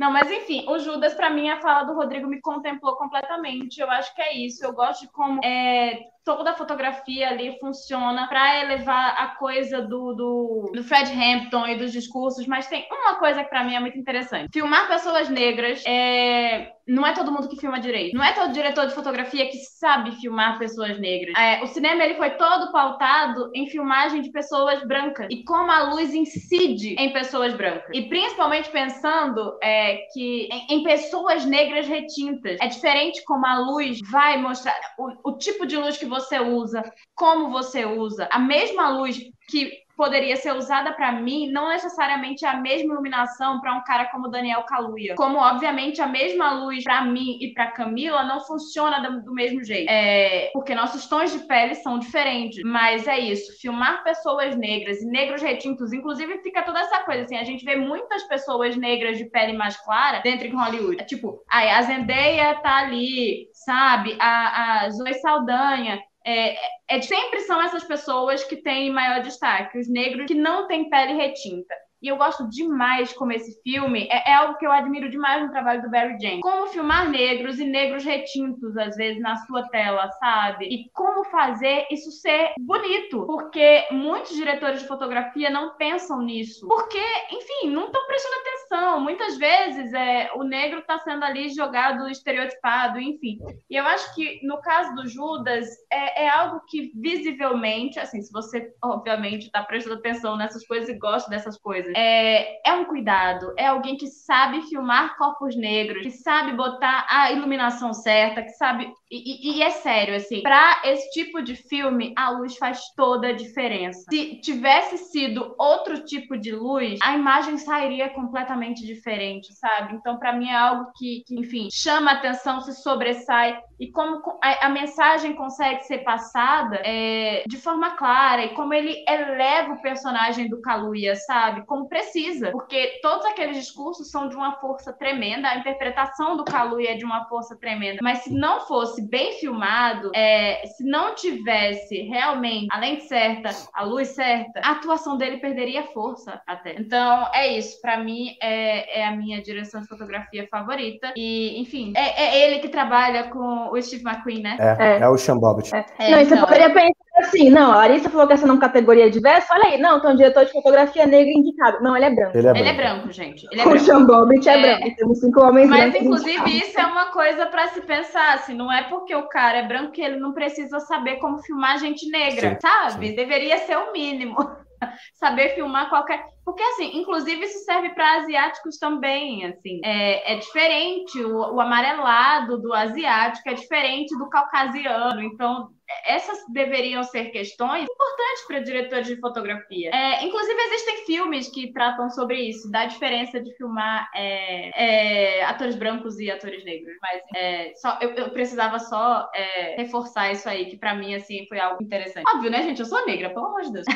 Não, 0.00 0.10
mas 0.10 0.30
enfim, 0.30 0.64
o 0.66 0.78
Judas, 0.78 1.12
para 1.12 1.28
mim, 1.28 1.50
a 1.50 1.60
fala 1.60 1.84
do 1.84 1.92
Rodrigo 1.92 2.26
me 2.26 2.40
contemplou 2.40 2.96
completamente. 2.96 3.35
Eu 3.80 3.90
acho 3.90 4.14
que 4.14 4.22
é 4.22 4.34
isso. 4.36 4.64
Eu 4.64 4.72
gosto 4.72 5.02
de 5.02 5.08
como 5.12 5.40
é, 5.44 6.00
toda 6.26 6.50
a 6.50 6.54
fotografia 6.54 7.28
ali 7.28 7.56
funciona 7.60 8.26
para 8.26 8.60
elevar 8.60 9.14
a 9.16 9.28
coisa 9.36 9.80
do, 9.80 10.12
do, 10.12 10.72
do, 10.74 10.82
Fred 10.82 11.08
Hampton 11.12 11.68
e 11.68 11.76
dos 11.76 11.92
discursos, 11.92 12.48
mas 12.48 12.66
tem 12.66 12.84
uma 12.90 13.14
coisa 13.14 13.44
que 13.44 13.48
para 13.48 13.62
mim 13.62 13.76
é 13.76 13.80
muito 13.80 13.96
interessante. 13.96 14.50
Filmar 14.52 14.88
pessoas 14.88 15.28
negras 15.28 15.84
é 15.86 16.72
não 16.86 17.04
é 17.04 17.12
todo 17.12 17.32
mundo 17.32 17.48
que 17.48 17.56
filma 17.56 17.80
direito. 17.80 18.16
Não 18.16 18.24
é 18.24 18.32
todo 18.32 18.52
diretor 18.52 18.86
de 18.86 18.94
fotografia 18.94 19.48
que 19.48 19.56
sabe 19.56 20.12
filmar 20.20 20.58
pessoas 20.58 20.98
negras. 20.98 21.34
É, 21.36 21.62
o 21.62 21.66
cinema 21.66 22.04
ele 22.04 22.14
foi 22.14 22.30
todo 22.30 22.70
pautado 22.70 23.50
em 23.54 23.68
filmagem 23.68 24.22
de 24.22 24.30
pessoas 24.30 24.86
brancas 24.86 25.26
e 25.28 25.42
como 25.42 25.70
a 25.70 25.90
luz 25.90 26.14
incide 26.14 26.94
em 26.96 27.12
pessoas 27.12 27.54
brancas. 27.54 27.90
E 27.92 28.02
principalmente 28.02 28.70
pensando 28.70 29.58
é, 29.60 29.96
que 30.12 30.48
em, 30.50 30.76
em, 30.76 30.82
pessoas 30.84 31.44
negras 31.44 31.88
retintas. 31.88 32.56
É 32.60 32.68
diferente 32.68 33.24
como 33.24 33.44
a 33.44 33.58
luz 33.58 33.98
vai 34.08 34.36
mostrar 34.40 34.74
o, 34.96 35.30
o 35.30 35.38
tipo 35.38 35.66
de 35.66 35.76
luz 35.76 35.96
que 35.96 36.06
você 36.06 36.15
usa, 36.40 36.82
como 37.14 37.50
você 37.50 37.84
usa. 37.84 38.28
A 38.30 38.38
mesma 38.38 38.88
luz 38.90 39.18
que 39.48 39.86
poderia 39.96 40.36
ser 40.36 40.54
usada 40.54 40.92
para 40.92 41.10
mim, 41.10 41.50
não 41.50 41.70
necessariamente 41.70 42.44
a 42.44 42.54
mesma 42.54 42.92
iluminação 42.92 43.60
para 43.60 43.74
um 43.74 43.82
cara 43.82 44.04
como 44.06 44.28
Daniel 44.28 44.62
Kaluuya. 44.64 45.14
Como, 45.16 45.38
obviamente, 45.38 46.02
a 46.02 46.06
mesma 46.06 46.52
luz 46.52 46.84
para 46.84 47.02
mim 47.04 47.38
e 47.40 47.52
para 47.54 47.70
Camila 47.70 48.22
não 48.24 48.40
funciona 48.40 49.00
do, 49.00 49.24
do 49.24 49.32
mesmo 49.32 49.64
jeito. 49.64 49.88
É, 49.88 50.50
porque 50.52 50.74
nossos 50.74 51.06
tons 51.06 51.32
de 51.32 51.46
pele 51.46 51.74
são 51.76 51.98
diferentes. 51.98 52.62
Mas 52.64 53.08
é 53.08 53.18
isso, 53.18 53.58
filmar 53.58 54.04
pessoas 54.04 54.56
negras 54.56 55.00
e 55.00 55.06
negros 55.06 55.40
retintos, 55.40 55.92
inclusive 55.92 56.42
fica 56.42 56.62
toda 56.62 56.80
essa 56.80 57.02
coisa 57.04 57.22
assim, 57.22 57.36
a 57.36 57.44
gente 57.44 57.64
vê 57.64 57.76
muitas 57.76 58.22
pessoas 58.24 58.76
negras 58.76 59.16
de 59.16 59.24
pele 59.24 59.54
mais 59.54 59.76
clara 59.82 60.20
dentro 60.20 60.48
de 60.48 60.54
Hollywood. 60.54 61.00
É, 61.00 61.04
tipo, 61.04 61.42
a 61.48 61.82
Zendaya 61.82 62.54
tá 62.56 62.78
ali, 62.78 63.48
sabe? 63.52 64.16
A, 64.20 64.84
a 64.84 64.90
Zoe 64.90 65.14
Saldanha 65.14 65.98
é, 66.26 66.56
é, 66.88 67.00
sempre 67.00 67.40
são 67.42 67.62
essas 67.62 67.84
pessoas 67.84 68.42
que 68.42 68.56
têm 68.56 68.90
maior 68.90 69.22
destaque, 69.22 69.78
os 69.78 69.88
negros 69.88 70.26
que 70.26 70.34
não 70.34 70.66
têm 70.66 70.90
pele 70.90 71.12
retinta. 71.12 71.74
E 72.06 72.08
eu 72.08 72.16
gosto 72.16 72.48
demais 72.48 73.12
como 73.12 73.32
esse 73.32 73.60
filme 73.62 74.06
é, 74.08 74.30
é, 74.30 74.34
algo 74.34 74.56
que 74.58 74.66
eu 74.66 74.70
admiro 74.70 75.10
demais 75.10 75.42
no 75.42 75.50
trabalho 75.50 75.82
do 75.82 75.90
Barry 75.90 76.16
Jenkins. 76.20 76.40
Como 76.40 76.68
filmar 76.68 77.08
negros 77.08 77.58
e 77.58 77.64
negros 77.64 78.04
retintos, 78.04 78.76
às 78.76 78.94
vezes, 78.96 79.20
na 79.20 79.34
sua 79.38 79.68
tela, 79.70 80.08
sabe? 80.12 80.66
E 80.66 80.88
como 80.92 81.24
fazer 81.24 81.86
isso 81.90 82.12
ser 82.12 82.52
bonito. 82.60 83.26
Porque 83.26 83.86
muitos 83.90 84.36
diretores 84.36 84.82
de 84.82 84.86
fotografia 84.86 85.50
não 85.50 85.76
pensam 85.76 86.22
nisso. 86.22 86.68
Porque, 86.68 87.02
enfim, 87.32 87.70
não 87.70 87.86
estão 87.86 88.06
prestando 88.06 88.36
atenção. 88.36 89.00
Muitas 89.00 89.36
vezes 89.36 89.92
é, 89.92 90.30
o 90.36 90.44
negro 90.44 90.78
está 90.78 90.98
sendo 90.98 91.24
ali 91.24 91.48
jogado, 91.48 92.08
estereotipado, 92.08 93.00
enfim. 93.00 93.38
E 93.68 93.74
eu 93.74 93.84
acho 93.84 94.14
que 94.14 94.46
no 94.46 94.60
caso 94.60 94.94
do 94.94 95.08
Judas, 95.08 95.66
é, 95.90 96.26
é 96.26 96.28
algo 96.28 96.60
que 96.68 96.92
visivelmente, 96.94 97.98
assim, 97.98 98.22
se 98.22 98.32
você, 98.32 98.72
obviamente, 98.84 99.46
está 99.46 99.64
prestando 99.64 99.96
atenção 99.96 100.36
nessas 100.36 100.64
coisas 100.64 100.88
e 100.88 100.96
gosta 100.96 101.28
dessas 101.28 101.58
coisas 101.58 101.86
coisas. 101.86 101.92
É, 101.98 102.68
é 102.68 102.74
um 102.74 102.84
cuidado, 102.84 103.54
é 103.56 103.68
alguém 103.68 103.96
que 103.96 104.06
sabe 104.06 104.60
filmar 104.68 105.16
corpos 105.16 105.56
negros, 105.56 106.02
que 106.02 106.10
sabe 106.10 106.52
botar 106.52 107.06
a 107.08 107.32
iluminação 107.32 107.94
certa, 107.94 108.42
que 108.42 108.50
sabe. 108.50 108.92
E, 109.10 109.50
e, 109.50 109.58
e 109.58 109.62
é 109.62 109.70
sério, 109.70 110.16
assim, 110.16 110.42
para 110.42 110.82
esse 110.84 111.10
tipo 111.10 111.40
de 111.40 111.54
filme, 111.54 112.12
a 112.16 112.30
luz 112.30 112.56
faz 112.56 112.80
toda 112.96 113.28
a 113.28 113.32
diferença. 113.32 114.04
Se 114.10 114.40
tivesse 114.40 114.98
sido 114.98 115.54
outro 115.58 116.04
tipo 116.04 116.36
de 116.36 116.52
luz, 116.52 116.98
a 117.02 117.14
imagem 117.14 117.56
sairia 117.56 118.08
completamente 118.10 118.84
diferente, 118.84 119.52
sabe? 119.54 119.94
Então, 119.94 120.18
para 120.18 120.32
mim, 120.32 120.48
é 120.48 120.56
algo 120.56 120.90
que, 120.96 121.22
que, 121.26 121.38
enfim, 121.38 121.68
chama 121.70 122.12
atenção, 122.12 122.60
se 122.60 122.74
sobressai 122.82 123.60
e 123.78 123.90
como 123.90 124.22
a, 124.42 124.66
a 124.66 124.68
mensagem 124.68 125.34
consegue 125.34 125.82
ser 125.84 125.98
passada 125.98 126.80
é, 126.84 127.44
de 127.46 127.58
forma 127.58 127.96
clara 127.96 128.44
e 128.44 128.54
como 128.54 128.72
ele 128.72 129.04
eleva 129.06 129.74
o 129.74 129.82
personagem 129.82 130.48
do 130.48 130.60
Kaluuya, 130.60 131.14
sabe? 131.14 131.64
Como 131.66 131.88
precisa, 131.88 132.50
porque 132.50 132.98
todos 133.02 133.24
aqueles 133.26 133.56
discursos 133.56 134.10
são 134.10 134.28
de 134.28 134.34
uma 134.34 134.52
força 134.58 134.92
tremenda, 134.92 135.48
a 135.48 135.58
interpretação 135.58 136.36
do 136.36 136.44
Kaluuya 136.44 136.92
é 136.92 136.96
de 136.96 137.04
uma 137.04 137.26
força 137.26 137.56
tremenda, 137.56 138.00
mas 138.02 138.18
se 138.20 138.32
não 138.32 138.60
fosse 138.66 138.95
bem 139.02 139.32
filmado, 139.38 140.10
é, 140.14 140.66
se 140.66 140.84
não 140.84 141.14
tivesse 141.14 142.02
realmente 142.02 142.68
a 142.70 142.78
lente 142.78 143.04
certa, 143.04 143.50
a 143.72 143.84
luz 143.84 144.08
certa, 144.08 144.60
a 144.62 144.72
atuação 144.72 145.16
dele 145.16 145.38
perderia 145.38 145.84
força 145.84 146.40
até. 146.46 146.74
Então, 146.78 147.28
é 147.32 147.58
isso. 147.58 147.80
Para 147.80 147.98
mim, 147.98 148.36
é, 148.42 149.00
é, 149.00 149.06
a 149.06 149.12
minha 149.12 149.40
direção 149.42 149.80
de 149.80 149.88
fotografia 149.88 150.46
favorita. 150.50 151.12
E, 151.16 151.60
enfim, 151.60 151.92
é, 151.96 152.24
é 152.24 152.44
ele 152.44 152.60
que 152.60 152.68
trabalha 152.68 153.24
com 153.24 153.70
o 153.70 153.80
Steve 153.80 154.04
McQueen, 154.04 154.42
né? 154.42 154.56
É, 154.58 154.98
é, 154.98 154.98
é 155.00 155.08
o 155.08 155.16
Sean 155.16 155.38
Bobbitt. 155.38 155.74
É. 155.74 155.84
É, 155.98 156.10
não, 156.10 156.20
então, 156.20 156.38
você 156.38 156.46
poderia 156.46 156.72
pensar 156.72 156.95
assim, 157.16 157.50
não, 157.50 157.72
a 157.72 157.76
Larissa 157.76 158.10
falou 158.10 158.26
que 158.26 158.32
essa 158.32 158.46
não 158.46 158.58
categoria 158.58 159.10
diversa, 159.10 159.54
olha 159.54 159.64
aí, 159.64 159.78
não, 159.78 160.00
tem 160.00 160.10
um 160.10 160.16
diretor 160.16 160.44
de 160.44 160.52
fotografia 160.52 161.06
negro 161.06 161.32
indicado. 161.32 161.82
Não, 161.82 161.96
ele 161.96 162.06
é 162.06 162.10
branco. 162.10 162.36
Ele 162.36 162.46
é 162.46 162.52
branco, 162.52 162.58
ele 162.58 162.68
é 162.68 162.74
branco 162.74 163.12
gente. 163.12 163.46
Ele 163.50 163.60
é 163.60 163.66
o 163.66 163.78
Sean 163.78 164.04
Bobbitt 164.04 164.48
é, 164.48 164.60
branco, 164.60 164.96
temos 164.96 165.20
cinco 165.20 165.40
homens 165.40 165.68
Mas, 165.68 165.94
inclusive, 165.94 166.30
indicados. 166.32 166.68
isso 166.68 166.80
é 166.80 166.86
uma 166.86 167.06
coisa 167.06 167.46
para 167.46 167.68
se 167.68 167.80
pensar, 167.82 168.34
assim, 168.34 168.54
não 168.54 168.72
é 168.72 168.84
porque 168.84 169.14
o 169.14 169.28
cara 169.28 169.58
é 169.58 169.66
branco 169.66 169.92
que 169.92 170.02
ele 170.02 170.16
não 170.16 170.32
precisa 170.32 170.80
saber 170.80 171.16
como 171.16 171.38
filmar 171.38 171.78
gente 171.78 172.08
negra, 172.10 172.50
sim, 172.50 172.58
sabe? 172.60 173.08
Sim. 173.08 173.14
Deveria 173.14 173.58
ser 173.58 173.76
o 173.76 173.92
mínimo. 173.92 174.36
saber 175.14 175.54
filmar 175.54 175.88
qualquer. 175.88 176.24
Porque, 176.46 176.62
assim, 176.62 176.96
inclusive 176.96 177.44
isso 177.44 177.64
serve 177.64 177.88
para 177.90 178.18
asiáticos 178.18 178.78
também, 178.78 179.44
assim. 179.46 179.80
É, 179.84 180.34
é 180.34 180.38
diferente, 180.38 181.20
o, 181.20 181.54
o, 181.54 181.60
amarelado 181.60 182.56
do 182.62 182.72
asiático 182.72 183.50
é 183.50 183.54
diferente 183.54 184.16
do 184.16 184.30
caucasiano. 184.30 185.20
Então, 185.22 185.70
essas 186.06 186.38
deveriam 186.48 187.02
ser 187.02 187.30
questões 187.30 187.82
importantes 187.82 188.46
para 188.46 188.60
diretores 188.60 189.06
de 189.08 189.16
fotografia. 189.16 189.90
É, 189.92 190.24
inclusive, 190.24 190.60
existem 190.60 191.04
filmes 191.04 191.48
que 191.48 191.72
tratam 191.72 192.10
sobre 192.10 192.40
isso, 192.40 192.70
da 192.70 192.86
diferença 192.86 193.40
de 193.40 193.52
filmar 193.56 194.08
é, 194.14 195.40
é, 195.40 195.44
atores 195.44 195.74
brancos 195.74 196.18
e 196.20 196.30
atores 196.30 196.64
negros. 196.64 196.94
Mas 197.02 197.22
é, 197.34 197.72
só, 197.74 197.98
eu, 198.00 198.10
eu, 198.10 198.30
precisava 198.30 198.78
só 198.78 199.28
é, 199.34 199.76
reforçar 199.76 200.30
isso 200.30 200.48
aí, 200.48 200.66
que 200.66 200.76
para 200.76 200.94
mim, 200.94 201.14
assim, 201.14 201.44
foi 201.48 201.58
algo 201.58 201.82
interessante. 201.82 202.24
Óbvio, 202.34 202.50
né, 202.50 202.62
gente? 202.62 202.80
Eu 202.80 202.86
sou 202.86 203.04
negra, 203.04 203.30
pelo 203.30 203.46
amor 203.46 203.62
de 203.62 203.72
Deus. 203.72 203.86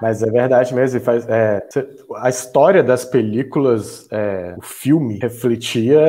Mas 0.00 0.22
é 0.22 0.30
verdade 0.30 0.74
mesmo. 0.74 0.98
E 0.98 1.02
faz, 1.02 1.26
a 2.16 2.28
história 2.28 2.82
das 2.82 3.04
películas, 3.04 4.08
o 4.56 4.62
filme, 4.62 5.18
refletia 5.18 6.00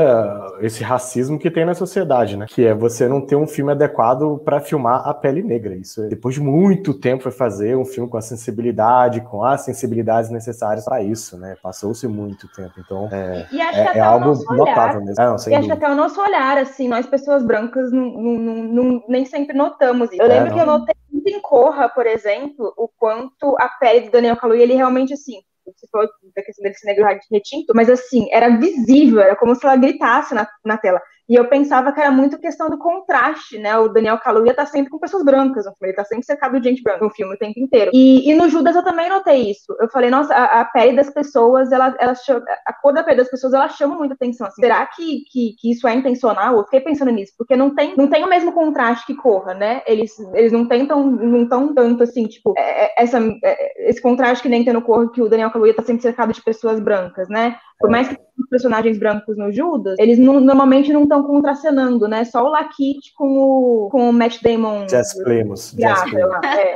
esse 0.61 0.83
racismo 0.83 1.39
que 1.39 1.51
tem 1.51 1.65
na 1.65 1.73
sociedade, 1.73 2.37
né? 2.37 2.45
Que 2.47 2.65
é 2.65 2.73
você 2.73 3.07
não 3.07 3.21
ter 3.21 3.35
um 3.35 3.47
filme 3.47 3.71
adequado 3.71 4.39
para 4.43 4.59
filmar 4.59 5.07
a 5.07 5.13
pele 5.13 5.41
negra. 5.41 5.75
Isso 5.75 6.07
depois 6.07 6.35
de 6.35 6.41
muito 6.41 6.93
tempo 6.93 7.23
foi 7.23 7.31
fazer 7.31 7.75
um 7.77 7.85
filme 7.85 8.09
com 8.09 8.17
a 8.17 8.21
sensibilidade, 8.21 9.21
com 9.21 9.43
as 9.43 9.61
sensibilidades 9.61 10.29
necessárias 10.29 10.85
para 10.85 11.01
isso, 11.01 11.37
né? 11.37 11.55
Passou-se 11.61 12.07
muito 12.07 12.47
tempo. 12.49 12.73
Então, 12.77 13.09
é, 13.11 13.47
é, 13.53 13.97
é 13.97 13.99
algo 13.99 14.33
notável 14.53 15.03
mesmo. 15.03 15.15
Ah, 15.19 15.35
e 15.47 15.55
acho 15.55 15.67
que 15.67 15.73
até 15.73 15.89
o 15.89 15.95
nosso 15.95 16.21
olhar, 16.21 16.57
assim, 16.57 16.87
nós 16.87 17.05
pessoas 17.05 17.43
brancas 17.43 17.91
não, 17.91 18.11
não, 18.11 18.37
não, 18.37 19.03
nem 19.07 19.25
sempre 19.25 19.55
notamos 19.55 20.11
isso. 20.11 20.21
Eu 20.21 20.27
lembro 20.27 20.51
é, 20.51 20.53
que 20.53 20.59
eu 20.59 20.65
notei 20.65 20.95
muito 21.11 21.29
em 21.29 21.41
Corra, 21.41 21.89
por 21.89 22.05
exemplo, 22.05 22.73
o 22.77 22.87
quanto 22.87 23.55
a 23.59 23.67
pele 23.67 24.05
do 24.05 24.11
Daniel 24.11 24.37
Kaluuya, 24.37 24.63
ele 24.63 24.75
realmente, 24.75 25.13
assim, 25.13 25.41
você 25.65 25.87
falou 25.91 26.07
da 26.35 26.43
questão 26.43 26.63
desse 26.63 26.85
negro 26.85 27.05
retinto, 27.31 27.73
mas 27.75 27.89
assim, 27.89 28.27
era 28.31 28.57
visível, 28.57 29.19
era 29.19 29.35
como 29.35 29.55
se 29.55 29.65
ela 29.65 29.75
gritasse 29.75 30.33
na, 30.33 30.47
na 30.65 30.77
tela. 30.77 31.01
E 31.29 31.35
eu 31.35 31.47
pensava 31.47 31.91
que 31.91 31.99
era 31.99 32.11
muito 32.11 32.37
questão 32.39 32.69
do 32.69 32.77
contraste, 32.77 33.57
né? 33.57 33.77
O 33.77 33.87
Daniel 33.87 34.17
Kaluuya 34.17 34.53
tá 34.53 34.65
sempre 34.65 34.89
com 34.89 34.99
pessoas 34.99 35.23
brancas 35.23 35.65
no 35.65 35.71
filme, 35.71 35.89
ele 35.89 35.95
tá 35.95 36.03
sempre 36.03 36.25
cercado 36.25 36.59
de 36.59 36.69
gente 36.69 36.83
branca 36.83 37.03
no 37.03 37.11
filme 37.11 37.33
o 37.33 37.37
tempo 37.37 37.59
inteiro. 37.59 37.91
E, 37.93 38.29
e 38.29 38.35
no 38.35 38.49
Judas 38.49 38.75
eu 38.75 38.83
também 38.83 39.09
notei 39.09 39.51
isso. 39.51 39.75
Eu 39.79 39.89
falei, 39.89 40.09
nossa, 40.09 40.33
a, 40.33 40.61
a 40.61 40.65
pele 40.65 40.95
das 40.95 41.09
pessoas, 41.09 41.71
ela, 41.71 41.95
ela 41.99 42.15
chama, 42.15 42.43
a 42.65 42.73
cor 42.73 42.93
da 42.93 43.03
pele 43.03 43.17
das 43.17 43.29
pessoas, 43.29 43.53
ela 43.53 43.69
chama 43.69 43.95
muita 43.95 44.13
atenção. 44.13 44.47
Assim, 44.47 44.61
será 44.61 44.85
que, 44.85 45.23
que, 45.31 45.55
que, 45.59 45.71
isso 45.71 45.87
é 45.87 45.93
intencional? 45.93 46.57
Eu 46.57 46.63
fiquei 46.65 46.81
pensando 46.81 47.11
nisso, 47.11 47.33
porque 47.37 47.55
não 47.55 47.73
tem, 47.73 47.95
não 47.95 48.07
tem 48.07 48.23
o 48.23 48.29
mesmo 48.29 48.51
contraste 48.51 49.05
que 49.05 49.15
corra, 49.15 49.53
né? 49.53 49.81
Eles, 49.85 50.17
eles 50.33 50.51
não 50.51 50.67
tentam, 50.67 51.05
não 51.05 51.47
tão 51.47 51.73
tanto 51.73 52.03
assim, 52.03 52.25
tipo, 52.25 52.53
é, 52.57 52.85
é 52.85 52.93
essa, 52.97 53.19
é, 53.43 53.89
esse 53.89 54.01
contraste 54.01 54.43
que 54.43 54.49
nem 54.49 54.63
tem 54.63 54.73
no 54.73 54.81
corra 54.81 55.09
que 55.11 55.21
o 55.21 55.29
Daniel 55.29 55.51
Kaluuya 55.51 55.73
tá 55.73 55.83
sempre 55.83 56.01
cercado 56.01 56.33
de 56.33 56.43
pessoas 56.43 56.79
brancas, 56.79 57.29
né? 57.29 57.55
Por 57.81 57.89
mais 57.89 58.07
que 58.07 58.17
os 58.37 58.47
personagens 58.49 58.97
brancos 58.97 59.37
no 59.37 59.51
Judas, 59.51 59.97
eles 59.99 60.17
não, 60.17 60.39
normalmente 60.39 60.93
não 60.93 61.03
estão 61.03 61.23
contracenando, 61.23 62.07
né? 62.07 62.23
Só 62.23 62.45
o 62.45 62.49
Lakit 62.49 63.13
com 63.15 63.37
o, 63.37 63.89
com 63.89 64.09
o 64.09 64.13
Matt 64.13 64.41
Damon. 64.41 64.87
Jess 64.87 65.21
Plimos. 65.23 65.75
Jess 65.77 66.03
É. 66.43 66.61
É, 66.61 66.75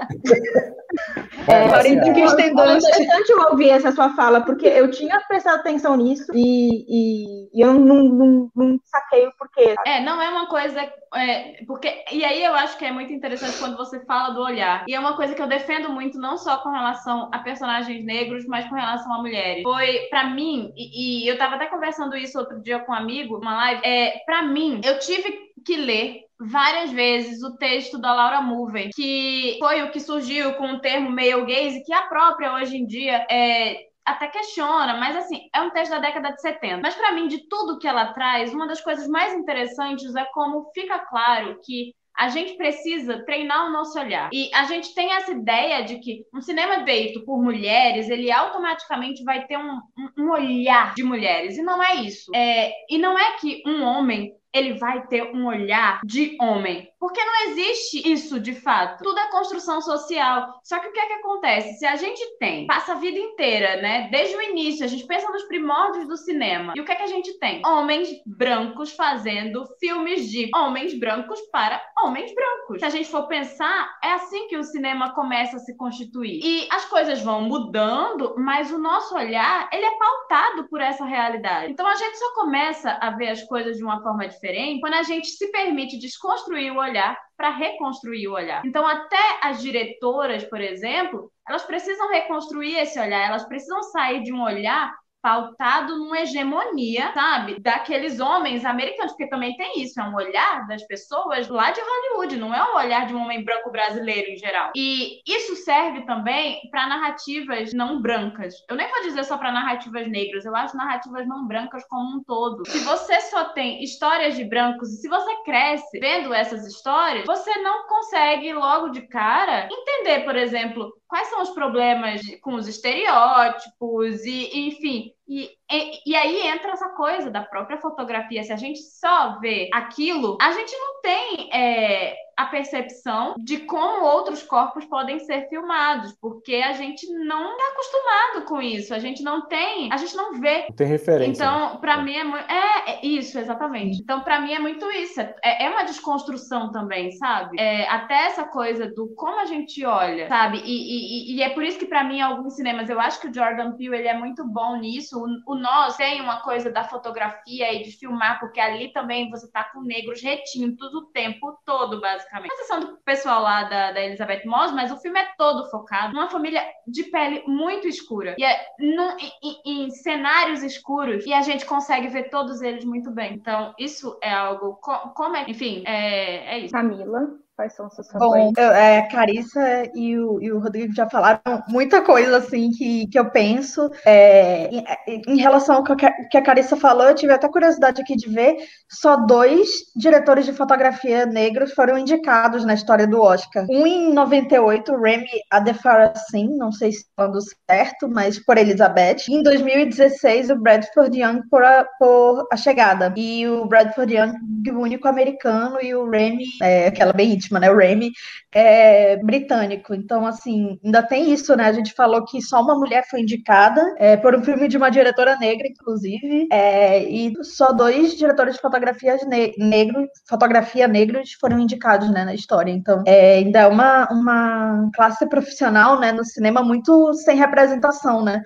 é, 1.47 1.83
que 1.83 2.09
interessante 2.09 3.29
eu 3.29 3.39
ouvir 3.51 3.69
essa 3.69 3.91
sua 3.91 4.09
fala, 4.15 4.41
porque 4.41 4.67
eu 4.67 4.89
tinha 4.89 5.19
prestado 5.27 5.59
atenção 5.59 5.95
nisso 5.95 6.31
e, 6.33 6.85
e, 6.87 7.49
e 7.53 7.61
eu 7.61 7.73
não, 7.73 8.03
não, 8.03 8.51
não, 8.55 8.79
saquei 8.85 9.27
o 9.27 9.31
porquê. 9.37 9.75
É, 9.85 10.01
não 10.01 10.21
é 10.21 10.29
uma 10.29 10.47
coisa. 10.47 10.81
É, 11.13 11.63
porque, 11.65 12.03
e 12.11 12.25
aí 12.25 12.43
eu 12.43 12.53
acho 12.53 12.77
que 12.77 12.85
é 12.85 12.91
muito 12.91 13.13
interessante 13.13 13.57
quando 13.59 13.77
você 13.77 14.03
fala 14.05 14.33
do 14.33 14.41
olhar. 14.41 14.85
E 14.87 14.93
é 14.93 14.99
uma 14.99 15.15
coisa 15.15 15.33
que 15.33 15.41
eu 15.41 15.47
defendo 15.47 15.89
muito, 15.89 16.17
não 16.17 16.37
só 16.37 16.57
com 16.57 16.69
relação 16.69 17.29
a 17.31 17.39
personagens 17.39 18.03
negros, 18.03 18.45
mas 18.45 18.67
com 18.67 18.75
relação 18.75 19.13
a 19.13 19.21
mulheres. 19.21 19.63
Foi, 19.63 20.07
para 20.09 20.29
mim, 20.29 20.73
e, 20.75 21.23
e, 21.23 21.27
eu 21.27 21.37
tava 21.37 21.55
até 21.55 21.67
conversando 21.67 22.17
isso 22.17 22.39
outro 22.39 22.61
dia 22.61 22.79
com 22.79 22.91
um 22.91 22.95
amigo, 22.95 23.37
uma 23.37 23.55
live, 23.55 23.81
é, 23.85 24.19
para 24.25 24.43
mim, 24.43 24.81
eu 24.83 24.99
tive 24.99 25.45
que 25.65 25.77
ler 25.77 26.24
várias 26.39 26.91
vezes 26.91 27.41
o 27.43 27.57
texto 27.57 27.97
da 27.97 28.13
Laura 28.13 28.41
Mulvey, 28.41 28.89
que 28.93 29.57
foi 29.59 29.83
o 29.83 29.91
que 29.91 29.99
surgiu 29.99 30.53
com 30.53 30.73
o 30.73 30.79
termo 30.79 31.09
male 31.09 31.45
gaze, 31.45 31.83
que 31.83 31.93
a 31.93 32.03
própria 32.03 32.53
hoje 32.55 32.77
em 32.77 32.85
dia 32.85 33.25
é, 33.29 33.85
até 34.05 34.27
questiona, 34.27 34.95
mas 34.97 35.15
assim, 35.15 35.49
é 35.53 35.61
um 35.61 35.71
texto 35.71 35.91
da 35.91 35.99
década 35.99 36.31
de 36.31 36.41
70. 36.41 36.81
Mas 36.81 36.95
para 36.95 37.11
mim, 37.13 37.27
de 37.27 37.47
tudo 37.47 37.79
que 37.79 37.87
ela 37.87 38.13
traz, 38.13 38.53
uma 38.53 38.67
das 38.67 38.81
coisas 38.81 39.07
mais 39.07 39.33
interessantes 39.33 40.15
é 40.15 40.25
como 40.33 40.71
fica 40.73 40.99
claro 40.99 41.59
que 41.63 41.93
a 42.17 42.29
gente 42.29 42.55
precisa 42.55 43.25
treinar 43.25 43.67
o 43.67 43.73
nosso 43.73 43.99
olhar. 43.99 44.29
E 44.31 44.49
a 44.53 44.63
gente 44.63 44.93
tem 44.95 45.11
essa 45.11 45.31
ideia 45.31 45.83
de 45.83 45.99
que 45.99 46.23
um 46.33 46.39
cinema 46.39 46.85
feito 46.85 47.25
por 47.25 47.41
mulheres, 47.41 48.09
ele 48.09 48.31
automaticamente 48.31 49.23
vai 49.23 49.45
ter 49.45 49.57
um, 49.57 49.81
um 50.17 50.31
olhar 50.31 50.93
de 50.93 51.03
mulheres. 51.03 51.57
E 51.57 51.61
não 51.61 51.83
é 51.83 51.95
isso. 51.95 52.31
É, 52.33 52.71
e 52.89 52.97
não 52.97 53.19
é 53.19 53.33
que 53.37 53.61
um 53.67 53.83
homem 53.83 54.33
ele 54.55 54.73
vai 54.75 55.05
ter 55.07 55.35
um 55.35 55.45
olhar 55.47 55.99
de 56.05 56.37
homem. 56.39 56.89
Porque 56.97 57.23
não 57.23 57.49
existe 57.49 58.09
isso 58.09 58.39
de 58.39 58.55
fato. 58.55 59.03
Tudo 59.03 59.19
é 59.19 59.29
construção 59.29 59.81
social. 59.81 60.59
Só 60.63 60.79
que 60.79 60.87
o 60.87 60.93
que 60.93 60.99
é 60.99 61.05
que 61.05 61.13
acontece? 61.13 61.77
Se 61.77 61.85
a 61.85 61.97
gente 61.97 62.23
tem, 62.39 62.65
passa 62.65 62.93
a 62.93 62.95
vida 62.95 63.19
inteira, 63.19 63.81
né? 63.81 64.07
Desde 64.09 64.35
o 64.35 64.41
início, 64.41 64.85
a 64.85 64.87
gente 64.87 65.05
pensa 65.05 65.29
nos 65.29 65.43
primórdios 65.43 66.07
do 66.07 66.15
cinema. 66.15 66.73
E 66.75 66.79
o 66.79 66.85
que 66.85 66.91
é 66.93 66.95
que 66.95 67.03
a 67.03 67.07
gente 67.07 67.37
tem? 67.37 67.61
Homens 67.65 68.09
brancos 68.25 68.93
fazendo 68.93 69.65
filmes 69.77 70.29
de 70.31 70.49
homens 70.55 70.97
brancos 70.97 71.39
para 71.51 71.81
homens 72.01 72.33
brancos. 72.33 72.79
Se 72.79 72.85
a 72.85 72.89
gente 72.89 73.09
for 73.09 73.27
pensar, 73.27 73.99
é 74.01 74.13
assim 74.13 74.47
que 74.47 74.57
o 74.57 74.63
cinema 74.63 75.13
começa 75.13 75.57
a 75.57 75.59
se 75.59 75.75
constituir. 75.75 76.39
E 76.41 76.67
as 76.71 76.85
coisas 76.85 77.21
vão 77.21 77.41
mudando, 77.41 78.35
mas 78.37 78.71
o 78.71 78.77
nosso 78.77 79.15
olhar, 79.15 79.69
ele 79.71 79.85
é 79.85 79.97
pautado 79.97 80.67
por 80.69 80.79
essa 80.79 81.03
realidade. 81.03 81.73
Então 81.73 81.85
a 81.85 81.95
gente 81.95 82.17
só 82.17 82.33
começa 82.33 82.97
a 83.01 83.11
ver 83.11 83.29
as 83.29 83.43
coisas 83.43 83.77
de 83.77 83.83
uma 83.83 84.01
forma 84.01 84.25
diferente 84.27 84.44
quando 84.79 84.93
a 84.93 85.03
gente 85.03 85.27
se 85.27 85.51
permite 85.51 85.97
desconstruir 85.97 86.71
o 86.71 86.77
olhar 86.77 87.17
para 87.37 87.49
reconstruir 87.49 88.27
o 88.27 88.33
olhar. 88.33 88.65
Então, 88.65 88.85
até 88.85 89.39
as 89.41 89.61
diretoras, 89.61 90.43
por 90.43 90.61
exemplo, 90.61 91.31
elas 91.47 91.63
precisam 91.63 92.09
reconstruir 92.09 92.77
esse 92.77 92.99
olhar, 92.99 93.27
elas 93.27 93.45
precisam 93.47 93.81
sair 93.83 94.23
de 94.23 94.33
um 94.33 94.41
olhar 94.41 94.93
pautado 95.25 95.97
numa 95.97 96.19
hegemonia, 96.19 97.11
sabe? 97.11 97.59
Daqueles 97.59 98.19
homens 98.19 98.63
americanos, 98.63 99.13
porque 99.13 99.27
também 99.27 99.57
tem 99.57 99.81
isso, 99.81 99.99
é 99.99 100.03
um 100.03 100.13
olhar 100.13 100.67
das 100.67 100.85
pessoas 100.85 101.47
lá 101.49 101.71
de 101.71 101.81
Hollywood, 101.81 102.37
não 102.37 102.53
é 102.53 102.63
um 102.63 102.75
olhar 102.75 103.07
de 103.07 103.15
um 103.15 103.23
homem 103.23 103.43
branco 103.43 103.71
brasileiro 103.71 104.29
em 104.29 104.37
geral. 104.37 104.71
E 104.75 105.21
isso 105.27 105.55
serve 105.55 106.05
também 106.05 106.61
para 106.69 106.85
narrativas 106.85 107.73
não 107.73 107.99
brancas. 107.99 108.53
Eu 108.69 108.75
nem 108.75 108.87
vou 108.87 109.01
dizer 109.01 109.23
só 109.23 109.35
para 109.35 109.51
narrativas 109.51 110.07
negras, 110.07 110.45
eu 110.45 110.55
acho 110.55 110.77
narrativas 110.77 111.27
não 111.27 111.47
brancas 111.47 111.83
como 111.87 112.17
um 112.17 112.23
todo. 112.23 112.63
Se 112.69 112.77
você 112.83 113.19
só 113.21 113.45
tem 113.45 113.83
histórias 113.83 114.35
de 114.35 114.43
brancos 114.43 114.93
e 114.93 114.97
se 114.97 115.09
você 115.09 115.43
cresce 115.43 115.99
vendo 115.99 116.35
essas 116.35 116.67
histórias, 116.67 117.25
você 117.25 117.51
não 117.63 117.87
consegue 117.87 118.53
logo 118.53 118.89
de 118.89 119.01
cara 119.07 119.67
entender, 119.71 120.23
por 120.23 120.35
exemplo, 120.35 120.93
quais 121.15 121.29
são 121.29 121.41
os 121.41 121.51
problemas 121.51 122.19
com 122.41 122.55
os 122.55 122.67
estereótipos 122.67 124.25
e, 124.25 124.67
enfim, 124.67 125.13
e, 125.25 125.49
e, 125.71 126.11
e, 126.11 126.13
aí 126.13 126.45
entra 126.45 126.71
essa 126.71 126.89
coisa 126.89 127.31
da 127.31 127.41
própria 127.41 127.77
fotografia. 127.77 128.43
Se 128.43 128.51
a 128.51 128.57
gente 128.57 128.79
só 128.79 129.39
vê 129.39 129.69
aquilo, 129.73 130.37
a 130.41 130.51
gente 130.51 130.75
não 130.75 131.01
tem 131.01 131.49
é, 131.53 132.17
a 132.37 132.45
percepção 132.45 133.35
de 133.37 133.59
como 133.59 134.05
outros 134.05 134.43
corpos 134.43 134.85
podem 134.85 135.19
ser 135.19 135.47
filmados, 135.47 136.13
porque 136.19 136.55
a 136.55 136.73
gente 136.73 137.07
não 137.11 137.51
está 137.51 137.63
acostumado 137.71 138.45
com 138.45 138.61
isso. 138.61 138.93
A 138.93 138.99
gente 138.99 139.23
não 139.23 139.47
tem, 139.47 139.91
a 139.91 139.97
gente 139.97 140.15
não 140.15 140.39
vê. 140.39 140.65
Não 140.69 140.75
tem 140.75 140.87
referência. 140.87 141.43
Então, 141.43 141.77
para 141.77 141.93
é. 141.93 142.03
mim 142.03 142.15
é, 142.15 142.23
muito, 142.23 142.51
é, 142.51 142.91
é, 142.91 143.05
isso, 143.05 143.39
exatamente. 143.39 144.01
Então, 144.01 144.21
para 144.21 144.41
mim 144.41 144.53
é 144.53 144.59
muito 144.59 144.89
isso. 144.91 145.21
É, 145.21 145.65
é 145.65 145.69
uma 145.69 145.83
desconstrução 145.83 146.71
também, 146.71 147.11
sabe? 147.11 147.59
É, 147.59 147.87
até 147.89 148.25
essa 148.25 148.43
coisa 148.43 148.87
do 148.87 149.13
como 149.15 149.39
a 149.39 149.45
gente 149.45 149.85
olha, 149.85 150.27
sabe? 150.27 150.61
E, 150.65 151.33
e, 151.33 151.35
e 151.35 151.41
é 151.41 151.49
por 151.49 151.63
isso 151.63 151.79
que 151.79 151.85
para 151.85 152.03
mim 152.03 152.21
alguns 152.21 152.55
cinemas, 152.55 152.89
eu 152.89 152.99
acho 152.99 153.19
que 153.21 153.27
o 153.27 153.33
Jordan 153.33 153.73
Peele 153.73 153.95
ele 153.95 154.07
é 154.07 154.17
muito 154.17 154.45
bom 154.45 154.75
nisso 154.77 155.05
isso. 155.05 155.19
O, 155.19 155.53
o 155.53 155.55
nós 155.55 155.95
tem 155.95 156.21
uma 156.21 156.41
coisa 156.41 156.71
da 156.71 156.83
fotografia 156.83 157.73
e 157.73 157.83
de 157.83 157.91
filmar, 157.91 158.39
porque 158.39 158.59
ali 158.59 158.91
também 158.91 159.29
você 159.29 159.49
tá 159.51 159.63
com 159.63 159.81
negros 159.81 160.21
retintos 160.21 160.93
o 160.93 161.05
tempo 161.05 161.57
todo, 161.65 162.01
basicamente. 162.01 162.24
A 162.31 162.41
exceção 162.45 162.79
do 162.79 162.97
pessoal 162.97 163.41
lá 163.41 163.63
da, 163.63 163.91
da 163.91 164.03
Elizabeth 164.03 164.43
Moss, 164.45 164.71
mas 164.71 164.91
o 164.91 164.97
filme 164.97 165.19
é 165.19 165.27
todo 165.37 165.69
focado 165.69 166.13
numa 166.13 166.29
família 166.29 166.63
de 166.87 167.03
pele 167.03 167.43
muito 167.47 167.87
escura. 167.87 168.35
E 168.37 168.43
é 168.43 168.67
num, 168.79 169.17
em, 169.41 169.85
em 169.85 169.89
cenários 169.91 170.63
escuros. 170.63 171.25
E 171.25 171.33
a 171.33 171.41
gente 171.41 171.65
consegue 171.65 172.07
ver 172.07 172.29
todos 172.29 172.61
eles 172.61 172.85
muito 172.85 173.11
bem. 173.11 173.33
Então, 173.33 173.73
isso 173.77 174.17
é 174.21 174.31
algo. 174.31 174.75
Como 174.75 175.35
é. 175.35 175.45
Enfim, 175.47 175.83
é, 175.85 176.55
é 176.55 176.59
isso. 176.59 176.73
Camila. 176.73 177.44
Quais 177.55 177.73
são 177.73 177.89
seus 177.89 178.07
Bom, 178.11 178.51
é, 178.57 178.99
a 178.99 179.07
Carissa 179.07 179.89
e 179.95 180.17
o, 180.19 180.41
e 180.41 180.51
o 180.51 180.59
Rodrigo 180.59 180.93
já 180.93 181.09
falaram 181.09 181.39
muita 181.69 182.01
coisa 182.01 182.35
assim 182.35 182.69
que, 182.69 183.07
que 183.07 183.17
eu 183.17 183.29
penso. 183.29 183.89
É, 184.05 184.67
em, 185.07 185.21
em, 185.25 185.37
relação 185.37 185.77
ao 185.77 185.83
que 185.83 186.37
a 186.37 186.41
Carissa 186.41 186.75
falou, 186.75 187.07
eu 187.07 187.15
tive 187.15 187.31
até 187.31 187.47
curiosidade 187.47 188.01
aqui 188.01 188.17
de 188.17 188.29
ver. 188.29 188.57
Só 188.89 189.15
dois 189.15 189.69
diretores 189.95 190.43
de 190.43 190.51
fotografia 190.51 191.25
negros 191.25 191.71
foram 191.71 191.97
indicados 191.97 192.65
na 192.65 192.73
história 192.73 193.07
do 193.07 193.21
Oscar. 193.21 193.65
Um 193.69 193.87
em 193.87 194.13
98, 194.13 194.93
Remy 194.93 195.25
Adefarasin, 195.49 196.57
não 196.57 196.73
sei 196.73 196.91
se 196.91 197.05
falando 197.15 197.39
certo, 197.69 198.09
mas 198.09 198.37
por 198.37 198.57
Elizabeth. 198.57 199.29
E 199.29 199.33
em 199.35 199.41
2016, 199.41 200.49
o 200.49 200.57
Bradford 200.57 201.17
Young 201.17 201.41
por 201.49 201.63
a, 201.63 201.87
por 201.97 202.45
a 202.51 202.57
Chegada. 202.57 203.13
E 203.15 203.47
o 203.47 203.65
Bradford 203.65 204.13
Young, 204.13 204.33
o 204.71 204.79
único 204.79 205.07
americano, 205.07 205.81
e 205.81 205.95
o 205.95 206.09
Remy, 206.09 206.43
é, 206.61 206.87
aquela 206.87 207.13
bem 207.13 207.44
vítima, 207.45 207.59
né? 207.59 207.69
O 207.69 207.77
Remy 207.77 208.11
é 208.55 209.17
britânico. 209.17 209.93
Então, 209.93 210.25
assim, 210.25 210.79
ainda 210.83 211.03
tem 211.03 211.33
isso, 211.33 211.53
né? 211.57 211.65
A 211.65 211.73
gente 211.73 211.93
falou 211.93 212.23
que 212.23 212.41
só 212.41 212.61
uma 212.61 212.75
mulher 212.75 213.03
foi 213.09 213.19
indicada 213.19 213.83
é, 213.97 214.15
por 214.15 214.33
um 214.33 214.41
filme 214.41 214.69
de 214.69 214.77
uma 214.77 214.89
diretora 214.89 215.37
negra, 215.37 215.67
inclusive, 215.67 216.47
é, 216.49 217.03
e 217.03 217.33
só 217.43 217.73
dois 217.73 218.15
diretores 218.15 218.55
de 218.55 218.61
fotografias 218.61 219.21
ne 219.27 219.53
negros, 219.57 220.07
fotografia 220.29 220.87
negros 220.87 221.33
foram 221.33 221.59
indicados, 221.59 222.09
né, 222.09 222.23
na 222.23 222.33
história. 222.33 222.71
Então, 222.71 223.03
é, 223.05 223.35
ainda 223.39 223.59
é 223.59 223.67
uma, 223.67 224.07
uma 224.09 224.89
classe 224.95 225.27
profissional, 225.27 225.99
né, 225.99 226.13
no 226.13 226.23
cinema 226.23 226.63
muito 226.63 227.13
sem 227.13 227.35
representação, 227.35 228.23
né? 228.23 228.41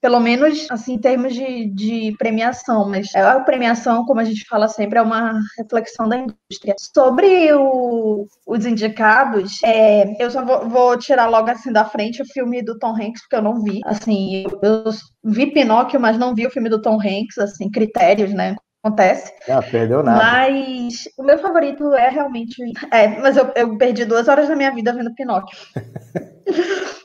Pelo 0.00 0.18
menos, 0.18 0.66
assim, 0.70 0.94
em 0.94 1.00
termos 1.00 1.32
de, 1.32 1.72
de 1.72 2.16
premiação, 2.18 2.88
mas 2.88 3.14
a 3.14 3.38
premiação, 3.38 4.04
como 4.04 4.18
a 4.18 4.24
gente 4.24 4.44
fala 4.48 4.66
sempre, 4.66 4.98
é 4.98 5.02
uma 5.02 5.38
reflexão 5.56 6.08
da 6.08 6.16
indústria. 6.16 6.74
Sobre 6.92 7.52
o, 7.52 8.26
os 8.44 8.66
indicados, 8.66 9.51
é, 9.64 10.22
eu 10.22 10.30
só 10.30 10.44
vou, 10.44 10.68
vou, 10.68 10.96
tirar 10.98 11.26
logo 11.26 11.50
assim 11.50 11.72
da 11.72 11.84
frente 11.84 12.22
o 12.22 12.26
filme 12.26 12.62
do 12.62 12.78
Tom 12.78 12.94
Hanks, 12.94 13.22
porque 13.22 13.36
eu 13.36 13.42
não 13.42 13.62
vi. 13.62 13.80
Assim, 13.84 14.44
eu, 14.44 14.60
eu 14.62 14.92
vi 15.24 15.52
Pinóquio, 15.52 16.00
mas 16.00 16.18
não 16.18 16.34
vi 16.34 16.46
o 16.46 16.50
filme 16.50 16.68
do 16.68 16.80
Tom 16.80 16.98
Hanks, 17.00 17.38
assim, 17.38 17.70
critérios, 17.70 18.32
né? 18.32 18.56
acontece. 18.84 19.32
Ah, 19.48 19.62
perdeu 19.62 20.02
nada. 20.02 20.18
Mas 20.18 21.04
o 21.16 21.22
meu 21.22 21.38
favorito 21.38 21.94
é 21.94 22.08
realmente. 22.08 22.56
É, 22.90 23.20
mas 23.20 23.36
eu, 23.36 23.50
eu 23.54 23.78
perdi 23.78 24.04
duas 24.04 24.26
horas 24.26 24.48
da 24.48 24.56
minha 24.56 24.74
vida 24.74 24.92
vendo 24.92 25.14
Pinóquio. 25.14 25.56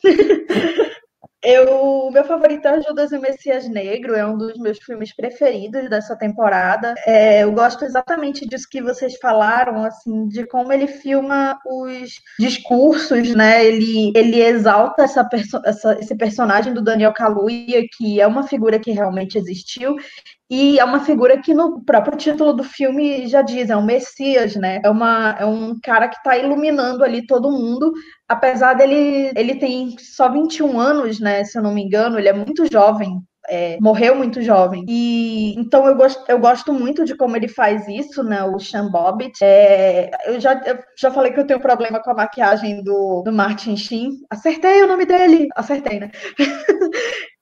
Eu, 1.43 2.09
meu 2.11 2.25
favorito 2.25 2.67
é 2.67 2.81
Judas 2.81 3.11
e 3.11 3.17
o 3.17 3.21
Messias 3.21 3.69
Negro, 3.69 4.15
é 4.15 4.25
um 4.25 4.35
dos 4.35 4.57
meus 4.57 4.79
filmes 4.79 5.15
preferidos 5.15 5.87
dessa 5.87 6.15
temporada. 6.15 6.95
É, 7.05 7.43
eu 7.43 7.51
gosto 7.51 7.85
exatamente 7.85 8.45
disso 8.47 8.67
que 8.69 8.81
vocês 8.81 9.17
falaram, 9.17 9.83
assim, 9.83 10.27
de 10.27 10.47
como 10.47 10.73
ele 10.73 10.87
filma 10.87 11.59
os 11.65 12.09
discursos, 12.39 13.35
né? 13.35 13.63
Ele, 13.63 14.11
ele 14.15 14.41
exalta 14.41 15.03
essa, 15.03 15.23
perso 15.23 15.61
essa 15.63 15.93
esse 15.99 16.15
personagem 16.15 16.73
do 16.73 16.81
Daniel 16.81 17.13
Kaluuya, 17.13 17.83
que 17.95 18.19
é 18.19 18.25
uma 18.25 18.47
figura 18.47 18.79
que 18.79 18.91
realmente 18.91 19.37
existiu, 19.37 19.95
e 20.49 20.79
é 20.79 20.83
uma 20.85 21.01
figura 21.01 21.41
que 21.41 21.53
no 21.53 21.83
próprio 21.83 22.17
título 22.17 22.53
do 22.53 22.63
filme 22.63 23.27
já 23.27 23.41
diz, 23.41 23.69
é 23.69 23.75
um 23.75 23.85
Messias, 23.85 24.55
né? 24.55 24.79
É, 24.83 24.89
uma, 24.89 25.35
é 25.37 25.45
um 25.45 25.77
cara 25.81 26.07
que 26.07 26.15
está 26.15 26.37
iluminando 26.37 27.03
ali 27.03 27.25
todo 27.25 27.51
mundo, 27.51 27.91
apesar 28.27 28.73
dele 28.73 29.31
ele 29.35 29.55
tem 29.55 29.95
só 29.99 30.31
21 30.31 30.79
anos, 30.79 31.19
né? 31.19 31.43
Se 31.43 31.57
eu 31.57 31.63
não 31.63 31.73
me 31.73 31.83
engano, 31.83 32.17
ele 32.17 32.29
é 32.29 32.33
muito 32.33 32.65
jovem. 32.71 33.21
É, 33.49 33.77
morreu 33.81 34.13
muito 34.15 34.41
jovem. 34.41 34.83
E 34.89 35.57
então 35.57 35.87
eu 35.87 35.95
gosto, 35.95 36.23
eu 36.29 36.37
gosto 36.37 36.73
muito 36.73 37.05
de 37.05 37.15
como 37.15 37.35
ele 37.37 37.47
faz 37.47 37.87
isso, 37.87 38.21
né? 38.23 38.43
O 38.43 38.59
Sean 38.59 38.89
Bobbitt. 38.89 39.39
É, 39.41 40.11
eu, 40.25 40.39
já, 40.39 40.53
eu 40.65 40.77
já 40.99 41.09
falei 41.11 41.31
que 41.31 41.39
eu 41.39 41.47
tenho 41.47 41.59
problema 41.59 42.01
com 42.01 42.11
a 42.11 42.15
maquiagem 42.15 42.83
do, 42.83 43.21
do 43.23 43.31
Martin 43.31 43.77
Sheen. 43.77 44.09
Acertei 44.29 44.83
o 44.83 44.87
nome 44.87 45.05
dele! 45.05 45.47
Acertei, 45.55 45.99
né? 45.99 46.11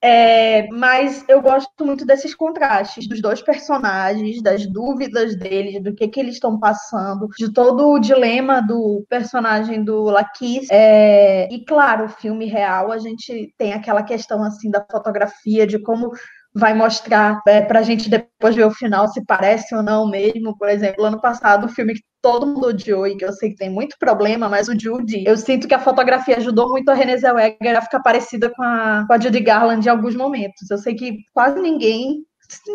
É, 0.07 0.67
mas 0.71 1.25
eu 1.27 1.41
gosto 1.41 1.83
muito 1.83 2.05
desses 2.05 2.35
contrastes 2.35 3.07
dos 3.07 3.19
dois 3.19 3.41
personagens, 3.41 4.39
das 4.39 4.67
dúvidas 4.67 5.35
deles, 5.35 5.81
do 5.81 5.95
que, 5.95 6.07
que 6.07 6.19
eles 6.19 6.35
estão 6.35 6.59
passando, 6.59 7.27
de 7.35 7.51
todo 7.51 7.89
o 7.89 7.97
dilema 7.97 8.61
do 8.61 9.03
personagem 9.09 9.83
do 9.83 10.03
Laquis. 10.03 10.67
É, 10.69 11.51
e 11.51 11.65
claro, 11.65 12.05
o 12.05 12.09
filme 12.09 12.45
real, 12.45 12.91
a 12.91 12.99
gente 12.99 13.51
tem 13.57 13.73
aquela 13.73 14.03
questão 14.03 14.43
assim 14.43 14.69
da 14.69 14.85
fotografia, 14.91 15.65
de 15.65 15.79
como 15.79 16.11
vai 16.55 16.73
mostrar 16.73 17.41
é, 17.45 17.61
pra 17.61 17.81
gente 17.81 18.09
depois 18.09 18.55
ver 18.55 18.65
o 18.65 18.71
final 18.71 19.07
se 19.09 19.23
parece 19.25 19.75
ou 19.75 19.83
não 19.83 20.09
mesmo. 20.09 20.57
Por 20.57 20.69
exemplo, 20.69 21.03
ano 21.03 21.19
passado, 21.19 21.65
o 21.65 21.69
filme 21.69 21.93
que 21.95 22.01
todo 22.21 22.47
mundo 22.47 22.67
odiou 22.67 23.05
e 23.05 23.17
que 23.17 23.25
eu 23.25 23.33
sei 23.33 23.49
que 23.49 23.57
tem 23.57 23.69
muito 23.69 23.97
problema, 23.99 24.47
mas 24.47 24.69
o 24.69 24.79
Judy, 24.79 25.25
eu 25.27 25.35
sinto 25.35 25.67
que 25.67 25.73
a 25.73 25.79
fotografia 25.79 26.37
ajudou 26.37 26.69
muito 26.69 26.89
a 26.89 26.93
Renée 26.93 27.17
Zellweger 27.17 27.77
a 27.77 27.81
ficar 27.81 27.99
parecida 27.99 28.49
com 28.49 28.63
a, 28.63 29.03
com 29.05 29.13
a 29.13 29.19
Judy 29.19 29.41
Garland 29.41 29.85
em 29.85 29.89
alguns 29.89 30.15
momentos. 30.15 30.71
Eu 30.71 30.77
sei 30.77 30.95
que 30.95 31.17
quase 31.33 31.59
ninguém 31.59 32.23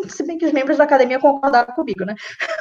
se 0.07 0.23
bem 0.23 0.37
que 0.37 0.45
os 0.45 0.51
membros 0.51 0.77
da 0.77 0.83
academia 0.83 1.19
concordaram 1.19 1.73
comigo, 1.73 2.05
né? 2.05 2.15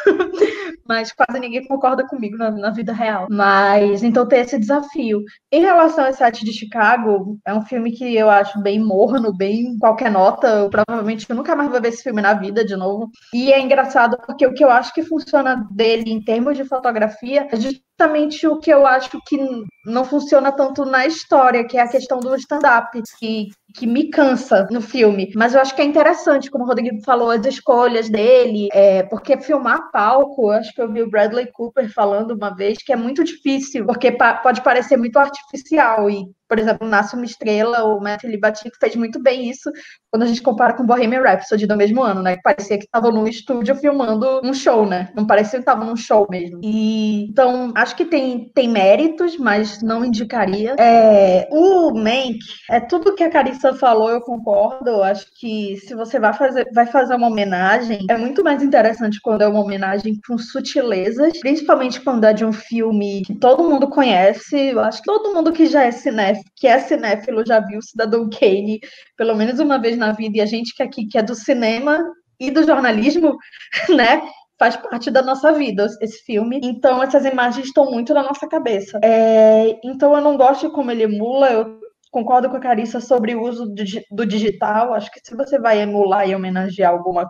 Mas 0.86 1.12
quase 1.12 1.38
ninguém 1.38 1.66
concorda 1.66 2.06
comigo 2.06 2.36
na, 2.36 2.50
na, 2.50 2.70
vida 2.70 2.92
real. 2.92 3.26
Mas 3.30 4.02
então 4.02 4.26
tem 4.26 4.40
esse 4.40 4.58
desafio. 4.58 5.22
Em 5.52 5.60
relação 5.60 6.04
a 6.04 6.12
Sete 6.12 6.44
de 6.44 6.52
Chicago, 6.52 7.38
é 7.46 7.54
um 7.54 7.62
filme 7.62 7.92
que 7.92 8.16
eu 8.16 8.28
acho 8.28 8.60
bem 8.60 8.80
morno, 8.80 9.36
bem 9.36 9.78
qualquer 9.78 10.10
nota. 10.10 10.48
Eu 10.48 10.70
provavelmente 10.70 11.26
eu 11.28 11.36
nunca 11.36 11.54
mais 11.54 11.70
vou 11.70 11.80
ver 11.80 11.88
esse 11.88 12.02
filme 12.02 12.22
na 12.22 12.34
vida 12.34 12.64
de 12.64 12.76
novo. 12.76 13.10
E 13.32 13.52
é 13.52 13.60
engraçado 13.60 14.18
porque 14.26 14.46
o 14.46 14.54
que 14.54 14.64
eu 14.64 14.70
acho 14.70 14.92
que 14.92 15.02
funciona 15.02 15.66
dele 15.70 16.10
em 16.10 16.22
termos 16.22 16.56
de 16.56 16.64
fotografia 16.64 17.46
é 17.50 17.56
justamente 17.56 18.46
o 18.46 18.58
que 18.58 18.70
eu 18.72 18.86
acho 18.86 19.10
que 19.26 19.38
não 19.86 20.04
funciona 20.04 20.52
tanto 20.52 20.84
na 20.84 21.06
história, 21.06 21.64
que 21.64 21.76
é 21.76 21.82
a 21.82 21.88
questão 21.88 22.20
do 22.20 22.34
stand-up, 22.34 23.00
que, 23.18 23.48
que 23.74 23.86
me 23.86 24.10
cansa 24.10 24.66
no 24.70 24.80
filme. 24.80 25.30
Mas 25.34 25.54
eu 25.54 25.60
acho 25.60 25.74
que 25.74 25.82
é 25.82 25.84
interessante, 25.84 26.50
como 26.50 26.64
o 26.64 26.66
Rodrigo 26.66 27.00
falou, 27.04 27.30
as 27.30 27.44
escolhas 27.46 28.08
dele, 28.08 28.68
é, 28.72 29.02
porque 29.04 29.40
filmar 29.40 29.90
palco, 29.90 30.50
acho 30.50 30.72
que 30.74 30.80
eu 30.80 30.92
vi 30.92 31.02
o 31.02 31.10
Bradley 31.10 31.46
Cooper 31.52 31.92
falando 31.92 32.32
uma 32.32 32.54
vez 32.54 32.78
que 32.78 32.92
é 32.92 32.96
muito 32.96 33.22
difícil, 33.24 33.86
porque 33.86 34.12
pa 34.12 34.34
pode 34.34 34.62
parecer 34.62 34.96
muito 34.96 35.18
artificial 35.18 36.08
e 36.10 36.24
por 36.50 36.58
exemplo, 36.58 36.88
Nasce 36.88 37.14
uma 37.14 37.24
Estrela, 37.24 37.84
o 37.84 38.00
Matt 38.00 38.24
Libatic 38.24 38.72
fez 38.80 38.96
muito 38.96 39.22
bem 39.22 39.48
isso 39.48 39.70
quando 40.10 40.24
a 40.24 40.26
gente 40.26 40.42
compara 40.42 40.72
com 40.72 40.84
Bohemian 40.84 41.22
Rhapsody 41.22 41.64
do 41.64 41.76
mesmo 41.76 42.02
ano, 42.02 42.20
né? 42.20 42.34
Que 42.34 42.42
parecia 42.42 42.76
que 42.76 42.86
estavam 42.86 43.12
num 43.12 43.28
estúdio 43.28 43.76
filmando 43.76 44.40
um 44.42 44.52
show, 44.52 44.84
né? 44.84 45.10
Não 45.14 45.24
parecia 45.24 45.60
que 45.60 45.62
estavam 45.62 45.86
num 45.86 45.94
show 45.94 46.26
mesmo. 46.28 46.58
E 46.64 47.26
então, 47.30 47.72
acho 47.76 47.94
que 47.94 48.04
tem, 48.04 48.50
tem 48.52 48.68
méritos, 48.68 49.38
mas 49.38 49.80
não 49.80 50.04
indicaria. 50.04 50.74
É, 50.76 51.46
o 51.52 51.94
Mank, 51.94 52.40
é 52.68 52.80
tudo 52.80 53.14
que 53.14 53.22
a 53.22 53.30
Carissa 53.30 53.72
falou, 53.74 54.10
eu 54.10 54.20
concordo. 54.20 54.90
Eu 54.90 55.04
acho 55.04 55.26
que 55.38 55.76
se 55.76 55.94
você 55.94 56.18
vai 56.18 56.32
fazer, 56.32 56.66
vai 56.74 56.86
fazer 56.86 57.14
uma 57.14 57.28
homenagem, 57.28 58.04
é 58.10 58.18
muito 58.18 58.42
mais 58.42 58.60
interessante 58.60 59.20
quando 59.22 59.42
é 59.42 59.46
uma 59.46 59.60
homenagem 59.60 60.18
com 60.26 60.36
sutilezas, 60.36 61.38
principalmente 61.38 62.00
quando 62.00 62.24
é 62.24 62.32
de 62.32 62.44
um 62.44 62.52
filme 62.52 63.22
que 63.22 63.36
todo 63.36 63.62
mundo 63.70 63.88
conhece. 63.88 64.70
Eu 64.70 64.80
acho 64.80 64.98
que 64.98 65.06
todo 65.06 65.32
mundo 65.32 65.52
que 65.52 65.66
já 65.66 65.84
é 65.84 65.92
cinéfilo 65.92 66.39
que 66.56 66.66
é 66.66 66.78
cinéfilo 66.78 67.44
já 67.46 67.60
viu 67.60 67.80
Cidadão 67.82 68.28
Kane 68.28 68.80
pelo 69.16 69.34
menos 69.34 69.60
uma 69.60 69.78
vez 69.78 69.96
na 69.96 70.12
vida, 70.12 70.38
e 70.38 70.40
a 70.40 70.46
gente 70.46 70.74
que 70.74 70.82
aqui 70.82 71.06
que 71.06 71.18
é 71.18 71.22
do 71.22 71.34
cinema 71.34 72.02
e 72.38 72.50
do 72.50 72.64
jornalismo, 72.64 73.36
né? 73.94 74.22
Faz 74.58 74.76
parte 74.76 75.10
da 75.10 75.22
nossa 75.22 75.52
vida 75.52 75.86
esse 76.02 76.22
filme. 76.24 76.60
Então, 76.62 77.02
essas 77.02 77.24
imagens 77.24 77.66
estão 77.66 77.90
muito 77.90 78.12
na 78.12 78.22
nossa 78.22 78.46
cabeça. 78.46 78.98
É, 79.02 79.78
então, 79.82 80.14
eu 80.14 80.20
não 80.20 80.36
gosto 80.36 80.70
como 80.70 80.90
ele 80.90 81.04
emula. 81.04 81.50
Eu 81.50 81.80
concordo 82.10 82.50
com 82.50 82.56
a 82.56 82.60
Carissa 82.60 83.00
sobre 83.00 83.34
o 83.34 83.42
uso 83.42 83.66
do 84.10 84.26
digital. 84.26 84.92
Acho 84.92 85.10
que 85.10 85.20
se 85.22 85.34
você 85.34 85.58
vai 85.58 85.80
emular 85.80 86.28
e 86.28 86.34
homenagear 86.34 86.92
alguma 86.92 87.26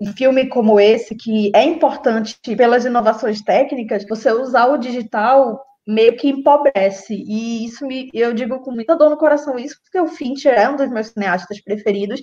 um 0.00 0.12
filme 0.12 0.48
como 0.48 0.78
esse, 0.78 1.14
que 1.14 1.50
é 1.54 1.64
importante 1.64 2.38
pelas 2.56 2.84
inovações 2.84 3.42
técnicas, 3.42 4.06
você 4.08 4.32
usar 4.32 4.66
o 4.66 4.78
digital 4.78 5.60
meio 5.88 6.14
que 6.16 6.28
empobrece. 6.28 7.14
E 7.14 7.64
isso 7.64 7.86
me, 7.86 8.10
eu 8.12 8.34
digo 8.34 8.60
com 8.60 8.70
muita 8.70 8.94
dor 8.94 9.08
no 9.08 9.16
coração 9.16 9.58
isso, 9.58 9.80
porque 9.82 9.98
o 9.98 10.06
Fincher 10.06 10.52
é 10.52 10.68
um 10.68 10.76
dos 10.76 10.90
meus 10.90 11.08
cineastas 11.08 11.60
preferidos 11.62 12.20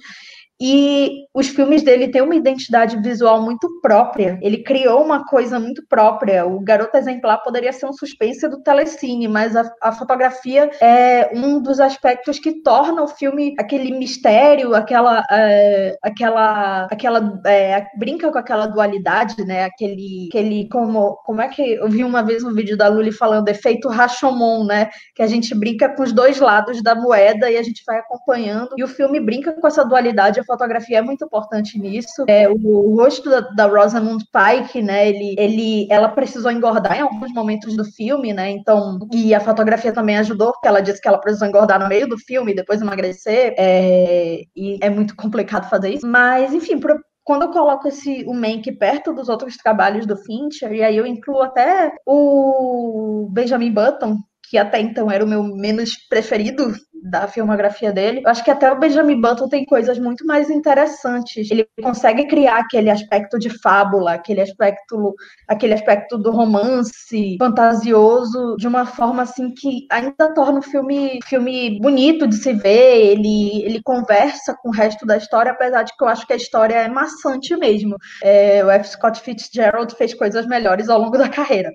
e 0.60 1.26
os 1.34 1.49
filmes 1.49 1.84
dele 1.84 2.08
têm 2.08 2.22
uma 2.22 2.36
identidade 2.36 2.97
visual 3.01 3.41
muito 3.41 3.82
própria. 3.82 4.39
Ele 4.41 4.64
criou 4.64 5.03
uma 5.03 5.26
coisa 5.26 5.60
muito 5.60 5.86
própria. 5.89 6.45
O 6.45 6.62
Garoto 6.62 6.95
Exemplar 6.95 7.43
poderia 7.43 7.74
ser 7.74 7.86
um 7.86 7.93
suspense 7.93 8.47
do 8.47 8.62
telecine, 8.62 9.28
mas 9.28 9.56
a, 9.56 9.70
a 9.82 9.91
fotografia 9.91 10.72
é 10.80 11.32
um 11.34 11.62
dos 11.62 11.82
aspectos 11.82 12.39
que 12.39 12.62
torna 12.62 13.03
o 13.03 13.08
filme 13.08 13.53
aquele 13.60 13.97
mistério, 13.97 14.74
aquela, 14.74 15.26
é, 15.30 15.97
aquela, 16.01 16.86
aquela 16.86 17.41
é, 17.45 17.86
brinca 17.97 18.32
com 18.32 18.38
aquela 18.38 18.66
dualidade, 18.68 19.43
né? 19.43 19.66
Aquele, 19.66 20.30
aquele 20.30 20.70
como, 20.70 21.18
como 21.26 21.41
é 21.41 21.49
que 21.49 21.74
eu 21.74 21.89
vi 21.89 22.03
uma 22.03 22.24
vez 22.24 22.43
um 22.45 22.53
vídeo 22.53 22.78
da 22.78 22.88
Luli 22.88 23.12
falando 23.12 23.49
efeito 23.49 23.89
Rashomon, 23.89 24.66
né? 24.66 24.89
Que 25.14 25.22
a 25.22 25.28
gente 25.28 25.53
brinca 25.53 25.89
com 25.89 26.03
os 26.03 26.14
dois 26.14 26.39
lados 26.39 26.82
da 26.82 26.95
moeda 26.95 27.51
e 27.51 27.58
a 27.58 27.64
gente 27.64 27.84
vai 27.86 27.97
acompanhando. 27.99 28.70
E 28.78 28.84
o 28.84 28.88
filme 28.88 29.20
brinca 29.20 29.51
com 29.51 29.68
essa 29.68 29.84
dualidade 29.84 30.44
fotografia 30.45 30.99
é 30.99 31.01
muito 31.01 31.25
importante 31.25 31.79
nisso. 31.79 32.25
É, 32.27 32.47
o, 32.49 32.95
rosto 32.95 33.29
da, 33.29 33.41
da, 33.41 33.65
Rosamund 33.67 34.23
Pike, 34.31 34.81
né, 34.81 35.09
ele, 35.09 35.35
ele, 35.37 35.87
ela 35.89 36.09
precisou 36.09 36.51
engordar 36.51 36.97
em 36.97 37.01
alguns 37.01 37.33
momentos 37.33 37.75
do 37.75 37.83
filme, 37.83 38.33
né, 38.33 38.49
então, 38.51 38.99
e 39.11 39.33
a 39.33 39.39
fotografia 39.39 39.93
também 39.93 40.17
ajudou, 40.17 40.51
porque 40.53 40.67
ela 40.67 40.81
disse 40.81 41.01
que 41.01 41.07
ela 41.07 41.17
precisou 41.17 41.47
engordar 41.47 41.79
no 41.79 41.87
meio 41.87 42.07
do 42.07 42.17
filme 42.17 42.51
e 42.51 42.55
depois 42.55 42.81
emagrecer, 42.81 43.53
é, 43.57 44.41
e 44.55 44.77
é 44.81 44.89
muito 44.89 45.15
complicado 45.15 45.69
fazer 45.69 45.89
isso, 45.89 46.07
mas, 46.07 46.53
enfim, 46.53 46.79
pro, 46.79 46.99
quando 47.23 47.43
eu 47.43 47.51
coloco 47.51 47.87
esse 47.87 48.23
o 48.27 48.33
Mank 48.33 48.71
perto 48.73 49.11
dos 49.11 49.29
outros 49.29 49.57
trabalhos 49.57 50.05
do 50.05 50.15
Fincher, 50.15 50.71
e 50.71 50.83
aí 50.83 50.95
eu 50.95 51.07
incluo 51.07 51.41
até 51.41 51.91
o 52.05 53.27
Benjamin 53.31 53.71
Button, 53.71 54.17
que 54.47 54.57
até 54.59 54.79
então 54.79 55.09
era 55.09 55.25
o 55.25 55.27
meu 55.27 55.43
menos 55.43 55.91
preferido 56.07 56.71
da 57.06 57.28
filmografia 57.28 57.91
dele. 57.91 58.22
Eu 58.26 58.30
acho 58.30 58.43
que 58.43 58.49
até 58.49 58.72
o 58.72 58.80
Benjamin 58.80 59.22
Button 59.22 59.47
tem 59.47 59.64
coisas 59.64 59.99
muito 59.99 60.26
mais 60.26 60.49
interessantes. 60.49 61.49
Ele 61.51 61.68
consegue 61.82 62.28
criar 62.28 62.58
aquele 62.58 62.89
aspecto 62.89 63.38
de 63.38 63.49
fábula, 63.62 64.14
aquele 64.14 64.41
aspecto, 64.41 65.14
aquele 65.47 65.76
aspecto 65.76 66.18
do 66.18 66.32
romance 66.32 67.38
fantasioso 67.38 68.56
de 68.58 68.68
uma 68.68 68.86
forma 68.88 69.22
assim 69.22 69.53
que 69.53 69.86
ainda 69.91 70.34
torna 70.34 70.60
o 70.60 70.64
filme, 70.64 71.20
filme 71.26 71.80
bonito 71.80 72.28
de 72.28 72.36
se 72.36 72.53
ver. 72.53 73.12
Ele, 73.12 73.64
ele 73.64 73.82
conversa 73.84 74.56
com 74.62 74.70
o 74.70 74.74
resto 74.74 75.06
da 75.06 75.18
história, 75.18 75.51
apesar 75.51 75.84
de 75.84 75.95
que 75.95 76.03
eu 76.03 76.08
acho 76.08 76.26
que 76.26 76.34
a 76.34 76.38
história 76.38 76.76
é 76.76 76.88
maçante 76.88 77.56
mesmo. 77.56 77.97
É, 78.24 78.66
o 78.66 78.70
F. 78.72 78.89
Scott 78.89 79.22
Fitzgerald 79.22 79.93
fez 79.95 80.14
coisas 80.16 80.47
melhores 80.47 80.89
ao 80.89 80.99
longo 80.99 81.18
da 81.18 81.30
carreira. 81.30 81.70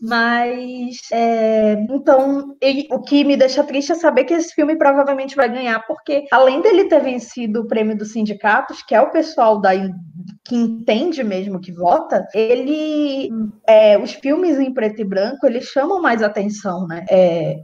Mas 0.00 0.96
é, 1.12 1.74
então 1.88 2.56
ele, 2.60 2.88
o 2.90 3.00
que 3.00 3.22
me 3.22 3.36
deixa 3.36 3.62
triste 3.62 3.92
é 3.92 3.94
saber 3.94 4.24
que 4.24 4.34
esse 4.34 4.52
filme 4.52 4.63
filme 4.64 4.76
provavelmente 4.76 5.36
vai 5.36 5.48
ganhar, 5.48 5.86
porque 5.86 6.24
além 6.32 6.62
dele 6.62 6.88
ter 6.88 7.00
vencido 7.00 7.60
o 7.60 7.68
prêmio 7.68 7.96
dos 7.96 8.12
sindicatos, 8.12 8.82
que 8.82 8.94
é 8.94 9.00
o 9.00 9.10
pessoal 9.10 9.60
da, 9.60 9.70
que 10.44 10.56
entende 10.56 11.22
mesmo 11.22 11.60
que 11.60 11.70
vota, 11.70 12.26
ele 12.34 13.30
é, 13.68 13.98
os 13.98 14.12
filmes 14.14 14.58
em 14.58 14.72
preto 14.72 15.02
e 15.02 15.04
branco 15.04 15.46
eles 15.46 15.64
chamam 15.64 16.00
mais 16.00 16.22
atenção, 16.22 16.86
né? 16.86 17.04
É, 17.10 17.56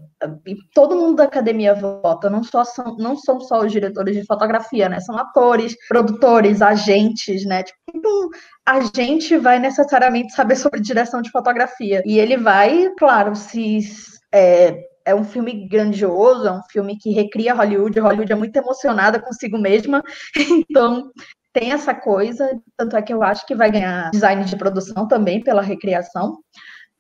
todo 0.75 0.97
mundo 0.97 1.17
da 1.17 1.25
academia 1.25 1.75
vota, 1.75 2.29
não, 2.29 2.45
só 2.45 2.63
são, 2.65 2.97
não 2.99 3.17
são 3.17 3.41
só 3.41 3.61
os 3.61 3.73
diretores 3.73 4.15
de 4.15 4.27
fotografia, 4.27 4.89
né? 4.89 5.01
São 5.01 5.17
atores, 5.17 5.75
produtores, 5.89 6.61
agentes, 6.61 7.47
né? 7.47 7.63
Tipo, 7.63 7.79
então, 7.95 8.29
a 8.67 8.81
gente 8.95 9.39
vai 9.39 9.59
necessariamente 9.59 10.35
saber 10.35 10.57
sobre 10.57 10.81
direção 10.81 11.23
de 11.23 11.31
fotografia. 11.31 12.03
E 12.05 12.19
ele 12.19 12.37
vai, 12.37 12.91
claro, 12.99 13.35
se 13.35 13.81
é, 14.33 14.90
é 15.11 15.15
um 15.15 15.25
filme 15.25 15.69
grandioso, 15.69 16.47
é 16.47 16.53
um 16.53 16.63
filme 16.71 16.97
que 16.99 17.11
recria 17.11 17.55
Hollywood. 17.55 17.99
Hollywood 17.99 18.33
é 18.33 18.37
muito 18.37 18.57
emocionada 18.57 19.21
consigo 19.21 19.59
mesma, 19.59 20.03
então 20.69 21.11
tem 21.53 21.73
essa 21.73 21.95
coisa. 21.95 22.51
Tanto 22.77 22.97
é 22.97 23.03
que 23.03 23.13
eu 23.13 23.23
acho 23.23 23.47
que 23.47 23.55
vai 23.55 23.71
ganhar 23.71 24.11
design 24.11 24.45
de 24.45 24.57
produção 24.57 25.07
também 25.07 25.43
pela 25.43 25.63
recriação. 25.63 26.39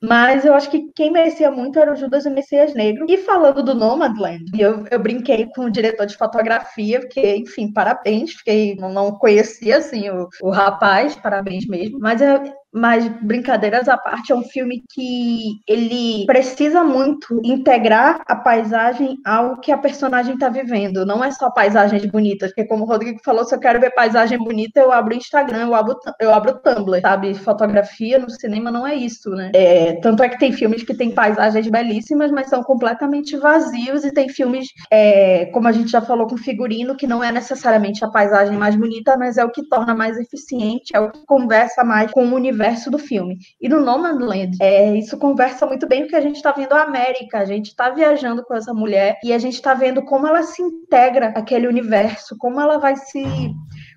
Mas 0.02 0.46
eu 0.46 0.54
acho 0.54 0.70
que 0.70 0.90
quem 0.94 1.10
merecia 1.12 1.50
muito 1.50 1.78
era 1.78 1.92
o 1.92 1.96
Judas 1.96 2.24
e 2.24 2.28
o 2.30 2.32
Messias 2.32 2.72
Negro. 2.72 3.04
E 3.06 3.18
falando 3.18 3.62
do 3.62 3.74
Nomadland, 3.74 4.44
eu, 4.58 4.86
eu 4.90 4.98
brinquei 4.98 5.46
com 5.54 5.66
o 5.66 5.70
diretor 5.70 6.06
de 6.06 6.16
fotografia, 6.16 7.00
porque, 7.00 7.36
enfim, 7.36 7.70
parabéns. 7.70 8.32
Fiquei, 8.32 8.76
não 8.76 9.12
conhecia, 9.12 9.76
assim, 9.76 10.08
o, 10.08 10.26
o 10.40 10.50
rapaz, 10.50 11.14
parabéns 11.16 11.66
mesmo. 11.66 11.98
Mas 11.98 12.22
eu, 12.22 12.42
mas 12.72 13.06
brincadeiras 13.20 13.88
à 13.88 13.96
parte, 13.96 14.32
é 14.32 14.34
um 14.34 14.44
filme 14.44 14.82
que 14.92 15.60
ele 15.66 16.24
precisa 16.26 16.84
muito 16.84 17.40
integrar 17.44 18.22
a 18.26 18.36
paisagem 18.36 19.18
ao 19.24 19.56
que 19.60 19.72
a 19.72 19.78
personagem 19.78 20.34
está 20.34 20.48
vivendo. 20.48 21.04
Não 21.04 21.22
é 21.22 21.30
só 21.32 21.50
paisagens 21.50 22.06
bonitas, 22.06 22.50
porque 22.50 22.68
como 22.68 22.84
o 22.84 22.86
Rodrigo 22.86 23.18
falou, 23.24 23.44
se 23.44 23.54
eu 23.54 23.58
quero 23.58 23.80
ver 23.80 23.90
paisagem 23.90 24.38
bonita, 24.38 24.80
eu 24.80 24.92
abro 24.92 25.14
o 25.14 25.16
Instagram, 25.16 25.66
eu 25.66 25.74
abro, 25.74 25.98
eu 26.20 26.32
abro 26.32 26.52
o 26.52 26.58
Tumblr, 26.58 27.00
sabe? 27.00 27.34
Fotografia 27.34 28.18
no 28.18 28.30
cinema 28.30 28.70
não 28.70 28.86
é 28.86 28.94
isso, 28.94 29.30
né? 29.30 29.50
É, 29.54 29.94
tanto 29.94 30.22
é 30.22 30.28
que 30.28 30.38
tem 30.38 30.52
filmes 30.52 30.84
que 30.84 30.94
têm 30.94 31.10
paisagens 31.10 31.66
belíssimas, 31.68 32.30
mas 32.30 32.48
são 32.48 32.62
completamente 32.62 33.36
vazios, 33.36 34.04
e 34.04 34.12
tem 34.12 34.28
filmes, 34.28 34.68
é, 34.90 35.46
como 35.46 35.66
a 35.66 35.72
gente 35.72 35.90
já 35.90 36.00
falou 36.00 36.26
com 36.26 36.36
figurino, 36.36 36.96
que 36.96 37.06
não 37.06 37.22
é 37.22 37.32
necessariamente 37.32 38.04
a 38.04 38.08
paisagem 38.08 38.56
mais 38.56 38.76
bonita, 38.76 39.16
mas 39.16 39.36
é 39.36 39.44
o 39.44 39.50
que 39.50 39.68
torna 39.68 39.94
mais 39.94 40.18
eficiente, 40.18 40.94
é 40.94 41.00
o 41.00 41.10
que 41.10 41.24
conversa 41.26 41.82
mais 41.82 42.10
com 42.10 42.24
o 42.24 42.34
universo 42.34 42.59
universo 42.60 42.90
do 42.90 42.98
filme. 42.98 43.38
E 43.60 43.68
no 43.68 43.80
Nomadland, 43.80 44.58
é, 44.60 44.94
isso 44.96 45.16
conversa 45.18 45.66
muito 45.66 45.88
bem 45.88 46.02
porque 46.02 46.16
a 46.16 46.20
gente 46.20 46.36
está 46.36 46.52
vendo 46.52 46.74
a 46.74 46.82
América, 46.82 47.38
a 47.38 47.44
gente 47.44 47.68
está 47.68 47.88
viajando 47.90 48.44
com 48.44 48.54
essa 48.54 48.74
mulher 48.74 49.18
e 49.24 49.32
a 49.32 49.38
gente 49.38 49.54
está 49.54 49.72
vendo 49.72 50.02
como 50.02 50.26
ela 50.26 50.42
se 50.42 50.60
integra 50.60 51.28
àquele 51.28 51.66
universo, 51.66 52.36
como 52.38 52.60
ela 52.60 52.78
vai 52.78 52.96
se 52.96 53.24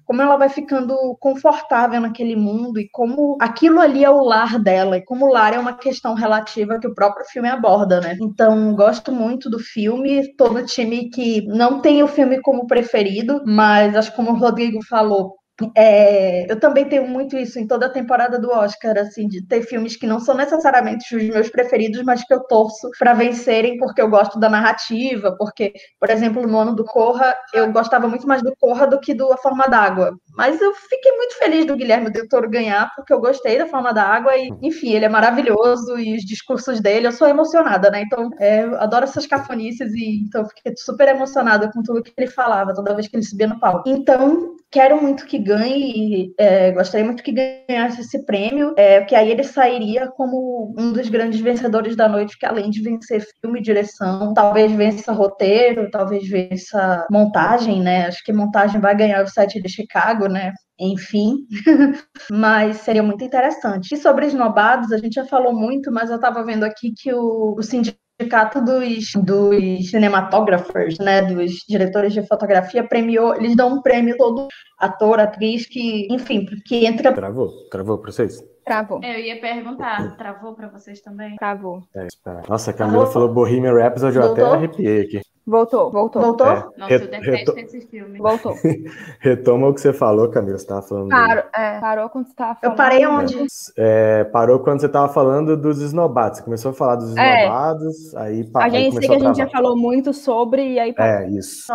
como 0.06 0.22
ela 0.22 0.36
vai 0.36 0.50
ficando 0.50 1.16
confortável 1.18 2.02
naquele 2.02 2.36
mundo 2.36 2.78
e 2.78 2.90
como 2.90 3.38
aquilo 3.40 3.80
ali 3.80 4.04
é 4.04 4.10
o 4.10 4.22
lar 4.22 4.60
dela, 4.60 4.98
e 4.98 5.02
como 5.02 5.26
o 5.26 5.32
lar 5.32 5.54
é 5.54 5.60
uma 5.60 5.78
questão 5.78 6.14
relativa 6.14 6.78
que 6.78 6.88
o 6.88 6.94
próprio 6.94 7.26
filme 7.26 7.48
aborda, 7.48 8.02
né? 8.02 8.18
Então, 8.22 8.76
gosto 8.76 9.14
muito 9.14 9.50
do 9.50 9.60
filme, 9.60 10.36
todo 10.36 10.66
time 10.66 11.10
que 11.10 11.48
não 11.48 11.80
tem 11.80 12.04
o 12.04 12.08
filme 12.10 12.42
como 12.42 12.68
preferido, 12.68 13.42
mas 13.46 13.96
acho 13.96 14.14
como 14.14 14.32
o 14.32 14.38
Rodrigo 14.38 14.84
falou, 14.86 15.38
é, 15.78 16.52
eu 16.52 16.60
também 16.60 16.88
tenho 16.90 17.08
muito 17.08 17.38
isso 17.38 17.60
em 17.60 17.68
toda 17.68 17.86
a 17.86 17.90
temporada 17.90 18.40
do 18.40 18.50
Oscar, 18.50 18.98
assim, 18.98 19.28
de 19.28 19.46
ter 19.46 19.62
filmes 19.64 19.96
que 19.96 20.08
não 20.08 20.20
são 20.20 20.36
necessariamente 20.36 21.16
os 21.16 21.24
meus 21.24 21.50
preferidos, 21.50 22.02
mas 22.04 22.24
que 22.26 22.34
eu 22.34 22.42
torço 22.48 22.90
para 22.98 23.14
vencerem 23.14 23.78
porque 23.78 24.02
eu 24.02 24.10
gosto 24.10 24.40
da 24.40 24.50
narrativa, 24.50 25.36
porque, 25.38 25.74
por 26.00 26.10
exemplo, 26.10 26.48
no 26.48 26.58
ano 26.60 26.76
do 26.76 26.84
Corra, 26.86 27.36
eu 27.54 27.72
gostava 27.72 28.08
muito 28.08 28.28
mais 28.28 28.42
do 28.42 28.54
Corra 28.60 28.88
do 28.88 29.00
que 29.00 29.14
do 29.14 29.32
A 29.32 29.38
Forma 29.38 29.68
d'Água. 29.68 30.12
Mas 30.36 30.62
eu 30.62 30.74
fiquei 30.74 31.12
muito 31.14 31.38
feliz 31.38 31.66
do 31.66 31.76
Guilherme 31.76 32.10
Del 32.10 32.28
Toro 32.28 32.50
ganhar, 32.50 32.92
porque 32.96 33.14
eu 33.14 33.20
gostei 33.20 33.58
da 33.58 33.68
Forma 33.68 33.94
d'Água 33.94 34.36
e, 34.36 34.52
enfim, 34.62 34.94
ele 34.94 35.06
é 35.06 35.10
maravilhoso 35.10 35.98
e 35.98 36.16
os 36.16 36.24
discursos 36.24 36.82
dele, 36.82 37.08
eu 37.08 37.12
sou 37.12 37.28
emocionada, 37.28 37.90
né? 37.90 38.02
Então, 38.02 38.30
é, 38.40 38.64
eu 38.64 38.80
adoro 38.80 39.06
essas 39.06 39.28
cafonices 39.28 39.94
e 39.94 40.24
então 40.24 40.46
fiquei 40.46 40.74
super 40.78 41.08
emocionada 41.08 41.72
com 41.72 41.82
tudo 41.84 42.04
que 42.04 42.14
ele 42.18 42.28
falava 42.28 42.74
toda 42.74 42.96
vez 42.96 43.08
que 43.08 43.16
ele 43.16 43.24
subia 43.24 43.48
no 43.48 43.60
palco. 43.60 43.88
Então, 43.88 44.56
quero 44.74 45.00
muito 45.00 45.28
que 45.28 45.38
ganhe, 45.38 46.34
é, 46.36 46.72
gostaria 46.72 47.06
muito 47.06 47.22
que 47.22 47.32
ganhasse 47.32 48.02
esse 48.02 48.26
prêmio, 48.26 48.74
é, 48.76 49.02
que 49.02 49.14
aí 49.14 49.30
ele 49.30 49.44
sairia 49.44 50.08
como 50.08 50.74
um 50.78 50.92
dos 50.92 51.10
grandes 51.10 51.40
vencedores 51.40 51.96
da 51.96 52.10
noite, 52.10 52.38
que 52.40 52.46
além 52.46 52.72
de 52.72 52.82
vencer 52.82 53.24
filme, 53.40 53.62
direção, 53.62 54.34
talvez 54.34 54.72
vença 54.72 55.12
roteiro, 55.12 55.92
talvez 55.92 56.28
vença 56.28 57.06
montagem, 57.12 57.82
né? 57.82 58.08
Acho 58.08 58.24
que 58.24 58.34
montagem 58.34 58.82
vai 58.82 58.96
ganhar 58.96 59.24
o 59.24 59.28
set 59.28 59.62
de 59.62 59.70
Chicago, 59.70 60.23
né? 60.28 60.54
Enfim, 60.80 61.46
mas 62.32 62.78
seria 62.78 63.04
muito 63.04 63.24
interessante. 63.24 63.94
E 63.94 63.98
sobre 63.98 64.26
esnobados, 64.26 64.92
a 64.92 64.98
gente 64.98 65.14
já 65.14 65.26
falou 65.26 65.54
muito, 65.54 65.92
mas 65.92 66.10
eu 66.10 66.18
estava 66.18 66.44
vendo 66.44 66.64
aqui 66.64 66.94
que 66.96 67.14
o, 67.14 67.56
o 67.58 67.64
sindicato 67.64 68.04
sindicato 68.24 68.62
dos, 68.62 69.12
dos 69.16 69.90
cinematógrafos, 69.90 70.98
né, 71.00 71.22
dos 71.22 71.52
diretores 71.68 72.14
de 72.14 72.26
fotografia, 72.28 72.88
premiou, 72.88 73.36
eles 73.36 73.56
dão 73.56 73.76
um 73.76 73.82
prêmio 73.82 74.16
todo 74.18 74.48
ator, 74.80 75.20
atriz, 75.20 75.66
que, 75.66 76.08
enfim, 76.12 76.46
que 76.66 76.86
entra... 76.86 77.12
Travou, 77.12 77.68
travou 77.70 77.98
para 77.98 78.12
vocês? 78.12 78.42
Travou. 78.66 79.02
Eu 79.04 79.20
ia 79.20 79.42
perguntar, 79.42 80.16
travou 80.16 80.54
para 80.54 80.70
vocês 80.70 81.02
também? 81.02 81.36
Travou. 81.36 81.82
É, 81.96 82.08
Nossa, 82.48 82.72
a 82.72 82.74
Camila 82.74 83.06
falou 83.08 83.34
Bohemian 83.34 83.74
Rhapsody, 83.74 84.18
eu 84.18 84.32
até 84.32 84.42
arrepiei 84.42 85.02
aqui. 85.02 85.22
Voltou, 85.46 85.92
voltou. 85.92 86.22
Voltou? 86.22 86.48
É, 86.48 86.66
Nossa, 86.78 86.94
eu 86.94 87.00
detesto 87.00 87.58
esse 87.58 87.82
filme. 87.82 88.18
Voltou. 88.18 88.56
Retoma 89.20 89.68
o 89.68 89.74
que 89.74 89.82
você 89.82 89.92
falou, 89.92 90.30
Camila. 90.30 90.58
Você 90.58 90.64
estava 90.64 90.82
falando. 90.82 91.10
Parou, 91.10 91.44
é, 91.54 91.80
parou 91.82 92.10
quando 92.10 92.26
você 92.26 92.32
estava 92.32 92.56
falando. 92.56 92.72
Eu 92.72 92.78
parei 92.78 93.06
onde? 93.06 93.46
É, 93.78 94.24
parou 94.26 94.60
quando 94.60 94.80
você 94.80 94.86
estava 94.86 95.12
falando 95.12 95.58
dos 95.58 95.82
esnobados. 95.82 96.38
Você 96.38 96.46
começou 96.46 96.72
a 96.72 96.74
falar 96.74 96.96
dos 96.96 97.18
é. 97.18 97.42
esnobados, 97.42 98.14
é. 98.14 98.20
aí 98.20 98.50
A 98.56 98.70
gente 98.70 98.96
sei 98.96 99.08
que 99.10 99.16
a, 99.16 99.18
a 99.18 99.20
gente 99.20 99.38
já 99.38 99.50
falou 99.50 99.76
muito 99.76 100.14
sobre, 100.14 100.66
e 100.66 100.80
aí 100.80 100.94
parou. 100.94 101.14
É, 101.14 101.30
isso. 101.32 101.66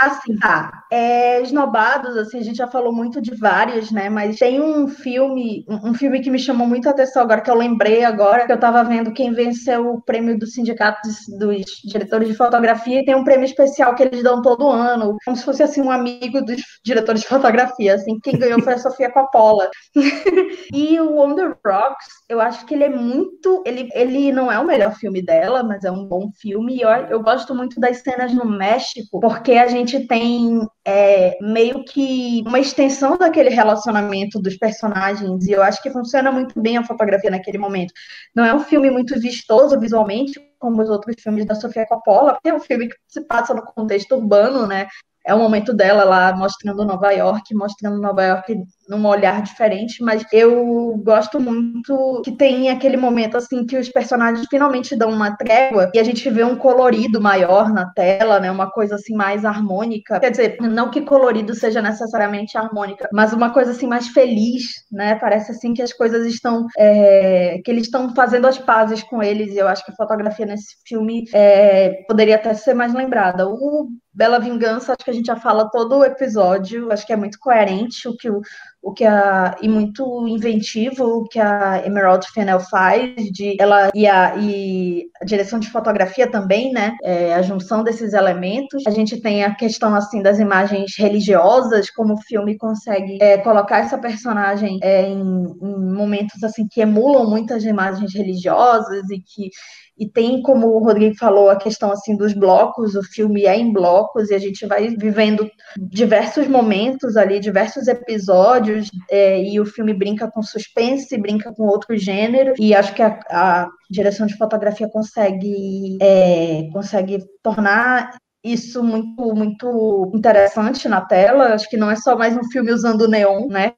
Assim, 0.00 0.36
tá. 0.38 0.72
É, 0.90 1.40
esnobados, 1.42 2.16
assim, 2.16 2.40
a 2.40 2.42
gente 2.42 2.56
já 2.56 2.66
falou 2.66 2.92
muito 2.92 3.22
de 3.22 3.36
vários, 3.36 3.92
né? 3.92 4.08
Mas 4.08 4.36
tem 4.40 4.60
um 4.60 4.88
filme, 4.88 5.64
um 5.68 5.94
filme 5.94 6.18
que 6.20 6.30
me 6.30 6.40
chamou 6.40 6.66
muito 6.66 6.88
a 6.88 6.90
atenção 6.90 7.22
agora, 7.22 7.40
que 7.40 7.50
eu 7.50 7.56
lembrei 7.56 8.02
agora, 8.02 8.46
que 8.46 8.52
eu 8.52 8.56
estava 8.56 8.82
vendo 8.82 9.12
quem 9.12 9.32
venceu 9.32 9.92
o 9.92 10.02
prêmio 10.02 10.36
do 10.36 10.46
Sindicato 10.46 11.02
dos 11.38 11.70
Diretores 11.84 12.26
de 12.26 12.34
Fotografia 12.34 12.95
e 12.98 13.04
tem 13.04 13.14
um 13.14 13.24
prêmio 13.24 13.44
especial 13.44 13.94
que 13.94 14.02
eles 14.02 14.22
dão 14.22 14.42
todo 14.42 14.68
ano, 14.68 15.16
como 15.24 15.36
se 15.36 15.44
fosse 15.44 15.62
assim 15.62 15.80
um 15.80 15.90
amigo 15.90 16.44
dos 16.44 16.62
diretores 16.84 17.22
de 17.22 17.28
fotografia, 17.28 17.94
assim, 17.94 18.18
quem 18.20 18.38
ganhou 18.38 18.62
foi 18.62 18.74
a 18.74 18.78
Sofia 18.78 19.10
Coppola. 19.10 19.68
e 20.72 20.98
o 21.00 21.18
On 21.18 21.34
the 21.34 21.54
Rocks, 21.64 22.06
eu 22.28 22.40
acho 22.40 22.64
que 22.66 22.74
ele 22.74 22.84
é 22.84 22.88
muito, 22.88 23.62
ele, 23.66 23.88
ele 23.94 24.32
não 24.32 24.50
é 24.50 24.58
o 24.58 24.66
melhor 24.66 24.94
filme 24.94 25.22
dela, 25.22 25.62
mas 25.62 25.84
é 25.84 25.90
um 25.90 26.04
bom 26.06 26.30
filme 26.40 26.76
e 26.76 26.82
eu, 26.82 26.90
eu 26.90 27.22
gosto 27.22 27.54
muito 27.54 27.80
das 27.80 27.98
cenas 27.98 28.32
no 28.32 28.44
México, 28.44 29.20
porque 29.20 29.52
a 29.52 29.66
gente 29.66 30.06
tem 30.06 30.66
é, 30.86 31.36
meio 31.40 31.84
que 31.84 32.44
uma 32.46 32.60
extensão 32.60 33.18
daquele 33.18 33.50
relacionamento 33.50 34.40
dos 34.40 34.56
personagens 34.56 35.44
e 35.44 35.50
eu 35.50 35.60
acho 35.60 35.82
que 35.82 35.90
funciona 35.90 36.30
muito 36.30 36.60
bem 36.60 36.76
a 36.76 36.84
fotografia 36.84 37.28
naquele 37.28 37.58
momento. 37.58 37.92
Não 38.32 38.44
é 38.44 38.54
um 38.54 38.60
filme 38.60 38.88
muito 38.88 39.18
vistoso 39.18 39.78
visualmente, 39.80 40.40
como 40.60 40.80
os 40.80 40.88
outros 40.88 41.16
filmes 41.20 41.44
da 41.44 41.56
Sofia 41.56 41.84
Coppola, 41.86 42.38
é 42.44 42.54
um 42.54 42.60
filme 42.60 42.88
que 42.88 42.94
se 43.08 43.20
passa 43.22 43.52
no 43.52 43.62
contexto 43.62 44.14
urbano, 44.14 44.64
né? 44.64 44.86
É 45.26 45.34
o 45.34 45.38
momento 45.40 45.74
dela 45.74 46.04
lá 46.04 46.34
mostrando 46.36 46.84
Nova 46.84 47.10
York, 47.10 47.52
mostrando 47.52 48.00
Nova 48.00 48.22
York 48.22 48.56
num 48.88 49.06
olhar 49.06 49.42
diferente, 49.42 50.02
mas 50.02 50.24
eu 50.32 50.96
gosto 51.04 51.40
muito 51.40 52.22
que 52.24 52.32
tem 52.32 52.70
aquele 52.70 52.96
momento 52.96 53.36
assim 53.36 53.66
que 53.66 53.76
os 53.76 53.88
personagens 53.88 54.46
finalmente 54.48 54.96
dão 54.96 55.10
uma 55.10 55.36
trégua 55.36 55.90
e 55.94 55.98
a 55.98 56.04
gente 56.04 56.28
vê 56.30 56.44
um 56.44 56.56
colorido 56.56 57.20
maior 57.20 57.72
na 57.72 57.86
tela, 57.92 58.38
né? 58.38 58.50
Uma 58.50 58.70
coisa 58.70 58.94
assim 58.94 59.14
mais 59.14 59.44
harmônica. 59.44 60.20
Quer 60.20 60.30
dizer, 60.30 60.56
não 60.60 60.90
que 60.90 61.00
colorido 61.00 61.54
seja 61.54 61.82
necessariamente 61.82 62.56
harmônica, 62.56 63.08
mas 63.12 63.32
uma 63.32 63.50
coisa 63.50 63.72
assim 63.72 63.86
mais 63.86 64.08
feliz, 64.08 64.62
né? 64.90 65.14
Parece 65.16 65.52
assim 65.52 65.74
que 65.74 65.82
as 65.82 65.92
coisas 65.92 66.26
estão 66.26 66.66
é, 66.78 67.60
que 67.64 67.70
eles 67.70 67.84
estão 67.84 68.14
fazendo 68.14 68.46
as 68.46 68.58
pazes 68.58 69.02
com 69.02 69.22
eles. 69.22 69.52
E 69.52 69.58
eu 69.58 69.68
acho 69.68 69.84
que 69.84 69.92
a 69.92 69.96
fotografia 69.96 70.46
nesse 70.46 70.76
filme 70.86 71.24
é, 71.32 72.04
poderia 72.08 72.36
até 72.36 72.54
ser 72.54 72.74
mais 72.74 72.94
lembrada. 72.94 73.48
O 73.48 73.88
Bela 74.16 74.38
Vingança, 74.38 74.92
acho 74.92 75.04
que 75.04 75.10
a 75.10 75.14
gente 75.14 75.26
já 75.26 75.36
fala 75.36 75.70
todo 75.70 75.98
o 75.98 76.04
episódio, 76.04 76.90
acho 76.90 77.06
que 77.06 77.12
é 77.12 77.16
muito 77.16 77.38
coerente 77.38 78.08
o 78.08 78.16
que 78.16 78.30
o 78.30 78.40
o 78.86 78.92
que 78.92 79.04
a 79.04 79.56
e 79.60 79.68
muito 79.68 80.28
inventivo 80.28 81.04
o 81.18 81.24
que 81.24 81.40
a 81.40 81.84
Emerald 81.84 82.24
Fennell 82.32 82.60
faz 82.60 83.16
de 83.32 83.56
ela 83.58 83.90
e 83.92 84.06
a, 84.06 84.36
e 84.36 85.10
a 85.20 85.24
direção 85.24 85.58
de 85.58 85.68
fotografia 85.72 86.30
também, 86.30 86.70
né? 86.70 86.96
É, 87.02 87.34
a 87.34 87.42
junção 87.42 87.82
desses 87.82 88.12
elementos. 88.12 88.86
A 88.86 88.90
gente 88.92 89.20
tem 89.20 89.42
a 89.42 89.52
questão 89.52 89.92
assim 89.92 90.22
das 90.22 90.38
imagens 90.38 90.92
religiosas, 90.96 91.90
como 91.90 92.14
o 92.14 92.22
filme 92.22 92.56
consegue 92.56 93.18
é, 93.20 93.38
colocar 93.38 93.78
essa 93.78 93.98
personagem 93.98 94.78
é, 94.80 95.08
em, 95.08 95.20
em 95.20 95.92
momentos 95.92 96.40
assim 96.44 96.64
que 96.70 96.80
emulam 96.80 97.28
muitas 97.28 97.64
imagens 97.64 98.14
religiosas 98.14 99.10
e 99.10 99.18
que 99.18 99.50
e 99.98 100.08
tem, 100.08 100.42
como 100.42 100.68
o 100.68 100.78
Rodrigo 100.78 101.16
falou, 101.16 101.48
a 101.48 101.56
questão 101.56 101.90
assim 101.90 102.16
dos 102.16 102.32
blocos, 102.34 102.94
o 102.94 103.02
filme 103.02 103.44
é 103.44 103.56
em 103.56 103.72
blocos, 103.72 104.30
e 104.30 104.34
a 104.34 104.38
gente 104.38 104.66
vai 104.66 104.88
vivendo 104.88 105.48
diversos 105.78 106.46
momentos 106.46 107.16
ali, 107.16 107.40
diversos 107.40 107.88
episódios, 107.88 108.90
é, 109.10 109.42
e 109.42 109.58
o 109.58 109.66
filme 109.66 109.94
brinca 109.94 110.30
com 110.30 110.42
suspense, 110.42 111.16
brinca 111.16 111.52
com 111.54 111.64
outro 111.64 111.96
gênero, 111.96 112.54
e 112.58 112.74
acho 112.74 112.94
que 112.94 113.02
a, 113.02 113.18
a 113.30 113.68
direção 113.90 114.26
de 114.26 114.36
fotografia 114.36 114.88
consegue, 114.88 115.96
é, 116.00 116.68
consegue 116.72 117.24
tornar 117.42 118.16
isso 118.44 118.82
muito, 118.82 119.34
muito 119.34 120.12
interessante 120.14 120.88
na 120.88 121.00
tela. 121.00 121.54
Acho 121.54 121.68
que 121.68 121.76
não 121.76 121.90
é 121.90 121.96
só 121.96 122.16
mais 122.16 122.36
um 122.36 122.44
filme 122.44 122.72
usando 122.72 123.08
neon, 123.08 123.48
né? 123.48 123.72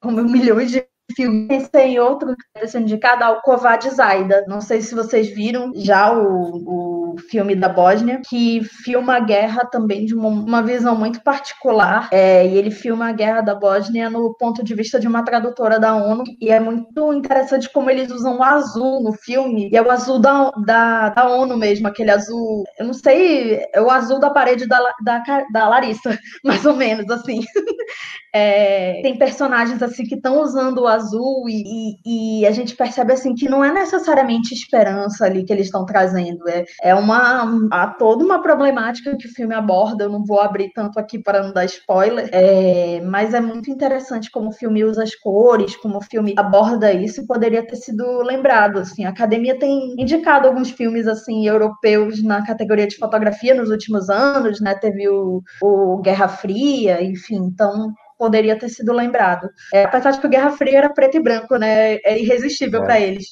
Como 0.00 0.22
milhões 0.24 0.70
de 0.70 0.86
filme. 1.12 1.46
Pensei 1.48 1.94
em 1.94 1.98
outro 1.98 2.34
que 2.34 2.42
está 2.54 2.66
sendo 2.66 2.84
indicado, 2.84 3.24
Alcovade 3.24 3.90
Zaida. 3.90 4.44
Não 4.48 4.60
sei 4.60 4.80
se 4.80 4.94
vocês 4.94 5.28
viram 5.28 5.72
já 5.74 6.12
o, 6.12 7.14
o 7.14 7.16
filme 7.30 7.54
da 7.54 7.68
Bósnia, 7.68 8.20
que 8.26 8.62
filma 8.64 9.16
a 9.16 9.20
guerra 9.20 9.64
também 9.66 10.04
de 10.04 10.14
uma, 10.14 10.28
uma 10.28 10.62
visão 10.62 10.96
muito 10.96 11.22
particular. 11.22 12.08
É, 12.12 12.46
e 12.46 12.56
ele 12.56 12.70
filma 12.70 13.08
a 13.08 13.12
guerra 13.12 13.40
da 13.40 13.54
Bósnia 13.54 14.08
no 14.10 14.34
ponto 14.34 14.64
de 14.64 14.74
vista 14.74 14.98
de 14.98 15.06
uma 15.06 15.24
tradutora 15.24 15.78
da 15.78 15.94
ONU. 15.94 16.24
E 16.40 16.50
é 16.50 16.58
muito 16.58 17.12
interessante 17.12 17.70
como 17.72 17.90
eles 17.90 18.10
usam 18.10 18.38
o 18.38 18.42
azul 18.42 19.02
no 19.02 19.12
filme. 19.12 19.68
E 19.70 19.76
é 19.76 19.82
o 19.82 19.90
azul 19.90 20.18
da, 20.18 20.50
da, 20.64 21.08
da 21.10 21.28
ONU 21.28 21.56
mesmo, 21.56 21.86
aquele 21.86 22.10
azul. 22.10 22.64
Eu 22.78 22.86
não 22.86 22.94
sei, 22.94 23.64
é 23.72 23.80
o 23.80 23.90
azul 23.90 24.18
da 24.18 24.30
parede 24.30 24.66
da, 24.66 24.78
da, 25.04 25.22
da 25.52 25.68
Larissa, 25.68 26.18
mais 26.44 26.64
ou 26.64 26.74
menos, 26.74 27.08
assim. 27.10 27.40
É, 28.36 29.00
tem 29.00 29.16
personagens 29.16 29.80
assim 29.80 30.02
que 30.04 30.16
estão 30.16 30.42
usando 30.42 30.78
o 30.78 30.88
azul 30.88 31.48
e, 31.48 31.98
e, 32.04 32.40
e, 32.40 32.46
a 32.46 32.50
gente 32.50 32.74
percebe 32.74 33.12
assim 33.12 33.32
que 33.32 33.48
não 33.48 33.62
é 33.62 33.72
necessariamente 33.72 34.52
esperança 34.52 35.24
ali 35.24 35.44
que 35.44 35.52
eles 35.52 35.66
estão 35.66 35.86
trazendo. 35.86 36.48
É, 36.48 36.64
é 36.82 36.94
uma 36.96 37.68
há 37.70 37.86
toda 37.86 38.24
uma 38.24 38.42
problemática 38.42 39.16
que 39.16 39.28
o 39.28 39.32
filme 39.32 39.54
aborda. 39.54 40.04
Eu 40.04 40.10
não 40.10 40.24
vou 40.24 40.40
abrir 40.40 40.72
tanto 40.74 40.98
aqui 40.98 41.16
para 41.16 41.44
não 41.44 41.52
dar 41.52 41.64
spoiler, 41.66 42.28
é, 42.32 43.00
mas 43.02 43.34
é 43.34 43.40
muito 43.40 43.70
interessante 43.70 44.30
como 44.32 44.48
o 44.48 44.52
filme 44.52 44.84
usa 44.84 45.04
as 45.04 45.14
cores, 45.14 45.76
como 45.76 45.98
o 45.98 46.02
filme 46.02 46.34
aborda 46.36 46.92
isso 46.92 47.26
poderia 47.28 47.64
ter 47.64 47.76
sido 47.76 48.20
lembrado. 48.22 48.80
Assim, 48.80 49.04
a 49.04 49.10
academia 49.10 49.56
tem 49.56 49.94
indicado 49.96 50.48
alguns 50.48 50.70
filmes 50.70 51.06
assim 51.06 51.46
europeus 51.46 52.20
na 52.20 52.44
categoria 52.44 52.88
de 52.88 52.96
fotografia 52.96 53.54
nos 53.54 53.70
últimos 53.70 54.10
anos, 54.10 54.60
né? 54.60 54.74
Teve 54.74 55.08
o, 55.08 55.40
o 55.62 55.98
Guerra 55.98 56.26
Fria, 56.26 57.00
enfim, 57.00 57.36
então 57.36 57.92
poderia 58.18 58.58
ter 58.58 58.68
sido 58.68 58.92
lembrado. 58.92 59.48
É, 59.72 59.84
apesar 59.84 60.12
de 60.12 60.20
que 60.20 60.26
o 60.26 60.30
Guerra 60.30 60.50
Fria 60.50 60.78
era 60.78 60.92
preto 60.92 61.16
e 61.16 61.22
branco, 61.22 61.56
né? 61.56 61.96
É 61.96 62.18
irresistível 62.18 62.82
é. 62.82 62.84
para 62.84 63.00
eles. 63.00 63.26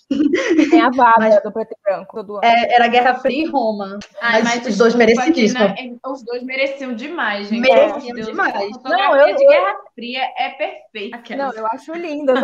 Tem 0.70 0.80
a 0.80 0.90
vaga 0.90 1.14
mas, 1.18 1.42
do 1.42 1.52
preto 1.52 1.72
e 1.72 1.82
branco. 1.82 2.40
É, 2.42 2.74
era 2.74 2.88
Guerra 2.88 3.14
Fria 3.14 3.44
e 3.44 3.48
Roma. 3.48 3.98
Ai, 4.20 4.42
mas, 4.42 4.56
mas 4.56 4.66
os 4.66 4.76
dois 4.76 4.94
merecidíssimos. 4.94 5.68
Né, 5.70 5.96
os 6.06 6.24
dois 6.24 6.42
mereciam 6.42 6.94
demais, 6.94 7.48
gente. 7.48 7.60
Mereciam 7.60 8.16
demais. 8.16 8.70
Não, 8.84 9.16
eu, 9.16 9.36
de 9.36 9.46
Guerra 9.46 9.74
Fria 9.94 10.22
é 10.38 10.48
perfeita. 10.50 11.36
Não, 11.36 11.52
eu 11.52 11.66
acho 11.66 11.92
linda. 11.92 12.34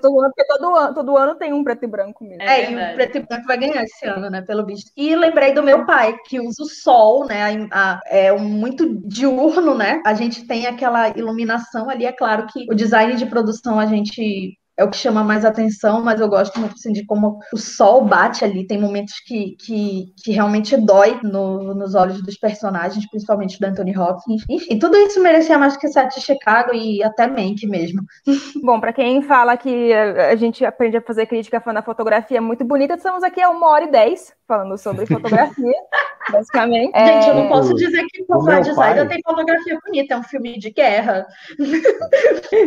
todo 0.00 0.20
ano, 0.20 0.32
porque 0.34 0.44
todo 0.46 0.74
ano, 0.74 0.94
todo 0.94 1.16
ano 1.16 1.34
tem 1.36 1.52
um 1.52 1.62
preto 1.62 1.84
e 1.84 1.86
branco 1.86 2.24
mesmo. 2.24 2.42
É, 2.42 2.62
é 2.62 2.70
e 2.70 2.74
o 2.74 2.94
preto 2.94 3.18
e 3.18 3.20
branco 3.20 3.46
vai 3.46 3.56
ganhar 3.56 3.82
esse 3.84 4.04
ano, 4.06 4.28
né? 4.28 4.42
Pelo 4.42 4.66
visto. 4.66 4.90
E 4.96 5.14
lembrei 5.14 5.52
do 5.52 5.62
meu 5.62 5.86
pai, 5.86 6.16
que 6.26 6.40
usa 6.40 6.62
o 6.62 6.66
sol, 6.66 7.26
né? 7.26 7.68
A, 7.70 7.92
a, 7.92 8.00
é 8.06 8.32
um 8.32 8.40
muito 8.40 9.00
diurno, 9.06 9.76
né? 9.76 10.02
A 10.04 10.12
gente 10.14 10.44
tem 10.46 10.66
aquela 10.66 11.10
iluminação 11.10 11.88
ali. 11.88 12.04
É 12.04 12.12
claro 12.12 12.46
que 12.46 12.66
o 12.68 12.74
design 12.74 13.14
de 13.14 13.26
produção 13.26 13.78
a 13.78 13.86
gente 13.86 14.57
é 14.78 14.84
o 14.84 14.90
que 14.90 14.96
chama 14.96 15.24
mais 15.24 15.44
atenção, 15.44 16.00
mas 16.00 16.20
eu 16.20 16.28
gosto 16.28 16.58
muito 16.60 16.74
assim, 16.74 16.92
de 16.92 17.04
como 17.04 17.40
o 17.52 17.56
sol 17.56 18.04
bate 18.04 18.44
ali. 18.44 18.64
Tem 18.64 18.80
momentos 18.80 19.14
que, 19.26 19.56
que, 19.58 20.12
que 20.22 20.30
realmente 20.30 20.76
dói 20.76 21.18
no, 21.24 21.74
nos 21.74 21.96
olhos 21.96 22.22
dos 22.22 22.38
personagens, 22.38 23.08
principalmente 23.10 23.58
do 23.58 23.66
Anthony 23.66 23.98
Hopkins. 23.98 24.44
Enfim, 24.48 24.78
tudo 24.78 24.96
isso 24.96 25.20
merecia 25.20 25.58
mais 25.58 25.76
que 25.76 25.88
Sete 25.88 26.20
de 26.20 26.26
Chicago 26.26 26.72
e 26.72 27.02
até 27.02 27.26
Mank 27.26 27.66
mesmo. 27.66 28.02
Bom, 28.62 28.78
para 28.78 28.92
quem 28.92 29.20
fala 29.22 29.56
que 29.56 29.92
a 29.92 30.36
gente 30.36 30.64
aprende 30.64 30.96
a 30.96 31.02
fazer 31.02 31.26
crítica 31.26 31.60
fã 31.60 31.74
da 31.74 31.82
fotografia 31.82 32.40
muito 32.40 32.64
bonita, 32.64 32.94
estamos 32.94 33.24
aqui 33.24 33.42
a 33.42 33.50
uma 33.50 33.66
hora 33.68 33.84
e 33.84 33.90
dez 33.90 34.32
falando 34.46 34.78
sobre 34.78 35.04
fotografia, 35.04 35.74
basicamente. 36.30 36.98
Gente, 36.98 37.26
é... 37.26 37.30
eu 37.30 37.34
não 37.34 37.44
é, 37.44 37.48
posso 37.48 37.74
dizer 37.74 38.04
que 38.10 38.24
o 38.28 38.44
Fly 38.44 38.60
Designer 38.62 39.08
tem 39.08 39.20
fotografia 39.22 39.78
bonita, 39.84 40.14
é 40.14 40.16
um 40.16 40.22
filme 40.22 40.58
de 40.58 40.70
guerra. 40.70 41.26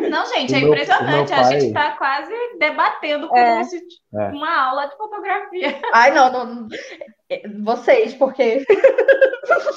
Não, 0.09 0.25
gente, 0.27 0.53
é 0.53 0.59
impressionante. 0.59 1.33
A 1.33 1.43
gente 1.43 1.67
está 1.67 1.91
quase 1.91 2.31
debatendo 2.59 3.27
como 3.27 3.39
é. 3.39 3.63
se 3.63 3.79
é. 4.13 4.27
uma 4.29 4.69
aula 4.69 4.87
de 4.87 4.97
fotografia. 4.97 5.79
Ai, 5.93 6.11
não, 6.11 6.31
não. 6.31 6.67
É, 7.29 7.47
vocês, 7.63 8.13
porque. 8.13 8.65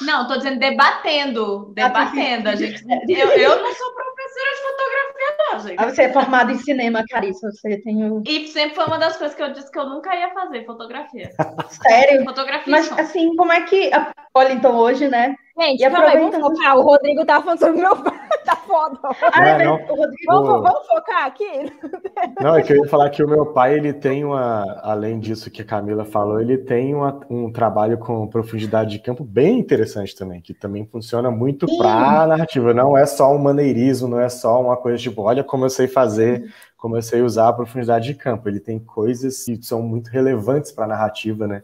Não, 0.02 0.26
tô 0.26 0.36
dizendo 0.36 0.58
debatendo. 0.58 1.72
Debatendo. 1.74 2.48
A 2.48 2.54
gente, 2.54 2.84
eu, 3.08 3.28
eu 3.28 3.62
não 3.62 3.74
sou 3.74 3.94
professora 3.94 4.50
de 4.50 4.62
fotografia, 4.62 5.36
não, 5.38 5.60
gente. 5.60 5.74
Ah, 5.78 5.90
você 5.90 6.02
é 6.02 6.12
formada 6.12 6.52
em 6.52 6.58
cinema, 6.58 7.04
Carissa. 7.08 7.50
Você 7.50 7.80
tem 7.82 8.10
o. 8.10 8.22
E 8.26 8.48
sempre 8.48 8.74
foi 8.74 8.84
uma 8.84 8.98
das 8.98 9.16
coisas 9.16 9.36
que 9.36 9.42
eu 9.42 9.52
disse 9.52 9.70
que 9.70 9.78
eu 9.78 9.88
nunca 9.88 10.14
ia 10.14 10.32
fazer, 10.32 10.64
fotografia. 10.64 11.30
Sério? 11.68 12.24
Fotografia. 12.24 12.70
Mas, 12.70 12.90
assim, 12.92 13.34
como 13.36 13.52
é 13.52 13.62
que. 13.62 13.90
Olha, 14.34 14.52
então, 14.52 14.76
hoje, 14.76 15.08
né? 15.08 15.34
Gente, 15.58 15.84
e 15.84 15.90
calma 15.90 16.08
aí. 16.08 16.76
O 16.76 16.82
Rodrigo 16.82 17.24
tá 17.24 17.40
falando 17.40 17.60
sobre 17.60 17.80
meu 17.80 17.96
pai. 17.96 18.23
tá 18.46 18.56
foda. 18.56 18.98
Não, 19.36 19.58
não. 19.58 19.74
O 19.88 19.96
Rodrigo... 19.96 20.32
Vamos, 20.32 20.62
vamos, 20.62 20.86
focar 20.86 21.26
aqui? 21.26 21.72
Não, 22.40 22.56
é 22.56 22.62
que 22.62 22.72
eu 22.72 22.78
ia 22.78 22.88
falar 22.88 23.10
que 23.10 23.22
o 23.22 23.28
meu 23.28 23.46
pai, 23.46 23.74
ele 23.74 23.92
tem 23.92 24.24
uma, 24.24 24.80
além 24.82 25.18
disso 25.18 25.50
que 25.50 25.62
a 25.62 25.64
Camila 25.64 26.04
falou, 26.04 26.40
ele 26.40 26.58
tem 26.58 26.94
uma, 26.94 27.20
um 27.30 27.50
trabalho 27.50 27.98
com 27.98 28.26
profundidade 28.26 28.90
de 28.90 28.98
campo 28.98 29.24
bem 29.24 29.58
interessante 29.58 30.14
também, 30.16 30.40
que 30.40 30.52
também 30.52 30.86
funciona 30.86 31.30
muito 31.30 31.66
para 31.78 32.26
narrativa. 32.26 32.74
Não 32.74 32.96
é 32.96 33.06
só 33.06 33.34
um 33.34 33.38
maneirismo, 33.38 34.08
não 34.08 34.20
é 34.20 34.28
só 34.28 34.60
uma 34.60 34.76
coisa 34.76 34.98
tipo, 34.98 35.22
olha 35.22 35.44
como 35.44 35.64
eu 35.64 35.70
sei 35.70 35.86
fazer, 35.86 36.52
como 36.76 36.96
eu 36.96 37.02
sei 37.02 37.22
usar 37.22 37.48
a 37.48 37.52
profundidade 37.52 38.06
de 38.06 38.14
campo. 38.14 38.48
Ele 38.48 38.60
tem 38.60 38.78
coisas 38.78 39.44
que 39.44 39.62
são 39.62 39.82
muito 39.82 40.08
relevantes 40.08 40.72
para 40.72 40.84
a 40.84 40.88
narrativa, 40.88 41.46
né? 41.46 41.62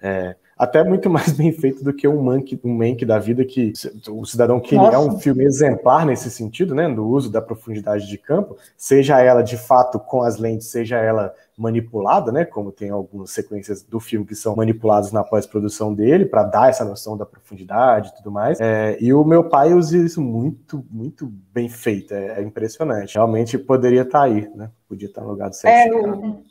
É, 0.00 0.36
até 0.62 0.84
muito 0.84 1.10
mais 1.10 1.32
bem 1.32 1.50
feito 1.52 1.82
do 1.82 1.92
que 1.92 2.06
um 2.06 2.22
Mank, 2.22 2.58
um 2.62 2.72
Mank 2.72 3.04
da 3.04 3.18
vida, 3.18 3.44
que 3.44 3.72
o 4.08 4.24
Cidadão 4.24 4.60
Kane 4.60 4.94
é 4.94 4.98
um 4.98 5.18
filme 5.18 5.44
exemplar 5.44 6.06
nesse 6.06 6.30
sentido, 6.30 6.72
né, 6.72 6.88
do 6.88 7.04
uso 7.04 7.30
da 7.30 7.42
profundidade 7.42 8.06
de 8.06 8.16
campo, 8.16 8.56
seja 8.76 9.20
ela 9.20 9.42
de 9.42 9.56
fato 9.56 9.98
com 9.98 10.22
as 10.22 10.38
lentes, 10.38 10.68
seja 10.68 10.98
ela 10.98 11.34
manipulada, 11.56 12.32
né? 12.32 12.44
Como 12.44 12.72
tem 12.72 12.90
algumas 12.90 13.30
sequências 13.30 13.82
do 13.82 14.00
filme 14.00 14.24
que 14.24 14.34
são 14.34 14.56
manipuladas 14.56 15.12
na 15.12 15.22
pós-produção 15.22 15.94
dele 15.94 16.24
para 16.24 16.44
dar 16.44 16.70
essa 16.70 16.84
noção 16.84 17.16
da 17.16 17.26
profundidade 17.26 18.08
e 18.08 18.16
tudo 18.16 18.30
mais. 18.30 18.58
É, 18.60 18.96
e 19.00 19.12
o 19.12 19.24
meu 19.24 19.44
pai 19.44 19.74
usa 19.74 19.98
isso 19.98 20.20
muito, 20.20 20.84
muito 20.90 21.30
bem 21.52 21.68
feito. 21.68 22.14
É, 22.14 22.40
é 22.40 22.42
impressionante. 22.42 23.14
Realmente 23.14 23.58
poderia 23.58 24.02
estar 24.02 24.20
tá 24.20 24.24
aí, 24.24 24.50
né? 24.54 24.70
Podia 24.92 25.08
estar 25.08 25.20
tá 25.20 25.26
no 25.26 25.32
lugar 25.32 25.50
do 25.50 25.56
É, 25.68 25.88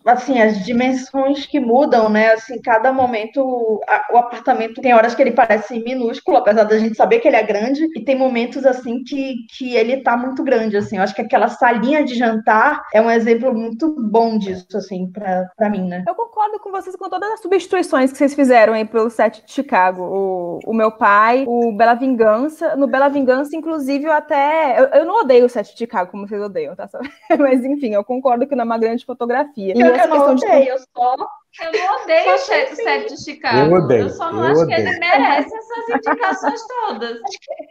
assim, 0.06 0.40
as 0.40 0.64
dimensões 0.64 1.46
que 1.46 1.60
mudam, 1.60 2.10
né? 2.10 2.34
Assim, 2.34 2.62
cada 2.62 2.94
momento, 2.94 3.82
a, 3.88 4.14
o 4.14 4.18
apartamento 4.18 4.82
tem 4.82 4.94
horas 4.94 5.16
que 5.16 5.22
ele 5.22 5.32
parece 5.32 5.80
minúsculo, 5.80 6.38
apesar 6.38 6.64
da 6.64 6.78
gente 6.78 6.96
saber 6.96 7.20
que 7.20 7.28
ele 7.28 7.38
é 7.38 7.44
grande, 7.44 7.88
e 7.96 8.04
tem 8.04 8.16
momentos 8.16 8.66
assim 8.66 9.04
que, 9.04 9.36
que 9.58 9.76
ele 9.76 9.98
tá 10.04 10.16
muito 10.16 10.44
grande, 10.44 10.78
assim. 10.78 10.98
Eu 10.98 11.04
acho 11.04 11.16
que 11.16 11.22
aquela 11.22 11.48
salinha 11.48 12.04
de 12.04 12.16
jantar 12.16 12.84
é 12.94 13.02
um 13.02 13.10
exemplo 13.10 13.54
muito 13.54 13.96
bom 14.00 14.38
disso, 14.38 14.66
assim 14.76 14.92
assim, 14.92 15.12
para 15.56 15.70
mim, 15.70 15.88
né? 15.88 16.04
Eu 16.08 16.14
concordo 16.14 16.60
com 16.60 16.72
vocês 16.72 16.96
com 16.96 17.10
todas 17.10 17.32
as 17.32 17.42
substituições 17.42 18.12
que 18.12 18.18
vocês 18.18 18.34
fizeram 18.34 18.74
aí 18.74 18.86
pelo 18.86 19.10
set 19.10 19.44
de 19.46 19.52
Chicago. 19.52 20.04
O, 20.04 20.60
o 20.66 20.74
meu 20.74 20.92
pai, 20.92 21.46
o 21.48 21.72
Bela 21.72 21.94
Vingança. 21.94 22.76
No 22.76 22.88
Bela 22.88 23.08
Vingança, 23.08 23.56
inclusive, 23.56 24.06
eu 24.06 24.12
até. 24.12 24.80
Eu, 24.80 24.86
eu 25.00 25.06
não 25.06 25.22
odeio 25.22 25.46
o 25.46 25.50
set 25.50 25.72
de 25.72 25.78
Chicago, 25.78 26.12
como 26.12 26.28
vocês 26.28 26.42
odeiam, 26.42 26.76
tá? 26.76 26.90
Mas 27.40 27.64
enfim, 27.64 27.94
eu 27.94 28.04
concordo 28.04 28.31
que 28.48 28.56
não 28.56 28.64
é 28.64 28.66
uma 28.66 28.78
grande 28.78 29.06
fotografia. 29.06 29.74
E 29.76 29.80
eu, 29.80 29.88
eu 29.88 30.08
não 30.08 30.32
odeio, 30.32 30.64
de... 30.64 30.68
eu 30.68 30.78
só 30.80 31.16
eu 31.60 31.72
não 31.72 32.04
odeio 32.04 32.34
o 32.34 32.38
set 32.38 33.08
de 33.10 33.24
Chicago. 33.24 33.76
Eu 33.76 33.84
odeio. 33.84 34.02
Eu 34.04 34.10
só 34.10 34.32
não 34.32 34.46
eu 34.46 34.52
acho 34.52 34.62
odeio. 34.62 34.84
que 34.84 34.90
ele 34.90 35.00
merece 35.00 35.52
essas 35.54 35.90
indicações 35.90 36.62
todas. 36.68 37.18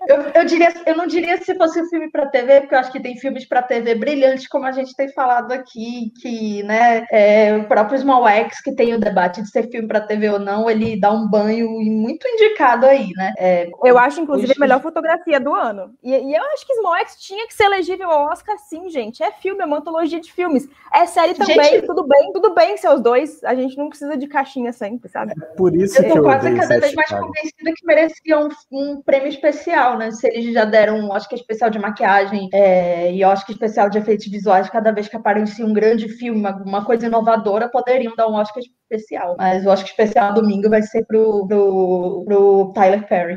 Eu, 0.06 0.16
eu, 0.34 0.44
diria, 0.44 0.74
eu 0.86 0.96
não 0.96 1.06
diria 1.06 1.38
se 1.38 1.54
fosse 1.54 1.80
um 1.80 1.88
filme 1.88 2.10
para 2.10 2.26
TV, 2.26 2.60
porque 2.60 2.74
eu 2.74 2.78
acho 2.78 2.92
que 2.92 3.00
tem 3.00 3.16
filmes 3.16 3.46
para 3.46 3.62
TV 3.62 3.94
brilhantes, 3.94 4.46
como 4.48 4.66
a 4.66 4.72
gente 4.72 4.94
tem 4.94 5.08
falado 5.12 5.52
aqui, 5.52 6.12
que 6.20 6.62
né, 6.64 7.06
é, 7.10 7.56
o 7.56 7.68
próprio 7.68 7.98
Small 7.98 8.28
X, 8.28 8.60
que 8.60 8.72
tem 8.72 8.94
o 8.94 9.00
debate 9.00 9.40
de 9.40 9.50
ser 9.50 9.70
filme 9.70 9.88
para 9.88 10.00
TV 10.00 10.28
ou 10.28 10.38
não, 10.38 10.68
ele 10.68 11.00
dá 11.00 11.10
um 11.10 11.28
banho 11.28 11.70
muito 11.70 12.28
indicado 12.28 12.84
aí, 12.84 13.10
né? 13.16 13.32
É, 13.38 13.70
eu 13.84 13.98
acho, 13.98 14.20
inclusive, 14.20 14.52
a 14.54 14.60
melhor 14.60 14.82
fotografia 14.82 15.40
do 15.40 15.54
ano. 15.54 15.94
E, 16.02 16.10
e, 16.10 16.34
eu 16.34 16.42
acho 16.52 16.66
que 16.66 16.74
Small 16.74 16.96
X 16.96 17.16
tinha 17.16 17.46
que 17.46 17.54
ser 17.54 17.64
elegível 17.64 18.10
ao 18.10 18.30
Oscar, 18.30 18.58
sim, 18.58 18.90
gente. 18.90 19.22
É 19.22 19.30
filme, 19.32 19.62
é 19.62 19.66
uma 19.66 19.78
antologia 19.78 20.20
de 20.20 20.32
filmes. 20.32 20.68
É 20.92 21.06
série 21.06 21.34
também, 21.34 21.62
gente... 21.64 21.86
tudo 21.86 22.06
bem, 22.06 22.32
tudo 22.32 22.54
bem, 22.54 22.76
seus 22.76 23.00
dois. 23.00 23.42
A 23.44 23.54
gente 23.54 23.69
gente 23.70 23.78
não 23.78 23.88
precisa 23.88 24.16
de 24.16 24.26
caixinha 24.26 24.72
sempre, 24.72 25.08
sabe? 25.08 25.32
É 25.32 25.44
por 25.56 25.74
isso 25.74 25.98
eu 25.98 26.04
que 26.04 26.18
eu 26.18 26.22
quase 26.22 26.54
cada 26.54 26.78
vez 26.78 26.94
mais 26.94 27.10
convencida 27.10 27.72
que 27.74 27.86
merecia 27.86 28.38
um, 28.38 28.48
um, 28.70 29.02
prêmio 29.02 29.28
especial, 29.28 29.96
né? 29.96 30.10
Se 30.10 30.26
eles 30.28 30.52
já 30.52 30.64
deram 30.64 30.98
um 30.98 31.10
Oscar 31.10 31.38
especial 31.38 31.70
de 31.70 31.78
maquiagem 31.78 32.48
é, 32.52 33.12
e 33.12 33.24
Oscar 33.24 33.50
especial 33.50 33.88
de 33.88 33.98
efeitos 33.98 34.26
visuais, 34.26 34.68
cada 34.68 34.92
vez 34.92 35.08
que 35.08 35.16
aparecia 35.16 35.64
um 35.64 35.72
grande 35.72 36.08
filme, 36.08 36.40
uma, 36.40 36.56
uma 36.62 36.84
coisa 36.84 37.06
inovadora, 37.06 37.68
poderiam 37.70 38.14
dar 38.16 38.28
um 38.28 38.34
Oscar 38.34 38.62
especial. 38.62 39.36
Mas 39.38 39.64
o 39.64 39.70
Oscar 39.70 39.88
especial 39.88 40.34
domingo 40.34 40.68
vai 40.68 40.82
ser 40.82 41.04
pro, 41.06 41.46
pro, 41.46 42.24
pro 42.26 42.72
Tyler 42.74 43.06
Perry. 43.08 43.36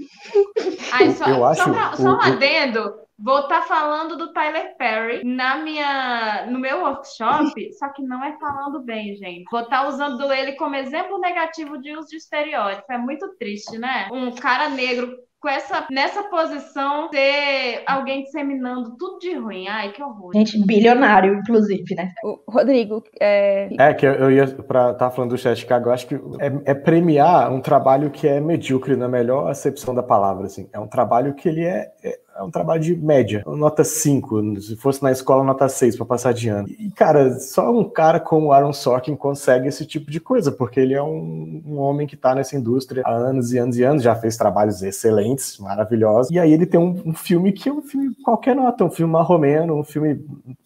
Ai, 0.91 1.11
só, 1.11 1.29
eu 1.29 1.45
acho, 1.45 1.63
só, 1.63 1.95
só 1.95 2.03
um 2.03 2.21
adendo. 2.21 3.03
Vou 3.23 3.39
estar 3.39 3.61
tá 3.61 3.67
falando 3.67 4.17
do 4.17 4.33
Tyler 4.33 4.75
Perry 4.77 5.23
na 5.23 5.57
minha, 5.57 6.45
no 6.49 6.59
meu 6.59 6.81
workshop, 6.81 7.53
só 7.79 7.87
que 7.89 8.03
não 8.03 8.21
é 8.21 8.37
falando 8.37 8.83
bem, 8.83 9.15
gente. 9.15 9.45
Vou 9.49 9.61
estar 9.61 9.83
tá 9.83 9.87
usando 9.87 10.31
ele 10.33 10.53
como 10.53 10.75
exemplo 10.75 11.17
negativo 11.19 11.77
de 11.77 11.95
uso 11.95 12.09
de 12.09 12.17
estereótipo. 12.17 12.91
É 12.91 12.97
muito 12.97 13.33
triste, 13.37 13.77
né? 13.77 14.09
Um 14.11 14.31
cara 14.31 14.67
negro 14.67 15.15
com 15.43 15.49
essa, 15.49 15.85
nessa 15.91 16.23
posição, 16.23 17.09
ter 17.09 17.83
alguém 17.85 18.23
disseminando 18.23 18.95
tudo 18.97 19.19
de 19.19 19.35
ruim. 19.35 19.67
Ai, 19.67 19.91
que 19.91 20.01
horror. 20.01 20.31
Gente, 20.33 20.65
bilionário, 20.65 21.35
inclusive, 21.35 21.95
né? 21.95 22.13
O 22.23 22.39
Rodrigo, 22.49 23.03
é... 23.19 23.67
É, 23.77 23.93
que 23.93 24.05
eu 24.05 24.31
ia, 24.31 24.47
pra 24.47 24.91
estar 24.91 25.09
tá 25.09 25.11
falando 25.11 25.31
do 25.31 25.37
Chat 25.37 25.59
Chicago, 25.59 25.89
eu 25.89 25.93
acho 25.93 26.07
que 26.07 26.15
é, 26.15 26.71
é, 26.71 26.73
premiar 26.73 27.51
um 27.51 27.59
trabalho 27.59 28.09
que 28.09 28.25
é 28.25 28.39
medíocre, 28.39 28.95
na 28.95 29.09
melhor 29.09 29.49
acepção 29.49 29.93
da 29.93 30.01
palavra, 30.01 30.45
assim. 30.45 30.69
É 30.71 30.79
um 30.79 30.87
trabalho 30.87 31.33
que 31.33 31.49
ele 31.49 31.65
é, 31.65 31.91
é 32.01 32.22
é 32.35 32.43
um 32.43 32.49
trabalho 32.49 32.81
de 32.81 32.95
média, 32.95 33.43
nota 33.45 33.83
5, 33.83 34.61
se 34.61 34.75
fosse 34.75 35.03
na 35.03 35.11
escola, 35.11 35.43
nota 35.43 35.69
6 35.69 35.95
para 35.95 36.05
passar 36.05 36.33
de 36.33 36.49
ano. 36.49 36.67
E, 36.67 36.89
cara, 36.91 37.39
só 37.39 37.71
um 37.71 37.83
cara 37.83 38.19
como 38.19 38.51
Aaron 38.51 38.73
Sorkin 38.73 39.15
consegue 39.15 39.67
esse 39.67 39.85
tipo 39.85 40.09
de 40.09 40.19
coisa, 40.19 40.51
porque 40.51 40.79
ele 40.79 40.93
é 40.93 41.03
um, 41.03 41.61
um 41.65 41.77
homem 41.77 42.07
que 42.07 42.15
está 42.15 42.33
nessa 42.33 42.55
indústria 42.55 43.03
há 43.05 43.11
anos 43.11 43.53
e 43.53 43.57
anos 43.57 43.77
e 43.77 43.83
anos, 43.83 44.03
já 44.03 44.15
fez 44.15 44.35
trabalhos 44.35 44.81
excelentes, 44.81 45.57
maravilhosos, 45.59 46.31
e 46.31 46.39
aí 46.39 46.51
ele 46.51 46.65
tem 46.65 46.79
um, 46.79 47.01
um 47.05 47.13
filme 47.13 47.51
que 47.51 47.69
é 47.69 47.73
um 47.73 47.81
filme 47.81 48.15
qualquer 48.23 48.55
nota, 48.55 48.83
um 48.83 48.91
filme 48.91 49.11
marromeno, 49.11 49.75
um 49.75 49.83
filme 49.83 50.19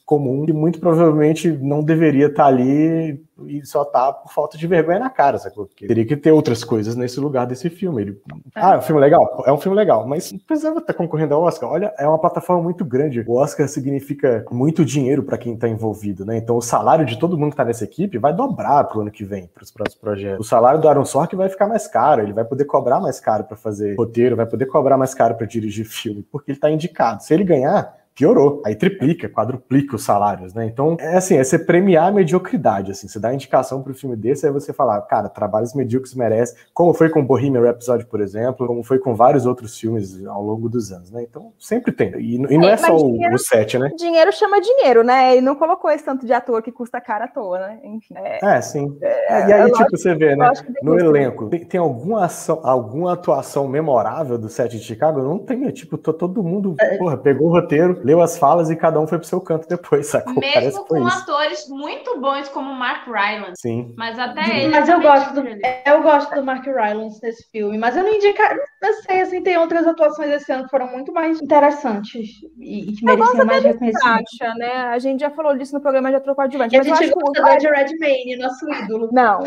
comum, 0.07 0.45
que 0.45 0.53
muito 0.53 0.79
provavelmente 0.79 1.51
não 1.51 1.83
deveria 1.83 2.27
estar 2.27 2.43
tá 2.43 2.47
ali 2.47 3.21
e 3.45 3.63
só 3.65 3.83
tá 3.83 4.13
por 4.13 4.31
falta 4.31 4.57
de 4.57 4.65
vergonha 4.65 4.99
na 4.99 5.09
cara, 5.09 5.37
sacou? 5.37 5.65
Porque 5.65 5.85
teria 5.85 6.05
que 6.05 6.15
ter 6.15 6.31
outras 6.31 6.63
coisas 6.63 6.95
nesse 6.95 7.19
lugar 7.19 7.45
desse 7.45 7.69
filme. 7.69 8.01
Ele... 8.01 8.21
É. 8.55 8.59
Ah, 8.59 8.73
é 8.75 8.77
um 8.77 8.81
filme 8.81 9.01
legal? 9.01 9.43
É 9.45 9.51
um 9.51 9.57
filme 9.57 9.77
legal, 9.77 10.07
mas 10.07 10.31
não 10.31 10.39
precisava 10.39 10.79
estar 10.79 10.93
tá 10.93 10.97
concorrendo 10.97 11.35
ao 11.35 11.43
Oscar. 11.43 11.69
Olha, 11.69 11.93
é 11.99 12.07
uma 12.07 12.17
plataforma 12.17 12.63
muito 12.63 12.85
grande. 12.85 13.23
O 13.27 13.33
Oscar 13.33 13.67
significa 13.67 14.45
muito 14.49 14.85
dinheiro 14.85 15.23
para 15.23 15.37
quem 15.37 15.53
está 15.55 15.67
envolvido, 15.67 16.25
né? 16.25 16.37
Então 16.37 16.55
o 16.55 16.61
salário 16.61 17.05
de 17.05 17.19
todo 17.19 17.37
mundo 17.37 17.49
que 17.49 17.55
está 17.55 17.65
nessa 17.65 17.83
equipe 17.83 18.17
vai 18.17 18.33
dobrar 18.33 18.85
pro 18.85 19.01
ano 19.01 19.11
que 19.11 19.25
vem, 19.25 19.47
para 19.53 19.63
os 19.63 19.71
próximos 19.71 19.99
projetos. 19.99 20.45
O 20.45 20.49
salário 20.49 20.79
do 20.79 20.87
Aaron 20.87 21.05
Sorkin 21.05 21.35
vai 21.35 21.49
ficar 21.49 21.67
mais 21.67 21.85
caro, 21.85 22.21
ele 22.21 22.33
vai 22.33 22.45
poder 22.45 22.63
cobrar 22.63 23.01
mais 23.01 23.19
caro 23.19 23.43
para 23.43 23.57
fazer 23.57 23.95
roteiro, 23.97 24.37
vai 24.37 24.45
poder 24.45 24.67
cobrar 24.67 24.97
mais 24.97 25.13
caro 25.13 25.35
para 25.35 25.45
dirigir 25.45 25.85
filme, 25.85 26.25
porque 26.31 26.51
ele 26.51 26.57
está 26.57 26.71
indicado. 26.71 27.21
Se 27.21 27.33
ele 27.33 27.43
ganhar, 27.43 27.96
piorou. 28.17 28.61
Aí 28.65 28.75
triplica, 28.75 29.29
quadruplica 29.29 29.95
os 29.95 30.03
salários, 30.03 30.53
né? 30.53 30.65
Então, 30.65 30.97
é 30.99 31.17
assim, 31.17 31.37
é 31.37 31.43
você 31.43 31.59
premiar 31.59 32.07
a 32.07 32.11
mediocridade, 32.11 32.91
assim, 32.91 33.07
você 33.07 33.19
dá 33.19 33.33
indicação 33.33 33.83
para 33.83 33.91
o 33.91 33.95
filme 33.95 34.15
desse, 34.15 34.45
aí 34.45 34.51
você 34.51 34.73
falar, 34.73 34.99
cara, 35.03 35.29
trabalhos 35.29 35.75
medíocres 35.75 36.15
merece, 36.15 36.55
como 36.73 36.93
foi 36.93 37.09
com 37.09 37.23
Bohemian 37.23 37.61
Rhapsody, 37.61 38.05
por 38.05 38.19
exemplo, 38.19 38.65
como 38.65 38.83
foi 38.83 38.97
com 38.97 39.13
vários 39.15 39.45
outros 39.45 39.79
filmes 39.79 40.25
ao 40.25 40.41
longo 40.41 40.67
dos 40.67 40.91
anos, 40.91 41.11
né? 41.11 41.23
Então, 41.29 41.53
sempre 41.59 41.91
tem. 41.91 42.11
E, 42.17 42.35
e 42.35 42.57
não 42.57 42.67
é, 42.67 42.71
é 42.71 42.77
só 42.77 42.97
dinheiro, 42.97 43.35
o, 43.35 43.39
set, 43.39 43.77
né? 43.77 43.91
Dinheiro 43.95 44.33
chama 44.33 44.59
dinheiro, 44.59 45.03
né? 45.03 45.33
Ele 45.33 45.41
não 45.41 45.55
colocou 45.55 45.91
esse 45.91 46.03
tanto 46.03 46.25
de 46.25 46.33
ator 46.33 46.63
que 46.63 46.71
custa 46.71 46.99
cara 46.99 47.25
à 47.25 47.27
toa, 47.27 47.59
né? 47.59 47.79
Enfim. 47.83 48.15
É, 48.17 48.57
é 48.57 48.61
sim. 48.61 48.97
É, 49.01 49.47
e 49.47 49.53
aí, 49.53 49.71
tipo, 49.71 49.91
você 49.91 50.15
vê, 50.15 50.35
né? 50.35 50.51
No 50.81 50.97
elenco, 50.97 51.49
tem, 51.49 51.63
tem, 51.63 51.79
alguma 51.79 52.25
ação, 52.25 52.61
alguma 52.63 53.13
atuação 53.13 53.67
memorável 53.67 54.37
do 54.39 54.49
set 54.49 54.71
de 54.71 54.83
Chicago? 54.83 55.21
Não 55.21 55.37
tem, 55.37 55.69
tipo, 55.69 55.97
todo 55.97 56.43
mundo, 56.43 56.75
é. 56.79 56.97
porra, 56.97 57.17
pegou 57.17 57.47
o 57.47 57.51
roteiro, 57.51 58.06
leu 58.07 58.21
as 58.21 58.37
falas 58.37 58.69
e 58.69 58.75
cada 58.75 58.99
um 59.01 59.05
foi 59.05 59.17
pro 59.19 59.27
seu 59.27 59.41
canto 59.41 59.67
depois, 59.67 60.07
sacou? 60.11 60.35
Mesmo 60.35 60.53
Parece 60.53 60.85
com 60.85 61.05
atores 61.05 61.67
muito 61.67 62.19
bons 62.19 62.47
como 62.49 62.73
Mark 62.73 63.05
Rylance. 63.05 63.61
Sim. 63.61 63.93
Mas 63.97 64.17
até 64.17 64.61
ele. 64.61 64.69
Mas 64.69 64.87
eu 64.87 65.01
gosto, 65.01 65.33
do, 65.33 65.43
eu 65.85 66.01
gosto 66.01 66.33
do 66.33 66.43
Mark 66.43 66.65
Rylance 66.65 67.19
nesse 67.21 67.49
filme, 67.51 67.77
mas 67.77 67.97
eu 67.97 68.03
não 68.03 68.13
indicaria. 68.13 68.63
Não 68.81 68.93
sei, 69.01 69.21
assim, 69.21 69.43
tem 69.43 69.57
outras 69.57 69.85
atuações 69.85 70.31
esse 70.31 70.51
ano 70.51 70.63
que 70.63 70.69
foram 70.69 70.87
muito 70.87 71.11
mais 71.11 71.41
interessantes 71.41 72.29
e, 72.59 72.93
que 72.93 73.05
mereciam 73.05 73.45
mais 73.45 73.63
reconhecimento. 73.63 74.27
Acha, 74.41 74.53
né? 74.55 74.71
A 74.71 74.99
gente 74.99 75.19
já 75.19 75.29
falou 75.29 75.57
disso 75.57 75.73
no 75.73 75.81
programa 75.81 76.09
de 76.09 76.15
ator 76.15 76.35
coadjuvante. 76.35 76.75
E 76.75 76.79
a 76.79 76.83
gente 76.83 77.09
gosta 77.09 77.43
que... 77.43 77.57
de 77.57 77.67
Redmayne, 77.67 78.37
nosso 78.37 78.69
ídolo. 78.71 79.09
Não. 79.11 79.39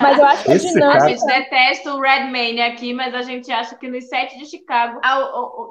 mas 0.00 0.18
eu 0.18 0.24
acho 0.24 0.44
que 0.44 0.52
a 0.52 0.58
dinâmica... 0.58 1.04
A 1.04 1.08
gente 1.08 1.26
detesta 1.26 1.94
o 1.94 2.00
Redmayne 2.00 2.60
aqui, 2.62 2.94
mas 2.94 3.14
a 3.14 3.22
gente 3.22 3.50
acha 3.50 3.74
que 3.74 3.88
nos 3.88 4.06
sete 4.08 4.38
de 4.38 4.46
Chicago 4.46 5.00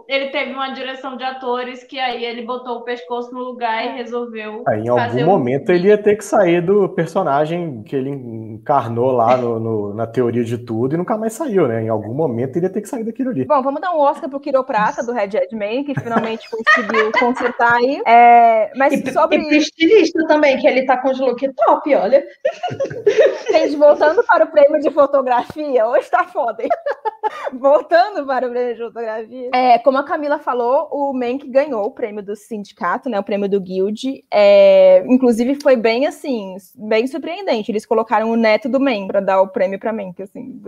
ele 0.08 0.30
teve 0.30 0.52
uma 0.52 0.70
direção 0.72 0.97
de 1.18 1.24
atores 1.24 1.84
que 1.84 2.00
aí 2.00 2.24
ele 2.24 2.44
botou 2.44 2.78
o 2.78 2.82
pescoço 2.82 3.34
no 3.34 3.40
lugar 3.40 3.86
e 3.86 3.98
resolveu. 3.98 4.64
Aí, 4.68 4.84
em 4.84 4.90
algum 4.90 5.26
momento 5.26 5.72
um... 5.72 5.76
ele 5.76 5.88
ia 5.88 5.98
ter 5.98 6.16
que 6.16 6.26
sair 6.26 6.62
do 6.62 6.90
personagem 6.90 7.84
que 7.84 7.96
ele 7.96 8.10
encarnou 8.10 9.12
lá 9.12 9.38
no, 9.38 9.60
no, 9.60 9.94
na 9.94 10.08
teoria 10.08 10.44
de 10.44 10.58
tudo 10.58 10.96
e 10.96 10.98
nunca 10.98 11.18
mais 11.18 11.34
saiu, 11.34 11.68
né? 11.68 11.84
Em 11.84 11.90
algum 11.90 12.14
momento 12.14 12.58
ele 12.58 12.66
ia 12.66 12.72
ter 12.72 12.82
que 12.82 12.90
sair 12.90 13.04
daquilo 13.04 13.30
ali. 13.30 13.46
Bom, 13.46 13.62
vamos 13.62 13.82
dar 13.82 13.92
um 13.92 14.00
Oscar 14.00 14.30
pro 14.30 14.40
quiroprata 14.40 15.04
do 15.06 15.14
Red 15.14 15.30
Edman, 15.36 15.84
que 15.84 16.00
finalmente 16.00 16.50
conseguiu 16.52 17.12
consertar 17.20 17.74
aí. 17.74 18.02
É, 18.06 18.72
mas 18.76 18.94
e, 18.94 19.12
sobre. 19.12 19.38
E 19.38 19.58
estilista 19.58 20.26
também, 20.28 20.58
que 20.58 20.68
ele 20.68 20.86
tá 20.86 20.98
com 20.98 21.10
os 21.10 21.20
look 21.20 21.48
top, 21.54 21.96
olha. 21.96 22.24
Gente, 23.52 23.76
voltando 23.76 24.24
para 24.24 24.46
o 24.46 24.52
prêmio 24.52 24.82
de 24.82 24.90
fotografia, 24.92 25.88
hoje 25.88 26.10
tá 26.10 26.24
foda, 26.26 26.64
hein? 26.64 26.70
voltando 27.54 28.26
para 28.26 28.48
o 28.48 28.50
prêmio 28.50 28.76
de 28.76 28.82
fotografia. 28.82 29.50
É, 29.54 29.80
como 29.80 29.98
a 29.98 30.04
Camila 30.04 30.40
falou, 30.40 30.87
o 30.92 31.14
Mank 31.14 31.48
ganhou 31.48 31.86
o 31.86 31.92
prêmio 31.92 32.24
do 32.24 32.36
sindicato, 32.36 33.10
né? 33.10 33.20
O 33.20 33.24
prêmio 33.24 33.50
do 33.50 33.60
Guild. 33.60 34.24
É, 34.32 35.04
inclusive, 35.08 35.60
foi 35.62 35.76
bem 35.76 36.06
assim, 36.06 36.56
bem 36.76 37.08
surpreendente. 37.08 37.72
Eles 37.72 37.86
colocaram 37.86 38.30
o 38.32 38.36
neto 38.36 38.70
do 38.70 38.80
Mank 38.80 39.08
para 39.08 39.20
dar 39.20 39.42
o 39.42 39.48
prêmio 39.48 39.80
para 39.80 39.94
Mank, 39.94 40.22
assim, 40.22 40.62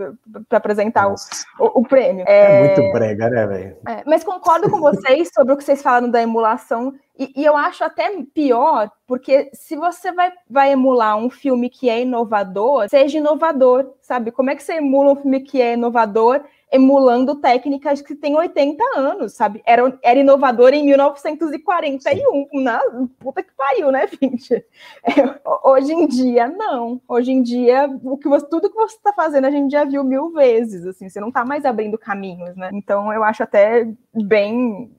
para 0.48 0.58
apresentar 0.58 1.08
o, 1.08 1.14
o, 1.58 1.80
o, 1.80 1.82
prêmio. 1.82 2.24
É, 2.26 2.66
é 2.66 2.76
muito 2.76 2.92
brega, 2.92 3.28
né, 3.28 3.46
velho? 3.46 3.76
É, 3.88 4.02
mas 4.06 4.24
concordo 4.24 4.70
com 4.70 4.80
vocês 4.80 5.30
sobre 5.34 5.52
o 5.52 5.56
que 5.56 5.64
vocês 5.64 5.82
falaram 5.82 6.10
da 6.10 6.22
emulação. 6.22 6.94
E, 7.18 7.32
e, 7.36 7.44
eu 7.44 7.54
acho 7.54 7.84
até 7.84 8.10
pior, 8.32 8.90
porque 9.06 9.50
se 9.52 9.76
você 9.76 10.10
vai, 10.10 10.32
vai 10.48 10.72
emular 10.72 11.18
um 11.18 11.28
filme 11.28 11.68
que 11.68 11.90
é 11.90 12.00
inovador, 12.00 12.88
seja 12.88 13.18
inovador, 13.18 13.92
sabe? 14.00 14.30
Como 14.32 14.48
é 14.48 14.56
que 14.56 14.62
você 14.62 14.74
emula 14.74 15.12
um 15.12 15.16
filme 15.16 15.40
que 15.40 15.60
é 15.60 15.74
inovador 15.74 16.42
emulando 16.72 17.34
técnicas 17.36 18.00
que 18.00 18.14
têm 18.14 18.36
80 18.36 18.82
anos, 18.96 19.32
sabe? 19.32 19.60
Era, 19.66 19.98
era 20.02 20.20
inovador 20.20 20.72
em 20.72 20.84
1941. 20.84 22.48
Na, 22.62 22.80
puta 23.18 23.42
que 23.42 23.52
pariu, 23.56 23.90
né, 23.90 24.06
gente? 24.22 24.54
É, 24.54 25.40
hoje 25.64 25.92
em 25.92 26.06
dia, 26.06 26.48
não. 26.48 27.00
Hoje 27.08 27.32
em 27.32 27.42
dia, 27.42 27.88
o 28.04 28.16
que 28.16 28.28
você, 28.28 28.46
tudo 28.48 28.70
que 28.70 28.76
você 28.76 28.96
está 28.96 29.12
fazendo, 29.12 29.46
a 29.46 29.50
gente 29.50 29.70
já 29.72 29.84
viu 29.84 30.04
mil 30.04 30.30
vezes, 30.32 30.86
assim, 30.86 31.08
você 31.08 31.20
não 31.20 31.28
está 31.28 31.44
mais 31.44 31.64
abrindo 31.64 31.98
caminhos, 31.98 32.54
né? 32.56 32.70
Então, 32.72 33.12
eu 33.12 33.24
acho 33.24 33.42
até 33.42 33.88
bem 34.14 34.90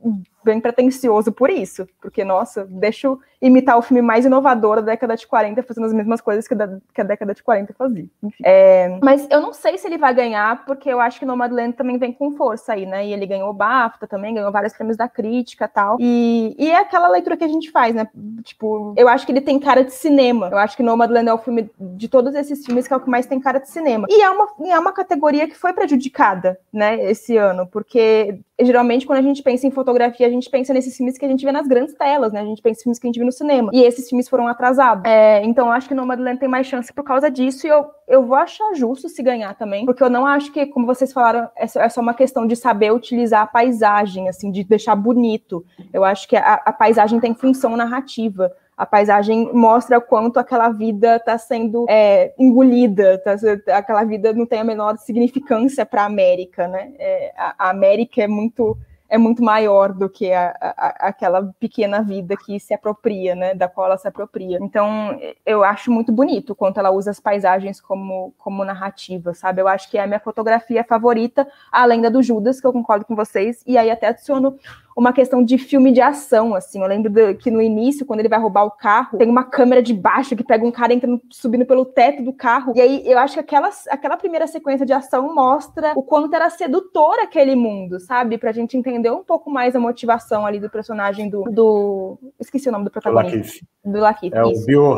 bem 0.43 0.59
pretencioso 0.59 1.32
por 1.32 1.49
isso, 1.49 1.88
porque, 2.01 2.24
nossa, 2.24 2.65
deixa 2.65 3.07
imitar 3.42 3.78
o 3.78 3.82
filme 3.82 4.02
mais 4.02 4.26
inovador 4.26 4.76
da 4.78 4.82
década 4.82 5.16
de 5.16 5.26
40, 5.26 5.64
fazendo 5.64 5.86
as 5.86 5.94
mesmas 5.94 6.22
coisas 6.22 6.48
que, 6.48 6.54
da, 6.54 6.78
que 6.94 7.02
a 7.02 7.04
década 7.04 7.34
de 7.34 7.42
40 7.42 7.74
fazia. 7.74 8.06
É, 8.44 9.00
mas 9.02 9.28
eu 9.32 9.42
não 9.42 9.52
sei 9.52 9.78
se 9.78 9.88
ele 9.88 9.98
vai 9.98 10.14
ganhar, 10.14 10.64
porque 10.66 10.89
eu 10.89 11.00
acho 11.00 11.20
que 11.20 11.26
Nomadland 11.26 11.74
também 11.74 11.98
vem 11.98 12.14
com 12.14 12.32
força 12.34 12.74
aí, 12.74 12.86
né? 12.86 13.06
E 13.06 13.14
ele 13.14 13.26
ganhou 13.26 13.50
o 13.50 13.54
BAFTA 13.54 14.08
também, 14.08 14.36
ganhou 14.36 14.52
vários 14.52 14.74
prêmios 14.74 14.98
da 14.98 15.10
crítica 15.10 15.68
tal. 15.68 15.98
E, 16.00 16.56
e 16.58 16.70
é 16.70 16.78
aquela 16.78 17.08
leitura 17.08 17.36
que 17.36 17.44
a 17.44 17.48
gente 17.48 17.72
faz, 17.72 17.96
né? 17.96 18.08
Tipo, 18.44 18.94
eu 18.96 19.08
acho 19.08 19.26
que 19.26 19.32
ele 19.32 19.42
tem 19.42 19.60
cara 19.60 19.84
de 19.84 19.94
cinema. 19.94 20.50
Eu 20.52 20.58
acho 20.58 20.78
que 20.78 20.84
Nomadland 20.84 21.30
é 21.30 21.34
o 21.34 21.38
filme 21.38 21.70
de 21.80 22.08
todos 22.08 22.36
esses 22.36 22.64
filmes 22.64 22.88
que 22.88 22.94
é 22.94 22.98
o 22.98 23.02
que 23.02 23.10
mais 23.10 23.26
tem 23.26 23.39
cara 23.39 23.60
de 23.60 23.70
cinema. 23.70 24.06
E 24.10 24.22
é 24.22 24.30
uma, 24.30 24.48
é 24.68 24.80
uma 24.80 24.94
categoria 24.94 25.48
que 25.48 25.58
foi 25.58 25.74
prejudicada, 25.74 26.60
né, 26.72 27.04
esse 27.10 27.38
ano, 27.38 27.68
porque 27.68 28.39
geralmente 28.60 29.06
quando 29.06 29.20
a 29.20 29.24
gente 29.24 29.42
pensa 29.42 29.66
em 29.66 29.72
fotografia, 29.72 30.28
a 30.28 30.30
gente 30.30 30.50
pensa 30.50 30.74
nesses 30.74 30.96
filmes 30.96 31.18
que 31.18 31.26
a 31.26 31.28
gente 31.28 31.44
vê 31.44 31.52
nas 31.52 31.68
grandes 31.68 31.96
telas, 31.96 32.32
né? 32.32 32.42
A 32.42 32.46
gente 32.46 32.62
pensa 32.62 32.82
em 32.82 32.84
filmes 32.84 33.00
que 33.00 33.08
a 33.08 33.10
gente 33.10 33.20
vê 33.20 33.26
no 33.26 33.31
cinema. 33.32 33.72
E 33.74 33.84
esses 33.84 34.08
filmes 34.08 34.28
foram 34.30 34.48
atrasados. 34.48 35.04
É, 35.06 35.44
então 35.44 35.72
acho 35.72 35.88
que 35.88 35.94
Nomadland 35.94 36.40
tem 36.40 36.50
mais 36.50 36.68
chance 36.68 36.92
por 36.94 37.04
causa 37.04 37.30
disso. 37.30 37.66
E 37.66 37.70
eu, 37.70 37.86
eu 38.08 38.26
vou 38.26 38.36
achar 38.36 38.74
justo 38.74 39.10
se 39.10 39.22
ganhar 39.22 39.56
também. 39.56 39.86
Porque 39.86 40.04
eu 40.04 40.10
não 40.10 40.26
acho 40.26 40.52
que, 40.52 40.66
como 40.66 40.86
vocês 40.86 41.14
falaram, 41.14 41.50
é 41.56 41.68
só, 41.68 41.82
é 41.82 41.90
só 41.90 42.02
uma 42.02 42.14
questão 42.14 42.46
de 42.46 42.56
saber 42.56 42.92
utilizar 42.92 43.42
a 43.42 43.48
paisagem, 43.48 44.30
assim, 44.30 44.52
de 44.52 44.64
deixar 44.64 44.96
bonito. 44.96 45.66
Eu 45.94 46.04
acho 46.04 46.28
que 46.28 46.36
a, 46.36 46.62
a 46.66 46.74
paisagem 46.74 47.20
tem 47.20 47.34
função 47.34 47.76
narrativa 47.76 48.52
a 48.82 48.86
paisagem 48.86 49.54
mostra 49.54 50.02
quanto 50.02 50.40
aquela 50.40 50.70
vida 50.70 51.18
está 51.18 51.38
sendo 51.38 51.86
é, 51.88 52.34
engolida, 52.40 53.20
tá, 53.20 53.36
aquela 53.78 54.04
vida 54.04 54.34
não 54.34 54.44
tem 54.44 54.60
a 54.60 54.64
menor 54.64 54.98
significância 54.98 55.86
para 55.86 56.02
a 56.02 56.06
América, 56.06 56.68
né? 56.68 56.92
É, 56.98 57.32
a, 57.38 57.54
a, 57.60 57.70
América 57.70 58.24
é 58.24 58.28
muito 58.28 58.76
é 59.12 59.18
muito 59.18 59.43
maior 59.43 59.91
do 59.91 60.09
que 60.09 60.32
a, 60.32 60.55
a, 60.62 61.07
aquela 61.09 61.53
pequena 61.59 62.01
vida 62.01 62.38
que 62.38 62.57
se 62.62 62.74
apropria, 62.74 63.36
né, 63.36 63.53
da 63.53 63.68
qual 63.68 63.88
ela 63.88 63.97
se 63.97 64.07
apropria. 64.07 64.57
Então, 64.62 65.20
eu 65.45 65.66
acho 65.66 65.91
muito 65.91 66.14
bonito 66.14 66.55
quanto 66.55 66.80
ela 66.80 66.91
usa 66.91 67.12
as 67.12 67.20
paisagens 67.20 67.82
como, 67.82 68.34
como 68.38 68.64
narrativa, 68.64 69.34
sabe? 69.34 69.62
Eu 69.62 69.68
acho 69.68 69.91
que 69.91 69.97
é 69.97 70.03
a 70.03 70.07
minha 70.07 70.22
fotografia 70.22 70.82
favorita, 70.86 71.45
além 71.70 71.99
da 72.01 72.07
do 72.07 72.24
Judas, 72.24 72.62
que 72.62 72.66
eu 72.66 72.72
concordo 72.72 73.03
com 73.03 73.14
vocês, 73.14 73.62
e 73.68 73.78
aí 73.78 73.91
até 73.91 74.07
adiciono 74.07 74.57
uma 74.95 75.14
questão 75.14 75.43
de 75.43 75.57
filme 75.57 75.91
de 75.91 76.01
ação, 76.01 76.53
assim. 76.55 76.82
Eu 76.82 76.88
lembro 76.88 77.09
de, 77.09 77.34
que 77.36 77.49
no 77.49 77.62
início, 77.62 78.05
quando 78.05 78.20
ele 78.20 78.30
vai 78.30 78.39
roubar 78.39 78.66
o 78.66 78.72
carro, 78.72 79.18
tem 79.18 79.30
uma 79.30 79.43
câmera 79.43 79.82
de 79.82 79.93
baixo 79.93 80.36
que 80.36 80.43
pega 80.43 80.66
um 80.66 80.72
cara 80.72 80.93
entrando, 80.93 81.22
subindo 81.30 81.66
pelo 81.66 81.86
teto 81.86 82.24
do 82.24 82.34
carro. 82.34 82.74
E 82.76 82.82
aí 82.82 83.03
eu 83.05 83.18
acho 83.18 83.36
que 83.36 83.39
aquela, 83.39 83.70
aquela 83.89 84.18
primeira 84.18 84.47
sequência 84.47 84.86
de 84.86 84.93
ação 84.93 85.34
mostra 85.34 85.93
o 85.95 86.03
quanto 86.03 86.36
era 86.36 86.49
sedutor 86.49 87.20
aquele 87.20 87.55
mundo, 87.55 87.99
sabe? 87.99 88.38
Pra 88.38 88.51
gente 88.51 88.78
entender 88.78 89.01
um 89.10 89.24
pouco 89.24 89.49
mais 89.49 89.76
a 89.76 89.80
motivação 89.80 90.45
ali 90.45 90.60
do 90.60 90.70
personagem 90.70 91.30
do. 91.30 91.43
do... 91.43 92.18
Esqueci 92.39 92.70
o 92.70 92.72
nome 92.72 92.86
do 92.86 92.91
protagonista. 92.91 93.66
Do 93.84 93.99
Lakeith. 93.99 94.34
É 94.34 94.43
o 94.43 94.66
Bill, 94.66 94.93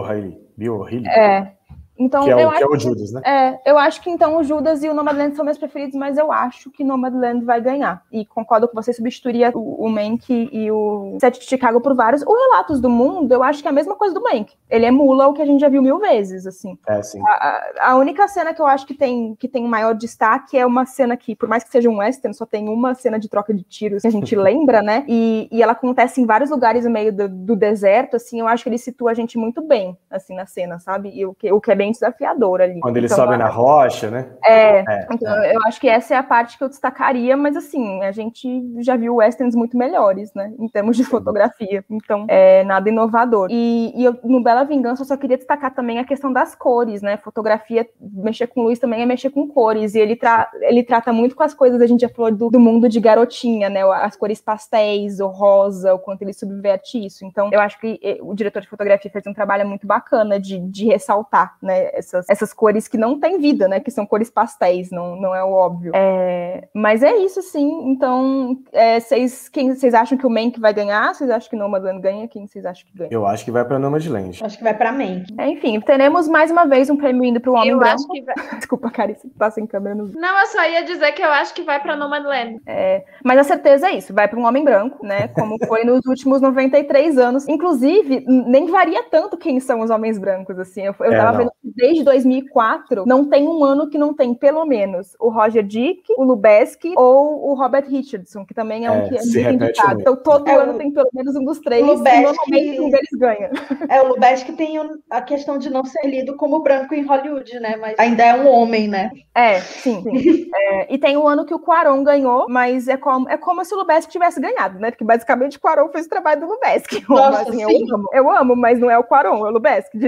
Haley. 0.00 0.38
Bill 0.56 0.82
Haley. 0.82 1.06
É. 1.06 1.59
Então, 2.00 2.24
que 2.24 2.30
é, 2.30 2.42
eu 2.42 2.48
o, 2.48 2.50
acho 2.50 2.58
que 2.58 2.64
é 2.64 2.68
o 2.68 2.78
Judas, 2.78 3.12
né? 3.12 3.20
É, 3.24 3.70
eu 3.70 3.78
acho 3.78 4.00
que 4.00 4.08
então 4.08 4.38
o 4.38 4.42
Judas 4.42 4.82
e 4.82 4.88
o 4.88 4.94
Nomadland 4.94 5.36
são 5.36 5.44
meus 5.44 5.58
preferidos, 5.58 5.94
mas 5.94 6.16
eu 6.16 6.32
acho 6.32 6.70
que 6.70 6.82
Nomadland 6.82 7.44
vai 7.44 7.60
ganhar. 7.60 8.02
E 8.10 8.24
concordo 8.24 8.66
com 8.66 8.74
você, 8.74 8.92
substituiria 8.92 9.52
o, 9.54 9.84
o 9.84 9.90
Mank 9.90 10.48
e 10.50 10.70
o 10.70 11.18
Sete 11.20 11.40
de 11.40 11.46
Chicago 11.46 11.80
por 11.80 11.94
vários. 11.94 12.22
O 12.22 12.32
Relatos 12.32 12.80
do 12.80 12.88
Mundo, 12.88 13.32
eu 13.32 13.42
acho 13.42 13.60
que 13.60 13.68
é 13.68 13.70
a 13.70 13.74
mesma 13.74 13.94
coisa 13.96 14.14
do 14.14 14.22
Mank. 14.22 14.54
Ele 14.70 14.86
emula 14.86 15.28
o 15.28 15.34
que 15.34 15.42
a 15.42 15.46
gente 15.46 15.60
já 15.60 15.68
viu 15.68 15.82
mil 15.82 15.98
vezes, 15.98 16.46
assim. 16.46 16.78
É, 16.88 17.02
sim. 17.02 17.20
A, 17.26 17.90
a 17.90 17.96
única 17.96 18.26
cena 18.28 18.54
que 18.54 18.62
eu 18.62 18.66
acho 18.66 18.86
que 18.86 18.94
tem, 18.94 19.34
que 19.38 19.46
tem 19.46 19.66
maior 19.68 19.94
destaque 19.94 20.56
é 20.56 20.64
uma 20.64 20.86
cena 20.86 21.16
que, 21.16 21.36
por 21.36 21.48
mais 21.48 21.62
que 21.62 21.70
seja 21.70 21.90
um 21.90 21.98
western, 21.98 22.34
só 22.34 22.46
tem 22.46 22.68
uma 22.68 22.94
cena 22.94 23.18
de 23.18 23.28
troca 23.28 23.52
de 23.52 23.62
tiros 23.62 24.02
que 24.02 24.08
a 24.08 24.10
gente 24.10 24.34
lembra, 24.36 24.80
né? 24.80 25.04
E, 25.06 25.48
e 25.52 25.62
ela 25.62 25.72
acontece 25.72 26.20
em 26.20 26.24
vários 26.26 26.50
lugares 26.50 26.84
no 26.84 26.90
meio 26.90 27.12
do, 27.12 27.28
do, 27.28 27.56
deserto, 27.56 28.16
assim, 28.16 28.40
eu 28.40 28.48
acho 28.48 28.62
que 28.62 28.70
ele 28.70 28.78
situa 28.78 29.10
a 29.10 29.14
gente 29.14 29.36
muito 29.36 29.60
bem, 29.60 29.96
assim, 30.10 30.34
na 30.34 30.46
cena, 30.46 30.78
sabe? 30.78 31.10
E 31.12 31.26
o 31.26 31.34
que, 31.34 31.52
o 31.52 31.60
que 31.60 31.70
é 31.70 31.74
bem 31.74 31.89
desafiador 31.92 32.60
ali 32.60 32.70
ali. 32.70 32.80
Quando 32.80 32.96
eles 32.96 33.12
então, 33.12 33.24
sobem 33.24 33.38
na 33.38 33.48
rocha, 33.48 34.10
né? 34.10 34.30
É, 34.44 34.78
é 34.78 35.08
então 35.12 35.34
é. 35.42 35.54
eu 35.54 35.60
acho 35.66 35.80
que 35.80 35.88
essa 35.88 36.14
é 36.14 36.16
a 36.16 36.22
parte 36.22 36.56
que 36.56 36.64
eu 36.64 36.68
destacaria, 36.68 37.36
mas 37.36 37.56
assim, 37.56 38.02
a 38.02 38.12
gente 38.12 38.48
já 38.82 38.96
viu 38.96 39.16
westerns 39.16 39.54
muito 39.54 39.76
melhores, 39.76 40.32
né? 40.34 40.52
Em 40.58 40.68
termos 40.68 40.96
de 40.96 41.04
fotografia. 41.04 41.84
Então, 41.90 42.26
é 42.28 42.64
nada 42.64 42.88
inovador. 42.88 43.48
E, 43.50 43.92
e 43.96 44.04
eu, 44.04 44.18
no 44.24 44.42
Bela 44.42 44.64
Vingança, 44.64 45.02
eu 45.02 45.06
só 45.06 45.16
queria 45.16 45.36
destacar 45.36 45.74
também 45.74 45.98
a 45.98 46.04
questão 46.04 46.32
das 46.32 46.54
cores, 46.54 47.02
né? 47.02 47.16
Fotografia, 47.16 47.86
mexer 48.00 48.46
com 48.46 48.62
luz 48.62 48.78
também 48.78 49.02
é 49.02 49.06
mexer 49.06 49.30
com 49.30 49.48
cores. 49.48 49.94
E 49.94 49.98
ele, 49.98 50.16
tra 50.16 50.50
ele 50.60 50.82
trata 50.82 51.12
muito 51.12 51.34
com 51.34 51.42
as 51.42 51.54
coisas, 51.54 51.80
a 51.80 51.86
gente 51.86 52.00
já 52.00 52.08
falou 52.08 52.30
do, 52.30 52.50
do 52.50 52.60
mundo 52.60 52.88
de 52.88 53.00
garotinha, 53.00 53.68
né? 53.68 53.82
As 53.82 54.16
cores 54.16 54.40
pastéis, 54.40 55.20
o 55.20 55.28
rosa, 55.28 55.94
o 55.94 55.98
quanto 55.98 56.22
ele 56.22 56.32
subverte 56.32 57.04
isso. 57.04 57.24
Então, 57.24 57.50
eu 57.52 57.60
acho 57.60 57.78
que 57.80 57.98
eh, 58.02 58.18
o 58.20 58.34
diretor 58.34 58.62
de 58.62 58.68
fotografia 58.68 59.10
fez 59.10 59.26
um 59.26 59.34
trabalho 59.34 59.66
muito 59.66 59.86
bacana 59.86 60.38
de, 60.38 60.58
de 60.58 60.86
ressaltar, 60.86 61.56
né? 61.62 61.79
Né? 61.80 61.90
Essas, 61.92 62.28
essas 62.28 62.52
cores 62.52 62.86
que 62.86 62.98
não 62.98 63.18
têm 63.18 63.38
vida, 63.38 63.66
né? 63.68 63.80
Que 63.80 63.90
são 63.90 64.06
cores 64.06 64.30
pastéis, 64.30 64.90
não, 64.90 65.16
não 65.16 65.34
é 65.34 65.42
o 65.42 65.52
óbvio. 65.52 65.92
É, 65.94 66.68
mas 66.74 67.02
é 67.02 67.16
isso, 67.16 67.42
sim. 67.42 67.90
Então, 67.90 68.58
é, 68.72 69.00
vocês, 69.00 69.48
quem 69.48 69.74
vocês 69.74 69.94
acham 69.94 70.16
que 70.18 70.26
o 70.26 70.30
Mank 70.30 70.60
vai 70.60 70.72
ganhar? 70.72 71.14
Vocês 71.14 71.30
acham 71.30 71.48
que 71.48 71.56
Nomadland 71.56 72.00
ganha? 72.00 72.28
Quem 72.28 72.46
vocês 72.46 72.64
acham 72.64 72.86
que 72.86 72.96
ganha? 72.96 73.10
Eu 73.10 73.26
acho 73.26 73.44
que 73.44 73.50
vai 73.50 73.64
para 73.64 73.78
Nomadland. 73.78 74.42
Acho 74.42 74.58
que 74.58 74.64
vai 74.64 74.74
para 74.74 74.92
Mank. 74.92 75.26
É, 75.38 75.48
enfim, 75.48 75.80
teremos 75.80 76.28
mais 76.28 76.50
uma 76.50 76.66
vez 76.66 76.90
um 76.90 76.96
prêmio 76.96 77.24
indo 77.24 77.40
para 77.40 77.50
o 77.50 77.54
Homem 77.54 77.70
eu 77.70 77.78
Branco. 77.78 77.94
Acho 77.94 78.08
que 78.08 78.22
vai... 78.22 78.34
Desculpa, 78.58 78.90
Carissa, 78.90 79.28
tá 79.38 79.50
sem 79.50 79.66
câmera 79.66 79.94
no 79.94 80.10
Não, 80.14 80.40
eu 80.40 80.46
só 80.46 80.68
ia 80.68 80.84
dizer 80.84 81.12
que 81.12 81.22
eu 81.22 81.30
acho 81.30 81.54
que 81.54 81.62
vai 81.62 81.80
para 81.80 81.96
Nomadland. 81.96 82.60
É, 82.66 83.04
mas 83.24 83.38
a 83.38 83.44
certeza 83.44 83.88
é 83.88 83.92
isso, 83.92 84.12
vai 84.12 84.28
para 84.28 84.38
um 84.38 84.46
Homem 84.46 84.64
Branco, 84.64 85.04
né? 85.04 85.28
Como 85.28 85.56
foi 85.66 85.84
nos 85.84 86.04
últimos 86.06 86.40
93 86.40 87.18
anos. 87.18 87.48
Inclusive, 87.48 88.24
nem 88.26 88.66
varia 88.70 89.04
tanto 89.04 89.36
quem 89.36 89.60
são 89.60 89.80
os 89.80 89.90
homens 89.90 90.18
brancos, 90.18 90.58
assim. 90.58 90.82
Eu, 90.82 90.94
eu 91.00 91.12
é, 91.12 91.16
tava 91.16 91.32
não. 91.32 91.38
vendo 91.38 91.52
desde 91.62 92.02
2004 92.04 93.04
não 93.06 93.24
tem 93.24 93.46
um 93.46 93.62
ano 93.62 93.88
que 93.88 93.98
não 93.98 94.14
tem 94.14 94.34
pelo 94.34 94.64
menos 94.64 95.14
o 95.18 95.28
Roger 95.28 95.62
Dick, 95.62 96.02
o 96.16 96.24
Lubeski 96.24 96.94
ou 96.96 97.50
o 97.50 97.54
Robert 97.54 97.86
Richardson, 97.88 98.44
que 98.44 98.54
também 98.54 98.86
é 98.86 98.90
um 98.90 99.02
é, 99.02 99.08
que 99.08 99.16
é 99.16 99.22
muito 99.22 99.64
indicado. 99.64 100.00
Então 100.00 100.16
todo 100.16 100.48
é, 100.48 100.54
ano 100.54 100.74
o... 100.74 100.78
tem 100.78 100.90
pelo 100.90 101.10
menos 101.12 101.36
um 101.36 101.44
dos 101.44 101.58
três 101.60 101.86
Lubeski... 101.86 102.18
e 102.18 102.22
normalmente 102.22 102.80
um 102.80 102.90
deles 102.90 103.10
ganha. 103.14 103.50
É, 103.88 104.00
o 104.02 104.08
Lubeski 104.08 104.52
tem 104.52 104.76
a 105.10 105.20
questão 105.20 105.58
de 105.58 105.70
não 105.70 105.84
ser 105.84 106.06
lido 106.06 106.36
como 106.36 106.62
branco 106.62 106.94
em 106.94 107.02
Hollywood, 107.02 107.58
né? 107.60 107.76
Mas 107.76 107.98
ainda 107.98 108.24
é 108.24 108.34
um 108.34 108.48
homem, 108.48 108.88
né? 108.88 109.10
É, 109.34 109.60
sim. 109.60 110.02
sim. 110.02 110.50
é, 110.54 110.94
e 110.94 110.98
tem 110.98 111.16
o 111.16 111.24
um 111.24 111.28
ano 111.28 111.44
que 111.44 111.54
o 111.54 111.58
Quaron 111.58 112.02
ganhou, 112.02 112.46
mas 112.48 112.88
é 112.88 112.96
como, 112.96 113.28
é 113.28 113.36
como 113.36 113.64
se 113.64 113.74
o 113.74 113.78
Lubeski 113.78 114.12
tivesse 114.12 114.40
ganhado, 114.40 114.78
né? 114.78 114.90
Porque 114.90 115.04
basicamente 115.04 115.58
o 115.58 115.60
Quaron 115.60 115.88
fez 115.88 116.06
o 116.06 116.10
trabalho 116.10 116.40
do 116.40 116.46
Lubeski. 116.46 117.04
Nossa, 117.08 117.42
assim, 117.42 117.62
eu 117.62 117.68
amo, 117.94 118.08
eu 118.12 118.30
amo, 118.30 118.56
mas 118.56 118.78
não 118.78 118.90
é 118.90 118.98
o 118.98 119.04
Quaron, 119.04 119.46
é 119.46 119.50
o 119.50 119.52
Lubeski, 119.52 119.98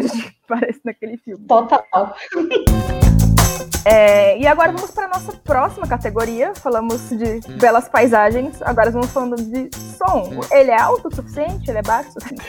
parece 0.53 0.81
naquele 0.85 1.17
filme. 1.17 1.47
Total. 1.47 2.15
É, 3.85 4.39
e 4.39 4.47
agora 4.47 4.73
vamos 4.73 4.91
para 4.91 5.07
a 5.07 5.09
nossa 5.09 5.33
próxima 5.45 5.87
categoria. 5.87 6.53
Falamos 6.55 7.09
de 7.09 7.41
belas 7.59 7.89
paisagens, 7.89 8.63
agora 8.63 8.91
vamos 8.91 9.11
falando 9.11 9.37
de 9.37 9.69
som. 9.77 10.31
Ele 10.51 10.71
é 10.71 10.81
alto 10.81 11.09
o 11.09 11.15
suficiente? 11.15 11.69
Ele 11.69 11.79
é 11.79 11.83
baixo 11.83 12.11
o 12.11 12.13
suficiente? 12.13 12.43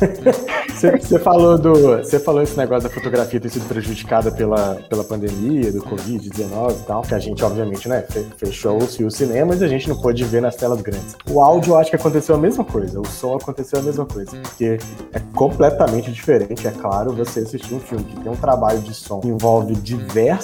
Você 0.74 1.18
falou 1.18 1.58
do. 1.58 1.98
Você 1.98 2.18
falou 2.18 2.42
esse 2.42 2.56
negócio 2.56 2.88
da 2.88 2.94
fotografia 2.94 3.38
ter 3.38 3.50
sido 3.50 3.68
prejudicada 3.68 4.32
pela, 4.32 4.76
pela 4.88 5.04
pandemia, 5.04 5.70
do 5.70 5.80
Covid-19 5.82 6.72
e 6.72 6.86
tal, 6.86 7.02
que 7.02 7.14
a 7.14 7.18
gente, 7.18 7.44
obviamente, 7.44 7.88
né, 7.88 8.04
fechou 8.36 8.78
os 8.78 9.14
cinemas 9.14 9.60
e 9.60 9.64
a 9.64 9.68
gente 9.68 9.88
não 9.88 9.96
pôde 9.96 10.24
ver 10.24 10.40
nas 10.40 10.56
telas 10.56 10.80
grandes. 10.80 11.16
O 11.30 11.40
áudio, 11.40 11.72
eu 11.74 11.78
acho 11.78 11.90
que 11.90 11.96
aconteceu 11.96 12.34
a 12.34 12.38
mesma 12.38 12.64
coisa, 12.64 12.98
o 12.98 13.06
som 13.06 13.36
aconteceu 13.36 13.78
a 13.78 13.82
mesma 13.82 14.06
coisa, 14.06 14.30
porque 14.42 14.78
é 15.12 15.20
completamente 15.34 16.10
diferente, 16.10 16.66
é 16.66 16.70
claro, 16.70 17.12
você 17.12 17.40
assistir 17.40 17.74
um 17.74 17.80
filme 17.80 18.04
que 18.04 18.20
tem 18.20 18.32
um 18.32 18.36
trabalho 18.36 18.80
de 18.80 18.94
som 18.94 19.20
que 19.20 19.28
envolve 19.28 19.74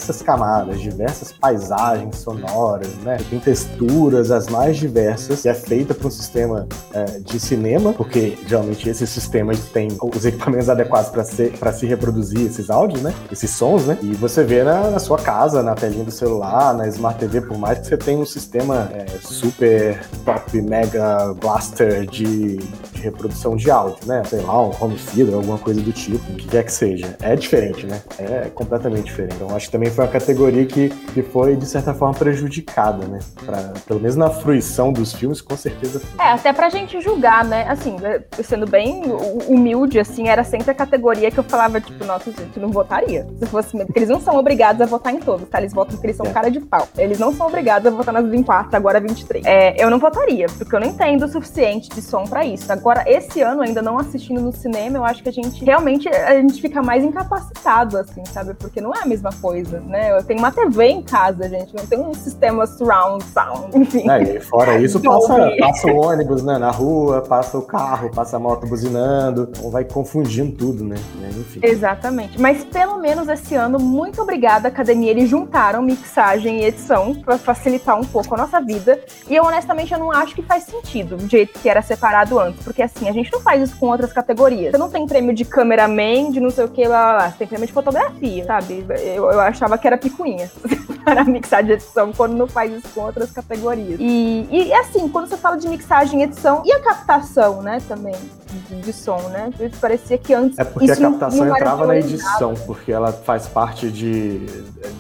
diversas 0.07 0.23
camadas 0.23 0.81
diversas 0.81 1.33
paisagens 1.33 2.17
sonoras, 2.17 2.89
né? 3.03 3.19
Tem 3.29 3.41
texturas 3.41 4.31
as 4.31 4.47
mais 4.49 4.77
diversas, 4.77 5.45
e 5.45 5.49
é 5.49 5.55
feita 5.55 5.95
para 5.95 6.07
um 6.07 6.11
sistema 6.11 6.67
é, 6.93 7.05
de 7.19 7.41
cinema, 7.41 7.93
porque 7.93 8.39
geralmente 8.47 8.89
esses 8.89 9.11
sistemas 9.11 9.59
têm 9.71 9.89
os 10.01 10.25
equipamentos 10.25 10.69
adequados 10.69 11.11
para 11.11 11.27
para 11.59 11.73
se 11.73 11.87
reproduzir 11.87 12.47
esses 12.47 12.71
áudios, 12.71 13.03
né? 13.03 13.13
Esses 13.33 13.51
sons, 13.51 13.87
né? 13.87 13.99
E 14.01 14.15
você 14.15 14.45
vê 14.45 14.63
na, 14.63 14.91
na, 14.91 14.99
sua 14.99 15.19
casa, 15.19 15.63
na 15.63 15.75
telinha 15.75 16.05
do 16.05 16.11
celular, 16.11 16.75
na 16.75 16.87
Smart 16.89 17.19
TV, 17.19 17.41
por 17.41 17.59
mais 17.59 17.79
que 17.81 17.87
você 17.87 17.97
tenha 17.97 18.19
um 18.19 18.27
sistema 18.27 18.91
é, 18.93 19.07
super 19.21 20.01
top 20.25 20.61
mega 20.61 21.35
blaster 21.35 22.07
de, 22.07 22.59
reprodução 23.07 23.57
de 23.57 23.71
áudio, 23.71 24.07
né? 24.07 24.23
Sei 24.25 24.41
lá, 24.41 24.63
um 24.63 24.73
home 24.81 24.97
theater, 24.97 25.35
alguma 25.35 25.59
coisa 25.59 25.81
do 25.81 25.93
tipo, 25.93 26.33
o 26.33 26.37
que 26.37 26.49
quer 26.49 26.65
que 26.65 26.73
seja. 26.73 27.17
É 27.23 27.35
diferente, 27.35 27.87
né? 27.87 28.01
É 28.19 28.51
completamente 28.55 29.05
diferente. 29.05 29.35
Então 29.37 29.55
acho 29.55 29.67
que 29.67 29.73
também 29.73 29.91
foi 29.91 30.05
uma 30.05 30.11
categoria 30.11 30.65
que, 30.67 30.89
que 30.89 31.23
foi, 31.23 31.57
de 31.57 31.67
certa 31.67 31.95
forma, 31.95 32.15
prejudicada, 32.15 33.07
né? 33.07 33.19
Pra, 33.45 33.73
pelo 33.87 34.01
menos 34.01 34.17
na 34.17 34.31
fruição 34.31 34.93
dos 34.93 35.13
filmes, 35.13 35.41
com 35.41 35.57
certeza 35.57 36.01
foi. 36.01 36.25
É, 36.25 36.31
até 36.31 36.53
pra 36.53 36.69
gente 36.69 37.01
julgar, 37.01 37.45
né? 37.45 37.67
Assim, 37.69 37.97
né, 38.01 38.23
sendo 38.43 38.67
bem 38.67 39.03
humilde, 39.49 39.99
assim, 39.99 40.29
era 40.29 40.45
sempre 40.45 40.71
a 40.71 40.75
categoria 40.75 41.31
que 41.31 41.39
eu 41.39 41.45
falava, 41.45 41.81
tipo, 41.81 42.05
nossa, 42.05 42.31
gente, 42.31 42.59
não 42.59 42.71
votaria. 42.71 43.27
Se 43.39 43.47
fosse 43.47 43.77
porque 43.85 43.99
eles 43.99 44.09
não 44.09 44.21
são 44.21 44.37
obrigados 44.37 44.81
a 44.81 44.87
votar 44.87 45.13
em 45.13 45.19
todos, 45.19 45.49
tá? 45.49 45.59
Eles 45.59 45.73
votam 45.73 45.95
porque 45.95 46.07
eles 46.09 46.17
são 46.17 46.27
é. 46.27 46.31
cara 46.31 46.51
de 46.51 46.61
pau. 46.61 46.89
Eles 46.97 47.19
não 47.19 47.33
são 47.33 47.47
obrigados 47.47 47.87
a 47.87 47.91
votar 47.91 48.15
nas 48.15 48.27
24, 48.29 48.77
agora 48.77 49.01
23. 49.01 49.45
É, 49.45 49.75
eu 49.83 49.91
não 49.91 49.99
votaria, 49.99 50.47
porque 50.57 50.75
eu 50.75 50.81
não 50.81 50.87
entendo 50.87 51.25
o 51.25 51.29
suficiente 51.29 51.91
de 51.91 52.01
som 52.01 52.25
para 52.25 52.45
isso. 52.45 52.71
Agora, 52.73 52.96
esse 53.07 53.41
ano, 53.41 53.63
ainda 53.63 53.83
não 53.83 53.99
assistindo 53.99 54.41
no 54.41 54.53
cinema, 54.53 54.99
eu 54.99 55.05
acho 55.05 55.23
que 55.23 55.29
a 55.29 55.33
gente 55.33 55.65
realmente 55.65 56.09
a 56.09 56.35
gente 56.35 56.61
fica 56.61 56.83
mais 56.83 57.05
incapacitado, 57.05 57.99
assim, 57.99 58.25
sabe? 58.27 58.55
Porque 58.55 58.81
não 58.81 58.95
é 58.95 59.03
a 59.03 59.07
mesma 59.07 59.31
coisa, 59.41 59.81
né? 59.81 60.17
Eu 60.17 60.23
tenho 60.23 60.39
uma 60.39 60.51
TV 60.51 60.87
em 60.87 61.03
casa, 61.03 61.49
gente, 61.49 61.75
não 61.75 61.87
tem 61.87 61.99
um 61.99 62.15
sistema 62.15 62.67
surround 62.67 63.25
sound, 63.25 63.71
enfim. 63.77 64.09
É, 64.11 64.37
e 64.37 64.41
fora 64.41 64.79
isso, 64.81 65.01
passa, 65.01 65.51
passa 65.59 65.87
o 65.89 65.97
ônibus, 66.07 66.43
né, 66.43 66.59
na 66.59 66.71
rua, 66.71 67.23
passa 67.23 67.59
o 67.59 67.63
carro, 67.63 68.11
passa 68.11 68.37
a 68.37 68.41
moto 68.41 68.67
buzinando, 68.67 69.49
então 69.51 69.71
vai 69.71 69.85
confundindo 69.85 70.53
tudo, 70.53 70.85
né? 70.85 70.97
Enfim. 71.39 71.61
Exatamente. 71.63 72.41
Mas 72.41 72.65
pelo 72.65 72.99
menos 72.99 73.29
esse 73.29 73.55
ano, 73.55 73.79
muito 73.79 74.23
obrigada, 74.23 74.69
academia, 74.69 75.11
eles 75.11 75.29
juntaram 75.29 75.83
mixagem 75.83 76.61
e 76.61 76.65
edição 76.65 77.15
para 77.15 77.39
facilitar 77.39 77.99
um 77.99 78.05
pouco 78.05 78.35
a 78.35 78.39
nossa 78.39 78.61
vida. 78.61 79.01
E 79.29 79.35
eu 79.35 79.45
honestamente 79.45 79.93
eu 79.93 79.99
não 79.99 80.11
acho 80.11 80.35
que 80.35 80.43
faz 80.43 80.65
sentido 80.65 81.17
do 81.17 81.29
jeito 81.29 81.59
que 81.59 81.69
era 81.69 81.83
separado 81.83 82.39
antes, 82.39 82.63
porque 82.63 82.76
assim, 82.83 83.09
a 83.09 83.13
gente 83.13 83.33
não 83.33 83.41
faz 83.41 83.63
isso 83.63 83.79
com 83.79 83.87
outras 83.87 84.13
categorias. 84.13 84.73
Você 84.73 84.79
não 84.79 84.91
tem 84.91 85.07
prêmio 85.07 85.35
de 85.35 85.45
cameraman, 85.45 86.31
de 86.31 86.41
não 86.41 86.51
sei 86.51 86.65
o 86.65 86.69
que, 86.69 86.87
lá, 86.87 87.07
lá, 87.07 87.13
lá. 87.13 87.31
Você 87.31 87.39
tem 87.39 87.47
prêmio 87.47 87.67
de 87.67 87.73
fotografia, 87.73 88.45
sabe? 88.45 88.85
Eu, 89.15 89.31
eu 89.31 89.41
achava 89.41 89.79
que 89.79 89.87
era 89.87 89.97
picuinha 89.97 90.51
para 91.05 91.25
mixar 91.25 91.63
de 91.63 91.73
edição 91.73 92.13
quando 92.13 92.35
não 92.35 92.47
faz 92.47 92.73
isso 92.73 92.89
com 92.95 93.03
outras 93.03 93.31
categorias. 93.31 93.99
E, 94.01 94.47
e 94.51 94.73
assim, 94.75 95.09
quando 95.09 95.29
você 95.29 95.37
fala 95.37 95.57
de 95.57 95.69
mixagem 95.69 96.21
e 96.21 96.25
edição, 96.25 96.63
e 96.65 96.73
a 96.73 96.81
captação, 96.81 97.63
né, 97.63 97.79
também, 97.87 98.15
de, 98.47 98.81
de 98.81 98.93
som, 98.93 99.19
né? 99.29 99.51
Parecia 99.81 100.17
que 100.19 100.33
antes. 100.33 100.59
É 100.59 100.65
porque 100.65 100.91
a 100.91 100.97
captação 100.97 101.41
não, 101.41 101.47
não 101.47 101.57
entrava 101.57 101.87
na 101.87 101.97
edição, 101.97 102.55
porque 102.67 102.93
ela 102.93 103.13
faz 103.13 103.47
parte 103.47 103.91
de, 103.91 104.47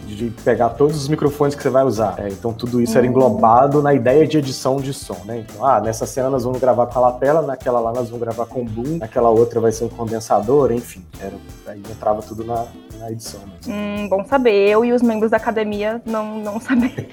de 0.06 0.30
pegar 0.44 0.70
todos 0.70 0.96
os 0.96 1.08
microfones 1.08 1.54
que 1.54 1.62
você 1.62 1.70
vai 1.70 1.84
usar. 1.84 2.16
É, 2.18 2.28
então 2.28 2.52
tudo 2.52 2.80
isso 2.80 2.96
era 2.96 3.06
uhum. 3.06 3.12
englobado 3.12 3.82
na 3.82 3.94
ideia 3.94 4.26
de 4.26 4.38
edição 4.38 4.76
de 4.76 4.92
som, 4.92 5.18
né? 5.24 5.44
Então, 5.48 5.64
ah, 5.64 5.80
nessa 5.80 6.06
cena 6.06 6.28
nós 6.28 6.44
vamos 6.44 6.60
gravar 6.60 6.86
com 6.86 6.98
a 6.98 7.02
lapela, 7.02 7.42
naquela 7.42 7.80
lá 7.80 7.92
nós 7.92 8.08
vamos 8.08 8.20
gravar 8.20 8.46
com 8.46 8.64
boom, 8.64 8.98
naquela 8.98 9.30
outra 9.30 9.60
vai 9.60 9.72
ser 9.72 9.84
um 9.84 9.88
condensador, 9.88 10.72
enfim. 10.72 11.04
Era, 11.20 11.34
aí 11.68 11.82
entrava 11.90 12.22
tudo 12.22 12.44
na, 12.44 12.66
na 12.98 13.10
edição. 13.10 13.40
Mesmo. 13.40 13.72
Hum, 13.72 14.08
bom 14.08 14.24
saber. 14.24 14.68
Eu 14.68 14.84
e 14.84 14.92
os 14.92 15.02
membros 15.02 15.30
da 15.30 15.36
academia 15.36 16.00
não, 16.04 16.38
não 16.38 16.60
saber. 16.60 17.08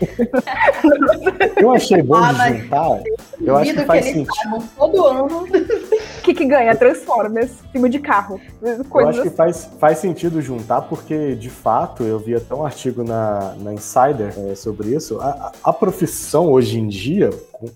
eu 1.57 1.71
achei 1.71 2.01
bom 2.01 2.15
ah, 2.15 2.33
de 2.33 2.57
juntar. 2.59 2.99
Eu 3.41 3.57
acho 3.57 3.73
que 3.73 3.85
faz 3.85 4.05
que 4.05 4.13
sentido. 4.13 4.63
Todo 4.77 5.05
ano. 5.05 5.47
O 6.23 6.25
que, 6.25 6.33
que 6.33 6.45
ganha? 6.45 6.73
Transformers, 6.73 7.51
filme 7.69 7.89
de 7.89 7.99
carro. 7.99 8.39
Coisas. 8.89 9.17
Eu 9.17 9.21
acho 9.21 9.21
que 9.23 9.29
faz, 9.35 9.69
faz 9.77 9.97
sentido 9.97 10.41
juntar, 10.41 10.83
porque 10.83 11.35
de 11.35 11.49
fato 11.49 12.01
eu 12.03 12.17
vi 12.17 12.33
até 12.33 12.55
um 12.55 12.65
artigo 12.65 13.03
na, 13.03 13.53
na 13.59 13.73
Insider 13.73 14.33
é, 14.37 14.55
sobre 14.55 14.95
isso. 14.95 15.19
A, 15.19 15.51
a 15.61 15.73
profissão 15.73 16.49
hoje 16.49 16.79
em 16.79 16.87
dia, 16.87 17.29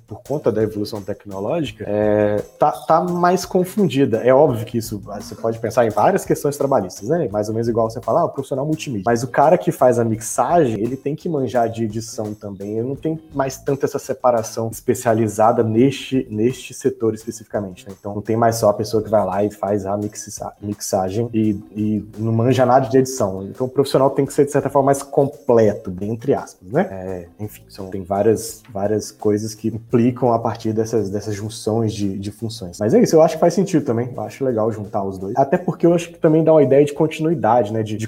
por 0.08 0.22
conta 0.22 0.52
da 0.52 0.62
evolução 0.62 1.02
tecnológica, 1.02 1.86
é, 1.88 2.38
tá, 2.60 2.72
tá 2.72 3.02
mais 3.02 3.46
confundida. 3.46 4.18
É 4.18 4.34
óbvio 4.34 4.66
que 4.66 4.78
isso 4.78 5.00
você 5.00 5.36
pode 5.36 5.60
pensar 5.60 5.86
em 5.86 5.90
várias 5.90 6.26
questões 6.26 6.58
trabalhistas, 6.58 7.10
né? 7.10 7.28
Mais 7.32 7.48
ou 7.48 7.54
menos 7.54 7.68
igual 7.68 7.90
você 7.90 8.02
falar, 8.02 8.22
ah, 8.22 8.26
o 8.26 8.30
profissional 8.30 8.66
multimídia. 8.66 9.04
Mas 9.06 9.24
o 9.24 9.28
cara 9.28 9.58
que 9.58 9.72
faz 9.72 10.00
a 10.00 10.06
mixagem, 10.06 10.80
ele 10.82 10.98
tem 10.98 11.16
que 11.16 11.30
manjar 11.30 11.70
de 11.70 11.84
edição 11.84 12.34
também. 12.34 12.78
Ele 12.78 12.88
não 12.88 12.96
tem 12.96 13.20
mais 13.34 13.58
tanto 13.58 13.86
essa 13.86 14.00
separação 14.00 14.70
especializada 14.72 15.64
neste, 15.64 16.28
neste 16.30 16.74
setor 16.74 17.14
especificamente. 17.14 17.88
Né? 17.88 17.96
Então 18.00 18.14
não 18.16 18.22
tem 18.22 18.36
mais 18.36 18.58
só 18.58 18.70
a 18.70 18.74
pessoa 18.74 19.02
que 19.02 19.10
vai 19.10 19.26
lá 19.26 19.44
e 19.44 19.52
faz 19.52 19.86
a 19.86 19.96
mixa, 19.98 20.54
mixagem 20.62 21.30
e, 21.34 21.50
e 21.76 22.06
não 22.18 22.32
manja 22.32 22.66
nada 22.66 22.88
de 22.88 22.98
edição. 22.98 23.44
Então 23.44 23.68
o 23.68 23.70
profissional 23.70 24.10
tem 24.10 24.26
que 24.26 24.34
ser, 24.34 24.46
de 24.46 24.52
certa 24.52 24.70
forma, 24.70 24.88
mais 24.88 25.04
completo, 25.04 25.92
bem 25.92 26.12
entre 26.12 26.34
aspas, 26.34 26.68
né? 26.72 26.88
É, 26.90 27.28
enfim, 27.40 27.64
são, 27.70 27.90
tem 27.90 28.04
várias, 28.04 28.64
várias 28.72 29.12
coisas 29.12 29.54
que 29.54 29.77
implicam 29.78 30.34
a 30.34 30.40
partir 30.40 30.74
dessas, 30.74 31.10
dessas 31.10 31.34
junções 31.34 31.94
de, 31.94 32.18
de 32.18 32.32
funções. 32.32 32.78
Mas 32.80 32.94
é 32.94 33.02
isso, 33.02 33.16
eu 33.16 33.22
acho 33.22 33.36
que 33.36 33.40
faz 33.40 33.54
sentido 33.54 33.86
também. 33.86 34.10
Eu 34.16 34.22
acho 34.24 34.44
legal 34.44 34.72
juntar 34.72 35.04
os 35.04 35.18
dois. 35.18 35.36
Até 35.38 35.58
porque 35.58 35.86
eu 35.86 35.94
acho 35.94 36.10
que 36.10 36.20
também 36.20 36.44
dá 36.44 36.52
uma 36.52 36.64
ideia 36.64 36.84
de 36.84 36.94
continuidade, 36.94 37.72
né? 37.72 37.84
De, 37.84 37.96
de 37.96 38.08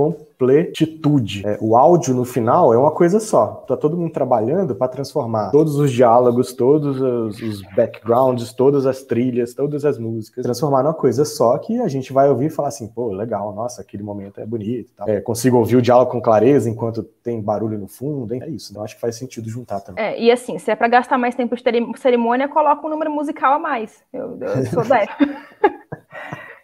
completitude. 0.00 1.46
É, 1.46 1.58
o 1.60 1.76
áudio 1.76 2.14
no 2.14 2.24
final 2.24 2.72
é 2.72 2.78
uma 2.78 2.90
coisa 2.90 3.20
só. 3.20 3.64
Tá 3.68 3.76
todo 3.76 3.96
mundo 3.96 4.12
trabalhando 4.12 4.74
para 4.74 4.88
transformar 4.88 5.50
todos 5.50 5.76
os 5.76 5.92
diálogos, 5.92 6.52
todos 6.54 7.00
os, 7.00 7.42
os, 7.42 7.62
backgrounds, 7.74 8.52
todas 8.52 8.86
as 8.86 9.02
trilhas, 9.02 9.52
todas 9.52 9.84
as 9.84 9.98
músicas, 9.98 10.42
transformar 10.42 10.82
numa 10.82 10.94
coisa 10.94 11.24
só 11.24 11.58
que 11.58 11.78
a 11.80 11.88
gente 11.88 12.12
vai 12.12 12.28
ouvir 12.28 12.46
e 12.46 12.50
falar 12.50 12.68
assim, 12.68 12.88
pô, 12.88 13.12
legal, 13.12 13.54
nossa, 13.54 13.82
aquele 13.82 14.02
momento 14.02 14.40
é 14.40 14.46
bonito. 14.46 14.90
Tá? 14.96 15.04
É, 15.06 15.20
consigo 15.20 15.58
ouvir 15.58 15.76
o 15.76 15.82
diálogo 15.82 16.10
com 16.10 16.20
clareza 16.20 16.70
enquanto 16.70 17.02
tem 17.02 17.40
barulho 17.40 17.78
no 17.78 17.86
fundo. 17.86 18.34
É 18.34 18.48
isso. 18.48 18.72
Então 18.72 18.82
acho 18.82 18.94
que 18.94 19.00
faz 19.00 19.16
sentido 19.16 19.48
juntar 19.48 19.80
também. 19.80 20.02
É, 20.02 20.18
e 20.20 20.30
assim, 20.30 20.58
se 20.58 20.70
é 20.70 20.76
para 20.76 20.88
gastar 20.88 21.18
mais 21.18 21.34
tempo 21.34 21.54
de 21.54 21.62
cerimônia, 21.98 22.48
coloca 22.48 22.86
um 22.86 22.90
número 22.90 23.10
musical 23.10 23.54
a 23.54 23.58
mais. 23.58 24.02
Eu, 24.12 24.38
eu 24.40 24.66
sou. 24.66 24.82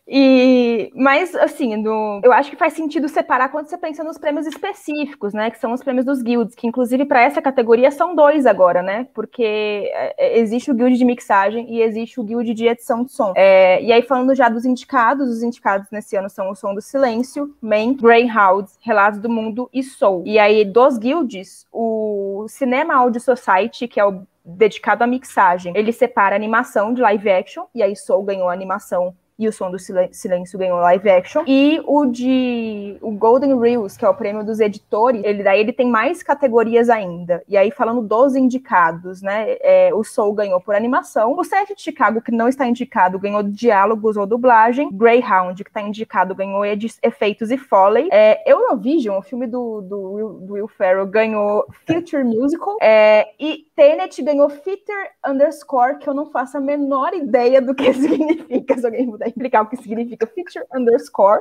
E, 0.09 0.93
mas, 0.95 1.35
assim, 1.35 1.83
eu 2.23 2.33
acho 2.33 2.51
que 2.51 2.57
faz 2.57 2.75
sentido 2.75 3.09
separar 3.09 3.49
quando 3.49 3.67
você 3.67 3.77
pensa 3.77 4.05
nos 4.05 4.17
prêmios 4.17 4.47
específicos, 4.47 5.35
né? 5.35 5.51
Que 5.51 5.59
são 5.59 5.73
os 5.73 5.83
prêmios 5.83 6.07
dos 6.07 6.23
guilds, 6.23 6.55
que 6.55 6.67
inclusive 6.67 7.05
para 7.05 7.23
essa 7.23 7.43
categoria 7.43 7.91
são 7.91 8.15
dois 8.15 8.47
agora, 8.47 8.83
né? 8.83 9.09
Porque 9.13 9.43
é, 9.43 10.15
é, 10.17 10.39
existe 10.39 10.71
o 10.71 10.75
guild 10.75 10.97
de 10.97 11.05
mixagem 11.05 11.69
e 11.69 11.83
existe 11.83 12.21
o 12.21 12.25
guild 12.25 12.55
de 12.55 12.67
edição 12.69 13.03
de 13.03 13.11
som. 13.11 13.33
É, 13.35 13.83
e 13.83 13.93
aí, 13.93 14.03
falando 14.03 14.33
já 14.35 14.49
dos 14.49 14.65
indicados, 14.65 15.29
os 15.29 15.43
indicados 15.43 15.91
nesse 15.91 16.17
ano 16.17 16.31
são 16.31 16.51
o 16.51 16.55
Som 16.55 16.73
do 16.73 16.81
Silêncio, 16.81 17.53
Man, 17.61 17.95
Greyhounds, 17.95 18.79
Relatos 18.81 19.19
do 19.19 19.29
Mundo 19.29 19.69
e 19.73 19.83
Soul. 19.83 20.23
E 20.25 20.39
aí, 20.39 20.65
dos 20.65 20.99
guilds, 20.99 21.67
o 21.73 22.47
Cinema 22.49 22.95
Audio 22.95 23.21
Society, 23.21 23.89
que 23.89 23.99
é 23.99 24.05
o 24.05 24.23
dedicado 24.45 25.03
à 25.03 25.07
mixagem, 25.09 25.73
ele 25.77 25.93
separa 25.93 26.37
animação 26.37 26.95
de 26.95 27.03
live 27.03 27.29
action, 27.29 27.65
e 27.75 27.83
aí 27.83 27.97
Soul 27.97 28.23
ganhou 28.23 28.49
animação 28.49 29.13
e 29.39 29.47
o 29.47 29.53
Som 29.53 29.71
do 29.71 29.79
Silêncio 29.79 30.59
ganhou 30.59 30.79
live 30.81 31.11
action. 31.11 31.45
E 31.47 31.81
o 31.87 32.07
de 32.07 32.97
o 33.03 33.11
Golden 33.11 33.59
Reels, 33.59 33.97
que 33.97 34.05
é 34.05 34.09
o 34.09 34.15
prêmio 34.15 34.45
dos 34.45 34.61
editores, 34.61 35.23
ele 35.25 35.43
daí 35.43 35.61
ele 35.61 35.73
tem 35.73 35.89
mais 35.89 36.23
categorias 36.23 36.89
ainda. 36.89 37.43
E 37.47 37.57
aí, 37.57 37.71
falando 37.71 38.01
dos 38.01 38.35
indicados, 38.35 39.21
né? 39.21 39.57
É, 39.61 39.91
o 39.93 40.03
Soul 40.03 40.33
ganhou 40.33 40.61
por 40.61 40.75
animação. 40.75 41.37
O 41.37 41.45
Sete 41.45 41.75
de 41.75 41.83
Chicago, 41.83 42.23
que 42.23 42.33
não 42.33 42.49
está 42.49 42.67
indicado, 42.67 43.19
ganhou 43.19 43.43
diálogos 43.43 44.17
ou 44.17 44.27
dublagem. 44.27 44.89
Greyhound, 44.91 45.63
que 45.63 45.71
está 45.71 45.83
indicado, 45.83 46.35
ganhou 46.35 46.65
efeitos 46.65 47.51
e 47.51 47.59
foley. 47.59 48.09
É, 48.11 48.51
Eurovision, 48.51 49.19
o 49.19 49.23
filme 49.23 49.47
do, 49.47 49.83
do, 49.83 50.41
do 50.47 50.53
Will 50.55 50.69
Ferrell, 50.69 51.07
ganhou 51.07 51.67
Future 51.87 52.25
Musical. 52.25 52.79
É, 52.81 53.29
e 53.39 53.67
Tenet 53.77 54.23
ganhou 54.23 54.49
Fitter 54.49 55.11
Underscore, 55.27 55.99
que 55.99 56.09
eu 56.09 56.15
não 56.15 56.27
faço 56.27 56.57
a 56.57 56.61
menor 56.61 57.13
ideia 57.13 57.61
do 57.61 57.75
que 57.75 57.93
significa, 57.95 58.79
se 58.79 58.87
alguém 58.87 59.11
puder 59.11 59.26
explicar 59.29 59.63
o 59.63 59.67
que 59.67 59.77
significa 59.77 60.27
feature 60.27 60.65
underscore. 60.75 61.41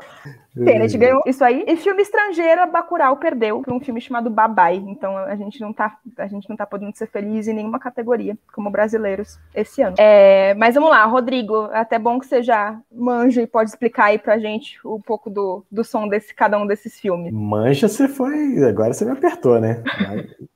Tenet 0.54 0.98
ganhou 0.98 1.22
isso 1.26 1.44
aí. 1.44 1.66
E 1.68 1.76
filme 1.76 2.02
estrangeiro, 2.02 2.62
a 2.62 2.66
Bacurau 2.66 3.18
perdeu 3.18 3.62
por 3.62 3.74
um 3.74 3.80
filme 3.80 4.00
chamado 4.00 4.30
Babai. 4.30 4.78
Então 4.88 5.18
a 5.18 5.36
gente 5.36 5.60
não 5.60 5.74
tá, 5.74 5.98
a 6.18 6.28
gente 6.28 6.50
não 6.50 6.56
tá 6.56 6.66
podendo 6.66 6.96
ser 6.96 7.08
feliz 7.08 7.48
em 7.48 7.54
nenhuma 7.54 7.80
categoria, 7.80 8.38
como 8.54 8.70
brasileiros, 8.70 9.38
esse 9.54 9.82
ano. 9.82 9.96
É, 10.00 10.54
mas 10.56 10.76
vamos 10.76 10.90
lá, 10.90 11.04
Rodrigo, 11.06 11.70
é 11.72 11.80
até 11.80 12.00
bom 12.00 12.20
que 12.20 12.26
você 12.26 12.42
já 12.42 12.80
manja 12.92 13.42
e 13.42 13.48
pode 13.48 13.70
explicar 13.70 14.06
aí 14.06 14.18
pra 14.18 14.40
gente 14.40 14.80
um 14.86 15.02
pouco 15.02 15.30
do, 15.30 15.66
do 15.72 15.84
som 15.84 16.08
desse 16.08 16.34
cada 16.34 16.58
um 16.58 16.66
desses 16.66 17.00
filmes. 17.00 17.34
Manja, 17.34 17.88
você 17.88 18.08
foi. 18.08 18.64
Agora 18.64 18.94
você 18.94 19.04
me 19.04 19.12
apertou, 19.12 19.60
né? 19.60 19.84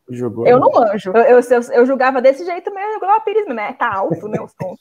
Jogou. 0.10 0.47
Eu 0.47 0.60
não 0.60 0.72
manjo. 0.72 1.11
Eu, 1.14 1.22
eu, 1.22 1.39
eu, 1.39 1.61
eu 1.73 1.85
julgava 1.85 2.22
desse 2.22 2.43
jeito 2.43 2.73
mesmo, 2.73 2.95
igual 2.95 3.11
a 3.11 3.19
Pires, 3.19 3.47
né? 3.47 3.73
Tá 3.73 3.93
alto, 3.93 4.27
né? 4.27 4.39
O 4.41 4.47
som. 4.47 4.76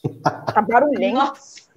Tá 0.53 0.63
barulhento. 0.63 1.19
Nossa. 1.19 1.68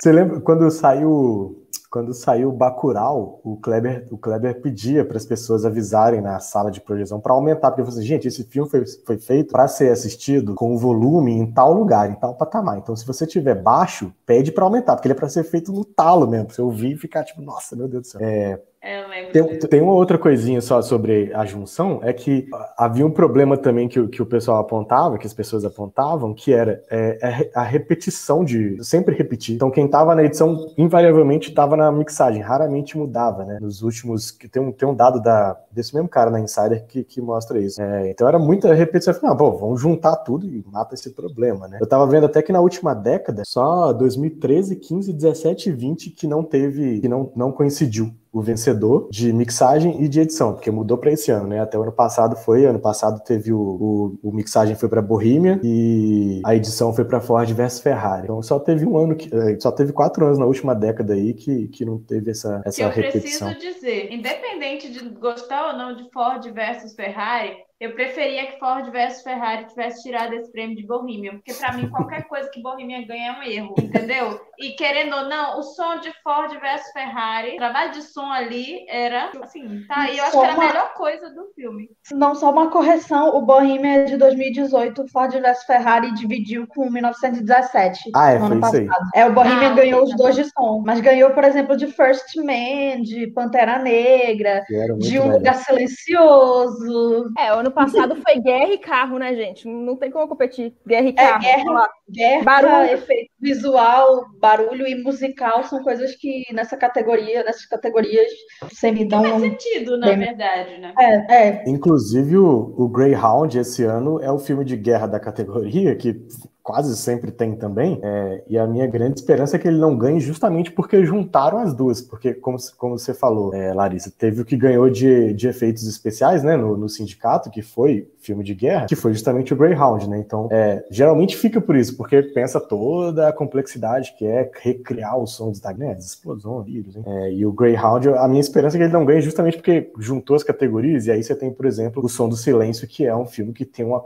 Você 0.00 0.12
lembra 0.12 0.40
quando 0.40 0.70
saiu 0.70 1.68
quando 1.90 2.12
saiu 2.12 2.52
Bacurau, 2.52 3.40
o 3.42 3.56
Kleber, 3.56 4.06
o 4.10 4.18
Kleber 4.18 4.60
pedia 4.60 5.04
para 5.06 5.16
as 5.16 5.24
pessoas 5.24 5.64
avisarem 5.64 6.20
na 6.20 6.38
sala 6.38 6.70
de 6.70 6.82
projeção 6.82 7.18
para 7.18 7.32
aumentar, 7.32 7.70
porque 7.70 7.80
eu 7.80 7.86
falei 7.86 8.00
assim, 8.00 8.06
gente, 8.06 8.28
esse 8.28 8.44
filme 8.44 8.68
foi, 8.68 8.84
foi 9.06 9.16
feito 9.16 9.52
para 9.52 9.66
ser 9.66 9.90
assistido 9.90 10.54
com 10.54 10.76
volume 10.76 11.32
em 11.32 11.50
tal 11.50 11.72
lugar, 11.72 12.10
em 12.10 12.14
tal 12.14 12.34
patamar. 12.34 12.76
Então, 12.76 12.94
se 12.94 13.06
você 13.06 13.26
tiver 13.26 13.54
baixo, 13.54 14.12
pede 14.26 14.52
para 14.52 14.64
aumentar, 14.64 14.96
porque 14.96 15.08
ele 15.08 15.14
é 15.14 15.16
para 15.16 15.30
ser 15.30 15.44
feito 15.44 15.72
no 15.72 15.82
talo 15.82 16.26
mesmo, 16.26 16.46
para 16.46 16.56
você 16.56 16.62
ouvir 16.62 16.92
e 16.92 16.98
ficar 16.98 17.24
tipo, 17.24 17.40
nossa, 17.40 17.74
meu 17.74 17.88
Deus 17.88 18.02
do 18.02 18.06
céu. 18.06 18.20
É, 18.22 18.60
é, 18.80 19.24
tem, 19.32 19.58
tem, 19.58 19.80
uma 19.80 19.92
outra 19.92 20.16
coisinha 20.16 20.60
só 20.60 20.80
sobre 20.80 21.32
a 21.34 21.44
junção, 21.44 21.98
é 22.02 22.12
que 22.12 22.46
havia 22.76 23.04
um 23.04 23.10
problema 23.10 23.56
também 23.56 23.88
que, 23.88 24.06
que 24.06 24.22
o 24.22 24.26
pessoal 24.26 24.58
apontava, 24.58 25.18
que 25.18 25.26
as 25.26 25.34
pessoas 25.34 25.64
apontavam, 25.64 26.32
que 26.32 26.52
era 26.52 26.80
é, 26.88 27.18
é 27.20 27.50
a 27.54 27.62
repetição 27.64 28.44
de 28.44 28.78
sempre 28.84 29.16
repetir. 29.16 29.56
Então 29.56 29.68
quem 29.68 29.86
estava 29.86 30.14
na 30.14 30.22
edição 30.22 30.72
invariavelmente 30.78 31.48
estava 31.48 31.76
na 31.76 31.90
mixagem, 31.90 32.40
raramente 32.40 32.96
mudava, 32.96 33.44
né? 33.44 33.58
Nos 33.60 33.82
últimos, 33.82 34.30
tem 34.30 34.62
um, 34.62 34.70
tem 34.70 34.88
um 34.88 34.94
dado 34.94 35.20
da, 35.20 35.58
desse 35.72 35.92
mesmo 35.92 36.08
cara 36.08 36.30
na 36.30 36.38
Insider 36.38 36.86
que, 36.86 37.02
que 37.02 37.20
mostra 37.20 37.58
isso. 37.58 37.82
É, 37.82 38.10
então 38.10 38.28
era 38.28 38.38
muita 38.38 38.72
repetição. 38.72 39.12
Eu 39.12 39.20
falei, 39.20 39.30
não, 39.30 39.36
bom, 39.36 39.56
vamos 39.56 39.80
juntar 39.80 40.14
tudo 40.18 40.46
e 40.46 40.64
mata 40.70 40.94
esse 40.94 41.10
problema, 41.10 41.66
né? 41.66 41.78
Eu 41.80 41.86
tava 41.86 42.06
vendo 42.06 42.26
até 42.26 42.42
que 42.42 42.52
na 42.52 42.60
última 42.60 42.94
década, 42.94 43.42
só 43.44 43.92
2013, 43.92 44.76
15, 44.76 45.12
17 45.12 45.68
e 45.68 45.72
20 45.72 46.10
que 46.10 46.28
não 46.28 46.44
teve, 46.44 47.00
que 47.00 47.08
não, 47.08 47.32
não 47.34 47.50
coincidiu 47.50 48.12
o 48.38 48.42
vencedor 48.42 49.08
de 49.10 49.32
mixagem 49.32 50.02
e 50.02 50.08
de 50.08 50.20
edição, 50.20 50.52
porque 50.52 50.70
mudou 50.70 50.96
para 50.96 51.10
esse 51.10 51.30
ano, 51.30 51.48
né? 51.48 51.60
Até 51.60 51.76
o 51.76 51.82
ano 51.82 51.92
passado 51.92 52.36
foi, 52.36 52.64
ano 52.64 52.78
passado 52.78 53.20
teve 53.24 53.52
o, 53.52 53.58
o, 53.60 54.18
o 54.22 54.32
mixagem 54.32 54.76
foi 54.76 54.88
para 54.88 55.02
Bohemia 55.02 55.60
e 55.62 56.40
a 56.44 56.54
edição 56.54 56.92
foi 56.92 57.04
para 57.04 57.20
Ford 57.20 57.50
versus 57.52 57.80
Ferrari. 57.80 58.24
Então 58.24 58.40
só 58.42 58.58
teve 58.58 58.86
um 58.86 58.96
ano 58.96 59.16
que 59.16 59.28
eh, 59.34 59.56
só 59.58 59.72
teve 59.72 59.92
quatro 59.92 60.24
anos 60.24 60.38
na 60.38 60.46
última 60.46 60.74
década 60.74 61.14
aí 61.14 61.34
que, 61.34 61.68
que 61.68 61.84
não 61.84 61.98
teve 61.98 62.30
essa 62.30 62.62
essa 62.64 62.82
Eu 62.82 62.90
repetição. 62.90 63.48
Eu 63.48 63.54
preciso 63.54 63.74
dizer, 63.74 64.12
independente 64.12 64.90
de 64.90 65.08
gostar 65.10 65.72
ou 65.72 65.76
não 65.76 65.96
de 65.96 66.08
Ford 66.10 66.44
versus 66.52 66.94
Ferrari, 66.94 67.56
eu 67.80 67.92
preferia 67.92 68.46
que 68.46 68.58
Ford 68.58 68.90
versus 68.90 69.22
Ferrari 69.22 69.66
tivesse 69.66 70.02
tirado 70.02 70.34
esse 70.34 70.50
prêmio 70.50 70.76
de 70.76 70.84
Bohemian, 70.84 71.36
porque 71.36 71.54
para 71.54 71.72
mim 71.74 71.88
qualquer 71.88 72.26
coisa 72.26 72.50
que 72.50 72.60
Bohemian 72.60 73.06
ganha 73.06 73.30
é 73.30 73.38
um 73.38 73.42
erro, 73.42 73.74
entendeu? 73.78 74.40
E 74.58 74.70
querendo 74.70 75.14
ou 75.14 75.28
não, 75.28 75.60
o 75.60 75.62
som 75.62 76.00
de 76.00 76.12
Ford 76.24 76.50
versus 76.60 76.90
Ferrari, 76.92 77.54
o 77.54 77.56
trabalho 77.56 77.92
de 77.92 78.02
som 78.02 78.26
ali 78.32 78.84
era, 78.88 79.30
assim, 79.40 79.84
tá 79.86 80.00
aí, 80.00 80.18
eu 80.18 80.24
acho 80.24 80.32
que 80.32 80.44
era 80.44 80.54
a 80.54 80.58
melhor 80.58 80.94
coisa 80.94 81.30
do 81.30 81.52
filme. 81.54 81.88
Não, 82.10 82.34
só 82.34 82.50
uma 82.50 82.68
correção, 82.68 83.36
o 83.36 83.42
Bohemian 83.42 84.02
é 84.02 84.04
de 84.06 84.16
2018, 84.16 85.06
Ford 85.12 85.30
versus 85.30 85.64
Ferrari 85.64 86.12
dividiu 86.14 86.66
com 86.66 86.90
1917, 86.90 88.10
ah, 88.16 88.32
é, 88.32 88.38
no 88.40 88.46
ano 88.46 88.60
passado. 88.60 88.88
É, 89.14 89.24
o 89.24 89.32
Bohemian 89.32 89.70
ah, 89.70 89.74
ganhou 89.74 90.02
os 90.02 90.16
dois 90.16 90.34
de 90.34 90.44
som, 90.50 90.82
mas 90.84 91.00
ganhou, 91.00 91.30
por 91.30 91.44
exemplo, 91.44 91.76
de 91.76 91.86
First 91.86 92.34
Man, 92.38 93.02
de 93.02 93.28
Pantera 93.28 93.78
Negra, 93.78 94.64
de 94.98 95.20
Um 95.20 95.30
Lugar 95.30 95.54
Silencioso. 95.54 97.32
É, 97.38 97.52
o 97.52 97.67
ano 97.68 97.74
passado 97.74 98.16
foi 98.16 98.40
guerra 98.40 98.72
e 98.72 98.78
carro, 98.78 99.18
né, 99.18 99.34
gente? 99.34 99.68
Não 99.68 99.96
tem 99.96 100.10
como 100.10 100.26
competir. 100.26 100.74
Guerra 100.86 101.06
e 101.06 101.10
é, 101.10 101.12
carro. 101.12 101.44
É, 101.44 101.56
guerra, 101.56 101.90
guerra 102.10 102.44
barulho. 102.44 102.92
efeito 102.92 103.30
visual, 103.40 104.24
barulho 104.40 104.86
e 104.86 104.94
musical 105.02 105.62
são 105.64 105.82
coisas 105.82 106.14
que 106.16 106.44
nessa 106.52 106.76
categoria, 106.76 107.44
nessas 107.44 107.66
categorias 107.66 108.28
sempre 108.72 109.04
dão. 109.04 109.22
Faz 109.22 109.42
sentido, 109.42 109.96
na 109.98 110.08
bem... 110.08 110.18
verdade, 110.18 110.78
né? 110.78 110.94
É, 110.98 111.48
é. 111.48 111.64
Inclusive, 111.66 112.38
o, 112.38 112.74
o 112.76 112.88
Greyhound 112.88 113.58
esse 113.58 113.84
ano 113.84 114.20
é 114.20 114.32
o 114.32 114.38
filme 114.38 114.64
de 114.64 114.76
guerra 114.76 115.06
da 115.06 115.20
categoria 115.20 115.94
que 115.94 116.26
quase 116.68 116.94
sempre 116.98 117.30
tem 117.30 117.56
também, 117.56 117.98
é, 118.02 118.44
e 118.46 118.58
a 118.58 118.66
minha 118.66 118.86
grande 118.86 119.20
esperança 119.20 119.56
é 119.56 119.58
que 119.58 119.66
ele 119.66 119.78
não 119.78 119.96
ganhe 119.96 120.20
justamente 120.20 120.70
porque 120.70 121.02
juntaram 121.02 121.56
as 121.56 121.72
duas, 121.72 122.02
porque 122.02 122.34
como, 122.34 122.58
como 122.76 122.98
você 122.98 123.14
falou, 123.14 123.54
é, 123.54 123.72
Larissa, 123.72 124.12
teve 124.18 124.42
o 124.42 124.44
que 124.44 124.54
ganhou 124.54 124.90
de, 124.90 125.32
de 125.32 125.48
efeitos 125.48 125.88
especiais, 125.88 126.42
né, 126.42 126.58
no, 126.58 126.76
no, 126.76 126.86
sindicato, 126.86 127.50
que 127.50 127.62
foi 127.62 128.06
filme 128.28 128.44
de 128.44 128.54
guerra, 128.54 128.86
que 128.86 128.94
foi 128.94 129.12
justamente 129.12 129.52
o 129.52 129.56
Greyhound, 129.56 130.08
né, 130.08 130.18
então 130.18 130.48
é, 130.50 130.84
geralmente 130.90 131.36
fica 131.36 131.60
por 131.60 131.76
isso, 131.76 131.96
porque 131.96 132.22
pensa 132.22 132.60
toda 132.60 133.28
a 133.28 133.32
complexidade 133.32 134.14
que 134.18 134.26
é 134.26 134.50
recriar 134.60 135.18
os 135.18 135.32
sons 135.32 135.60
da 135.60 135.72
né, 135.72 135.96
explosão, 135.98 136.62
vírus, 136.62 136.96
é, 137.06 137.32
e 137.32 137.46
o 137.46 137.52
Greyhound, 137.52 138.08
a 138.10 138.28
minha 138.28 138.40
esperança 138.40 138.76
é 138.76 138.78
que 138.78 138.84
ele 138.84 138.92
não 138.92 139.04
ganhe 139.04 139.20
justamente 139.20 139.56
porque 139.56 139.90
juntou 139.98 140.36
as 140.36 140.42
categorias, 140.42 141.06
e 141.06 141.10
aí 141.10 141.22
você 141.22 141.34
tem, 141.34 141.50
por 141.50 141.66
exemplo, 141.66 142.04
o 142.04 142.08
Som 142.08 142.28
do 142.28 142.36
Silêncio, 142.36 142.86
que 142.86 143.06
é 143.06 143.16
um 143.16 143.26
filme 143.26 143.52
que 143.52 143.64
tem 143.64 143.84
uma, 143.84 144.04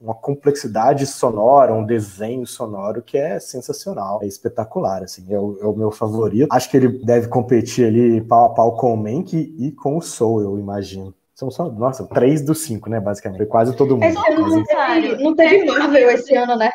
uma 0.00 0.14
complexidade 0.14 1.06
sonora, 1.06 1.74
um 1.74 1.84
desenho 1.84 2.46
sonoro 2.46 3.02
que 3.02 3.18
é 3.18 3.38
sensacional, 3.38 4.20
é 4.22 4.26
espetacular, 4.26 5.02
assim, 5.02 5.26
é 5.28 5.38
o, 5.38 5.58
é 5.60 5.66
o 5.66 5.76
meu 5.76 5.90
favorito. 5.90 6.48
Acho 6.50 6.70
que 6.70 6.76
ele 6.76 6.88
deve 7.04 7.28
competir 7.28 7.86
ali 7.86 8.20
pau 8.20 8.46
a 8.46 8.54
pau 8.54 8.76
com 8.76 8.94
o 8.94 8.96
Mank 8.96 9.34
e 9.34 9.72
com 9.72 9.96
o 9.96 10.02
Soul, 10.02 10.42
eu 10.42 10.58
imagino. 10.58 11.14
São 11.40 11.50
só, 11.50 11.70
nossa, 11.70 12.06
três 12.06 12.42
dos 12.42 12.58
cinco, 12.58 12.90
né, 12.90 13.00
basicamente. 13.00 13.38
Foi 13.38 13.46
quase 13.46 13.74
todo 13.74 13.96
mundo. 13.96 14.04
Esse 14.04 14.30
ano 14.30 14.46
não, 14.46 14.62
teve, 14.62 15.22
não 15.22 15.34
teve 15.34 15.64
Marvel 15.64 16.10
esse 16.10 16.36
ano, 16.36 16.54
né? 16.54 16.70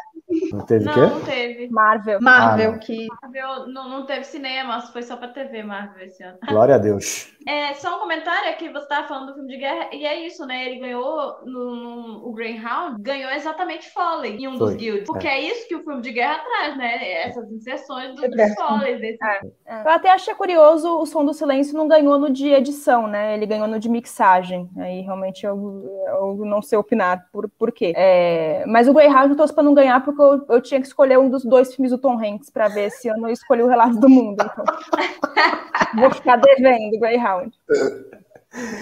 Não 0.51 0.65
teve 0.65 0.85
não, 0.85 0.93
quê? 0.93 0.99
Não 0.99 1.21
teve. 1.21 1.67
Marvel. 1.69 2.19
Marvel, 2.21 2.71
ah, 2.71 2.77
que. 2.79 3.07
Marvel 3.21 3.67
não, 3.67 3.89
não 3.89 4.05
teve 4.05 4.23
cinema, 4.23 4.81
foi 4.81 5.03
só 5.03 5.17
pra 5.17 5.27
TV 5.27 5.63
Marvel 5.63 6.05
esse 6.05 6.23
ano. 6.23 6.37
Glória 6.47 6.75
a 6.75 6.77
Deus. 6.77 7.33
É, 7.47 7.75
só 7.75 7.97
um 7.97 7.99
comentário 7.99 8.49
aqui, 8.49 8.69
você 8.69 8.79
estava 8.83 9.07
falando 9.07 9.27
do 9.27 9.33
filme 9.35 9.49
de 9.49 9.57
guerra, 9.57 9.89
e 9.93 10.03
é 10.03 10.25
isso, 10.25 10.47
né? 10.47 10.65
Ele 10.65 10.79
ganhou 10.79 11.41
no, 11.45 11.75
no 11.75 12.27
o 12.27 12.33
Greyhound, 12.33 12.99
ganhou 13.01 13.29
exatamente 13.31 13.87
Foley 13.91 14.35
em 14.37 14.47
um 14.47 14.57
Foi, 14.57 14.67
dos 14.67 14.75
guilds. 14.75 15.05
Porque 15.05 15.27
é. 15.27 15.37
é. 15.37 15.41
isso 15.41 15.67
que 15.67 15.75
o 15.75 15.83
filme 15.83 16.01
de 16.01 16.11
guerra 16.11 16.39
traz, 16.39 16.75
né? 16.75 17.21
Essas 17.21 17.51
inserções 17.51 18.15
do, 18.15 18.27
dos 18.27 18.53
Foley. 18.55 18.99
Desse... 18.99 19.23
É, 19.23 19.41
é. 19.67 19.81
Eu 19.83 19.89
até 19.89 20.09
achei 20.09 20.33
curioso 20.33 20.99
o 20.99 21.05
Som 21.05 21.23
do 21.23 21.33
Silêncio 21.33 21.77
não 21.77 21.87
ganhou 21.87 22.17
no 22.17 22.31
de 22.31 22.49
edição, 22.49 23.07
né? 23.07 23.35
Ele 23.35 23.45
ganhou 23.45 23.67
no 23.67 23.79
de 23.79 23.89
mixagem. 23.89 24.67
Aí 24.77 25.01
realmente 25.01 25.45
eu, 25.45 25.85
eu 26.07 26.35
não 26.45 26.63
sei 26.63 26.79
opinar 26.79 27.27
por, 27.31 27.47
por 27.49 27.71
quê. 27.71 27.93
É, 27.95 28.63
mas 28.65 28.87
o 28.87 28.93
Greyhound 28.93 29.29
eu 29.29 29.37
torço 29.37 29.53
pra 29.53 29.63
não 29.63 29.73
ganhar 29.75 30.03
porque 30.03 30.21
eu, 30.21 30.34
eu 30.49 30.61
tinha 30.61 30.81
que 30.81 30.87
escolher 30.87 31.19
um 31.19 31.29
dos 31.29 31.43
dois 31.43 31.73
filmes 31.73 31.91
do 31.91 31.97
Tom 31.97 32.17
Hanks 32.17 32.49
pra 32.49 32.67
ver 32.67 32.89
se 32.89 33.07
eu 33.07 33.17
não 33.17 33.29
escolhi 33.29 33.61
o 33.61 33.67
Relato 33.67 33.99
do 33.99 34.09
Mundo. 34.09 34.43
Então. 34.43 34.65
Vou 35.95 36.11
ficar 36.11 36.37
devendo 36.37 36.99
Greyhound. 36.99 37.51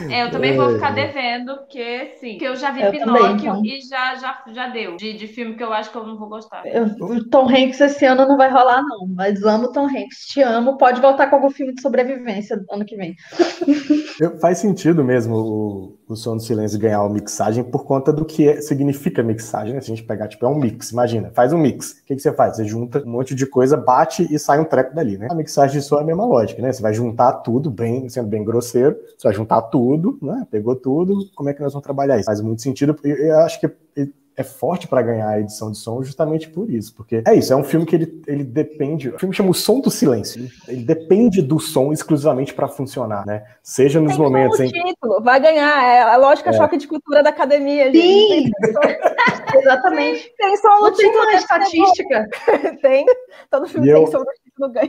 É, 0.10 0.24
eu 0.24 0.32
também 0.32 0.56
vou 0.56 0.74
ficar 0.74 0.92
devendo, 0.92 1.58
porque 1.58 2.14
sim. 2.20 2.32
Porque 2.32 2.48
eu 2.48 2.56
já 2.56 2.72
vi 2.72 2.84
eu 2.84 2.92
Pinóquio 2.92 3.16
também, 3.18 3.36
então. 3.36 3.66
e 3.66 3.82
já, 3.82 4.16
já, 4.16 4.44
já 4.48 4.70
deu. 4.70 4.96
De, 4.98 5.14
de 5.14 5.28
filme 5.28 5.56
que 5.56 5.64
eu 5.64 5.74
acho 5.74 5.92
que 5.92 5.98
eu 5.98 6.06
não 6.06 6.18
vou 6.18 6.30
gostar. 6.30 6.64
Eu, 6.66 6.86
o 6.86 7.28
Tom 7.28 7.50
Hanks 7.50 7.82
esse 7.82 8.06
ano 8.06 8.28
não 8.28 8.38
vai 8.38 8.52
rolar, 8.52 8.84
não. 8.84 9.08
Mas 9.08 9.44
amo 9.44 9.72
Tom 9.72 9.88
Hanks. 9.88 10.28
Te 10.28 10.42
amo. 10.42 10.78
Pode 10.78 11.02
voltar 11.02 11.28
com 11.28 11.38
algum 11.38 11.50
filme 11.50 11.74
de 11.74 11.82
sobrevivência 11.82 12.64
ano 12.70 12.86
que 12.86 12.96
vem. 12.96 13.16
Faz 14.40 14.60
sentido 14.60 15.04
mesmo 15.04 15.36
o, 15.36 15.98
o 16.14 16.16
Som 16.16 16.38
do 16.38 16.44
Silêncio 16.44 16.80
ganhar 16.80 17.02
uma 17.02 17.14
mixagem 17.14 17.64
por 17.64 17.86
conta 17.86 18.12
do 18.14 18.26
que 18.26 18.62
significa 18.62 19.22
mixagem. 19.22 19.74
Né? 19.74 19.82
Se 19.82 19.92
a 19.92 19.96
gente 19.96 20.08
pegar, 20.08 20.28
tipo, 20.28 20.46
é 20.46 20.50
um 20.50 20.56
mix. 20.56 20.92
Imagina, 20.92 21.32
faz 21.34 21.54
um 21.54 21.58
mix. 21.58 21.92
O 21.92 22.06
que, 22.06 22.16
que 22.16 22.22
você 22.22 22.32
faz? 22.32 22.56
Você 22.56 22.66
junta 22.66 23.04
um 23.06 23.10
monte 23.10 23.36
de 23.36 23.46
coisa, 23.46 23.76
bate 23.76 24.28
e 24.34 24.40
sai 24.40 24.60
um 24.60 24.66
treco 24.66 24.96
dali, 24.96 25.18
né? 25.18 25.28
A 25.30 25.36
mixagem 25.36 25.80
de 25.80 25.86
som 25.86 25.98
é 25.98 26.02
a 26.02 26.06
mesma 26.06 26.26
lógica, 26.26 26.62
né? 26.62 26.72
Você 26.72 26.82
vai 26.82 26.94
juntar 26.94 27.34
tudo, 27.34 27.70
bem, 27.70 28.08
sendo 28.10 28.28
bem 28.28 28.44
grosseiro, 28.44 28.96
você 29.18 29.28
vai 29.28 29.34
juntar 29.34 29.62
tudo, 29.64 30.18
né? 30.22 30.48
Pegou 30.50 30.76
tudo, 30.76 31.30
como 31.36 31.50
é 31.50 31.54
que 31.54 31.62
nós 31.62 31.74
vamos 31.74 31.84
trabalhar 31.84 32.18
isso? 32.18 32.26
Faz 32.26 32.42
muito 32.42 32.62
sentido. 32.62 32.96
Eu, 33.04 33.16
eu 33.16 33.40
acho 33.40 33.60
que 33.60 33.68
é 34.36 34.44
forte 34.44 34.88
para 34.88 35.02
ganhar 35.02 35.28
a 35.28 35.40
edição 35.40 35.72
de 35.72 35.78
som 35.78 36.02
justamente 36.04 36.50
por 36.50 36.70
isso, 36.70 36.94
porque 36.96 37.24
é 37.26 37.36
isso, 37.36 37.54
é 37.54 37.56
um 37.56 37.64
filme 37.64 37.86
que 37.86 37.96
ele, 37.96 38.22
ele 38.28 38.44
depende, 38.44 39.10
o 39.10 39.20
filme 39.20 39.36
chama 39.36 39.52
o 39.52 39.54
som 39.54 39.80
do 39.80 39.92
silêncio, 39.92 40.50
ele 40.68 40.84
depende 40.84 41.42
do 41.42 41.60
som 41.60 41.94
exclusivamente 41.94 42.54
para 42.54 42.68
funcionar, 42.68 43.26
né? 43.26 43.44
Seja 43.62 44.00
nos 44.00 44.14
Tem 44.14 44.22
momentos 44.22 44.60
em 44.60 44.70
título, 44.70 45.22
vai 45.22 45.40
ganhar, 45.40 45.84
é 45.84 46.02
a 46.02 46.18
lógica 46.18 46.50
é. 46.50 46.54
choque 46.54 46.78
de 46.78 46.88
cultura 46.88 47.22
da 47.22 47.30
academia, 47.30 47.92
Sim. 47.92 48.52
Exatamente. 49.56 50.34
Tem 50.38 50.58
som 50.58 50.80
no 50.80 50.92
título, 50.92 51.24
uma 51.24 51.34
estatística. 51.34 52.28
tem, 52.82 53.06
todo 53.50 53.68
filme 53.68 53.88
e 53.88 53.94
tem 53.94 54.02
eu, 54.02 54.08
som 54.08 54.20
no 54.20 54.26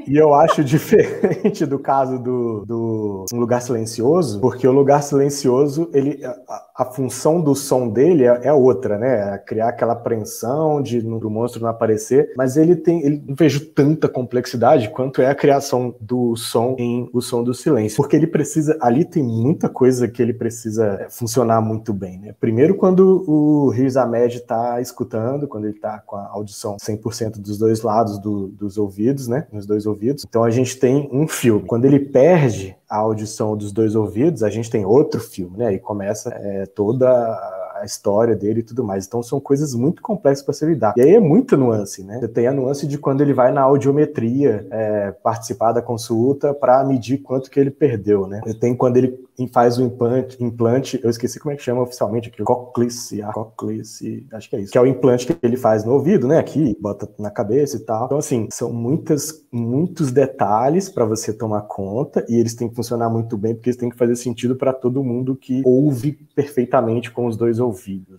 E 0.07 0.17
eu 0.17 0.35
acho 0.35 0.63
diferente 0.63 1.65
do 1.65 1.79
caso 1.79 2.19
do, 2.19 2.65
do 2.67 3.25
Lugar 3.33 3.63
Silencioso, 3.63 4.41
porque 4.41 4.69
o 4.69 4.73
Lugar 4.73 5.03
Silencioso, 5.03 5.89
ele 5.93 6.23
a, 6.25 6.65
a 6.77 6.85
função 6.85 7.41
do 7.41 7.55
som 7.55 7.89
dele 7.89 8.25
é, 8.25 8.41
é 8.45 8.53
outra, 8.53 8.99
né? 8.99 9.39
criar 9.39 9.69
aquela 9.69 9.95
apreensão 9.95 10.83
de 10.83 11.01
do 11.01 11.31
monstro 11.31 11.63
não 11.63 11.69
aparecer, 11.69 12.33
mas 12.37 12.57
ele 12.57 12.77
tem, 12.77 13.05
ele 13.05 13.23
não 13.27 13.35
vejo 13.35 13.65
tanta 13.67 14.09
complexidade 14.09 14.91
quanto 14.91 15.23
é 15.23 15.29
a 15.29 15.35
criação 15.35 15.95
do 16.01 16.37
som 16.37 16.75
em 16.79 17.09
O 17.13 17.21
Som 17.21 17.43
do 17.43 17.55
Silêncio, 17.55 17.97
porque 17.97 18.17
ele 18.17 18.27
precisa, 18.27 18.77
ali 18.81 19.05
tem 19.05 19.23
muita 19.23 19.69
coisa 19.69 20.09
que 20.09 20.21
ele 20.21 20.35
precisa 20.35 20.99
é, 21.01 21.09
funcionar 21.09 21.61
muito 21.61 21.93
bem, 21.93 22.19
né? 22.19 22.35
Primeiro 22.39 22.75
quando 22.75 23.25
o 23.27 23.71
Riz 23.71 23.97
Ahmed 23.97 24.37
está 24.37 24.81
escutando, 24.81 25.47
quando 25.47 25.65
ele 25.65 25.77
está 25.77 26.01
com 26.01 26.17
a 26.17 26.29
audição 26.29 26.77
100% 26.77 27.41
dos 27.41 27.57
dois 27.57 27.83
lados 27.83 28.19
do, 28.19 28.49
dos 28.49 28.77
ouvidos, 28.77 29.29
né? 29.29 29.47
Nos 29.65 29.67
dois 29.67 29.87
ouvidos. 29.87 30.25
Então 30.29 30.45
a 30.45 30.51
gente 30.51 30.77
tem 30.79 31.09
um 31.11 31.27
filme. 31.27 31.67
Quando 31.67 31.85
ele 31.87 31.99
perde 31.99 32.77
a 32.89 32.97
audição 32.99 33.57
dos 33.57 33.73
dois 33.73 33.95
ouvidos, 33.95 34.43
a 34.43 34.51
gente 34.51 34.71
tem 34.71 34.85
outro 34.85 35.21
filme, 35.21 35.57
né? 35.59 35.73
E 35.73 35.79
começa 35.79 36.31
é, 36.31 36.67
toda 36.67 37.09
a 37.11 37.64
história 37.85 38.35
dele 38.35 38.61
e 38.61 38.63
tudo 38.63 38.85
mais. 38.85 39.07
Então 39.07 39.23
são 39.23 39.41
coisas 39.41 39.75
muito 39.75 40.03
complexas 40.03 40.45
para 40.45 40.55
se 40.55 40.67
lidar. 40.67 40.95
E 40.97 41.03
aí 41.03 41.15
é 41.15 41.21
muita 41.21 41.57
nuance, 41.57 42.03
né? 42.03 42.19
Você 42.21 42.29
tem 42.29 42.47
a 42.47 42.53
nuance 42.53 42.87
de 42.87 42.99
quando 42.99 43.21
ele 43.21 43.33
vai 43.33 43.53
na 43.53 43.63
audiometria 43.63 44.67
é, 44.71 45.11
participar 45.23 45.73
da 45.73 45.83
consulta 45.83 46.55
para 46.55 46.85
medir 46.85 47.19
quanto 47.19 47.51
que 47.51 47.59
ele 47.59 47.71
perdeu, 47.71 48.27
né? 48.27 48.41
Tem 48.61 48.75
quando 48.75 48.97
ele 48.97 49.19
faz 49.53 49.79
o 49.79 49.83
implante, 49.83 50.43
implante, 50.43 51.01
eu 51.03 51.11
esqueci 51.11 51.41
como 51.41 51.53
é 51.53 51.57
que 51.57 51.63
chama 51.63 51.83
oficialmente 51.83 52.29
aqui, 52.29 52.43
cóclice, 52.43 53.21
a 53.21 53.33
cóclice, 53.33 54.27
acho 54.33 54.49
que 54.49 54.57
é 54.57 54.61
isso, 54.61 54.73
que 54.73 54.79
é 54.79 54.81
o 54.81 54.87
implante 54.87 55.27
que 55.27 55.37
ele 55.43 55.57
faz 55.57 55.85
no 55.85 55.93
ouvido, 55.93 56.29
né, 56.29 56.39
aqui, 56.39 56.77
bota 56.81 57.09
na 57.19 57.31
cabeça 57.31 57.77
e 57.77 57.81
tal. 57.81 58.07
Então, 58.07 58.19
assim, 58.19 58.47
são 58.53 58.73
muitas, 58.73 59.45
muitos 59.51 60.13
detalhes 60.13 60.89
para 60.89 61.05
você 61.05 61.33
tomar 61.33 61.63
conta 61.63 62.25
e 62.29 62.37
eles 62.37 62.55
têm 62.55 62.69
que 62.69 62.77
funcionar 62.77 63.11
muito 63.11 63.37
bem 63.37 63.55
porque 63.55 63.71
eles 63.71 63.77
têm 63.77 63.91
que 63.91 63.97
fazer 63.97 64.15
sentido 64.15 64.55
para 64.55 64.73
todo 64.73 65.03
mundo 65.03 65.35
que 65.35 65.63
ouve 65.65 66.13
perfeitamente 66.35 67.11
com 67.11 67.27
os 67.27 67.37
dois 67.37 67.59
ouvidos, 67.59 67.74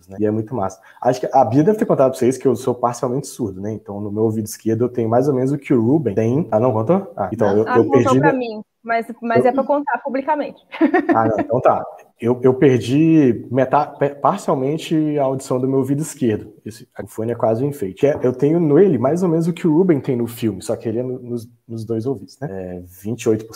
né, 0.08 0.16
e 0.20 0.26
é 0.26 0.30
muito 0.30 0.54
massa. 0.54 0.80
Acho 1.00 1.20
que 1.20 1.28
a 1.32 1.44
Bia 1.44 1.64
deve 1.64 1.78
ter 1.78 1.86
contado 1.86 2.10
pra 2.10 2.18
vocês 2.18 2.36
que 2.36 2.46
eu 2.46 2.54
sou 2.54 2.74
parcialmente 2.74 3.26
surdo, 3.26 3.60
né, 3.60 3.72
então 3.72 4.00
no 4.00 4.10
meu 4.10 4.24
ouvido 4.24 4.46
esquerdo 4.46 4.84
eu 4.84 4.88
tenho 4.88 5.08
mais 5.08 5.28
ou 5.28 5.34
menos 5.34 5.52
o 5.52 5.58
que 5.58 5.72
o 5.72 5.82
Ruben 5.82 6.14
tem. 6.14 6.48
Ah, 6.50 6.60
não 6.60 6.72
contou? 6.72 7.12
Ah, 7.16 7.28
então 7.32 7.48
ah, 7.48 7.52
eu, 7.52 7.84
eu 7.84 7.90
perdi... 7.90 8.18
Pra 8.18 8.32
mim. 8.32 8.62
Mas, 8.82 9.06
mas 9.20 9.44
eu... 9.44 9.50
é 9.50 9.52
para 9.52 9.64
contar 9.64 9.98
publicamente. 9.98 10.64
Ah, 11.14 11.26
não, 11.26 11.40
então 11.40 11.60
tá. 11.60 11.84
Eu, 12.18 12.40
eu 12.42 12.54
perdi 12.54 13.46
metade, 13.50 13.98
parcialmente 14.22 15.18
a 15.18 15.24
audição 15.24 15.60
do 15.60 15.68
meu 15.68 15.78
ouvido 15.78 16.00
esquerdo. 16.00 16.54
Esse 16.64 16.88
fone 17.08 17.32
é 17.32 17.34
quase 17.34 17.62
um 17.62 17.68
enfeite. 17.68 18.06
É, 18.06 18.18
eu 18.22 18.32
tenho 18.32 18.58
nele 18.58 18.96
mais 18.96 19.22
ou 19.22 19.28
menos 19.28 19.46
o 19.46 19.52
que 19.52 19.68
o 19.68 19.76
Ruben 19.76 20.00
tem 20.00 20.16
no 20.16 20.26
filme, 20.26 20.62
só 20.62 20.74
que 20.76 20.88
ele 20.88 20.98
é 20.98 21.02
no, 21.02 21.18
nos, 21.20 21.46
nos, 21.68 21.84
dois 21.84 22.06
ouvidos, 22.06 22.38
né? 22.40 22.48
É 22.50 22.82
28%, 23.06 23.46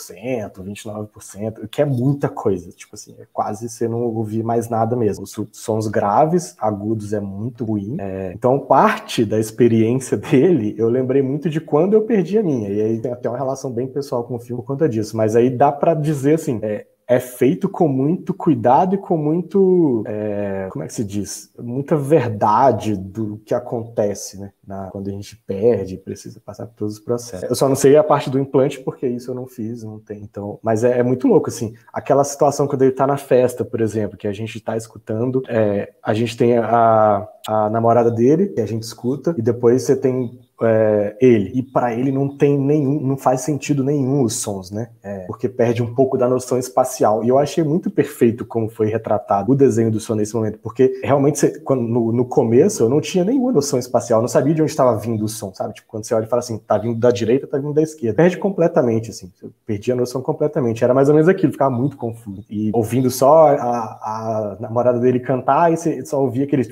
29%, 0.63 1.67
que 1.69 1.81
é 1.81 1.85
muita 1.85 2.29
coisa. 2.29 2.71
Tipo 2.71 2.93
assim, 2.93 3.15
é 3.19 3.25
quase 3.33 3.67
você 3.67 3.87
não 3.87 4.03
ouvir 4.03 4.43
mais 4.43 4.69
nada 4.69 4.95
mesmo. 4.95 5.23
Os 5.23 5.35
sons 5.53 5.87
graves, 5.87 6.55
agudos 6.59 7.13
é 7.13 7.19
muito 7.19 7.65
ruim. 7.65 7.97
É, 7.99 8.31
então, 8.35 8.59
parte 8.59 9.25
da 9.25 9.39
experiência 9.39 10.15
dele, 10.15 10.75
eu 10.77 10.87
lembrei 10.87 11.23
muito 11.23 11.49
de 11.49 11.59
quando 11.59 11.93
eu 11.93 12.03
perdi 12.03 12.37
a 12.37 12.43
minha. 12.43 12.69
E 12.69 12.79
aí 12.79 13.01
tem 13.01 13.11
até 13.11 13.27
uma 13.27 13.37
relação 13.37 13.71
bem 13.71 13.87
pessoal 13.87 14.23
com 14.23 14.35
o 14.35 14.39
filme 14.39 14.61
por 14.61 14.67
conta 14.67 14.87
disso. 14.87 15.17
Mas 15.17 15.35
aí 15.35 15.49
dá 15.49 15.71
para 15.71 15.95
dizer 15.95 16.35
assim, 16.35 16.59
é, 16.61 16.85
é 17.11 17.19
feito 17.19 17.67
com 17.67 17.89
muito 17.89 18.33
cuidado 18.33 18.95
e 18.95 18.97
com 18.97 19.17
muito. 19.17 20.01
É, 20.07 20.69
como 20.71 20.81
é 20.81 20.87
que 20.87 20.93
se 20.93 21.03
diz? 21.03 21.51
Muita 21.59 21.97
verdade 21.97 22.95
do 22.95 23.37
que 23.45 23.53
acontece, 23.53 24.39
né? 24.39 24.53
Na, 24.65 24.89
quando 24.91 25.09
a 25.09 25.11
gente 25.11 25.35
perde, 25.35 25.97
precisa 25.97 26.39
passar 26.39 26.67
por 26.67 26.75
todos 26.75 26.93
os 26.93 26.99
processos. 27.01 27.49
Eu 27.49 27.55
só 27.55 27.67
não 27.67 27.75
sei 27.75 27.97
a 27.97 28.03
parte 28.03 28.29
do 28.29 28.39
implante, 28.39 28.79
porque 28.79 29.05
isso 29.05 29.29
eu 29.29 29.35
não 29.35 29.45
fiz, 29.45 29.83
não 29.83 29.99
tem. 29.99 30.21
Então, 30.21 30.57
mas 30.63 30.85
é, 30.85 30.99
é 30.99 31.03
muito 31.03 31.27
louco, 31.27 31.49
assim. 31.49 31.73
Aquela 31.91 32.23
situação 32.23 32.65
quando 32.65 32.83
ele 32.83 32.93
tá 32.93 33.05
na 33.05 33.17
festa, 33.17 33.65
por 33.65 33.81
exemplo, 33.81 34.17
que 34.17 34.27
a 34.27 34.31
gente 34.31 34.57
tá 34.61 34.77
escutando, 34.77 35.43
é, 35.49 35.91
a 36.01 36.13
gente 36.13 36.37
tem 36.37 36.59
a, 36.59 37.27
a 37.45 37.69
namorada 37.69 38.09
dele, 38.09 38.47
que 38.47 38.61
a 38.61 38.65
gente 38.65 38.83
escuta, 38.83 39.35
e 39.37 39.41
depois 39.41 39.83
você 39.83 39.97
tem 39.97 40.39
é, 40.61 41.15
ele. 41.19 41.51
E 41.55 41.63
para 41.63 41.93
ele 41.93 42.11
não 42.11 42.37
tem 42.37 42.57
nenhum, 42.57 42.99
não 42.99 43.17
faz 43.17 43.41
sentido 43.41 43.83
nenhum 43.83 44.23
os 44.23 44.35
sons, 44.35 44.71
né? 44.71 44.89
É, 45.03 45.19
porque 45.25 45.49
perde 45.49 45.81
um 45.81 45.93
pouco 45.93 46.17
da 46.17 46.27
noção 46.27 46.57
espacial. 46.57 47.23
E 47.23 47.29
eu 47.29 47.37
achei 47.37 47.63
muito 47.63 47.89
perfeito 47.89 48.45
como 48.45 48.69
foi 48.69 48.87
retratado 48.87 49.51
o 49.51 49.55
desenho 49.55 49.91
do 49.91 49.99
som 49.99 50.15
nesse 50.15 50.33
momento, 50.33 50.59
porque 50.59 50.99
realmente 51.03 51.39
você, 51.39 51.59
quando, 51.59 51.81
no, 51.81 52.11
no, 52.11 52.25
começo 52.25 52.83
eu 52.83 52.89
não 52.89 53.01
tinha 53.01 53.23
nenhuma 53.23 53.51
noção 53.51 53.79
espacial, 53.79 54.19
eu 54.19 54.21
não 54.21 54.29
sabia 54.29 54.53
de 54.53 54.61
onde 54.61 54.71
estava 54.71 54.97
vindo 54.97 55.25
o 55.25 55.29
som, 55.29 55.53
sabe? 55.53 55.73
Tipo, 55.73 55.87
quando 55.87 56.05
você 56.05 56.13
olha 56.13 56.25
e 56.25 56.27
fala 56.27 56.39
assim, 56.39 56.57
tá 56.57 56.77
vindo 56.77 56.99
da 56.99 57.11
direita, 57.11 57.47
tá 57.47 57.57
vindo 57.57 57.73
da 57.73 57.81
esquerda. 57.81 58.15
Perde 58.15 58.37
completamente, 58.37 59.09
assim. 59.09 59.31
Eu 59.41 59.51
perdi 59.65 59.91
a 59.91 59.95
noção 59.95 60.21
completamente. 60.21 60.83
Era 60.83 60.93
mais 60.93 61.09
ou 61.09 61.15
menos 61.15 61.27
aquilo, 61.27 61.51
ficava 61.51 61.71
muito 61.71 61.97
confuso. 61.97 62.45
E 62.49 62.71
ouvindo 62.73 63.09
só 63.09 63.47
a, 63.47 63.57
a 63.57 64.57
namorada 64.59 64.99
dele 64.99 65.19
cantar, 65.19 65.71
e 65.71 65.77
você 65.77 66.05
só 66.05 66.21
ouvia 66.21 66.43
aqueles 66.43 66.67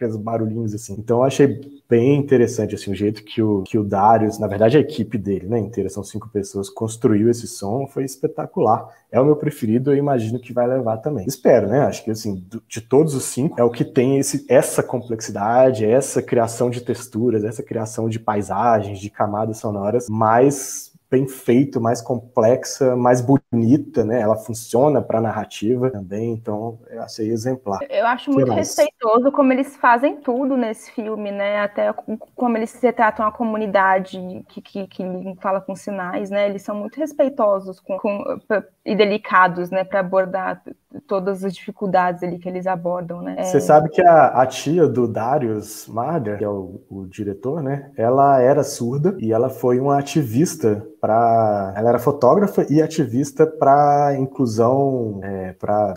aqueles 0.00 0.16
barulhinhos 0.16 0.74
assim. 0.74 0.94
Então 0.98 1.18
eu 1.18 1.24
achei 1.24 1.60
bem 1.88 2.16
interessante 2.16 2.74
assim 2.74 2.90
o 2.90 2.94
jeito 2.94 3.22
que 3.22 3.42
o 3.42 3.62
que 3.62 3.78
o 3.78 3.84
Darius, 3.84 4.38
na 4.38 4.46
verdade 4.46 4.78
a 4.78 4.80
equipe 4.80 5.18
dele, 5.18 5.46
né, 5.46 5.58
inteira 5.58 5.90
são 5.90 6.02
cinco 6.02 6.28
pessoas, 6.30 6.70
construiu 6.70 7.28
esse 7.28 7.46
som, 7.46 7.86
foi 7.86 8.04
espetacular. 8.04 8.88
É 9.12 9.20
o 9.20 9.24
meu 9.24 9.36
preferido, 9.36 9.92
eu 9.92 9.96
imagino 9.96 10.38
que 10.38 10.52
vai 10.52 10.66
levar 10.66 10.98
também. 10.98 11.26
Espero, 11.26 11.68
né? 11.68 11.80
Acho 11.80 12.04
que 12.04 12.12
assim, 12.12 12.44
de 12.68 12.80
todos 12.80 13.14
os 13.14 13.24
cinco 13.24 13.60
é 13.60 13.64
o 13.64 13.70
que 13.70 13.84
tem 13.84 14.18
esse 14.18 14.46
essa 14.48 14.82
complexidade, 14.82 15.84
essa 15.84 16.22
criação 16.22 16.70
de 16.70 16.80
texturas, 16.80 17.44
essa 17.44 17.62
criação 17.62 18.08
de 18.08 18.18
paisagens, 18.18 18.98
de 19.00 19.10
camadas 19.10 19.58
sonoras 19.58 20.06
mais 20.08 20.89
bem 21.10 21.26
feito, 21.26 21.80
mais 21.80 22.00
complexa, 22.00 22.94
mais 22.94 23.20
bonita, 23.20 24.04
né? 24.04 24.20
Ela 24.20 24.36
funciona 24.36 25.02
para 25.02 25.20
narrativa 25.20 25.90
também, 25.90 26.32
então 26.32 26.78
eu 26.88 27.02
achei 27.02 27.30
exemplar. 27.30 27.80
Eu 27.90 28.06
acho 28.06 28.30
muito 28.30 28.52
respeitoso 28.52 29.32
como 29.32 29.52
eles 29.52 29.76
fazem 29.76 30.20
tudo 30.20 30.56
nesse 30.56 30.92
filme, 30.92 31.32
né? 31.32 31.60
Até 31.60 31.92
como 32.36 32.56
eles 32.56 32.80
retratam 32.80 33.26
a 33.26 33.32
comunidade 33.32 34.18
que, 34.48 34.62
que, 34.62 34.86
que 34.86 35.04
fala 35.40 35.60
com 35.60 35.74
sinais, 35.74 36.30
né? 36.30 36.48
Eles 36.48 36.62
são 36.62 36.76
muito 36.76 36.96
respeitosos 36.96 37.80
com, 37.80 37.98
com 37.98 38.38
e 38.86 38.94
delicados, 38.94 39.68
né? 39.70 39.82
Para 39.82 40.00
abordar 40.00 40.62
todas 41.06 41.44
as 41.44 41.54
dificuldades 41.54 42.22
ali 42.22 42.38
que 42.38 42.48
eles 42.48 42.66
abordam, 42.66 43.22
né? 43.22 43.42
Você 43.44 43.58
é... 43.58 43.60
sabe 43.60 43.88
que 43.90 44.02
a, 44.02 44.26
a, 44.28 44.46
tia 44.46 44.88
do 44.88 45.06
Darius 45.06 45.86
Marder, 45.86 46.38
que 46.38 46.44
é 46.44 46.48
o, 46.48 46.80
o, 46.90 47.06
diretor, 47.06 47.62
né? 47.62 47.90
Ela 47.96 48.40
era 48.40 48.64
surda 48.64 49.16
e 49.20 49.32
ela 49.32 49.48
foi 49.48 49.78
uma 49.78 49.98
ativista 49.98 50.84
para, 51.00 51.72
ela 51.76 51.90
era 51.90 51.98
fotógrafa 51.98 52.66
e 52.68 52.82
ativista 52.82 53.46
para 53.46 54.16
inclusão, 54.18 55.20
é, 55.22 55.52
para 55.52 55.94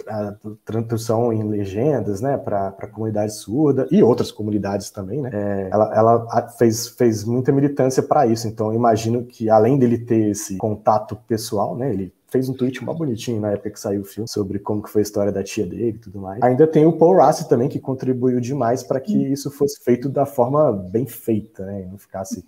tradução 0.64 1.34
em 1.34 1.44
legendas, 1.44 2.22
né? 2.22 2.38
Para 2.38 2.68
a 2.68 2.88
comunidade 2.88 3.34
surda 3.34 3.88
e 3.90 4.04
outras 4.04 4.32
comunidades 4.32 4.92
também, 4.92 5.22
né? 5.22 5.32
É, 5.34 5.70
ela, 5.72 5.92
ela 5.96 6.48
fez, 6.58 6.90
fez 6.90 7.24
muita 7.24 7.52
militância 7.52 8.04
para 8.04 8.28
isso. 8.28 8.48
Então, 8.48 8.72
imagino 8.72 9.26
que 9.26 9.50
além 9.50 9.78
dele 9.78 9.98
ter 9.98 10.30
esse 10.30 10.58
contato 10.58 11.16
pessoal, 11.28 11.76
né? 11.76 11.92
Ele 11.92 12.14
fez 12.34 12.50
um 12.50 12.54
tweet 12.54 12.84
mó 12.84 12.96
bonitinho 12.96 13.40
na 13.40 13.52
época 13.52 13.70
que 13.70 13.80
saiu 13.80 14.02
o 14.02 14.06
filme 14.06 14.28
sobre 14.28 14.58
como 14.58 14.82
que 14.82 14.90
foi 14.90 15.02
a 15.02 15.04
história 15.04 15.32
da 15.32 15.44
tia 15.44 15.68
dele 15.68 15.90
e 15.90 16.00
tudo 16.00 16.20
mais. 16.20 16.42
Ainda 16.42 16.66
tem 16.66 16.84
o 16.84 16.98
Paul 16.98 17.18
Rassi 17.18 17.48
também 17.48 17.70
que 17.70 17.80
contribuiu 17.80 18.42
demais 18.42 18.82
para 18.82 19.00
que 19.00 19.16
isso 19.16 19.52
fosse 19.52 19.84
feito 19.84 20.10
da 20.10 20.26
forma 20.26 20.72
bem 20.72 21.06
feita, 21.06 21.64
né? 21.64 21.84
E 21.84 21.86
não 21.86 22.00
ficasse 22.00 22.44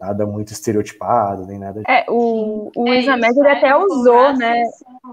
nada 0.00 0.24
muito 0.24 0.52
estereotipado, 0.52 1.44
nem 1.44 1.58
nada. 1.58 1.82
É, 1.88 2.04
o, 2.08 2.70
o 2.76 2.88
é 2.88 3.00
Isamed 3.00 3.36
ele 3.36 3.48
até 3.48 3.76
usou, 3.76 4.32
né? 4.34 4.62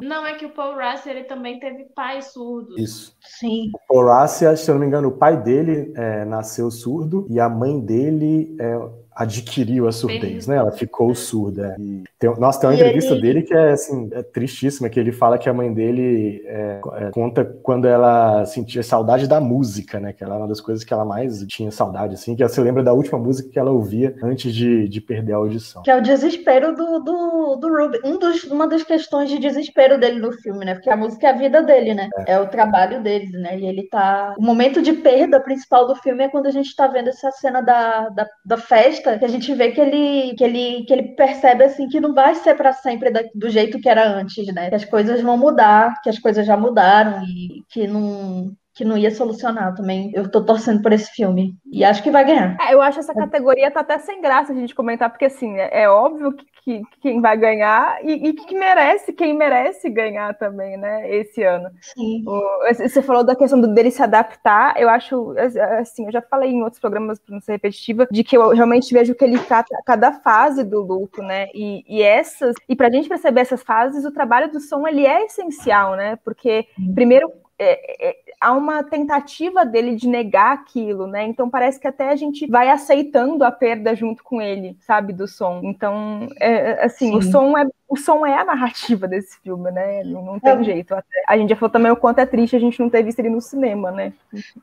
Não, 0.02 0.28
é 0.28 0.36
que 0.36 0.46
o 0.46 0.52
Paul 0.52 0.76
Rassi 0.76 1.10
ele 1.10 1.24
também 1.24 1.60
teve 1.60 1.86
pai 1.96 2.22
surdo. 2.22 2.80
Isso. 2.80 3.18
Sim. 3.20 3.72
O 3.74 3.80
Paul 3.88 4.06
Rassi, 4.06 4.46
se 4.58 4.70
eu 4.70 4.76
não 4.76 4.82
me 4.82 4.88
engano, 4.88 5.08
o 5.08 5.18
pai 5.18 5.42
dele 5.42 5.92
é, 5.96 6.24
nasceu 6.26 6.70
surdo 6.70 7.26
e 7.30 7.40
a 7.40 7.50
mãe 7.50 7.80
dele 7.80 8.56
é, 8.60 8.78
adquiriu 9.16 9.88
a 9.88 9.92
surdez, 9.92 10.48
né? 10.48 10.58
Ela 10.58 10.72
ficou 10.72 11.14
surda. 11.14 11.76
E 11.80 12.04
tem, 12.20 12.34
nossa, 12.40 12.60
tem 12.60 12.70
uma 12.70 12.76
e 12.76 12.80
entrevista 12.80 13.14
ele... 13.14 13.22
dele 13.22 13.42
que 13.44 13.54
é 13.54 13.72
assim, 13.72 14.10
é 14.12 14.24
tristíssima, 14.24 14.90
que 14.90 15.00
ele 15.00 15.12
fala 15.12 15.38
que 15.38 15.50
a 15.50 15.54
mãe 15.54 15.74
dele 15.74 16.44
é, 16.46 16.82
é, 16.94 17.12
conta 17.12 17.46
quando 17.62 17.88
ela 17.88 18.46
sentia 18.46 18.84
saudade 18.84 19.28
da 19.28 19.40
música, 19.40 20.00
né? 20.00 20.14
Que 20.14 20.24
ela 20.24 20.36
é 20.36 20.38
uma 20.40 20.48
das 20.48 20.62
coisas 20.62 20.84
que 20.84 20.94
ela 20.94 21.06
mais 21.06 21.44
tinha 21.48 21.72
saudade, 21.72 22.16
assim, 22.16 22.36
que 22.36 22.44
ela 22.44 22.52
se 22.52 22.62
lembra 22.62 22.84
da 22.84 22.94
última 22.94 23.20
música 23.20 23.50
que 23.50 23.60
ela 23.60 23.72
ouvia 23.72 24.16
antes 24.24 24.54
de, 24.54 24.88
de 24.88 25.02
perder 25.02 25.34
a 25.34 25.38
audição. 25.38 25.84
Que 25.84 25.92
é 25.92 25.98
o 25.98 26.02
desespero 26.02 26.76
do, 26.76 27.00
do, 27.00 27.56
do 27.58 27.68
Ruby. 27.68 28.00
Um 28.04 28.18
dos, 28.18 28.44
uma 28.46 28.68
das 28.68 28.84
questões 28.84 29.30
de 29.30 29.40
desespero 29.40 30.00
dele 30.00 30.20
no 30.20 30.32
filme, 30.32 30.66
né? 30.66 30.74
Porque 30.76 30.90
a 30.90 30.98
música 30.98 31.28
é 31.28 31.30
a 31.30 31.38
vida 31.38 31.62
dele, 31.62 31.94
né? 31.94 32.10
É, 32.28 32.34
é 32.34 32.40
o 32.40 32.48
trabalho 32.48 33.02
dele, 33.02 33.38
né? 33.38 33.60
E 33.60 33.66
ele 33.66 33.84
tá. 33.84 34.34
O 34.38 34.42
momento 34.42 34.82
de 34.82 34.94
perda 34.94 35.40
principal 35.40 35.88
do 35.88 35.96
filme 35.96 36.24
é 36.24 36.30
quando 36.30 36.48
a 36.48 36.52
gente 36.52 36.76
tá 36.76 36.88
vendo 36.88 37.10
essa 37.10 37.32
cena 37.32 37.62
da, 37.62 38.10
da, 38.10 38.28
da 38.46 38.58
festa 38.58 39.03
que 39.04 39.26
a 39.26 39.28
gente 39.28 39.54
vê 39.54 39.72
que 39.72 39.82
ele, 39.82 40.36
que 40.36 40.44
ele, 40.44 40.84
que 40.86 40.94
ele 40.94 41.16
percebe 41.16 41.64
assim 41.64 41.88
que 41.88 42.00
não 42.00 42.14
vai 42.14 42.36
ser 42.36 42.56
para 42.56 42.74
sempre 42.74 43.12
da, 43.12 43.22
do 43.36 43.50
jeito 43.50 43.80
que 43.80 43.90
era 43.90 44.08
antes, 44.08 44.46
né? 44.54 44.70
Que 44.70 44.76
as 44.76 44.86
coisas 44.86 45.22
vão 45.22 45.38
mudar, 45.38 46.02
que 46.02 46.10
as 46.10 46.20
coisas 46.20 46.46
já 46.46 46.58
mudaram 46.58 47.24
e 47.26 47.64
que 47.70 47.88
não 47.88 48.56
que 48.74 48.84
não 48.84 48.98
ia 48.98 49.12
solucionar 49.12 49.76
também. 49.76 50.12
Eu 50.14 50.30
tô 50.30 50.44
torcendo 50.44 50.82
por 50.82 50.92
esse 50.92 51.12
filme. 51.12 51.56
E 51.72 51.84
acho 51.84 52.02
que 52.02 52.12
vai 52.12 52.26
ganhar. 52.26 52.58
É, 52.60 52.74
eu 52.74 52.82
acho 52.82 53.00
essa 53.00 53.14
categoria 53.14 53.70
tá 53.70 53.82
até 53.82 54.00
sem 54.00 54.22
graça 54.22 54.52
a 54.52 54.56
gente 54.56 54.74
comentar, 54.74 55.10
porque 55.10 55.26
assim, 55.26 55.56
é, 55.58 55.84
é 55.84 55.90
óbvio 55.90 56.34
que, 56.34 56.46
que, 56.64 56.82
quem 57.02 57.22
vai 57.22 57.38
ganhar 57.38 58.00
e, 58.04 58.30
e, 58.30 58.34
que 58.34 58.56
merece, 58.56 59.14
quem 59.14 59.34
merece 59.34 59.90
ganhar 59.90 60.34
também, 60.38 60.78
né, 60.78 61.10
esse 61.16 61.44
ano. 61.44 61.70
Sim. 61.82 62.24
O, 62.26 62.42
você 62.74 63.02
falou 63.02 63.24
da 63.24 63.36
questão 63.36 63.60
dele 63.62 63.92
se 63.92 64.02
adaptar, 64.02 64.80
eu 64.80 64.90
acho, 64.90 65.36
assim, 65.80 66.06
eu 66.06 66.12
já 66.12 66.22
falei 66.22 66.52
em 66.52 66.64
outros 66.64 66.80
programas, 66.80 67.20
para 67.20 67.34
não 67.34 67.42
ser 67.42 67.54
repetitiva, 67.54 68.08
de 68.10 68.24
que 68.24 68.38
eu 68.38 68.50
realmente 68.50 68.94
vejo 68.94 69.14
que 69.14 69.24
ele 69.24 69.38
trata 69.40 69.76
cada 69.86 70.14
fase 70.14 70.64
do 70.64 70.82
luto, 70.82 71.22
né, 71.22 71.48
e, 71.54 71.84
e 71.88 72.02
essas, 72.02 72.56
e 72.68 72.76
pra 72.76 72.90
gente 72.90 73.10
perceber 73.10 73.42
essas 73.42 73.62
fases, 73.62 74.06
o 74.06 74.12
trabalho 74.12 74.52
do 74.52 74.60
som, 74.60 74.88
ele 74.88 75.06
é 75.06 75.26
essencial, 75.26 75.96
né, 75.96 76.18
porque, 76.24 76.66
primeiro, 76.96 77.30
é, 77.64 78.10
é, 78.10 78.16
há 78.40 78.54
uma 78.54 78.84
tentativa 78.84 79.66
dele 79.66 79.96
de 79.96 80.08
negar 80.08 80.54
aquilo, 80.54 81.08
né? 81.08 81.26
Então 81.26 81.50
parece 81.50 81.80
que 81.80 81.88
até 81.88 82.10
a 82.10 82.16
gente 82.16 82.46
vai 82.48 82.70
aceitando 82.70 83.44
a 83.44 83.52
perda 83.52 83.96
junto 83.96 84.24
com 84.24 84.42
ele, 84.42 84.78
sabe, 84.82 85.14
do 85.14 85.28
som. 85.28 85.62
Então, 85.64 86.28
é, 86.40 86.84
assim, 86.84 87.12
Sim. 87.12 87.18
o 87.18 87.22
som 87.22 87.58
é 87.58 87.66
o 87.94 87.96
som 87.96 88.26
é 88.26 88.36
a 88.36 88.44
narrativa 88.44 89.08
desse 89.08 89.40
filme, 89.42 89.70
né? 89.70 90.04
Não, 90.04 90.26
não 90.26 90.40
tem 90.40 90.54
é. 90.54 90.64
jeito. 90.64 90.96
Até, 90.96 91.24
a 91.28 91.38
gente 91.38 91.52
já 91.52 91.56
falou 91.56 91.70
também 91.70 91.92
o 91.92 91.96
quanto 91.96 92.18
é 92.18 92.26
triste 92.26 92.56
a 92.56 92.60
gente 92.60 92.80
não 92.80 92.90
ter 92.90 93.04
visto 93.04 93.20
ele 93.20 93.30
no 93.30 93.40
cinema, 93.40 93.92
né? 93.92 94.14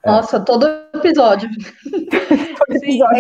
Nossa, 0.05 0.41
todo 0.41 0.67
episódio. 0.93 1.49
todo 1.89 2.77
episódio 2.77 3.17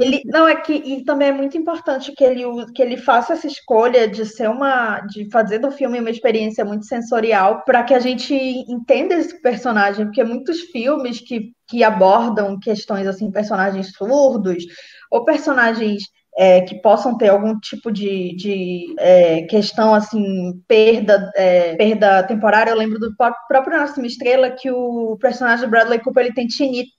ele, 0.00 0.22
não, 0.24 0.48
é 0.48 0.56
que 0.56 0.72
e 0.72 1.04
também 1.04 1.28
é 1.28 1.32
muito 1.32 1.58
importante 1.58 2.12
que 2.12 2.24
ele, 2.24 2.42
que 2.74 2.80
ele 2.80 2.96
faça 2.96 3.34
essa 3.34 3.46
escolha 3.46 4.08
de 4.08 4.24
ser 4.24 4.48
uma. 4.48 5.00
de 5.00 5.28
fazer 5.30 5.58
do 5.58 5.70
filme 5.70 6.00
uma 6.00 6.10
experiência 6.10 6.64
muito 6.64 6.86
sensorial 6.86 7.62
para 7.66 7.82
que 7.82 7.92
a 7.92 8.00
gente 8.00 8.34
entenda 8.34 9.14
esse 9.14 9.42
personagem, 9.42 10.06
porque 10.06 10.24
muitos 10.24 10.60
filmes 10.60 11.20
que, 11.20 11.52
que 11.68 11.84
abordam 11.84 12.58
questões 12.58 13.06
assim, 13.06 13.30
personagens 13.30 13.92
surdos 13.92 14.64
ou 15.10 15.22
personagens 15.22 16.04
é, 16.36 16.60
que 16.62 16.76
possam 16.76 17.16
ter 17.16 17.28
algum 17.28 17.58
tipo 17.58 17.90
de, 17.90 18.34
de 18.36 18.94
é, 18.98 19.42
questão 19.42 19.94
assim, 19.94 20.52
perda, 20.66 21.30
é, 21.36 21.74
perda 21.76 22.22
temporária. 22.22 22.70
Eu 22.70 22.76
lembro 22.76 22.98
do 22.98 23.14
próprio 23.16 23.76
Nasce 23.76 24.00
Estrela 24.06 24.50
que 24.50 24.70
o 24.70 25.16
personagem 25.20 25.64
do 25.64 25.70
Bradley 25.70 26.00
Cooper 26.00 26.26
ele 26.26 26.34
tem 26.34 26.46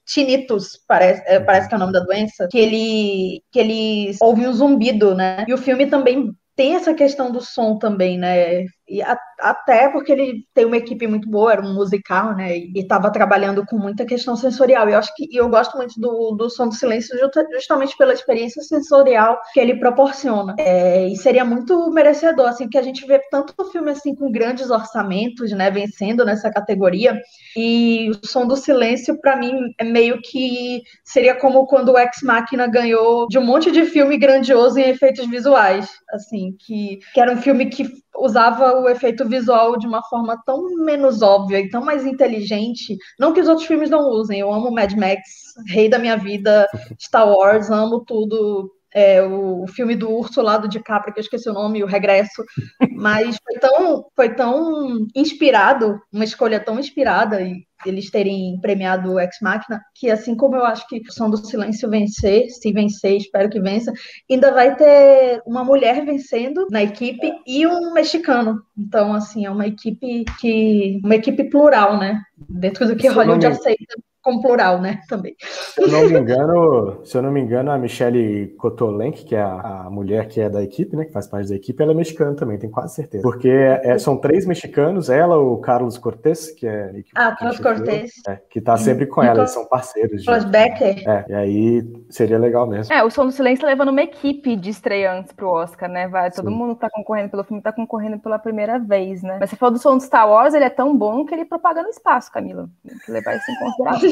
tinnitus, 0.05 0.79
parece, 0.87 1.23
é, 1.25 1.39
parece 1.39 1.67
que 1.67 1.73
é 1.73 1.77
o 1.77 1.79
nome 1.79 1.93
da 1.93 2.01
doença, 2.01 2.47
que 2.51 2.59
ele, 2.59 3.41
que 3.51 3.59
ele 3.59 4.15
ouve 4.21 4.47
um 4.47 4.53
zumbido, 4.53 5.15
né? 5.15 5.45
E 5.47 5.53
o 5.53 5.57
filme 5.57 5.87
também 5.87 6.31
tem 6.55 6.75
essa 6.75 6.93
questão 6.93 7.31
do 7.31 7.41
som 7.41 7.77
também, 7.77 8.17
né? 8.17 8.65
E 8.91 9.01
a, 9.01 9.18
até 9.39 9.88
porque 9.88 10.11
ele 10.11 10.45
tem 10.53 10.65
uma 10.65 10.76
equipe 10.76 11.07
muito 11.07 11.30
boa, 11.30 11.53
era 11.53 11.61
um 11.61 11.73
musical, 11.73 12.35
né? 12.35 12.57
E 12.57 12.72
estava 12.76 13.09
trabalhando 13.09 13.65
com 13.65 13.77
muita 13.77 14.05
questão 14.05 14.35
sensorial. 14.35 14.89
E 14.89 14.91
eu 14.91 14.99
acho 14.99 15.15
que 15.15 15.30
e 15.31 15.38
eu 15.38 15.47
gosto 15.47 15.77
muito 15.77 15.99
do, 15.99 16.31
do 16.31 16.49
som 16.49 16.68
do 16.68 16.76
silêncio 16.76 17.18
justamente 17.53 17.95
pela 17.97 18.13
experiência 18.13 18.61
sensorial 18.61 19.39
que 19.53 19.59
ele 19.61 19.80
proporciona. 19.80 20.55
É, 20.59 21.07
e 21.07 21.15
seria 21.15 21.45
muito 21.45 21.89
merecedor, 21.91 22.49
assim, 22.49 22.68
que 22.68 22.77
a 22.77 22.81
gente 22.81 23.05
vê 23.07 23.19
tanto 23.31 23.53
filme 23.72 23.91
assim 23.91 24.13
com 24.13 24.30
grandes 24.30 24.69
orçamentos, 24.69 25.51
né? 25.51 25.72
Vencendo 25.72 26.26
nessa 26.26 26.51
categoria. 26.51 27.18
E 27.55 28.09
o 28.09 28.27
som 28.27 28.45
do 28.45 28.57
silêncio, 28.57 29.19
para 29.22 29.38
mim, 29.38 29.53
é 29.80 29.85
meio 29.85 30.19
que 30.22 30.81
seria 31.03 31.35
como 31.35 31.65
quando 31.65 31.93
o 31.93 31.97
Ex 31.97 32.18
Machina 32.23 32.68
ganhou 32.68 33.27
de 33.30 33.39
um 33.39 33.45
monte 33.45 33.72
de 33.72 33.85
filme 33.85 34.18
grandioso 34.18 34.77
em 34.77 34.89
efeitos 34.89 35.26
visuais, 35.27 35.89
assim, 36.11 36.55
que, 36.59 36.99
que 37.13 37.22
era 37.22 37.31
um 37.31 37.38
filme 37.38 37.68
que 37.68 38.01
usava 38.17 38.79
o 38.79 38.89
efeito 38.89 39.27
visual 39.27 39.77
de 39.77 39.88
uma 39.88 40.03
forma 40.03 40.41
tão 40.45 40.75
menos 40.83 41.21
óbvia 41.21 41.59
e 41.59 41.69
tão 41.69 41.83
mais 41.83 42.05
inteligente. 42.05 42.97
Não 43.19 43.33
que 43.33 43.39
os 43.39 43.47
outros 43.47 43.67
filmes 43.67 43.89
não 43.89 44.09
usem, 44.09 44.39
eu 44.39 44.51
amo 44.51 44.71
Mad 44.71 44.93
Max, 44.93 45.21
Rei 45.67 45.89
da 45.89 45.99
Minha 45.99 46.17
Vida, 46.17 46.67
Star 46.99 47.27
Wars, 47.27 47.69
amo 47.69 48.03
tudo. 48.05 48.71
É, 48.93 49.22
o 49.23 49.65
filme 49.68 49.95
do 49.95 50.09
urso 50.09 50.41
lá 50.41 50.57
do 50.57 50.68
DiCaprio, 50.68 51.13
que 51.13 51.19
eu 51.19 51.23
esqueci 51.23 51.49
o 51.49 51.53
nome, 51.53 51.84
o 51.84 51.88
Regresso, 51.88 52.43
mas 52.95 53.38
foi 53.43 53.59
tão, 53.59 54.05
foi 54.15 54.35
tão 54.35 55.07
inspirado, 55.15 55.99
uma 56.11 56.23
escolha 56.23 56.59
tão 56.59 56.80
inspirada 56.80 57.41
e 57.41 57.65
eles 57.85 58.11
terem 58.11 58.59
premiado 58.61 59.13
o 59.13 59.19
Ex 59.19 59.38
Machina, 59.41 59.81
que 59.95 60.09
assim 60.09 60.35
como 60.35 60.55
eu 60.55 60.65
acho 60.65 60.88
que 60.88 60.99
o 60.99 61.11
Som 61.11 61.30
do 61.30 61.38
Silêncio 61.38 61.89
vencer, 61.89 62.49
se 62.49 62.72
vencer, 62.72 63.18
espero 63.18 63.49
que 63.49 63.59
vença, 63.59 63.91
ainda 64.30 64.51
vai 64.51 64.76
ter 64.76 65.41
uma 65.45 65.63
mulher 65.63 66.05
vencendo 66.05 66.68
na 66.69 66.84
equipe 66.84 67.31
e 67.45 67.65
um 67.65 67.93
mexicano. 67.93 68.61
Então, 68.77 69.13
assim, 69.13 69.45
é 69.45 69.49
uma 69.49 69.68
equipe 69.68 70.26
que. 70.39 70.99
uma 71.03 71.15
equipe 71.15 71.49
plural, 71.49 71.97
né? 71.97 72.22
Dentro 72.49 72.88
do 72.88 72.95
que 72.95 73.07
Hollywood 73.07 73.45
aceita 73.45 73.95
com 74.22 74.39
plural, 74.39 74.80
né, 74.80 75.02
também. 75.10 75.35
Se 75.39 75.81
eu 75.81 75.88
não 75.88 76.10
me 76.10 76.19
engano, 76.19 77.02
se 77.03 77.18
eu 77.18 77.22
não 77.22 77.31
me 77.31 77.41
engano, 77.41 77.72
a 77.72 77.77
Michelle 77.77 78.48
Kotolenk, 78.57 79.26
que 79.26 79.35
é 79.35 79.41
a, 79.41 79.85
a, 79.85 79.89
mulher 79.89 80.27
que 80.27 80.39
é 80.39 80.49
da 80.49 80.61
equipe, 80.61 80.95
né, 80.95 81.06
que 81.06 81.11
faz 81.11 81.27
parte 81.27 81.49
da 81.49 81.56
equipe, 81.56 81.81
ela 81.81 81.91
é 81.91 81.95
mexicana 81.95 82.35
também, 82.35 82.57
tenho 82.57 82.72
quase 82.72 82.95
certeza. 82.95 83.23
Porque 83.23 83.49
é, 83.49 83.98
são 83.98 84.18
três 84.18 84.45
mexicanos, 84.45 85.10
ela, 85.10 85.38
o 85.38 85.57
Carlos 85.57 85.98
Cortez, 85.98 86.52
que 86.52 86.68
é... 86.68 86.93
Que, 86.93 87.11
ah, 87.15 87.35
Carlos 87.35 87.60
Cortez. 87.60 88.11
É, 88.27 88.39
que 88.49 88.61
tá 88.61 88.77
sempre 88.77 89.07
com 89.07 89.23
ela, 89.23 89.39
eles 89.39 89.52
são 89.52 89.65
parceiros. 89.65 90.23
Carlos 90.23 90.45
Becker. 90.45 91.10
É, 91.10 91.26
e 91.30 91.34
aí 91.34 92.03
seria 92.10 92.38
legal 92.38 92.68
mesmo. 92.68 92.93
É, 92.93 93.03
o 93.03 93.10
Som 93.10 93.26
do 93.26 93.31
Silêncio 93.31 93.65
levando 93.65 93.89
uma 93.89 94.02
equipe 94.02 94.56
de 94.56 94.69
estreantes 94.69 95.31
pro 95.31 95.49
Oscar, 95.49 95.89
né, 95.89 96.07
vai, 96.07 96.30
todo 96.31 96.49
Sim. 96.49 96.56
mundo 96.56 96.76
tá 96.76 96.89
concorrendo 96.91 97.30
pelo 97.30 97.43
filme, 97.43 97.61
tá 97.61 97.72
concorrendo 97.72 98.19
pela 98.19 98.38
primeira 98.38 98.77
vez, 98.77 99.23
né. 99.23 99.38
Mas 99.39 99.49
você 99.49 99.56
falou 99.56 99.73
do 99.73 99.80
Som 99.80 99.98
do 99.98 100.03
Star 100.03 100.30
Wars, 100.30 100.53
ele 100.53 100.65
é 100.65 100.69
tão 100.69 100.95
bom 100.95 101.26
que 101.26 101.34
ele 101.34 101.45
propaga 101.45 101.81
no 101.81 101.89
espaço, 101.89 102.31
Camila. 102.31 102.69
Tem 102.88 102.98
que 102.99 103.11
levar 103.11 103.35
isso 103.35 103.49
em 103.49 103.56
consideração. 103.60 104.10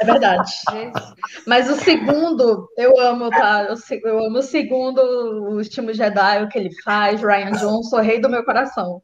É 0.00 0.04
verdade. 0.04 0.50
Mas 1.46 1.70
o 1.70 1.76
segundo, 1.76 2.68
eu 2.76 2.98
amo, 3.00 3.30
tá? 3.30 3.66
Eu, 4.04 4.18
amo 4.26 4.38
o 4.38 4.42
segundo, 4.42 4.98
o 5.00 5.56
Último 5.56 5.92
Jedi, 5.92 6.42
o 6.42 6.48
que 6.48 6.58
ele 6.58 6.70
faz, 6.82 7.20
Ryan 7.20 7.52
Johnson, 7.52 8.00
rei 8.00 8.20
do 8.20 8.28
meu 8.28 8.44
coração. 8.44 9.02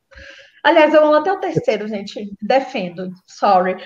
Aliás, 0.63 0.93
eu 0.93 1.05
amo 1.05 1.15
até 1.15 1.33
o 1.33 1.41
terceiro, 1.41 1.89
gente. 1.89 2.31
Defendo. 2.43 3.11
Sorry. 3.27 3.77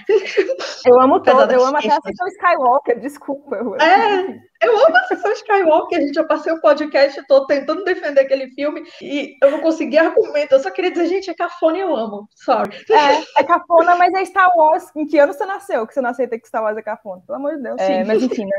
Eu 0.87 1.01
amo 1.01 1.23
todo, 1.23 1.51
eu 1.51 1.65
amo 1.65 1.77
até 1.77 1.91
a 1.91 2.29
Skywalker, 2.29 3.01
desculpa. 3.01 3.57
É, 3.83 4.39
eu 4.65 4.77
amo 4.77 4.97
a 4.97 5.05
sessão 5.05 5.33
Skywalker, 5.33 6.01
gente. 6.01 6.17
Eu 6.17 6.27
passei 6.27 6.53
o 6.53 6.61
podcast 6.61 7.23
todo 7.27 7.47
tentando 7.47 7.85
defender 7.85 8.21
aquele 8.21 8.49
filme 8.49 8.83
e 9.01 9.37
eu 9.43 9.51
não 9.51 9.61
consegui 9.61 9.99
argumento. 9.99 10.53
Eu 10.53 10.61
só 10.61 10.71
queria 10.71 10.91
dizer, 10.91 11.07
gente, 11.07 11.31
é 11.31 11.35
cafona 11.35 11.79
e 11.79 11.81
eu 11.81 11.95
amo. 11.95 12.29
Sorry. 12.35 12.71
É, 12.91 13.41
é 13.41 13.45
cafona, 13.45 13.97
mas 13.97 14.13
é 14.15 14.25
Star 14.25 14.51
Wars. 14.57 14.85
Em 14.97 15.07
que 15.07 15.19
ano 15.19 15.33
você 15.33 15.45
nasceu 15.45 15.87
que 15.87 15.95
você 15.95 16.01
não 16.01 16.11
aceita 16.11 16.39
que 16.39 16.49
Star 16.49 16.63
Wars 16.63 16.77
é 16.77 16.83
cafona? 16.83 17.23
Pelo 17.27 17.39
amor 17.39 17.57
de 17.57 17.63
Deus. 17.63 17.81
É, 17.81 18.05
mas 18.05 18.23
enfim, 18.23 18.45
né? 18.45 18.59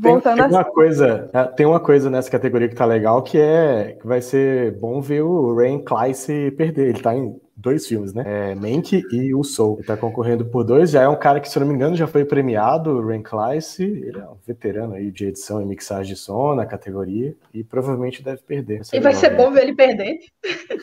Voltando 0.00 0.40
tem, 0.40 0.48
tem 0.48 0.58
uma 0.58 0.64
coisa, 0.64 1.30
é, 1.32 1.44
tem 1.44 1.66
uma 1.66 1.80
coisa 1.80 2.10
nessa 2.10 2.30
categoria 2.30 2.68
que 2.68 2.74
tá 2.74 2.84
legal 2.84 3.22
que 3.22 3.40
é 3.40 3.96
que 3.98 4.06
vai 4.06 4.20
ser 4.20 4.72
bom 4.78 5.00
ver 5.00 5.22
o 5.22 5.54
Rain 5.54 5.82
Kleiss 5.82 6.26
perder. 6.56 6.88
Ele 6.88 7.00
tá 7.00 7.14
em 7.14 7.38
dois 7.58 7.86
filmes, 7.86 8.14
né? 8.14 8.22
É 8.24 8.54
Mank 8.54 9.04
e 9.10 9.34
O 9.34 9.42
Soul. 9.42 9.78
Ele 9.78 9.86
tá 9.86 9.96
concorrendo 9.96 10.44
por 10.44 10.62
dois. 10.62 10.90
Já 10.90 11.02
é 11.02 11.08
um 11.08 11.18
cara 11.18 11.40
que, 11.40 11.48
se 11.48 11.58
eu 11.58 11.60
não 11.60 11.66
me 11.66 11.74
engano, 11.74 11.96
já 11.96 12.06
foi 12.06 12.24
premiado, 12.24 12.90
o 12.92 13.06
Ren 13.06 13.20
Kleiss. 13.20 13.80
Ele 13.80 14.18
é 14.18 14.24
um 14.24 14.36
veterano 14.46 14.94
aí 14.94 15.10
de 15.10 15.26
edição 15.26 15.60
e 15.60 15.66
mixagem 15.66 16.14
de 16.14 16.20
som 16.20 16.54
na 16.54 16.64
categoria 16.64 17.34
e 17.52 17.64
provavelmente 17.64 18.22
deve 18.22 18.40
perder. 18.42 18.82
E 18.92 19.00
vai 19.00 19.12
ser 19.12 19.30
bom 19.30 19.50
ver 19.50 19.64
ele 19.64 19.74
perder. 19.74 20.18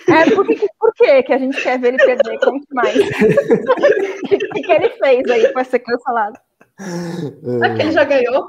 É, 0.07 0.29
por 0.35 0.45
que, 0.45 0.67
por 0.77 0.93
que, 0.93 1.23
que 1.23 1.33
a 1.33 1.37
gente 1.37 1.61
quer 1.61 1.79
ver 1.79 1.89
ele 1.89 1.97
perder? 1.97 2.39
Conte 2.39 2.67
mais. 2.71 2.95
O 4.25 4.53
que, 4.55 4.61
que 4.61 4.71
ele 4.71 4.89
fez 4.89 5.29
aí 5.29 5.47
para 5.53 5.63
ser 5.63 5.79
cancelado? 5.79 6.37
É 6.79 7.75
que 7.75 7.81
ele 7.81 7.91
já 7.91 8.03
ganhou. 8.03 8.45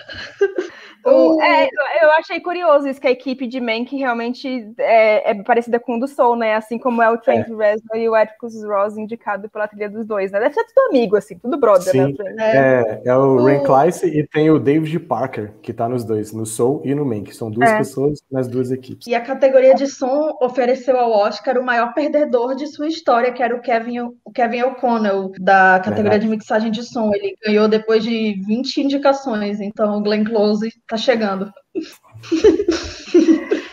O, 1.06 1.40
é, 1.40 1.68
eu 2.02 2.10
achei 2.12 2.40
curioso 2.40 2.88
isso, 2.88 3.00
que 3.00 3.06
a 3.06 3.12
equipe 3.12 3.46
de 3.46 3.60
Mank 3.60 3.96
realmente 3.96 4.72
é, 4.78 5.30
é, 5.30 5.42
parecida 5.42 5.78
com 5.78 5.96
o 5.96 6.00
do 6.00 6.08
Soul, 6.08 6.36
né? 6.36 6.54
Assim 6.54 6.78
como 6.78 7.00
é 7.00 7.10
o 7.10 7.18
Trent 7.18 7.46
é. 7.48 7.54
Reznor 7.54 7.96
e 7.96 8.08
o 8.08 8.14
Atticus 8.14 8.64
Ross 8.64 8.96
indicado 8.96 9.48
pela 9.48 9.68
trilha 9.68 9.88
dos 9.88 10.04
dois, 10.06 10.32
né? 10.32 10.40
Deve 10.40 10.54
ser 10.54 10.64
tudo 10.64 10.88
amigo, 10.88 11.16
assim, 11.16 11.38
tudo 11.38 11.58
brother, 11.58 11.92
Sim. 11.92 12.14
né? 12.34 12.56
É, 12.56 13.02
é 13.04 13.16
o 13.16 13.44
Ren 13.44 13.62
Kleiss 13.62 14.02
e 14.02 14.26
tem 14.26 14.50
o 14.50 14.58
David 14.58 14.98
Parker, 15.00 15.52
que 15.62 15.72
tá 15.72 15.88
nos 15.88 16.04
dois, 16.04 16.32
no 16.32 16.44
Soul 16.44 16.82
e 16.84 16.94
no 16.94 17.04
Mank. 17.04 17.34
São 17.34 17.50
duas 17.50 17.70
é. 17.70 17.78
pessoas 17.78 18.18
nas 18.30 18.48
duas 18.48 18.70
equipes. 18.70 19.06
E 19.06 19.14
a 19.14 19.20
categoria 19.20 19.74
de 19.74 19.86
som 19.86 20.36
ofereceu 20.40 20.98
ao 20.98 21.12
Oscar 21.12 21.58
o 21.58 21.64
maior 21.64 21.94
perdedor 21.94 22.54
de 22.56 22.66
sua 22.66 22.88
história, 22.88 23.32
que 23.32 23.42
era 23.42 23.54
o 23.54 23.60
Kevin, 23.60 24.00
o 24.24 24.32
Kevin 24.34 24.62
O'Connell, 24.62 25.32
da 25.38 25.78
categoria 25.78 26.10
Verdade. 26.10 26.24
de 26.24 26.28
mixagem 26.28 26.70
de 26.70 26.82
som. 26.82 27.10
Ele 27.14 27.36
ganhou 27.44 27.68
depois 27.68 28.02
de 28.02 28.40
20 28.46 28.82
indicações, 28.82 29.60
então 29.60 29.98
o 29.98 30.02
Glenn 30.02 30.24
Close 30.24 30.70
tá 30.88 30.95
chegando. 30.96 31.52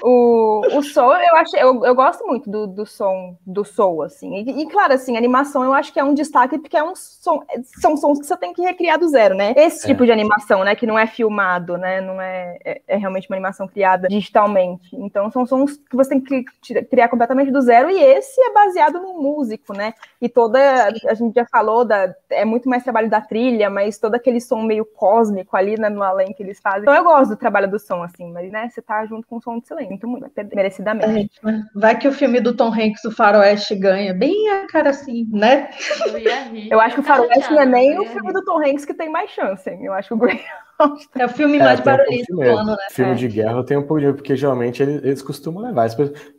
O, 0.05 0.59
o 0.77 0.83
Soul, 0.83 1.13
eu 1.13 1.35
acho, 1.37 1.55
eu, 1.55 1.85
eu 1.85 1.95
gosto 1.95 2.27
muito 2.27 2.49
do, 2.49 2.67
do 2.67 2.85
som 2.85 3.37
do 3.47 3.63
Soul, 3.63 4.03
assim. 4.03 4.35
E, 4.35 4.61
e, 4.63 4.69
claro, 4.69 4.91
assim, 4.91 5.15
animação 5.15 5.63
eu 5.63 5.73
acho 5.73 5.93
que 5.93 5.99
é 5.99 6.03
um 6.03 6.13
destaque, 6.13 6.59
porque 6.59 6.75
é 6.75 6.83
um 6.83 6.93
som, 6.93 7.41
são 7.79 7.95
sons 7.95 8.19
que 8.19 8.25
você 8.25 8.35
tem 8.35 8.51
que 8.51 8.61
recriar 8.61 8.99
do 8.99 9.07
zero, 9.07 9.33
né? 9.33 9.53
Esse 9.55 9.85
é. 9.85 9.87
tipo 9.87 10.05
de 10.05 10.11
animação, 10.11 10.61
né? 10.65 10.75
Que 10.75 10.85
não 10.85 10.99
é 10.99 11.07
filmado, 11.07 11.77
né? 11.77 12.01
Não 12.01 12.19
é, 12.19 12.57
é, 12.65 12.81
é, 12.85 12.97
realmente 12.97 13.29
uma 13.29 13.37
animação 13.37 13.65
criada 13.65 14.09
digitalmente. 14.09 14.93
Então, 14.93 15.31
são 15.31 15.45
sons 15.45 15.77
que 15.77 15.95
você 15.95 16.09
tem 16.09 16.19
que 16.19 16.43
criar 16.89 17.07
completamente 17.07 17.49
do 17.49 17.61
zero, 17.61 17.89
e 17.89 17.97
esse 17.97 18.41
é 18.41 18.51
baseado 18.51 18.99
no 18.99 19.13
músico, 19.13 19.71
né? 19.71 19.93
E 20.19 20.27
toda, 20.27 20.59
a 21.07 21.13
gente 21.13 21.33
já 21.33 21.45
falou, 21.45 21.85
da, 21.85 22.13
é 22.29 22.43
muito 22.43 22.67
mais 22.67 22.83
trabalho 22.83 23.09
da 23.09 23.21
trilha, 23.21 23.69
mas 23.69 23.97
todo 23.97 24.15
aquele 24.15 24.41
som 24.41 24.63
meio 24.63 24.83
cósmico 24.83 25.55
ali, 25.55 25.79
né, 25.79 25.87
no 25.87 26.03
além 26.03 26.33
que 26.33 26.43
eles 26.43 26.59
fazem. 26.59 26.81
Então, 26.81 26.93
eu 26.93 27.05
gosto 27.05 27.29
do 27.29 27.37
trabalho 27.37 27.71
do 27.71 27.79
som, 27.79 28.03
assim, 28.03 28.29
mas, 28.33 28.51
né, 28.51 28.67
você 28.67 28.81
tá 28.81 29.05
junto 29.05 29.25
com 29.25 29.37
o 29.37 29.41
som 29.41 29.59
de 29.59 29.65
silêncio 29.65 29.92
muito, 29.93 30.07
muito, 30.07 30.55
merecidamente. 30.55 31.39
Vai 31.75 31.97
que 31.97 32.07
o 32.07 32.11
filme 32.11 32.39
do 32.39 32.55
Tom 32.55 32.73
Hanks, 32.73 33.03
o 33.05 33.11
Faroeste, 33.11 33.75
ganha. 33.75 34.13
Bem 34.13 34.49
a 34.49 34.67
cara 34.67 34.89
assim, 34.89 35.27
né? 35.31 35.69
Eu, 36.07 36.71
eu 36.71 36.79
acho 36.79 36.95
que 36.95 37.01
o 37.01 37.03
Faroeste 37.03 37.51
não 37.51 37.61
é 37.61 37.65
nem 37.65 37.99
o 37.99 38.05
filme 38.05 38.33
do 38.33 38.43
Tom 38.43 38.59
Hanks 38.59 38.85
que 38.85 38.93
tem 38.93 39.09
mais 39.09 39.29
chance, 39.29 39.69
hein? 39.69 39.85
Eu 39.85 39.93
acho 39.93 40.09
que 40.09 40.13
o 40.13 40.17
Grey 40.17 40.41
é 41.17 41.25
o 41.25 41.29
filme 41.29 41.59
mais 41.59 41.79
é, 41.79 41.83
barulhento 41.83 42.35
do 42.35 42.41
ano, 42.41 42.71
né? 42.71 42.87
Filme 42.91 43.11
é. 43.11 43.15
de 43.15 43.27
guerra 43.27 43.57
eu 43.57 43.63
tenho 43.63 43.79
um 43.81 43.83
pouco 43.83 44.01
de 44.01 44.13
porque 44.13 44.35
geralmente 44.35 44.81
eles, 44.81 45.03
eles 45.03 45.21
costumam 45.21 45.63
levar. 45.63 45.87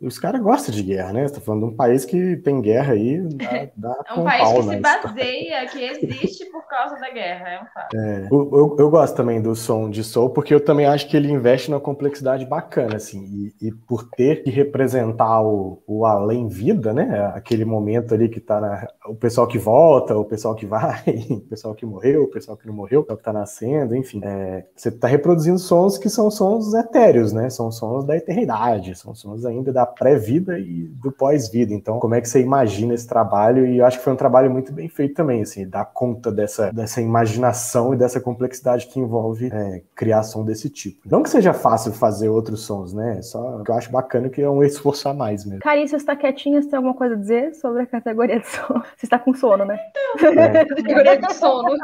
Os 0.01 0.19
caras 0.19 0.41
gostam 0.41 0.73
de 0.73 0.83
guerra, 0.83 1.13
né? 1.13 1.27
Você 1.27 1.35
tá 1.35 1.41
falando 1.41 1.67
de 1.67 1.73
um 1.73 1.75
país 1.75 2.05
que 2.05 2.37
tem 2.37 2.61
guerra 2.61 2.93
aí, 2.93 3.21
dá, 3.21 3.69
dá 3.75 4.03
É 4.07 4.13
um 4.13 4.23
país 4.23 4.43
pau, 4.43 4.59
que 4.59 4.65
né? 4.67 4.75
se 4.75 4.81
baseia, 4.81 5.65
que 5.67 5.83
existe 5.83 6.45
por 6.45 6.67
causa 6.67 6.95
da 6.95 7.09
guerra, 7.09 7.49
é 7.49 7.61
um 7.61 7.65
fato. 7.65 7.97
É, 7.97 8.27
eu, 8.31 8.51
eu, 8.53 8.75
eu, 8.79 8.89
gosto 8.89 9.15
também 9.15 9.41
do 9.41 9.55
som 9.55 9.89
de 9.89 10.03
Soul, 10.03 10.29
porque 10.29 10.53
eu 10.53 10.59
também 10.59 10.85
acho 10.85 11.07
que 11.07 11.15
ele 11.15 11.31
investe 11.31 11.69
numa 11.69 11.79
complexidade 11.79 12.45
bacana, 12.45 12.95
assim, 12.95 13.23
e, 13.61 13.67
e 13.67 13.71
por 13.71 14.09
ter 14.11 14.43
que 14.43 14.49
representar 14.49 15.41
o, 15.41 15.81
o 15.87 16.05
além-vida, 16.05 16.93
né? 16.93 17.31
Aquele 17.35 17.65
momento 17.65 18.13
ali 18.13 18.29
que 18.29 18.39
tá 18.39 18.59
na, 18.59 18.87
o 19.07 19.15
pessoal 19.15 19.47
que 19.47 19.57
volta, 19.57 20.15
o 20.15 20.25
pessoal 20.25 20.55
que 20.55 20.65
vai, 20.65 21.03
o 21.29 21.41
pessoal 21.41 21.75
que 21.75 21.85
morreu, 21.85 22.23
o 22.23 22.27
pessoal 22.27 22.57
que 22.57 22.67
não 22.67 22.73
morreu, 22.73 23.01
o 23.01 23.03
pessoal 23.03 23.17
que 23.17 23.23
tá 23.23 23.33
nascendo, 23.33 23.95
enfim. 23.95 24.19
É, 24.25 24.63
você 24.75 24.89
está 24.89 25.07
reproduzindo 25.07 25.59
sons 25.59 25.99
que 25.99 26.09
são 26.09 26.31
sons 26.31 26.73
etéreos, 26.73 27.31
né? 27.31 27.47
São 27.51 27.71
sons 27.71 28.05
da 28.05 28.17
eternidade, 28.17 28.95
são 28.95 29.13
sons 29.13 29.45
ainda 29.45 29.71
da 29.71 29.85
pré-vida 29.85 30.57
e 30.57 30.87
do 31.01 31.11
pós-vida. 31.11 31.73
Então, 31.73 31.99
como 31.99 32.15
é 32.15 32.21
que 32.21 32.27
você 32.27 32.41
imagina 32.41 32.95
esse 32.95 33.07
trabalho? 33.07 33.67
E 33.67 33.77
eu 33.77 33.85
acho 33.85 33.99
que 33.99 34.03
foi 34.03 34.13
um 34.13 34.17
trabalho 34.17 34.49
muito 34.49 34.73
bem 34.73 34.89
feito 34.89 35.13
também, 35.13 35.43
assim, 35.43 35.67
dar 35.67 35.85
conta 35.85 36.31
dessa, 36.31 36.71
dessa 36.73 37.01
imaginação 37.01 37.93
e 37.93 37.97
dessa 37.97 38.19
complexidade 38.19 38.87
que 38.87 38.99
envolve 38.99 39.49
é, 39.53 39.83
criar 39.93 40.23
som 40.23 40.43
desse 40.43 40.71
tipo. 40.71 41.01
Não 41.05 41.21
que 41.21 41.29
seja 41.29 41.53
fácil 41.53 41.93
fazer 41.93 42.29
outros 42.29 42.61
sons, 42.61 42.93
né? 42.93 43.21
Só 43.21 43.61
que 43.63 43.69
eu 43.69 43.75
acho 43.75 43.91
bacana 43.91 44.27
que 44.27 44.41
é 44.41 44.49
um 44.49 44.63
esforço 44.65 45.07
a 45.07 45.13
mais 45.13 45.45
mesmo. 45.45 45.61
Você 45.85 45.97
está 45.97 46.15
quietinha, 46.15 46.61
você 46.61 46.69
tem 46.69 46.77
alguma 46.77 46.95
coisa 46.95 47.13
a 47.13 47.17
dizer 47.17 47.53
sobre 47.53 47.83
a 47.83 47.85
categoria 47.85 48.39
de 48.39 48.47
som? 48.47 48.81
Você 48.97 49.05
está 49.05 49.19
com 49.19 49.33
sono, 49.33 49.65
né? 49.65 49.79
É. 50.35 50.65
categoria 50.65 51.17
de 51.17 51.33
sono. 51.33 51.69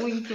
Muito. 0.00 0.34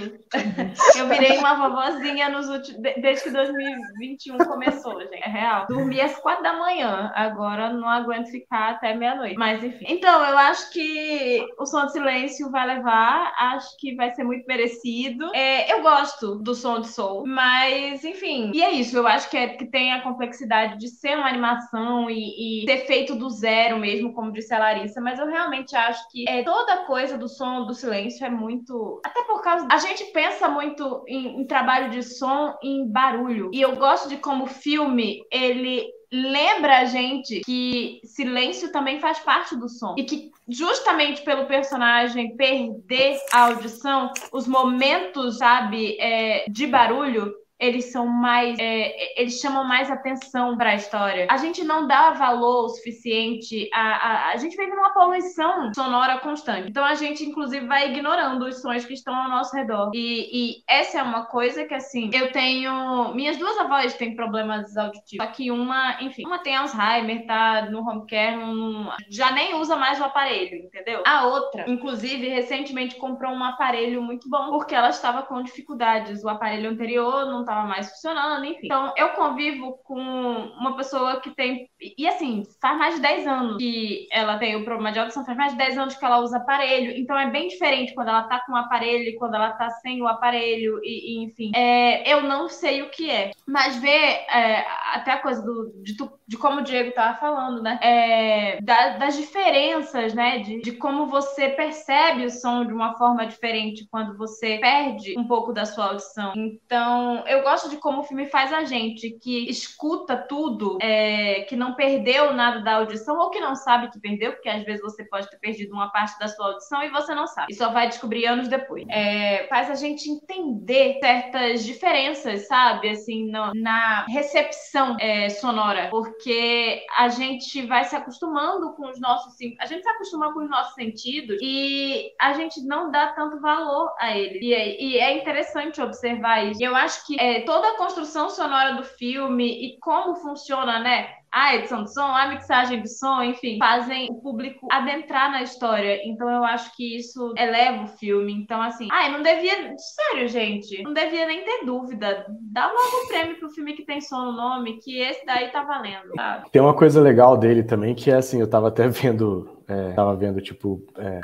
Eu 0.96 1.08
virei 1.08 1.38
uma 1.38 1.54
vovozinha 1.54 2.28
nos 2.28 2.48
últimos, 2.48 2.80
desde 2.80 3.24
que 3.24 3.30
2021 3.30 4.38
começou, 4.38 5.00
gente. 5.00 5.14
É 5.14 5.28
real. 5.28 5.66
Dormi 5.68 6.00
às 6.00 6.16
quatro 6.18 6.42
da 6.42 6.52
manhã. 6.52 7.12
Agora 7.14 7.72
não 7.72 7.88
aguento 7.88 8.30
ficar 8.30 8.70
até 8.70 8.94
meia-noite. 8.94 9.36
Mas 9.36 9.62
enfim. 9.62 9.84
Então, 9.88 10.24
eu 10.24 10.38
acho 10.38 10.70
que 10.70 11.46
o 11.58 11.66
som 11.66 11.86
de 11.86 11.92
silêncio 11.92 12.50
vai 12.50 12.66
levar. 12.66 13.32
Acho 13.38 13.76
que 13.78 13.94
vai 13.94 14.12
ser 14.14 14.24
muito 14.24 14.46
merecido. 14.46 15.30
É, 15.34 15.72
eu 15.72 15.82
gosto 15.82 16.36
do 16.36 16.54
som 16.54 16.80
de 16.80 16.88
soul. 16.88 17.24
Mas, 17.26 18.04
enfim. 18.04 18.50
E 18.54 18.62
é 18.62 18.70
isso. 18.72 18.96
Eu 18.96 19.06
acho 19.06 19.28
que, 19.30 19.36
é, 19.36 19.48
que 19.48 19.66
tem 19.66 19.92
a 19.92 20.02
complexidade 20.02 20.78
de 20.78 20.88
ser 20.88 21.16
uma 21.16 21.28
animação 21.28 22.10
e, 22.10 22.62
e 22.62 22.66
ter 22.66 22.86
feito 22.86 23.14
do 23.14 23.30
zero 23.30 23.78
mesmo, 23.78 24.12
como 24.12 24.32
disse 24.32 24.52
a 24.54 24.58
Larissa. 24.58 25.00
Mas 25.00 25.18
eu 25.18 25.26
realmente 25.26 25.74
acho 25.74 26.08
que 26.10 26.28
é, 26.28 26.42
toda 26.42 26.84
coisa 26.84 27.16
do 27.16 27.28
som 27.28 27.66
do 27.66 27.74
silêncio 27.74 28.24
é 28.24 28.30
muito. 28.30 29.00
Até 29.04 29.22
por 29.24 29.42
causa. 29.42 29.66
A 29.70 29.78
gente 29.78 30.04
pensa 30.12 30.48
muito 30.50 31.04
em, 31.06 31.40
em 31.40 31.46
trabalho 31.46 31.90
de 31.90 32.02
som 32.02 32.56
em 32.62 32.86
barulho. 32.86 33.50
E 33.52 33.60
eu 33.60 33.76
gosto 33.76 34.08
de 34.08 34.16
como 34.16 34.44
o 34.44 34.48
filme 34.48 35.22
ele 35.30 35.86
lembra 36.12 36.78
a 36.78 36.84
gente 36.86 37.40
que 37.40 38.00
silêncio 38.04 38.72
também 38.72 38.98
faz 38.98 39.20
parte 39.20 39.56
do 39.56 39.68
som. 39.68 39.94
E 39.96 40.04
que 40.04 40.30
justamente 40.48 41.22
pelo 41.22 41.46
personagem 41.46 42.36
perder 42.36 43.18
a 43.32 43.46
audição, 43.46 44.10
os 44.32 44.48
momentos, 44.48 45.38
sabe, 45.38 45.96
é, 46.00 46.44
de 46.48 46.66
barulho 46.66 47.32
eles 47.60 47.92
são 47.92 48.06
mais. 48.06 48.58
É, 48.58 49.20
eles 49.20 49.38
chamam 49.38 49.62
mais 49.64 49.90
atenção 49.90 50.56
para 50.56 50.70
a 50.70 50.74
história. 50.74 51.26
A 51.30 51.36
gente 51.36 51.62
não 51.62 51.86
dá 51.86 52.12
valor 52.12 52.64
o 52.64 52.68
suficiente. 52.70 53.68
A, 53.72 53.80
a, 53.80 54.32
a 54.32 54.36
gente 54.36 54.56
vive 54.56 54.74
numa 54.74 54.90
poluição 54.90 55.72
sonora 55.74 56.18
constante. 56.18 56.70
Então 56.70 56.84
a 56.84 56.94
gente, 56.94 57.22
inclusive, 57.24 57.66
vai 57.66 57.90
ignorando 57.90 58.46
os 58.46 58.62
sons 58.62 58.84
que 58.84 58.94
estão 58.94 59.14
ao 59.14 59.28
nosso 59.28 59.54
redor. 59.54 59.90
E, 59.94 60.30
e 60.32 60.62
essa 60.66 60.98
é 60.98 61.02
uma 61.02 61.26
coisa 61.26 61.64
que, 61.64 61.74
assim, 61.74 62.10
eu 62.14 62.32
tenho. 62.32 63.12
Minhas 63.14 63.36
duas 63.36 63.58
avós 63.58 63.94
têm 63.94 64.16
problemas 64.16 64.76
auditivos. 64.76 65.24
Só 65.24 65.32
que 65.32 65.50
uma, 65.50 66.02
enfim, 66.02 66.24
uma 66.24 66.38
tem 66.38 66.56
Alzheimer, 66.56 67.26
tá 67.26 67.66
no 67.70 67.80
home 67.80 68.06
care, 68.06 68.36
um, 68.36 68.88
já 69.10 69.32
nem 69.32 69.54
usa 69.54 69.76
mais 69.76 70.00
o 70.00 70.04
aparelho, 70.04 70.64
entendeu? 70.64 71.02
A 71.04 71.26
outra, 71.26 71.68
inclusive, 71.68 72.28
recentemente 72.28 72.96
comprou 72.96 73.32
um 73.32 73.44
aparelho 73.44 74.02
muito 74.02 74.28
bom, 74.30 74.50
porque 74.50 74.74
ela 74.74 74.88
estava 74.88 75.22
com 75.22 75.42
dificuldades. 75.42 76.24
O 76.24 76.28
aparelho 76.28 76.70
anterior 76.70 77.26
não 77.26 77.42
estava 77.50 77.66
mais 77.66 77.90
funcionando, 77.90 78.44
enfim. 78.44 78.66
Então, 78.66 78.94
eu 78.96 79.10
convivo 79.10 79.78
com 79.84 79.98
uma 79.98 80.76
pessoa 80.76 81.20
que 81.20 81.30
tem. 81.34 81.68
E 81.80 82.06
assim, 82.06 82.44
faz 82.60 82.78
mais 82.78 82.94
de 82.94 83.00
10 83.00 83.26
anos 83.26 83.56
que 83.56 84.06
ela 84.12 84.38
tem 84.38 84.56
o 84.56 84.64
problema 84.64 84.92
de 84.92 85.00
audição, 85.00 85.24
faz 85.24 85.36
mais 85.36 85.52
de 85.52 85.58
10 85.58 85.78
anos 85.78 85.96
que 85.96 86.04
ela 86.04 86.20
usa 86.20 86.36
aparelho. 86.36 86.92
Então, 86.96 87.18
é 87.18 87.28
bem 87.28 87.48
diferente 87.48 87.94
quando 87.94 88.08
ela 88.08 88.22
tá 88.24 88.40
com 88.46 88.52
o 88.52 88.56
aparelho 88.56 89.04
e 89.04 89.16
quando 89.16 89.34
ela 89.34 89.50
tá 89.52 89.68
sem 89.70 90.00
o 90.00 90.06
aparelho, 90.06 90.80
e, 90.84 91.20
e 91.20 91.24
enfim. 91.24 91.50
É, 91.54 92.12
eu 92.12 92.22
não 92.22 92.48
sei 92.48 92.82
o 92.82 92.90
que 92.90 93.10
é. 93.10 93.32
Mas 93.46 93.76
ver 93.76 93.88
é, 93.88 94.64
até 94.94 95.12
a 95.12 95.18
coisa 95.18 95.42
do, 95.42 95.72
de, 95.82 95.96
de, 96.26 96.36
como 96.36 96.60
o 96.60 96.64
Diego 96.64 96.92
tava 96.92 97.18
falando, 97.18 97.62
né? 97.62 97.78
É, 97.82 98.60
da, 98.60 98.98
das 98.98 99.16
diferenças, 99.16 100.14
né? 100.14 100.38
De, 100.38 100.60
de 100.60 100.72
como 100.72 101.06
você 101.06 101.48
percebe 101.48 102.24
o 102.24 102.30
som 102.30 102.64
de 102.64 102.72
uma 102.72 102.96
forma 102.96 103.26
diferente 103.26 103.86
quando 103.90 104.16
você 104.16 104.58
perde 104.58 105.18
um 105.18 105.26
pouco 105.26 105.52
da 105.52 105.64
sua 105.64 105.86
audição. 105.86 106.32
Então, 106.36 107.24
eu 107.26 107.39
eu 107.40 107.44
gosto 107.44 107.70
de 107.70 107.78
como 107.78 108.00
o 108.00 108.04
filme 108.04 108.26
faz 108.26 108.52
a 108.52 108.64
gente 108.64 109.10
que 109.18 109.48
escuta 109.48 110.16
tudo, 110.16 110.78
é, 110.80 111.42
que 111.48 111.56
não 111.56 111.74
perdeu 111.74 112.34
nada 112.34 112.60
da 112.60 112.76
audição 112.76 113.18
ou 113.18 113.30
que 113.30 113.40
não 113.40 113.54
sabe 113.56 113.90
que 113.90 113.98
perdeu, 113.98 114.32
porque 114.32 114.48
às 114.48 114.62
vezes 114.62 114.82
você 114.82 115.04
pode 115.04 115.28
ter 115.30 115.38
perdido 115.38 115.72
uma 115.72 115.90
parte 115.90 116.18
da 116.18 116.28
sua 116.28 116.48
audição 116.48 116.82
e 116.82 116.90
você 116.90 117.14
não 117.14 117.26
sabe. 117.26 117.52
E 117.52 117.54
só 117.54 117.70
vai 117.70 117.88
descobrir 117.88 118.26
anos 118.26 118.48
depois. 118.48 118.84
É, 118.88 119.46
faz 119.48 119.70
a 119.70 119.74
gente 119.74 120.08
entender 120.08 120.98
certas 121.00 121.64
diferenças, 121.64 122.46
sabe? 122.46 122.90
Assim, 122.90 123.30
no, 123.30 123.52
na 123.54 124.04
recepção 124.06 124.96
é, 125.00 125.30
sonora. 125.30 125.88
Porque 125.90 126.84
a 126.96 127.08
gente 127.08 127.62
vai 127.62 127.84
se 127.84 127.96
acostumando 127.96 128.74
com 128.74 128.88
os 128.88 129.00
nossos. 129.00 129.34
A 129.58 129.66
gente 129.66 129.82
se 129.82 129.88
acostuma 129.88 130.32
com 130.34 130.40
os 130.40 130.50
nossos 130.50 130.74
sentidos 130.74 131.38
e 131.40 132.10
a 132.20 132.34
gente 132.34 132.60
não 132.66 132.90
dá 132.90 133.08
tanto 133.08 133.40
valor 133.40 133.90
a 133.98 134.16
eles. 134.16 134.42
E, 134.42 134.52
é, 134.52 134.82
e 134.82 134.98
é 134.98 135.16
interessante 135.16 135.80
observar 135.80 136.44
isso. 136.44 136.62
Eu 136.62 136.76
acho 136.76 137.06
que 137.06 137.18
é, 137.30 137.40
toda 137.42 137.68
a 137.68 137.76
construção 137.76 138.28
sonora 138.28 138.74
do 138.74 138.82
filme 138.82 139.46
e 139.46 139.78
como 139.78 140.16
funciona, 140.16 140.80
né? 140.80 141.08
A 141.32 141.54
edição 141.54 141.84
do 141.84 141.88
som, 141.88 142.02
a 142.02 142.26
mixagem 142.26 142.82
do 142.82 142.88
som, 142.88 143.22
enfim, 143.22 143.56
fazem 143.58 144.08
o 144.10 144.14
público 144.20 144.66
adentrar 144.68 145.30
na 145.30 145.42
história. 145.42 146.00
Então 146.04 146.28
eu 146.28 146.44
acho 146.44 146.74
que 146.76 146.96
isso 146.96 147.32
eleva 147.38 147.84
o 147.84 147.86
filme. 147.86 148.32
Então, 148.32 148.60
assim, 148.60 148.88
ai, 148.90 149.12
não 149.12 149.22
devia. 149.22 149.76
Sério, 149.78 150.26
gente, 150.26 150.82
não 150.82 150.92
devia 150.92 151.26
nem 151.26 151.44
ter 151.44 151.64
dúvida. 151.64 152.26
Dá 152.52 152.66
logo 152.66 153.04
o 153.04 153.06
prêmio 153.06 153.38
pro 153.38 153.50
filme 153.50 153.74
que 153.74 153.84
tem 153.84 154.00
som 154.00 154.24
no 154.24 154.32
nome, 154.32 154.80
que 154.80 155.00
esse 155.00 155.24
daí 155.24 155.50
tá 155.50 155.62
valendo. 155.62 156.12
Sabe? 156.16 156.50
Tem 156.50 156.60
uma 156.60 156.74
coisa 156.74 157.00
legal 157.00 157.36
dele 157.36 157.62
também, 157.62 157.94
que 157.94 158.10
é 158.10 158.16
assim, 158.16 158.40
eu 158.40 158.50
tava 158.50 158.66
até 158.66 158.88
vendo 158.90 159.59
é, 159.70 159.92
tava 159.92 160.16
vendo, 160.16 160.40
tipo, 160.40 160.82
é, 160.98 161.20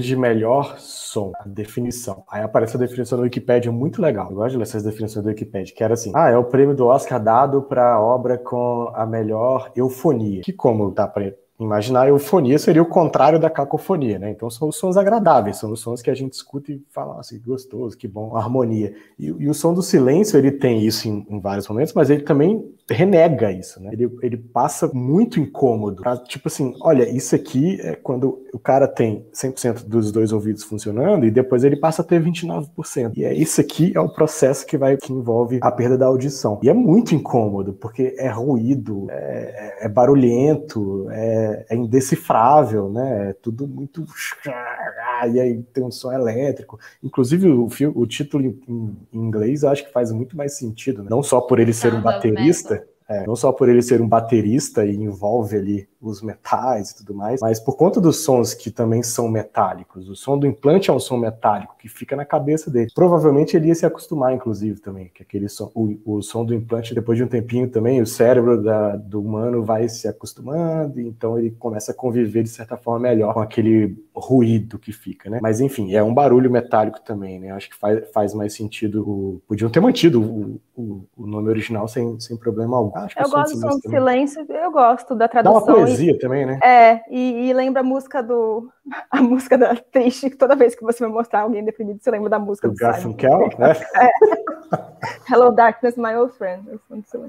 de 0.00 0.16
melhor 0.16 0.78
som, 0.78 1.30
a 1.38 1.46
definição. 1.46 2.24
Aí 2.30 2.42
aparece 2.42 2.76
a 2.76 2.80
definição 2.80 3.18
do 3.18 3.24
Wikipedia 3.24 3.70
muito 3.70 4.00
legal. 4.00 4.30
Eu 4.30 4.36
gosto 4.36 4.52
de 4.52 4.56
ler 4.56 4.62
essas 4.62 4.82
definições 4.82 5.22
do 5.22 5.28
Wikipedia, 5.28 5.74
que 5.74 5.84
era 5.84 5.92
assim: 5.92 6.10
ah, 6.14 6.30
é 6.30 6.36
o 6.36 6.44
prêmio 6.44 6.74
do 6.74 6.86
Oscar 6.86 7.22
dado 7.22 7.60
para 7.60 8.00
obra 8.00 8.38
com 8.38 8.90
a 8.94 9.04
melhor 9.04 9.70
eufonia. 9.76 10.40
Que 10.42 10.52
como 10.52 10.90
pra 11.06 11.32
imaginar, 11.64 12.02
a 12.02 12.08
eufonia 12.08 12.58
seria 12.58 12.82
o 12.82 12.86
contrário 12.86 13.38
da 13.38 13.50
cacofonia, 13.50 14.18
né? 14.18 14.30
Então 14.30 14.50
são 14.50 14.68
os 14.68 14.76
sons 14.76 14.96
agradáveis, 14.96 15.58
são 15.58 15.72
os 15.72 15.80
sons 15.80 16.02
que 16.02 16.10
a 16.10 16.14
gente 16.14 16.32
escuta 16.32 16.72
e 16.72 16.82
fala 16.90 17.18
assim, 17.20 17.40
gostoso, 17.44 17.96
que 17.96 18.08
bom, 18.08 18.36
harmonia. 18.36 18.94
E, 19.18 19.26
e 19.26 19.48
o 19.48 19.54
som 19.54 19.72
do 19.74 19.82
silêncio, 19.82 20.38
ele 20.38 20.50
tem 20.50 20.84
isso 20.84 21.08
em, 21.08 21.26
em, 21.28 21.40
vários 21.40 21.68
momentos, 21.68 21.92
mas 21.94 22.10
ele 22.10 22.22
também 22.22 22.64
renega 22.88 23.50
isso, 23.50 23.80
né? 23.82 23.90
Ele, 23.92 24.10
ele 24.22 24.36
passa 24.36 24.90
muito 24.92 25.40
incômodo. 25.40 26.02
Pra, 26.02 26.16
tipo 26.16 26.48
assim, 26.48 26.74
olha, 26.80 27.08
isso 27.08 27.34
aqui 27.34 27.80
é 27.80 27.94
quando 27.94 28.42
o 28.52 28.58
cara 28.58 28.86
tem 28.86 29.24
100% 29.32 29.84
dos 29.84 30.12
dois 30.12 30.32
ouvidos 30.32 30.62
funcionando 30.62 31.24
e 31.24 31.30
depois 31.30 31.64
ele 31.64 31.76
passa 31.76 32.02
a 32.02 32.04
ter 32.04 32.22
29%. 32.22 33.12
E 33.16 33.24
é 33.24 33.34
isso 33.34 33.60
aqui 33.60 33.92
é 33.94 34.00
o 34.00 34.08
processo 34.08 34.66
que 34.66 34.76
vai 34.76 34.96
que 34.96 35.12
envolve 35.12 35.58
a 35.62 35.70
perda 35.70 35.96
da 35.96 36.06
audição. 36.06 36.60
E 36.62 36.68
é 36.68 36.74
muito 36.74 37.14
incômodo, 37.14 37.72
porque 37.72 38.14
é 38.18 38.28
ruído, 38.28 39.06
é, 39.10 39.86
é 39.86 39.88
barulhento, 39.88 41.06
é, 41.10 41.51
é 41.68 41.76
indecifrável, 41.76 42.88
né? 42.88 43.30
É 43.30 43.32
tudo 43.32 43.66
muito 43.66 44.04
e 45.32 45.40
aí 45.40 45.62
tem 45.72 45.84
um 45.84 45.90
som 45.90 46.12
elétrico. 46.12 46.78
Inclusive 47.02 47.48
o, 47.48 47.68
o 47.94 48.06
título 48.06 48.44
em, 48.44 48.60
em, 48.68 48.96
inglês 49.12 49.62
eu 49.62 49.70
acho 49.70 49.84
que 49.84 49.92
faz 49.92 50.10
muito 50.12 50.36
mais 50.36 50.56
sentido, 50.56 51.02
né? 51.02 51.08
não 51.10 51.22
só 51.22 51.40
por 51.40 51.58
ele 51.58 51.72
ser 51.72 51.94
um 51.94 52.00
baterista, 52.00 52.84
é, 53.08 53.26
não 53.26 53.36
só 53.36 53.52
por 53.52 53.68
ele 53.68 53.82
ser 53.82 54.00
um 54.00 54.08
baterista 54.08 54.84
e 54.84 54.94
envolve 54.94 55.56
ali 55.56 55.88
os 56.02 56.20
metais 56.20 56.90
e 56.90 56.96
tudo 56.96 57.14
mais, 57.14 57.40
mas 57.40 57.60
por 57.60 57.76
conta 57.76 58.00
dos 58.00 58.24
sons 58.24 58.54
que 58.54 58.70
também 58.70 59.02
são 59.02 59.28
metálicos. 59.28 60.08
O 60.08 60.16
som 60.16 60.36
do 60.36 60.46
implante 60.46 60.90
é 60.90 60.92
um 60.92 60.98
som 60.98 61.16
metálico 61.16 61.76
que 61.78 61.88
fica 61.88 62.16
na 62.16 62.24
cabeça 62.24 62.70
dele. 62.70 62.90
Provavelmente 62.92 63.56
ele 63.56 63.68
ia 63.68 63.74
se 63.74 63.86
acostumar, 63.86 64.34
inclusive, 64.34 64.80
também, 64.80 65.10
que 65.14 65.22
aquele 65.22 65.48
som, 65.48 65.70
o, 65.74 65.96
o 66.04 66.22
som 66.22 66.44
do 66.44 66.54
implante, 66.54 66.94
depois 66.94 67.16
de 67.16 67.24
um 67.24 67.28
tempinho 67.28 67.68
também, 67.68 68.02
o 68.02 68.06
cérebro 68.06 68.60
da, 68.60 68.96
do 68.96 69.20
humano 69.20 69.62
vai 69.62 69.88
se 69.88 70.08
acostumando, 70.08 71.00
então 71.00 71.38
ele 71.38 71.52
começa 71.52 71.92
a 71.92 71.94
conviver 71.94 72.42
de 72.42 72.48
certa 72.48 72.76
forma 72.76 73.08
melhor 73.08 73.32
com 73.32 73.40
aquele 73.40 73.96
ruído 74.14 74.78
que 74.78 74.92
fica, 74.92 75.30
né? 75.30 75.38
Mas 75.40 75.60
enfim, 75.60 75.94
é 75.94 76.02
um 76.02 76.12
barulho 76.12 76.50
metálico 76.50 77.00
também, 77.00 77.38
né? 77.38 77.50
Acho 77.50 77.70
que 77.70 77.76
faz, 77.76 78.10
faz 78.12 78.34
mais 78.34 78.54
sentido. 78.54 79.08
O, 79.08 79.42
podiam 79.46 79.70
ter 79.70 79.80
mantido 79.80 80.20
o, 80.20 80.60
o, 80.76 81.04
o, 81.16 81.26
nome 81.42 81.50
original 81.50 81.88
sem, 81.88 82.18
sem 82.20 82.36
problema 82.36 82.76
algum. 82.76 82.96
Acho 82.96 83.18
eu 83.18 83.28
gosto 83.28 83.54
do 83.54 83.60
som 83.60 83.78
do 83.78 83.90
silêncio, 83.90 84.46
eu 84.48 84.70
gosto 84.70 85.14
da 85.14 85.28
tradução. 85.28 85.64
Dá 85.64 85.72
uma 85.72 85.84
poesia 85.84 86.18
também, 86.18 86.46
né? 86.46 86.58
É, 86.62 87.02
e, 87.10 87.48
e, 87.48 87.52
lembra 87.52 87.80
a 87.80 87.84
música 87.84 88.22
do. 88.22 88.70
A 89.10 89.22
música 89.22 89.56
da 89.56 89.76
triste, 89.76 90.30
que 90.30 90.36
toda 90.36 90.56
vez 90.56 90.74
que 90.74 90.82
você 90.82 91.04
vai 91.04 91.12
mostrar 91.12 91.42
alguém 91.42 91.64
deprimido, 91.64 92.02
você 92.02 92.10
lembra 92.10 92.30
da 92.30 92.38
música 92.38 92.68
do, 92.68 92.74
do 92.74 92.78
Garfunkel, 92.78 93.50
né? 93.58 93.74
É. 93.96 94.91
Hello 95.28 95.50
Darkness, 95.50 95.96
my 95.96 96.14
old 96.16 96.32
friend. 96.36 96.62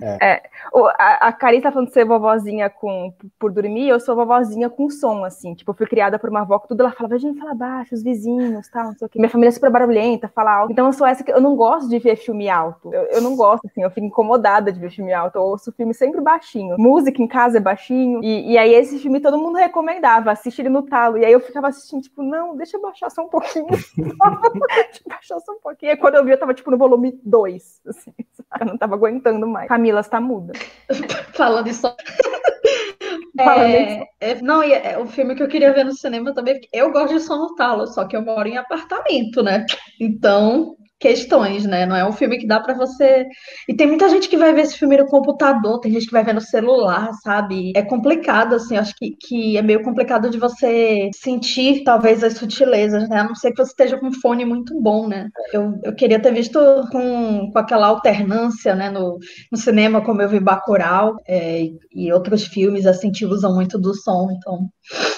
É. 0.02 0.34
é. 0.34 0.44
O, 0.72 0.86
a, 0.88 1.28
a 1.28 1.34
Cari 1.34 1.62
tá 1.62 1.72
falando 1.72 1.88
de 1.88 1.94
ser 1.94 2.06
vovozinha 2.06 2.70
com, 2.70 3.14
por 3.40 3.52
dormir, 3.52 3.90
eu 3.90 4.00
sou 4.00 4.16
vovozinha 4.16 4.70
com 4.70 4.90
som, 4.90 5.24
assim. 5.24 5.54
Tipo, 5.56 5.72
eu 5.72 5.76
fui 5.76 5.88
criada 5.88 6.20
por 6.20 6.30
uma 6.30 6.42
avó 6.42 6.60
que 6.60 6.68
tudo 6.68 6.82
ela 6.82 6.92
falava, 6.92 7.18
gente, 7.18 7.40
fala 7.40 7.56
baixo, 7.56 7.96
os 7.96 8.04
vizinhos, 8.04 8.68
tal, 8.70 8.86
não 8.86 8.94
sei 8.94 9.08
o 9.08 9.10
quê. 9.10 9.20
Minha 9.20 9.30
família 9.30 9.50
é 9.50 9.52
super 9.52 9.72
barulhenta, 9.72 10.28
fala 10.28 10.56
alto. 10.56 10.72
Então 10.72 10.86
eu 10.86 10.94
sou 10.94 11.08
essa 11.08 11.24
que 11.24 11.32
eu 11.32 11.42
não 11.42 11.56
gosto 11.56 11.90
de 11.90 11.98
ver 12.00 12.16
filme 12.16 12.50
alto. 12.50 12.94
Eu, 12.94 13.04
eu 13.04 13.22
não 13.22 13.36
gosto, 13.36 13.66
assim, 13.66 13.82
eu 13.82 13.90
fico 13.90 14.06
incomodada 14.06 14.72
de 14.72 14.80
ver 14.80 14.92
filme 14.92 15.14
alto. 15.14 15.38
Eu 15.38 15.44
ouço 15.44 15.72
filme 15.72 15.94
sempre 15.94 16.22
baixinho. 16.22 16.76
Música 16.78 17.22
em 17.22 17.28
casa 17.28 17.58
é 17.58 17.62
baixinho. 17.62 18.24
E, 18.24 18.52
e 18.52 18.58
aí 18.58 18.74
esse 18.74 19.00
filme 19.00 19.20
todo 19.20 19.38
mundo 19.38 19.58
recomendava, 19.58 20.32
assiste 20.32 20.62
ele 20.62 20.70
no 20.70 20.84
talo. 20.84 21.18
E 21.18 21.26
aí 21.26 21.32
eu 21.32 21.40
ficava 21.40 21.70
assistindo, 21.70 22.02
tipo, 22.02 22.22
não, 22.22 22.56
deixa 22.56 22.78
eu 22.78 22.82
baixar 22.82 23.10
só 23.10 23.24
um 23.24 23.30
pouquinho. 23.30 23.68
deixa 23.98 25.02
eu 25.04 25.10
baixar 25.10 25.40
só 25.40 25.54
um 25.54 25.60
pouquinho. 25.60 25.92
E 25.92 25.98
quando 25.98 26.16
eu 26.16 26.24
vi, 26.24 26.32
eu 26.32 26.40
tava, 26.40 26.54
tipo, 26.54 26.70
no 26.70 26.78
volume 26.78 27.20
2, 27.24 27.63
assim, 27.88 28.14
eu 28.60 28.66
não 28.66 28.78
tava 28.78 28.96
aguentando 28.96 29.48
mais. 29.48 29.68
Camila 29.68 30.02
está 30.02 30.20
muda. 30.20 30.54
Falando 31.34 31.68
isso. 31.68 31.88
É, 33.40 34.08
é, 34.22 34.42
não, 34.44 34.62
é, 34.62 34.96
o 35.00 35.08
filme 35.08 35.36
que 35.36 35.42
eu 35.42 35.48
queria 35.48 35.74
ver 35.74 35.84
no 35.84 35.94
cinema 35.94 36.34
também, 36.36 36.62
eu 36.72 36.92
gosto 36.92 37.18
de 37.18 37.28
no 37.28 37.56
talo, 37.56 37.88
só 37.88 38.06
que 38.06 38.16
eu 38.16 38.22
moro 38.22 38.48
em 38.48 38.58
apartamento, 38.58 39.42
né? 39.42 39.66
Então, 40.00 40.76
questões, 41.04 41.66
né? 41.66 41.86
Não 41.86 41.98
é 41.98 42.08
um 42.08 42.14
filme 42.14 42.38
que 42.38 42.48
dá 42.48 42.62
para 42.62 42.74
você. 42.74 43.28
E 43.68 43.76
tem 43.76 43.86
muita 43.86 44.08
gente 44.08 44.30
que 44.30 44.38
vai 44.38 44.54
ver 44.54 44.62
esse 44.62 44.78
filme 44.78 44.96
no 44.96 45.06
computador, 45.06 45.82
tem 45.82 45.92
gente 45.92 46.06
que 46.06 46.14
vai 46.14 46.24
ver 46.24 46.34
no 46.34 46.40
celular, 46.40 47.12
sabe? 47.22 47.74
É 47.76 47.82
complicado, 47.82 48.56
assim, 48.56 48.78
acho 48.78 48.96
que, 48.96 49.12
que 49.20 49.58
é 49.58 49.62
meio 49.62 49.84
complicado 49.84 50.30
de 50.30 50.38
você 50.38 51.10
sentir, 51.14 51.84
talvez, 51.84 52.24
as 52.24 52.36
sutilezas, 52.36 53.10
né? 53.10 53.20
A 53.20 53.26
não 53.26 53.36
ser 53.36 53.52
que 53.52 53.58
você 53.58 53.72
esteja 53.72 53.98
com 53.98 54.08
um 54.08 54.14
fone 54.14 54.46
muito 54.46 54.80
bom, 54.82 55.06
né? 55.06 55.28
Eu, 55.52 55.74
eu 55.84 55.94
queria 55.94 56.22
ter 56.22 56.34
visto 56.34 56.58
com, 56.90 57.52
com 57.52 57.60
aquela 57.60 57.88
alternância, 57.88 58.74
né, 58.74 58.90
no, 58.90 59.20
no 59.52 59.58
cinema, 59.58 60.02
como 60.02 60.22
eu 60.22 60.30
vi 60.30 60.40
Bacurau 60.40 61.18
é, 61.28 61.64
e 61.94 62.14
outros 62.14 62.46
filmes, 62.46 62.86
assim, 62.86 63.12
que 63.12 63.26
usam 63.26 63.54
muito 63.54 63.78
do 63.78 63.94
som, 63.94 64.30
então. 64.32 64.70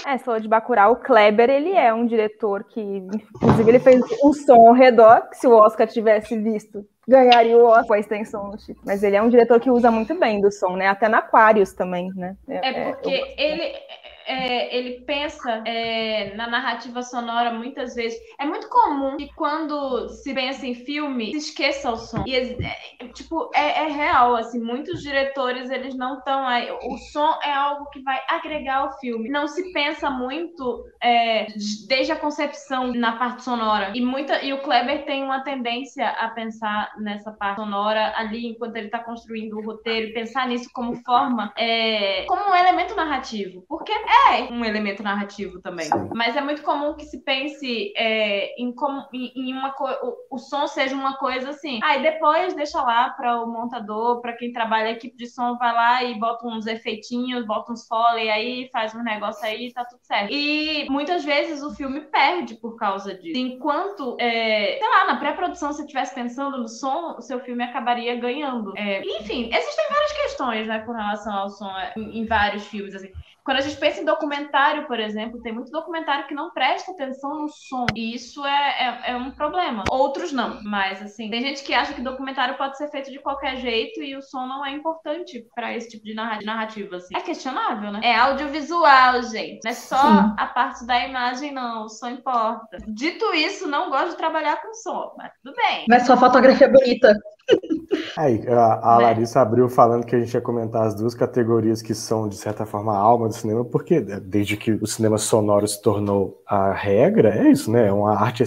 É, 0.08 0.18
você 0.18 0.24
falou 0.24 0.40
de 0.40 0.48
Bacurau, 0.48 0.94
o 0.94 0.96
Kleber, 0.96 1.50
ele 1.50 1.72
é 1.72 1.94
um 1.94 2.06
diretor 2.06 2.64
que, 2.64 2.82
inclusive, 2.82 3.70
ele 3.70 3.80
fez 3.80 4.02
um 4.24 4.34
som 4.34 4.68
ao 4.68 4.74
redor, 4.74 5.30
que 5.30 5.38
se 5.38 5.48
o 5.48 5.54
Oscar 5.54 5.75
tivesse 5.88 6.38
visto, 6.38 6.86
ganharia 7.08 7.58
o 7.58 7.66
Oscar 7.66 7.88
com 7.88 7.94
a 7.94 8.00
extensão 8.00 8.52
título. 8.58 8.82
Mas 8.86 9.04
ele 9.04 9.16
é 9.16 9.22
um 9.22 9.30
diretor 9.30 9.60
que 9.60 9.70
usa 9.70 9.90
muito 9.90 10.14
bem 10.20 10.40
do 10.40 10.52
som, 10.52 10.76
né? 10.76 10.88
Até 10.88 11.08
na 11.08 11.20
Aquarius 11.20 11.74
também, 11.74 12.10
né? 12.16 12.36
É, 12.48 12.70
é 12.70 12.92
porque 12.92 13.10
é, 13.10 13.52
ele 13.52 13.76
é, 14.26 14.76
ele 14.76 15.02
pensa 15.02 15.62
é, 15.66 16.34
na 16.36 16.48
narrativa 16.48 17.02
sonora 17.02 17.52
muitas 17.52 17.96
vezes. 17.96 18.20
É 18.40 18.46
muito 18.46 18.68
comum 18.70 19.18
que 19.18 19.34
quando 19.36 20.10
se 20.10 20.34
pensa 20.34 20.66
em 20.66 20.74
filme, 20.74 21.32
se 21.32 21.50
esqueça 21.50 21.92
o 21.92 21.98
som. 21.98 22.24
E, 22.26 22.36
é, 22.36 23.08
tipo, 23.14 23.50
é, 23.54 23.84
é, 23.84 23.88
real, 23.88 24.36
assim, 24.36 24.60
muitos 24.60 25.02
diretores, 25.02 25.70
eles 25.70 25.96
não 25.96 26.18
estão 26.18 26.48
aí. 26.48 26.70
O 26.72 26.98
som 26.98 27.38
é 27.44 27.54
algo 27.54 27.90
que 27.92 28.02
vai 28.02 28.20
agregar 28.28 28.78
ao 28.78 29.00
filme. 29.00 29.30
Não 29.30 29.48
se 29.48 29.72
pensa 29.72 30.10
muito 30.10 30.86
é, 31.02 31.48
desde 31.88 32.12
a 32.12 32.16
concepção 32.16 32.94
na 32.94 33.14
parte 33.18 33.44
sonora. 33.44 33.92
E, 33.96 34.02
muita, 34.02 34.44
e 34.44 34.54
o 34.54 34.62
Kleber 34.62 35.06
tem 35.06 35.24
uma 35.24 35.42
tendência 35.42 36.08
a 36.10 36.30
pensar 36.30 36.92
nessa 36.98 37.32
parte 37.32 37.62
sonora 37.62 38.14
ali, 38.18 38.48
enquanto 38.48 38.76
ele 38.76 38.88
está 38.88 39.00
construindo 39.00 39.58
o 39.58 39.66
roteiro, 39.66 40.14
pensar 40.14 40.48
nisso 40.48 40.70
como 40.74 40.96
forma, 41.04 41.54
é, 41.58 42.26
como 42.26 42.50
um 42.50 42.56
elemento 42.56 42.96
narrativo. 42.96 43.64
Porque 43.68 43.92
é 43.92 44.15
é 44.16 44.52
um 44.52 44.64
elemento 44.64 45.04
narrativo 45.04 45.62
também. 45.62 45.86
Sim. 45.86 46.10
Mas 46.14 46.36
é 46.36 46.42
muito 46.42 46.62
comum 46.62 46.96
que 46.96 47.06
se 47.06 47.24
pense 47.24 47.94
é, 47.96 48.62
em, 48.62 48.74
como, 48.74 49.06
em, 49.14 49.32
em 49.36 49.54
uma 49.54 49.74
o, 49.80 50.36
o, 50.36 50.38
som 50.38 50.68
seja 50.68 50.96
uma 50.96 51.18
coisa 51.18 51.50
assim. 51.50 51.80
Aí 51.84 52.00
ah, 52.00 52.12
depois 52.12 52.54
deixa 52.54 52.82
lá 52.82 53.10
para 53.10 53.42
o 53.42 53.48
montador, 53.48 54.22
para 54.22 54.34
quem 54.34 54.52
trabalha 54.52 54.88
a 54.88 54.92
equipe 54.92 55.18
de 55.18 55.28
som, 55.28 55.58
vai 55.58 55.74
lá 55.74 56.04
e 56.04 56.20
bota 56.20 56.48
uns 56.48 56.66
efeitinhos, 56.66 57.46
bota 57.46 57.72
uns 57.72 57.88
foley 57.88 58.30
aí, 58.30 58.70
faz 58.72 58.94
um 58.96 59.04
negócio 59.04 59.46
aí, 59.46 59.72
tá 59.74 59.86
tudo 59.86 60.02
certo. 60.04 60.32
E 60.32 60.88
muitas 60.90 61.24
vezes 61.24 61.62
o 61.62 61.74
filme 61.74 62.02
perde 62.02 62.56
por 62.56 62.78
causa 62.78 63.14
disso. 63.14 63.40
Enquanto, 63.40 64.18
é, 64.20 64.78
sei 64.78 64.90
lá, 64.90 65.06
na 65.06 65.18
pré-produção, 65.18 65.74
se 65.74 65.82
estivesse 65.82 66.14
pensando 66.14 66.58
no 66.58 66.68
som, 66.68 67.16
o 67.18 67.22
seu 67.22 67.40
filme 67.40 67.64
acabaria 67.64 68.16
ganhando. 68.16 68.74
É, 68.78 69.02
enfim, 69.02 69.50
existem 69.54 69.86
várias 69.90 70.12
questões, 70.14 70.68
né, 70.68 70.80
com 70.80 70.92
relação 70.92 71.34
ao 71.34 71.50
som 71.50 71.70
é, 71.78 71.94
em, 71.98 72.20
em 72.20 72.26
vários 72.26 72.66
filmes, 72.68 72.96
assim. 72.96 73.12
Quando 73.46 73.60
a 73.60 73.62
gente 73.62 73.78
pensa 73.78 74.02
em 74.02 74.06
documentário, 74.06 74.88
por 74.88 75.00
exemplo, 75.00 75.40
tem 75.40 75.54
muito 75.54 75.70
documentário 75.70 76.26
que 76.26 76.34
não 76.34 76.50
presta 76.50 76.92
atenção 76.92 77.44
no 77.44 77.48
som. 77.48 77.86
E 77.96 78.16
isso 78.16 78.44
é, 78.44 78.50
é, 79.06 79.12
é, 79.12 79.16
um 79.16 79.30
problema. 79.30 79.84
Outros 79.92 80.32
não. 80.32 80.64
Mas, 80.64 81.00
assim, 81.00 81.30
tem 81.30 81.42
gente 81.42 81.64
que 81.64 81.72
acha 81.72 81.94
que 81.94 82.02
documentário 82.02 82.58
pode 82.58 82.76
ser 82.76 82.90
feito 82.90 83.12
de 83.12 83.20
qualquer 83.20 83.58
jeito 83.58 84.02
e 84.02 84.16
o 84.16 84.22
som 84.24 84.48
não 84.48 84.66
é 84.66 84.72
importante 84.72 85.46
para 85.54 85.76
esse 85.76 85.90
tipo 85.90 86.04
de 86.04 86.16
narrativa, 86.16 86.96
assim. 86.96 87.16
É 87.16 87.22
questionável, 87.22 87.92
né? 87.92 88.00
É 88.02 88.16
audiovisual, 88.16 89.22
gente. 89.22 89.60
Não 89.64 89.72
é 89.72 89.76
só 89.76 90.02
Sim. 90.02 90.34
a 90.38 90.48
parte 90.48 90.84
da 90.88 91.08
imagem, 91.08 91.54
não. 91.54 91.86
O 91.86 91.90
som 91.90 92.10
importa. 92.10 92.78
Dito 92.88 93.32
isso, 93.36 93.68
não 93.68 93.92
gosto 93.92 94.12
de 94.12 94.18
trabalhar 94.18 94.60
com 94.60 94.74
som, 94.74 95.14
mas 95.20 95.32
tudo 95.44 95.56
bem. 95.56 95.86
Mas 95.88 96.08
só 96.08 96.18
fotografia 96.18 96.68
bonita. 96.68 97.16
Aí, 98.18 98.42
a, 98.48 98.96
a 98.96 98.98
né? 98.98 99.04
Larissa 99.04 99.42
abriu 99.42 99.70
falando 99.70 100.06
que 100.06 100.16
a 100.16 100.20
gente 100.20 100.34
ia 100.34 100.42
comentar 100.42 100.88
as 100.88 100.96
duas 100.96 101.14
categorias 101.14 101.82
que 101.82 101.94
são, 101.94 102.28
de 102.28 102.36
certa 102.38 102.66
forma, 102.66 102.94
a 102.94 102.98
alma 102.98 103.30
do 103.36 103.42
cinema, 103.42 103.66
porque 103.66 104.00
desde 104.00 104.58
que 104.58 104.72
o 104.72 104.88
cinema 104.88 105.18
sonoro 105.18 105.68
se 105.68 105.82
tornou 105.82 106.42
a 106.46 106.72
regra, 106.72 107.36
é 107.36 107.52
isso, 107.52 107.72
né? 107.72 107.88
É 107.88 107.92
uma 107.92 108.16
arte 108.16 108.44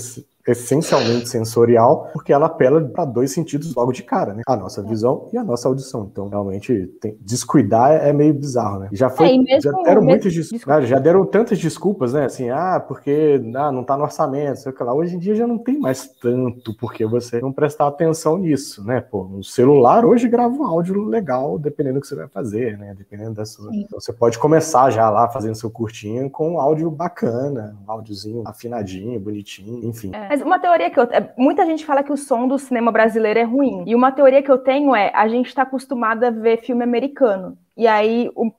essencialmente 0.49 1.29
sensorial, 1.29 2.09
porque 2.12 2.33
ela 2.33 2.47
apela 2.47 2.81
para 2.81 3.05
dois 3.05 3.33
sentidos 3.33 3.75
logo 3.75 3.93
de 3.93 4.03
cara, 4.03 4.33
né? 4.33 4.43
A 4.47 4.57
nossa 4.57 4.83
visão 4.83 5.29
e 5.33 5.39
a 5.39 5.45
nossa 5.45 5.69
audição. 5.69 6.09
Então, 6.11 6.29
realmente, 6.29 6.87
tem, 7.01 7.16
descuidar 7.20 7.93
é 7.93 8.12
meio 8.12 8.33
bizarro, 8.33 8.81
né? 8.81 8.89
Já 8.93 9.11
foi, 9.11 9.35
é, 9.35 9.39
mesmo, 9.39 9.61
já 9.61 9.73
deram 9.83 10.03
muitas 10.03 10.33
desculpas, 10.33 10.89
já 10.89 10.99
deram 10.99 11.27
tantas 11.27 11.59
desculpas, 11.59 12.12
né? 12.15 12.25
Assim, 12.25 12.49
ah, 12.49 12.81
porque 12.81 13.41
ah, 13.55 13.70
não 13.70 13.85
tá 13.85 13.97
no 13.97 14.05
orçamento, 14.05 14.61
sei 14.61 14.73
lá. 14.81 14.95
Hoje 14.95 15.16
em 15.16 15.19
dia 15.19 15.35
já 15.35 15.47
não 15.47 15.59
tem 15.59 15.79
mais 15.79 16.09
tanto 16.20 16.75
porque 16.79 17.05
você 17.05 17.41
não 17.41 17.53
prestar 17.53 17.87
atenção 17.87 18.39
nisso, 18.39 18.85
né? 18.85 19.01
Pô, 19.01 19.25
um 19.25 19.43
celular 19.43 20.05
hoje 20.05 20.29
grava 20.29 20.55
um 20.55 20.65
áudio 20.65 21.05
legal, 21.05 21.59
dependendo 21.59 21.97
do 21.97 22.01
que 22.01 22.07
você 22.07 22.15
vai 22.15 22.29
fazer, 22.29 22.79
né? 22.79 22.95
Dependendo 22.97 23.35
da 23.35 23.45
sua... 23.45 23.69
Então, 23.75 24.01
você 24.01 24.12
pode 24.12 24.39
começar 24.39 24.91
já 24.91 25.11
lá 25.11 25.29
fazendo 25.29 25.55
seu 25.55 25.70
curtinho 25.70 26.31
com 26.31 26.55
um 26.55 26.61
áudio 26.61 26.91
bacana, 26.91 27.77
um 27.87 27.91
áudiozinho 27.91 28.43
afinadinho, 28.47 29.20
bonitinho, 29.20 29.85
enfim. 29.85 30.11
É. 30.15 30.38
Mas 30.39 30.43
uma 30.43 30.59
teoria 30.59 30.90
que 30.90 30.98
eu. 30.98 31.05
É, 31.05 31.32
muita 31.36 31.66
gente 31.66 31.85
fala 31.85 32.02
que 32.02 32.12
o 32.12 32.16
som 32.16 32.47
do 32.47 32.59
cinema 32.59 32.93
brasileiro 32.93 33.39
é 33.39 33.44
ruim. 33.44 33.85
E 33.86 33.94
uma 33.94 34.12
teoria 34.12 34.43
que 34.43 34.51
eu 34.51 34.59
tenho 34.59 34.94
é: 34.94 35.10
a 35.15 35.27
gente 35.28 35.47
está 35.47 35.62
acostumado 35.62 36.24
a 36.24 36.31
ver 36.31 36.59
filme 36.59 36.85
americano. 36.85 37.59
E 37.77 37.86
aí, 37.86 38.31
o, 38.35 38.52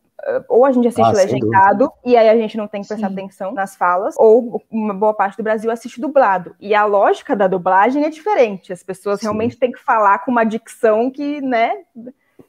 ou 0.48 0.66
a 0.66 0.72
gente 0.72 0.88
assiste 0.88 1.08
ah, 1.08 1.12
legendado 1.12 1.92
e 2.06 2.18
aí 2.18 2.30
a 2.30 2.36
gente 2.36 2.58
não 2.58 2.68
tem 2.68 2.82
que 2.82 2.88
prestar 2.88 3.08
Sim. 3.08 3.14
atenção 3.14 3.54
nas 3.54 3.76
falas, 3.76 4.16
ou 4.18 4.62
uma 4.70 4.94
boa 4.94 5.14
parte 5.14 5.38
do 5.38 5.44
Brasil 5.44 5.72
assiste 5.72 6.02
dublado. 6.02 6.56
E 6.60 6.76
a 6.76 6.86
lógica 6.86 7.36
da 7.36 7.48
dublagem 7.48 8.04
é 8.04 8.10
diferente. 8.10 8.74
As 8.74 8.84
pessoas 8.84 9.20
Sim. 9.20 9.28
realmente 9.28 9.58
têm 9.58 9.72
que 9.72 9.80
falar 9.80 10.20
com 10.20 10.32
uma 10.32 10.44
dicção 10.44 11.10
que, 11.10 11.42
né, 11.42 11.72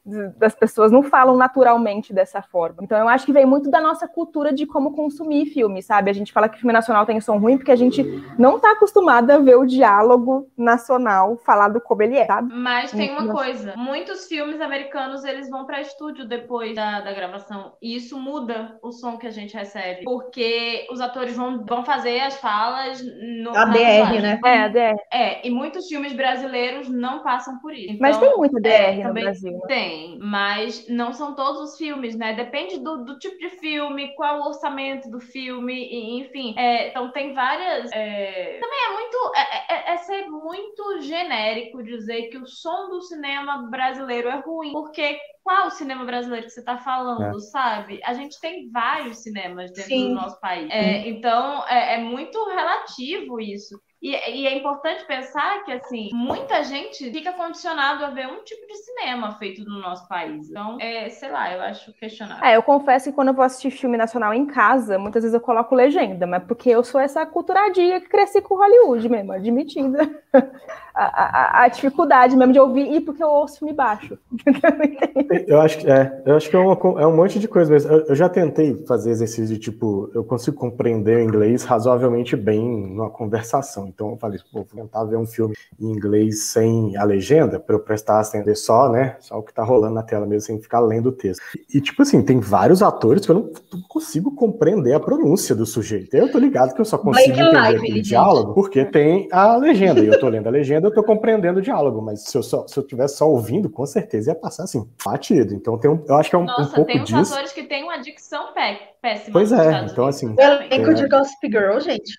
das 0.04 0.54
pessoas 0.54 0.90
não 0.90 1.02
falam 1.02 1.36
naturalmente 1.36 2.12
dessa 2.12 2.40
forma. 2.40 2.78
Então 2.82 2.98
eu 2.98 3.08
acho 3.08 3.26
que 3.26 3.32
vem 3.32 3.44
muito 3.44 3.70
da 3.70 3.80
nossa 3.80 4.08
cultura 4.08 4.52
de 4.52 4.66
como 4.66 4.92
consumir 4.92 5.46
filme, 5.46 5.82
sabe? 5.82 6.10
A 6.10 6.14
gente 6.14 6.32
fala 6.32 6.48
que 6.48 6.58
filme 6.58 6.72
nacional 6.72 7.04
tem 7.04 7.20
som 7.20 7.38
ruim 7.38 7.56
porque 7.56 7.70
a 7.70 7.76
gente 7.76 8.02
não 8.38 8.56
está 8.56 8.72
acostumada 8.72 9.34
a 9.34 9.38
ver 9.38 9.56
o 9.56 9.66
diálogo 9.66 10.48
nacional 10.56 11.36
falado 11.44 11.80
como 11.80 12.02
ele 12.02 12.16
é, 12.16 12.26
sabe? 12.26 12.52
Mas 12.52 12.90
tem 12.90 13.10
uma 13.10 13.32
coisa, 13.32 13.74
muitos 13.76 14.26
filmes 14.26 14.60
americanos 14.60 15.24
eles 15.24 15.50
vão 15.50 15.66
para 15.66 15.80
estúdio 15.80 16.26
depois 16.26 16.74
da, 16.74 17.00
da 17.00 17.12
gravação 17.12 17.74
e 17.82 17.94
isso 17.94 18.18
muda 18.18 18.78
o 18.82 18.92
som 18.92 19.18
que 19.18 19.26
a 19.26 19.30
gente 19.30 19.54
recebe, 19.54 20.04
porque 20.04 20.86
os 20.90 21.00
atores 21.00 21.36
vão, 21.36 21.64
vão 21.64 21.84
fazer 21.84 22.20
as 22.20 22.36
falas 22.36 23.02
no 23.42 23.56
ADR, 23.56 24.20
né? 24.22 24.40
É, 24.44 24.58
ADR. 24.62 25.00
É, 25.12 25.46
e 25.46 25.50
muitos 25.50 25.86
filmes 25.86 26.12
brasileiros 26.12 26.88
não 26.88 27.22
passam 27.22 27.58
por 27.58 27.72
isso. 27.74 27.92
Então, 27.92 27.98
Mas 28.00 28.18
tem 28.18 28.36
muito 28.36 28.56
ADR 28.56 28.70
é, 28.70 29.04
no 29.04 29.14
Brasil. 29.14 29.52
Né? 29.52 29.66
Tem, 29.66 29.89
tem, 29.90 30.18
mas 30.18 30.88
não 30.88 31.12
são 31.12 31.34
todos 31.34 31.60
os 31.60 31.76
filmes, 31.76 32.16
né? 32.16 32.34
Depende 32.34 32.78
do, 32.78 33.04
do 33.04 33.18
tipo 33.18 33.38
de 33.38 33.50
filme, 33.50 34.14
qual 34.14 34.40
o 34.40 34.46
orçamento 34.46 35.10
do 35.10 35.20
filme, 35.20 35.74
e, 35.74 36.20
enfim. 36.20 36.54
É, 36.56 36.88
então 36.88 37.10
tem 37.12 37.34
várias. 37.34 37.90
É... 37.92 38.58
Também 38.60 38.78
é 38.86 38.92
muito. 38.92 39.32
É, 39.34 39.40
é, 39.40 39.90
é, 39.90 39.94
é, 39.94 39.96
ser 39.98 40.26
muito 40.28 41.00
genérico 41.00 41.82
dizer 41.82 42.28
que 42.28 42.38
o 42.38 42.46
som 42.46 42.88
do 42.88 43.02
cinema 43.02 43.68
brasileiro 43.70 44.28
é 44.28 44.40
ruim, 44.40 44.72
porque 44.72 45.18
qual 45.42 45.66
o 45.66 45.70
cinema 45.70 46.04
brasileiro 46.04 46.46
que 46.46 46.52
você 46.52 46.60
está 46.60 46.78
falando, 46.78 47.36
é. 47.36 47.40
sabe? 47.40 48.00
A 48.04 48.14
gente 48.14 48.40
tem 48.40 48.70
vários 48.70 49.22
cinemas 49.22 49.72
dentro 49.72 49.90
Sim. 49.90 50.08
do 50.08 50.14
nosso 50.14 50.40
país. 50.40 50.70
É, 50.70 51.08
então, 51.08 51.66
é, 51.66 51.94
é, 51.94 51.98
muito 51.98 52.42
relativo 52.48 53.40
isso. 53.40 53.80
E, 54.02 54.12
e, 54.12 54.46
é 54.46 54.56
importante 54.56 55.04
pensar 55.06 55.62
que, 55.64 55.72
assim, 55.72 56.08
muita 56.12 56.64
gente 56.64 57.10
fica 57.10 57.34
condicionado 57.34 58.02
a 58.02 58.08
ver 58.08 58.26
um 58.28 58.42
tipo 58.42 58.66
de 58.66 58.74
cinema 58.76 59.32
feito 59.32 59.62
no 59.62 59.78
nosso 59.78 60.08
país. 60.08 60.48
Então, 60.48 60.78
é, 60.80 61.10
sei 61.10 61.30
lá, 61.30 61.52
eu 61.52 61.60
acho 61.60 61.92
questionável. 61.92 62.42
É, 62.42 62.56
eu 62.56 62.62
confesso 62.62 63.10
que 63.10 63.14
quando 63.14 63.28
eu 63.28 63.34
vou 63.34 63.44
assistir 63.44 63.70
filme 63.70 63.98
nacional 63.98 64.32
em 64.32 64.46
casa, 64.46 64.98
muitas 64.98 65.22
vezes 65.22 65.34
eu 65.34 65.40
coloco 65.40 65.74
legenda, 65.74 66.26
mas 66.26 66.42
porque 66.44 66.70
eu 66.70 66.82
sou 66.82 66.98
essa 66.98 67.26
culturadinha 67.26 68.00
que 68.00 68.08
cresci 68.08 68.40
com 68.40 68.56
Hollywood 68.56 69.06
mesmo, 69.06 69.32
admitida. 69.32 70.10
a, 70.94 71.04
a, 71.04 71.64
a, 71.64 71.68
dificuldade 71.68 72.36
mesmo 72.36 72.52
de 72.52 72.60
ouvir, 72.60 72.92
e 72.92 73.00
porque 73.00 73.22
eu 73.22 73.28
ouço 73.28 73.58
filme 73.58 73.72
baixo. 73.72 74.18
eu 75.46 75.60
acho 75.60 75.78
que 75.78 75.90
é, 75.90 76.22
eu 76.26 76.36
acho 76.36 76.50
que 76.50 76.56
é, 76.56 76.58
uma, 76.58 77.00
é 77.00 77.06
um 77.06 77.16
monte 77.16 77.38
de 77.38 77.48
coisa 77.48 77.70
mesmo. 77.70 77.90
Eu, 77.90 78.06
eu 78.06 78.14
já 78.14 78.28
tentei 78.28 78.74
fazer 78.86 79.10
exercício 79.10 79.46
de 79.46 79.58
tipo, 79.58 80.10
eu 80.14 80.24
consigo 80.24 80.56
compreender 80.56 81.18
o 81.18 81.22
inglês 81.22 81.64
razoavelmente 81.64 82.36
bem 82.36 82.60
numa 82.60 83.10
conversação. 83.10 83.89
Então 83.92 84.10
eu 84.10 84.16
falei, 84.16 84.38
pô, 84.52 84.64
vou 84.64 84.82
tentar 84.82 85.04
ver 85.04 85.16
um 85.16 85.26
filme 85.26 85.54
em 85.78 85.86
inglês 85.86 86.44
sem 86.44 86.96
a 86.96 87.04
legenda, 87.04 87.58
para 87.58 87.74
eu 87.74 87.80
prestar 87.80 88.20
atender 88.20 88.54
só, 88.54 88.88
né? 88.88 89.16
Só 89.20 89.38
o 89.38 89.42
que 89.42 89.52
tá 89.52 89.62
rolando 89.62 89.94
na 89.94 90.02
tela 90.02 90.26
mesmo, 90.26 90.46
sem 90.46 90.60
ficar 90.60 90.80
lendo 90.80 91.08
o 91.08 91.12
texto. 91.12 91.42
E, 91.72 91.80
tipo 91.80 92.02
assim, 92.02 92.22
tem 92.22 92.38
vários 92.40 92.82
atores 92.82 93.24
que 93.24 93.32
eu 93.32 93.34
não, 93.34 93.52
não 93.72 93.82
consigo 93.88 94.34
compreender 94.34 94.94
a 94.94 95.00
pronúncia 95.00 95.54
do 95.54 95.66
sujeito. 95.66 96.14
Eu 96.14 96.30
tô 96.30 96.38
ligado 96.38 96.74
que 96.74 96.80
eu 96.80 96.84
só 96.84 96.96
consigo 96.96 97.32
entender 97.32 97.52
live, 97.52 97.98
o 97.98 98.02
diálogo 98.02 98.54
porque 98.54 98.84
tem 98.84 99.28
a 99.32 99.56
legenda. 99.56 100.00
E 100.00 100.06
eu 100.06 100.20
tô 100.20 100.28
lendo 100.28 100.46
a 100.46 100.50
legenda, 100.50 100.86
eu 100.86 100.94
tô 100.94 101.02
compreendendo 101.02 101.58
o 101.58 101.62
diálogo. 101.62 102.00
Mas 102.00 102.24
se 102.24 102.36
eu, 102.36 102.42
só, 102.42 102.66
se 102.66 102.78
eu 102.78 102.86
tivesse 102.86 103.16
só 103.16 103.28
ouvindo, 103.28 103.68
com 103.68 103.84
certeza 103.86 104.30
ia 104.30 104.34
passar 104.34 104.64
assim, 104.64 104.88
batido. 105.04 105.54
Então 105.54 105.78
tem 105.78 105.90
um, 105.90 106.04
eu 106.06 106.14
acho 106.16 106.30
que 106.30 106.36
é 106.36 106.38
um, 106.38 106.44
Nossa, 106.44 106.62
um 106.62 106.84
pouco 106.84 106.92
disso. 106.92 107.06
tem 107.06 107.16
uns 107.16 107.32
atores 107.32 107.52
que 107.52 107.62
têm 107.64 107.84
uma 107.84 107.98
dicção 107.98 108.52
péssima. 109.00 109.32
Pois 109.32 109.52
é, 109.52 109.86
então 109.90 110.06
assim. 110.06 110.34
O 110.34 110.40
elenco 110.40 110.90
é... 110.90 110.94
de 110.94 111.08
Gossip 111.08 111.48
Girl, 111.48 111.80
gente. 111.80 112.18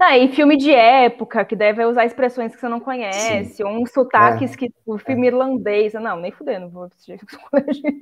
Ah, 0.00 0.18
e 0.18 0.28
filme 0.32 0.56
de 0.56 0.72
época, 0.72 1.44
que 1.44 1.54
deve 1.54 1.84
usar 1.84 2.04
expressões 2.04 2.54
que 2.54 2.60
você 2.60 2.68
não 2.68 2.80
conhece, 2.80 3.56
sim. 3.56 3.64
ou 3.64 3.70
uns 3.70 3.90
sotaques 3.92 4.52
é. 4.52 4.56
que 4.56 4.72
o 4.86 4.98
filme 4.98 5.26
é. 5.26 5.30
irlandês. 5.30 5.92
Não, 5.94 6.18
nem 6.18 6.32
fudendo, 6.32 6.68
vou 6.68 6.84
assistir 6.84 7.18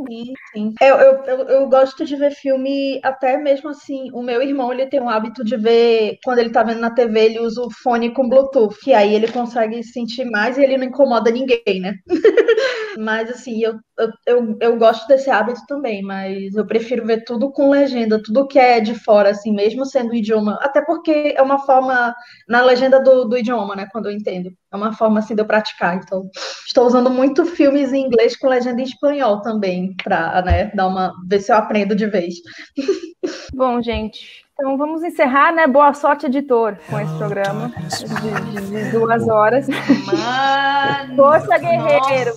sim, 0.08 0.32
sim. 0.52 0.74
Eu, 0.80 0.96
eu, 0.96 1.24
eu, 1.24 1.38
eu, 1.48 1.68
gosto 1.68 2.04
de 2.04 2.16
ver 2.16 2.30
filme, 2.32 3.00
até 3.02 3.36
mesmo 3.36 3.70
assim, 3.70 4.10
o 4.12 4.22
meu 4.22 4.40
irmão 4.42 4.72
ele 4.72 4.86
tem 4.86 5.00
um 5.00 5.08
hábito 5.08 5.44
de 5.44 5.56
ver, 5.56 6.18
quando 6.24 6.38
ele 6.38 6.50
tá 6.50 6.62
vendo 6.62 6.80
na 6.80 6.94
TV, 6.94 7.20
ele 7.20 7.40
usa 7.40 7.60
o 7.62 7.70
fone 7.70 8.12
com 8.12 8.28
Bluetooth, 8.28 8.78
que 8.80 8.92
aí 8.92 9.14
ele 9.14 9.28
consegue 9.28 9.82
sentir 9.82 10.24
mais 10.24 10.56
e 10.56 10.62
ele 10.62 10.78
não 10.78 10.86
incomoda 10.86 11.30
ninguém, 11.30 11.80
né? 11.80 11.94
mas 12.98 13.30
assim, 13.30 13.62
eu, 13.62 13.74
eu, 13.98 14.10
eu, 14.26 14.56
eu 14.60 14.78
gosto 14.78 15.06
desse 15.06 15.30
hábito 15.30 15.60
também, 15.66 16.02
mas 16.02 16.54
eu 16.54 16.66
prefiro 16.66 17.04
ver 17.04 17.24
tudo 17.24 17.50
com 17.50 17.70
legenda, 17.70 18.22
tudo 18.22 18.46
que 18.46 18.58
é 18.58 18.80
de 18.80 18.94
fora, 18.94 19.30
assim, 19.30 19.52
mesmo 19.52 19.84
sendo 19.84 20.14
idioma, 20.14 20.58
até 20.60 20.82
porque 20.82 21.34
é 21.36 21.42
uma 21.42 21.49
forma, 21.58 22.14
na 22.48 22.62
legenda 22.62 23.00
do, 23.00 23.24
do 23.24 23.36
idioma, 23.36 23.76
né, 23.76 23.86
quando 23.90 24.06
eu 24.06 24.12
entendo, 24.12 24.50
é 24.72 24.76
uma 24.76 24.92
forma, 24.92 25.18
assim, 25.18 25.34
de 25.34 25.42
eu 25.42 25.46
praticar, 25.46 25.96
então, 25.96 26.28
estou 26.66 26.86
usando 26.86 27.10
muito 27.10 27.44
filmes 27.44 27.92
em 27.92 28.06
inglês 28.06 28.36
com 28.36 28.48
legenda 28.48 28.80
em 28.80 28.84
espanhol 28.84 29.40
também, 29.42 29.94
para, 30.02 30.42
né, 30.42 30.70
dar 30.74 30.86
uma, 30.86 31.12
ver 31.28 31.40
se 31.40 31.52
eu 31.52 31.56
aprendo 31.56 31.94
de 31.94 32.06
vez. 32.06 32.34
Bom, 33.54 33.82
gente, 33.82 34.44
então 34.60 34.76
vamos 34.76 35.02
encerrar, 35.02 35.54
né? 35.54 35.66
Boa 35.66 35.94
sorte, 35.94 36.26
editor, 36.26 36.76
com 36.90 37.00
esse 37.00 37.14
programa 37.14 37.72
de, 37.88 38.60
de, 38.60 38.84
de 38.84 38.90
duas 38.90 39.26
horas. 39.26 39.66
Mano! 39.66 41.16
Força, 41.16 41.56
guerreiro! 41.56 42.34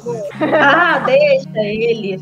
Ah, 0.57 0.99
deixa 0.99 1.59
ele! 1.59 2.21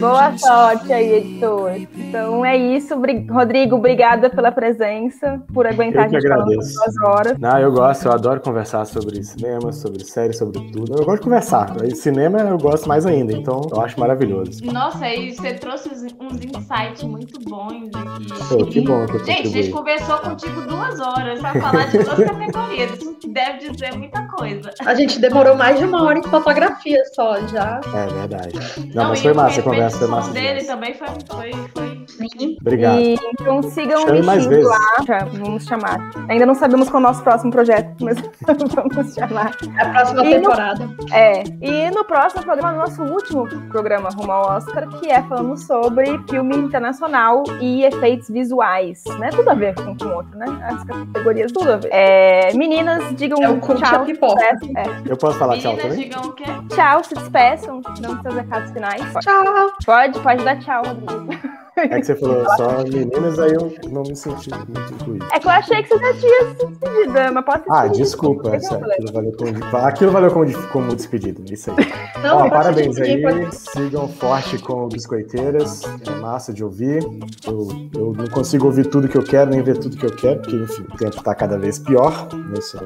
Boa 0.00 0.36
sorte 0.36 0.92
aí, 0.92 1.14
editor. 1.14 1.76
Então 1.96 2.44
é 2.44 2.56
isso. 2.56 2.96
Rodrigo, 3.30 3.76
obrigada 3.76 4.28
pela 4.28 4.50
presença, 4.50 5.40
por 5.54 5.64
aguentar 5.64 6.02
eu 6.02 6.06
a 6.06 6.20
gente 6.20 6.26
agradeço. 6.26 6.74
duas 6.74 6.96
horas. 7.08 7.38
Não, 7.38 7.56
eu 7.60 7.70
gosto, 7.70 8.06
eu 8.06 8.12
adoro 8.12 8.40
conversar 8.40 8.84
sobre 8.84 9.22
cinema, 9.22 9.72
sobre 9.72 10.04
série, 10.04 10.32
sobre 10.32 10.58
tudo. 10.72 10.98
Eu 10.98 11.04
gosto 11.04 11.18
de 11.18 11.24
conversar. 11.24 11.72
E 11.84 11.94
cinema 11.94 12.40
eu 12.40 12.58
gosto 12.58 12.88
mais 12.88 13.06
ainda, 13.06 13.32
então 13.32 13.60
eu 13.70 13.80
acho 13.80 13.98
maravilhoso. 14.00 14.64
Nossa, 14.64 15.08
e 15.08 15.32
você 15.32 15.54
trouxe 15.54 15.88
uns 15.88 16.02
insights 16.42 17.04
muito 17.04 17.38
bons 17.48 17.75
Pô, 18.48 18.64
que 18.66 18.80
bom 18.80 19.06
que 19.06 19.18
Gente, 19.24 19.48
a 19.48 19.50
gente 19.50 19.70
conversou 19.70 20.18
contigo 20.18 20.60
duas 20.62 21.00
horas 21.00 21.40
pra 21.40 21.52
falar 21.60 21.86
de 21.86 21.98
duas 21.98 22.18
categorias. 22.24 22.92
Isso 22.92 23.16
deve 23.28 23.70
dizer 23.70 23.96
muita 23.96 24.22
coisa. 24.28 24.70
A 24.84 24.94
gente 24.94 25.18
demorou 25.18 25.56
mais 25.56 25.78
de 25.78 25.84
uma 25.84 26.02
hora 26.04 26.18
em 26.18 26.22
fotografia 26.22 27.02
só, 27.14 27.38
já. 27.46 27.80
É 27.94 28.06
verdade. 28.06 28.58
Não, 28.94 29.02
Não 29.02 29.10
mas 29.10 29.20
foi 29.20 29.32
massa 29.32 29.60
a 29.60 29.62
conversa, 29.62 29.98
foi 29.98 30.08
massa. 30.08 30.30
O 30.30 30.32
dele 30.32 30.64
também 30.64 30.94
foi, 30.94 31.08
foi, 31.28 31.52
foi... 31.74 32.06
Obrigado. 32.60 33.00
E, 33.00 33.18
então 33.32 33.62
sigam 33.62 34.02
o 34.02 34.06
bichinho 34.06 34.62
lá, 34.62 35.24
vamos 35.32 35.64
chamar. 35.64 36.10
Ainda 36.28 36.46
não 36.46 36.54
sabemos 36.54 36.88
qual 36.88 37.02
é 37.02 37.04
o 37.04 37.08
nosso 37.08 37.22
próximo 37.22 37.50
projeto, 37.50 37.94
mas 38.00 38.16
vamos 38.46 39.14
chamar. 39.14 39.56
É 39.76 39.82
a 39.82 39.90
próxima 39.90 40.24
e 40.24 40.34
temporada. 40.34 40.86
No, 40.86 41.14
é. 41.14 41.42
E 41.60 41.90
no 41.90 42.04
próximo 42.04 42.42
programa, 42.42 42.72
no 42.72 42.78
nosso 42.78 43.02
último 43.02 43.46
programa 43.68 44.08
rumo 44.10 44.32
ao 44.32 44.56
Oscar, 44.56 44.88
que 44.98 45.10
é 45.10 45.22
falando 45.22 45.56
sobre 45.56 46.18
filme 46.28 46.56
internacional 46.56 47.42
e 47.60 47.65
efeitos 47.84 48.28
visuais, 48.28 49.02
né? 49.18 49.30
Tudo 49.30 49.50
a 49.50 49.54
ver 49.54 49.74
com 49.74 49.96
o 50.04 50.14
outro, 50.14 50.38
né? 50.38 50.46
As 50.62 50.84
categorias 50.84 51.52
tudo 51.52 51.72
a 51.72 51.76
ver. 51.76 51.88
É, 51.92 52.52
meninas, 52.54 53.14
digam 53.16 53.42
é 53.42 53.48
tchau. 53.58 54.04
É. 54.76 55.10
Eu 55.10 55.16
posso 55.16 55.38
falar 55.38 55.56
meninas, 55.56 55.76
tchau 55.76 55.90
também? 55.90 56.08
digam 56.08 56.22
o 56.22 56.32
quê? 56.32 56.44
Tchau, 56.74 57.04
se 57.04 57.14
despeçam, 57.14 57.80
dão 58.00 58.22
seus 58.22 58.34
recados 58.34 58.70
finais. 58.70 59.02
Tchau. 59.20 59.72
Pode, 59.84 60.20
pode 60.20 60.44
dar 60.44 60.58
tchau, 60.58 60.82
Rodrigo. 60.84 61.56
É 61.76 62.00
que 62.00 62.06
você 62.06 62.14
falou 62.16 62.42
só 62.56 62.82
meninas, 62.84 63.38
aí 63.38 63.52
eu 63.52 63.70
não 63.90 64.02
me 64.02 64.16
senti 64.16 64.48
muito 64.50 64.94
incluído. 64.94 65.26
É 65.30 65.38
que 65.38 65.46
eu 65.46 65.50
achei 65.50 65.82
que 65.82 65.88
você 65.90 65.98
já 65.98 66.14
tinha 66.14 66.44
se 66.46 66.66
despedida, 66.66 67.32
mas 67.32 67.44
pode 67.44 67.64
ser. 67.64 67.70
Ah, 67.70 67.86
desculpa. 67.88 68.56
aquilo, 68.56 69.12
valeu 69.12 69.32
como, 69.36 69.76
aquilo 69.76 70.10
valeu 70.10 70.30
como, 70.30 70.68
como 70.68 70.96
despedida. 70.96 71.42
Isso 71.52 71.70
aí. 71.70 71.76
Não, 72.22 72.38
Ó, 72.38 72.48
parabéns 72.48 72.98
aí. 72.98 73.20
Pode... 73.20 73.54
Sigam 73.54 74.08
forte 74.08 74.58
com 74.58 74.88
Biscoiteiras. 74.88 75.82
É 76.06 76.10
massa 76.18 76.50
de 76.50 76.64
ouvir. 76.64 77.04
Eu, 77.46 77.68
eu 77.94 78.12
não 78.14 78.26
consigo 78.28 78.66
ouvir 78.66 78.86
tudo 78.86 79.06
que 79.06 79.16
eu 79.16 79.22
quero, 79.22 79.50
nem 79.50 79.62
ver 79.62 79.76
tudo 79.76 79.98
que 79.98 80.06
eu 80.06 80.16
quero, 80.16 80.40
porque, 80.40 80.56
enfim, 80.56 80.82
o 80.82 80.96
tempo 80.96 81.22
tá 81.22 81.34
cada 81.34 81.58
vez 81.58 81.78
pior 81.78 82.28
nesse 82.48 82.78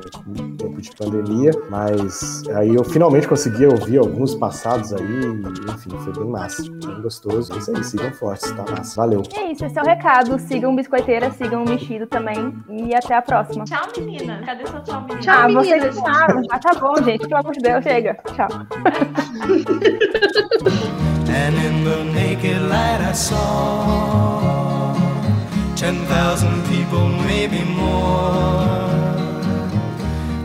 tempo 0.59 0.81
de 0.81 0.91
pandemia. 0.97 1.53
Mas 1.71 2.43
aí 2.55 2.75
eu 2.75 2.83
finalmente 2.83 3.29
consegui 3.29 3.67
ouvir 3.67 3.99
alguns 3.99 4.35
passados 4.35 4.93
aí. 4.93 5.21
Enfim, 5.73 5.91
foi 6.01 6.12
bem 6.12 6.29
massa. 6.29 6.62
Bem 6.62 7.01
gostoso. 7.01 7.53
É 7.55 7.59
isso 7.59 7.77
aí, 7.77 7.85
sigam 7.85 8.12
fortes, 8.12 8.51
tá 8.51 8.65
massa. 8.69 8.80
Valeu. 8.97 9.23
É 9.35 9.52
isso, 9.52 9.65
esse 9.65 9.78
é 9.78 9.82
o 9.82 9.85
recado. 9.85 10.39
Sigam 10.39 10.74
Biscoiteira, 10.74 11.31
sigam 11.32 11.65
o 11.65 11.69
Mexido 11.69 12.07
também. 12.07 12.55
E 12.69 12.94
até 12.94 13.15
a 13.15 13.23
próxima. 13.23 13.65
Tchau, 13.65 13.86
menina. 13.97 14.43
Cadê 14.44 14.66
seu 14.66 14.82
tchau, 14.82 15.01
menina? 15.02 15.20
Tchau, 15.20 15.35
ah, 15.35 15.48
vocês 15.48 15.97
tchau. 15.97 16.05
Ah, 16.51 16.59
tá 16.59 16.74
bom, 16.81 16.97
gente. 17.02 17.28
Pelo 17.28 17.40
amor 17.40 17.52
de 17.52 17.61
Deus, 17.61 17.85
chega. 17.85 18.16
Tchau. 18.35 18.48
And 21.32 21.55
in 21.55 21.85
the 21.85 22.02
naked 22.12 22.61
light 22.62 23.01
I 23.01 23.12
saw 23.12 24.93
10,000 25.77 26.65
people, 26.66 27.09
maybe 27.24 27.62
more. 27.65 28.90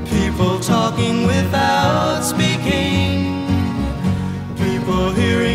People 0.05 0.59
talking 0.59 1.25
without 1.25 2.21
speaking. 2.23 3.47
People 4.57 5.11
hearing 5.13 5.54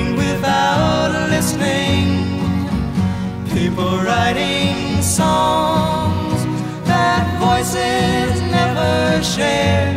People 3.81 4.01
writing 4.01 5.01
songs 5.01 6.45
that 6.85 7.25
voices 7.41 8.43
never 8.53 9.23
share. 9.23 9.95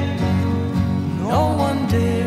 No 1.19 1.53
one 1.57 1.85
dared 1.89 2.22